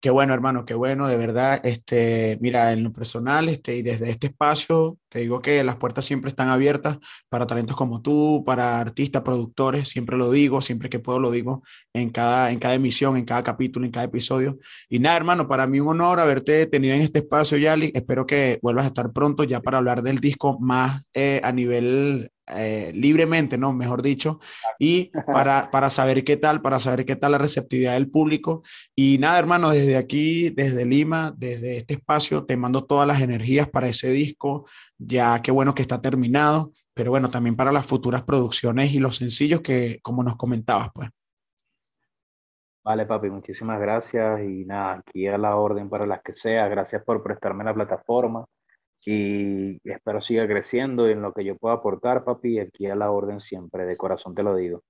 Qué 0.00 0.08
bueno, 0.08 0.32
hermano, 0.32 0.64
qué 0.64 0.72
bueno, 0.72 1.06
de 1.06 1.18
verdad. 1.18 1.60
Este, 1.66 2.38
mira, 2.40 2.72
en 2.72 2.82
lo 2.82 2.94
personal, 2.94 3.50
este, 3.50 3.76
y 3.76 3.82
desde 3.82 4.08
este 4.08 4.28
espacio, 4.28 4.96
te 5.12 5.18
digo 5.18 5.42
que 5.42 5.62
las 5.62 5.76
puertas 5.76 6.06
siempre 6.06 6.30
están 6.30 6.48
abiertas 6.48 6.96
para 7.28 7.46
talentos 7.46 7.76
como 7.76 8.00
tú, 8.00 8.42
para 8.46 8.80
artistas, 8.80 9.20
productores, 9.22 9.88
siempre 9.88 10.16
lo 10.16 10.30
digo, 10.30 10.62
siempre 10.62 10.88
que 10.88 11.00
puedo 11.00 11.20
lo 11.20 11.30
digo 11.30 11.62
en 11.92 12.08
cada, 12.08 12.50
en 12.50 12.58
cada 12.58 12.74
emisión, 12.74 13.18
en 13.18 13.26
cada 13.26 13.42
capítulo, 13.44 13.84
en 13.84 13.92
cada 13.92 14.06
episodio. 14.06 14.58
Y 14.88 15.00
nada, 15.00 15.18
hermano, 15.18 15.46
para 15.46 15.66
mí 15.66 15.80
un 15.80 15.88
honor 15.88 16.18
haberte 16.18 16.66
tenido 16.66 16.94
en 16.94 17.02
este 17.02 17.18
espacio, 17.18 17.58
Yali. 17.58 17.92
Espero 17.94 18.24
que 18.24 18.58
vuelvas 18.62 18.86
a 18.86 18.88
estar 18.88 19.12
pronto 19.12 19.44
ya 19.44 19.60
para 19.60 19.78
hablar 19.78 20.02
del 20.02 20.18
disco 20.18 20.58
más 20.58 21.02
eh, 21.12 21.42
a 21.44 21.52
nivel 21.52 22.30
eh, 22.48 22.90
libremente, 22.94 23.56
¿no? 23.56 23.72
Mejor 23.72 24.02
dicho, 24.02 24.40
y 24.78 25.12
para, 25.26 25.70
para 25.70 25.90
saber 25.90 26.24
qué 26.24 26.36
tal, 26.36 26.60
para 26.60 26.80
saber 26.80 27.06
qué 27.06 27.14
tal 27.14 27.32
la 27.32 27.38
receptividad 27.38 27.94
del 27.94 28.10
público. 28.10 28.62
Y 28.96 29.18
nada, 29.18 29.38
hermano, 29.38 29.70
desde 29.70 29.96
aquí, 29.96 30.50
desde 30.50 30.84
Lima, 30.84 31.32
desde 31.36 31.78
este 31.78 31.94
espacio, 31.94 32.44
te 32.44 32.56
mando 32.56 32.84
todas 32.84 33.06
las 33.06 33.20
energías 33.20 33.68
para 33.68 33.88
ese 33.88 34.10
disco. 34.10 34.66
Ya 35.04 35.40
qué 35.42 35.50
bueno 35.50 35.74
que 35.74 35.82
está 35.82 36.00
terminado. 36.00 36.72
pero 36.94 37.10
bueno, 37.10 37.30
también 37.30 37.56
para 37.56 37.72
las 37.72 37.86
futuras 37.86 38.22
producciones 38.22 38.92
y 38.92 38.98
los 38.98 39.16
sencillos 39.16 39.62
que, 39.62 39.98
como 40.02 40.22
nos 40.22 40.36
comentabas, 40.36 40.90
pues. 40.94 41.08
Vale, 42.84 43.06
papi, 43.06 43.30
muchísimas 43.30 43.80
gracias 43.80 44.40
y 44.40 44.64
nada, 44.64 44.94
aquí 44.94 45.26
a 45.28 45.38
la 45.38 45.56
orden 45.56 45.88
para 45.88 46.04
las 46.04 46.20
que 46.22 46.34
sea. 46.34 46.68
Gracias 46.68 47.02
por 47.04 47.22
prestarme 47.22 47.64
la 47.64 47.72
plataforma 47.72 48.44
y 49.04 49.78
espero 49.88 50.20
siga 50.20 50.46
creciendo 50.46 51.08
en 51.08 51.22
lo 51.22 51.32
que 51.32 51.44
yo 51.44 51.56
pueda 51.56 51.76
aportar, 51.76 52.24
papi, 52.24 52.58
aquí 52.58 52.86
a 52.86 52.96
la 52.96 53.10
orden 53.10 53.40
siempre, 53.40 53.84
de 53.86 53.96
corazón 53.96 54.34
te 54.34 54.42
lo 54.42 54.54
digo. 54.56 54.82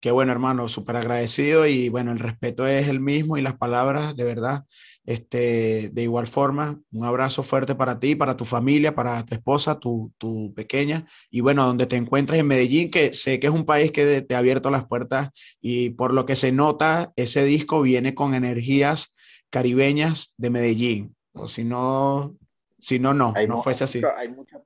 Qué 0.00 0.12
bueno, 0.12 0.30
hermano, 0.30 0.68
súper 0.68 0.94
agradecido 0.94 1.66
y 1.66 1.88
bueno, 1.88 2.12
el 2.12 2.20
respeto 2.20 2.68
es 2.68 2.86
el 2.86 3.00
mismo 3.00 3.36
y 3.36 3.42
las 3.42 3.56
palabras, 3.56 4.14
de 4.14 4.22
verdad, 4.22 4.64
este, 5.04 5.90
de 5.90 6.02
igual 6.02 6.28
forma, 6.28 6.78
un 6.92 7.04
abrazo 7.04 7.42
fuerte 7.42 7.74
para 7.74 7.98
ti, 7.98 8.14
para 8.14 8.36
tu 8.36 8.44
familia, 8.44 8.94
para 8.94 9.24
tu 9.24 9.34
esposa, 9.34 9.80
tu, 9.80 10.12
tu 10.16 10.54
pequeña 10.54 11.08
y 11.30 11.40
bueno, 11.40 11.66
donde 11.66 11.86
te 11.86 11.96
encuentres 11.96 12.38
en 12.38 12.46
Medellín, 12.46 12.92
que 12.92 13.12
sé 13.12 13.40
que 13.40 13.48
es 13.48 13.52
un 13.52 13.64
país 13.64 13.90
que 13.90 14.22
te 14.22 14.34
ha 14.36 14.38
abierto 14.38 14.70
las 14.70 14.86
puertas 14.86 15.30
y 15.60 15.90
por 15.90 16.12
lo 16.12 16.26
que 16.26 16.36
se 16.36 16.52
nota, 16.52 17.12
ese 17.16 17.44
disco 17.44 17.82
viene 17.82 18.14
con 18.14 18.34
energías 18.34 19.16
caribeñas 19.50 20.32
de 20.36 20.50
Medellín, 20.50 21.16
o 21.32 21.48
si 21.48 21.64
no, 21.64 22.36
si 22.78 23.00
no, 23.00 23.14
no, 23.14 23.34
no 23.48 23.62
fuese 23.64 23.82
así. 23.82 24.00
Hay 24.16 24.28
mucha 24.28 24.60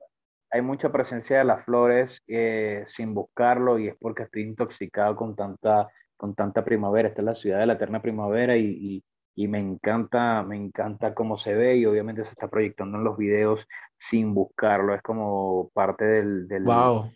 hay 0.53 0.61
mucha 0.61 0.91
presencia 0.91 1.39
de 1.39 1.45
las 1.45 1.65
flores 1.65 2.21
eh, 2.27 2.83
sin 2.85 3.15
buscarlo 3.15 3.79
y 3.79 3.87
es 3.87 3.95
porque 3.99 4.23
estoy 4.23 4.43
intoxicado 4.43 5.15
con 5.15 5.35
tanta, 5.35 5.89
con 6.15 6.35
tanta 6.35 6.63
primavera. 6.63 7.09
Esta 7.09 7.21
es 7.21 7.25
la 7.25 7.35
ciudad 7.35 7.59
de 7.59 7.65
la 7.65 7.73
eterna 7.73 8.03
primavera 8.03 8.55
y, 8.55 9.03
y, 9.35 9.47
me 9.47 9.57
encanta, 9.57 10.43
me 10.43 10.55
encanta 10.55 11.15
cómo 11.15 11.39
se 11.39 11.55
ve 11.55 11.77
y 11.77 11.87
obviamente 11.87 12.23
se 12.23 12.29
está 12.29 12.49
proyectando 12.49 12.99
en 12.99 13.03
los 13.03 13.17
videos 13.17 13.67
sin 13.97 14.35
buscarlo. 14.35 14.93
Es 14.93 15.01
como 15.01 15.71
parte 15.73 16.05
del, 16.05 16.47
del, 16.47 16.63
wow. 16.65 17.11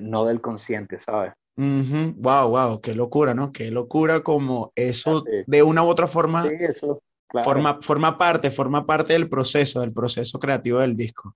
no 0.00 0.26
del 0.26 0.42
consciente, 0.42 1.00
¿sabes? 1.00 1.32
Wow, 1.56 2.50
wow, 2.50 2.80
qué 2.82 2.92
locura, 2.92 3.32
¿no? 3.32 3.50
Qué 3.50 3.70
locura 3.70 4.20
como 4.20 4.72
eso 4.74 5.24
de 5.46 5.62
una 5.62 5.82
u 5.82 5.88
otra 5.88 6.06
forma 6.06 6.44
forma, 7.42 7.78
forma 7.80 8.18
parte, 8.18 8.50
forma 8.50 8.84
parte 8.84 9.14
del 9.14 9.30
proceso, 9.30 9.80
del 9.80 9.94
proceso 9.94 10.38
creativo 10.38 10.80
del 10.80 10.94
disco 10.94 11.34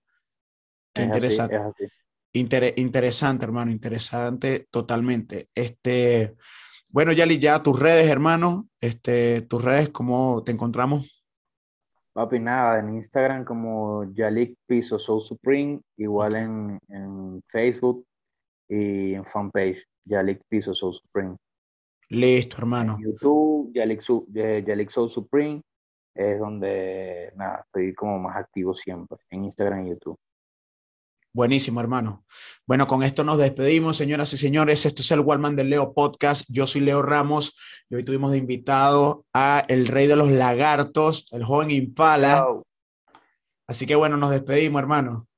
interesante. 1.02 1.60
interesante, 2.32 3.44
hermano, 3.44 3.70
interesante 3.70 4.66
totalmente. 4.70 5.48
Este, 5.54 6.36
bueno, 6.88 7.12
Yali, 7.12 7.38
ya 7.38 7.62
tus 7.62 7.78
redes, 7.78 8.08
hermano, 8.08 8.68
este, 8.80 9.42
tus 9.42 9.62
redes, 9.62 9.90
¿cómo 9.90 10.42
te 10.44 10.52
encontramos? 10.52 11.16
Papi, 12.16 12.38
nada, 12.38 12.78
en 12.78 12.94
Instagram 12.94 13.44
como 13.44 14.10
Yalik 14.14 14.56
Piso 14.66 14.98
Soul 14.98 15.20
Supreme, 15.20 15.82
igual 15.98 16.36
en, 16.36 16.78
en, 16.88 17.42
Facebook 17.46 18.06
y 18.70 19.12
en 19.12 19.26
fanpage, 19.26 19.84
Yalik 20.06 20.40
Piso 20.48 20.72
Soul 20.72 20.94
Supreme. 20.94 21.36
Listo, 22.08 22.56
hermano. 22.56 22.96
En 22.98 23.12
YouTube, 23.12 23.70
Yalik, 23.74 24.02
eh, 24.34 24.64
Yalik 24.66 24.88
Soul 24.88 25.10
Supreme, 25.10 25.60
es 26.14 26.38
donde, 26.38 27.34
nada, 27.36 27.62
estoy 27.66 27.92
como 27.92 28.18
más 28.18 28.36
activo 28.36 28.72
siempre, 28.72 29.18
en 29.28 29.44
Instagram 29.44 29.86
y 29.86 29.90
YouTube. 29.90 30.16
Buenísimo, 31.36 31.82
hermano. 31.82 32.24
Bueno, 32.66 32.86
con 32.86 33.02
esto 33.02 33.22
nos 33.22 33.36
despedimos, 33.36 33.98
señoras 33.98 34.32
y 34.32 34.38
señores. 34.38 34.86
Esto 34.86 35.02
es 35.02 35.10
el 35.10 35.20
Wallman 35.20 35.54
del 35.54 35.68
Leo 35.68 35.92
Podcast. 35.92 36.46
Yo 36.48 36.66
soy 36.66 36.80
Leo 36.80 37.02
Ramos 37.02 37.58
y 37.90 37.94
hoy 37.94 38.04
tuvimos 38.04 38.30
de 38.30 38.38
invitado 38.38 39.26
a 39.34 39.62
el 39.68 39.86
rey 39.86 40.06
de 40.06 40.16
los 40.16 40.30
lagartos, 40.30 41.26
el 41.32 41.44
joven 41.44 41.70
Impala. 41.70 42.46
Así 43.68 43.84
que 43.84 43.96
bueno, 43.96 44.16
nos 44.16 44.30
despedimos, 44.30 44.80
hermano. 44.80 45.28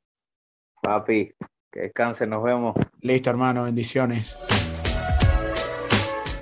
Papi, 0.80 1.32
que 1.72 1.80
descanse, 1.80 2.28
nos 2.28 2.44
vemos. 2.44 2.76
Listo, 3.00 3.30
hermano, 3.30 3.64
bendiciones. 3.64 4.36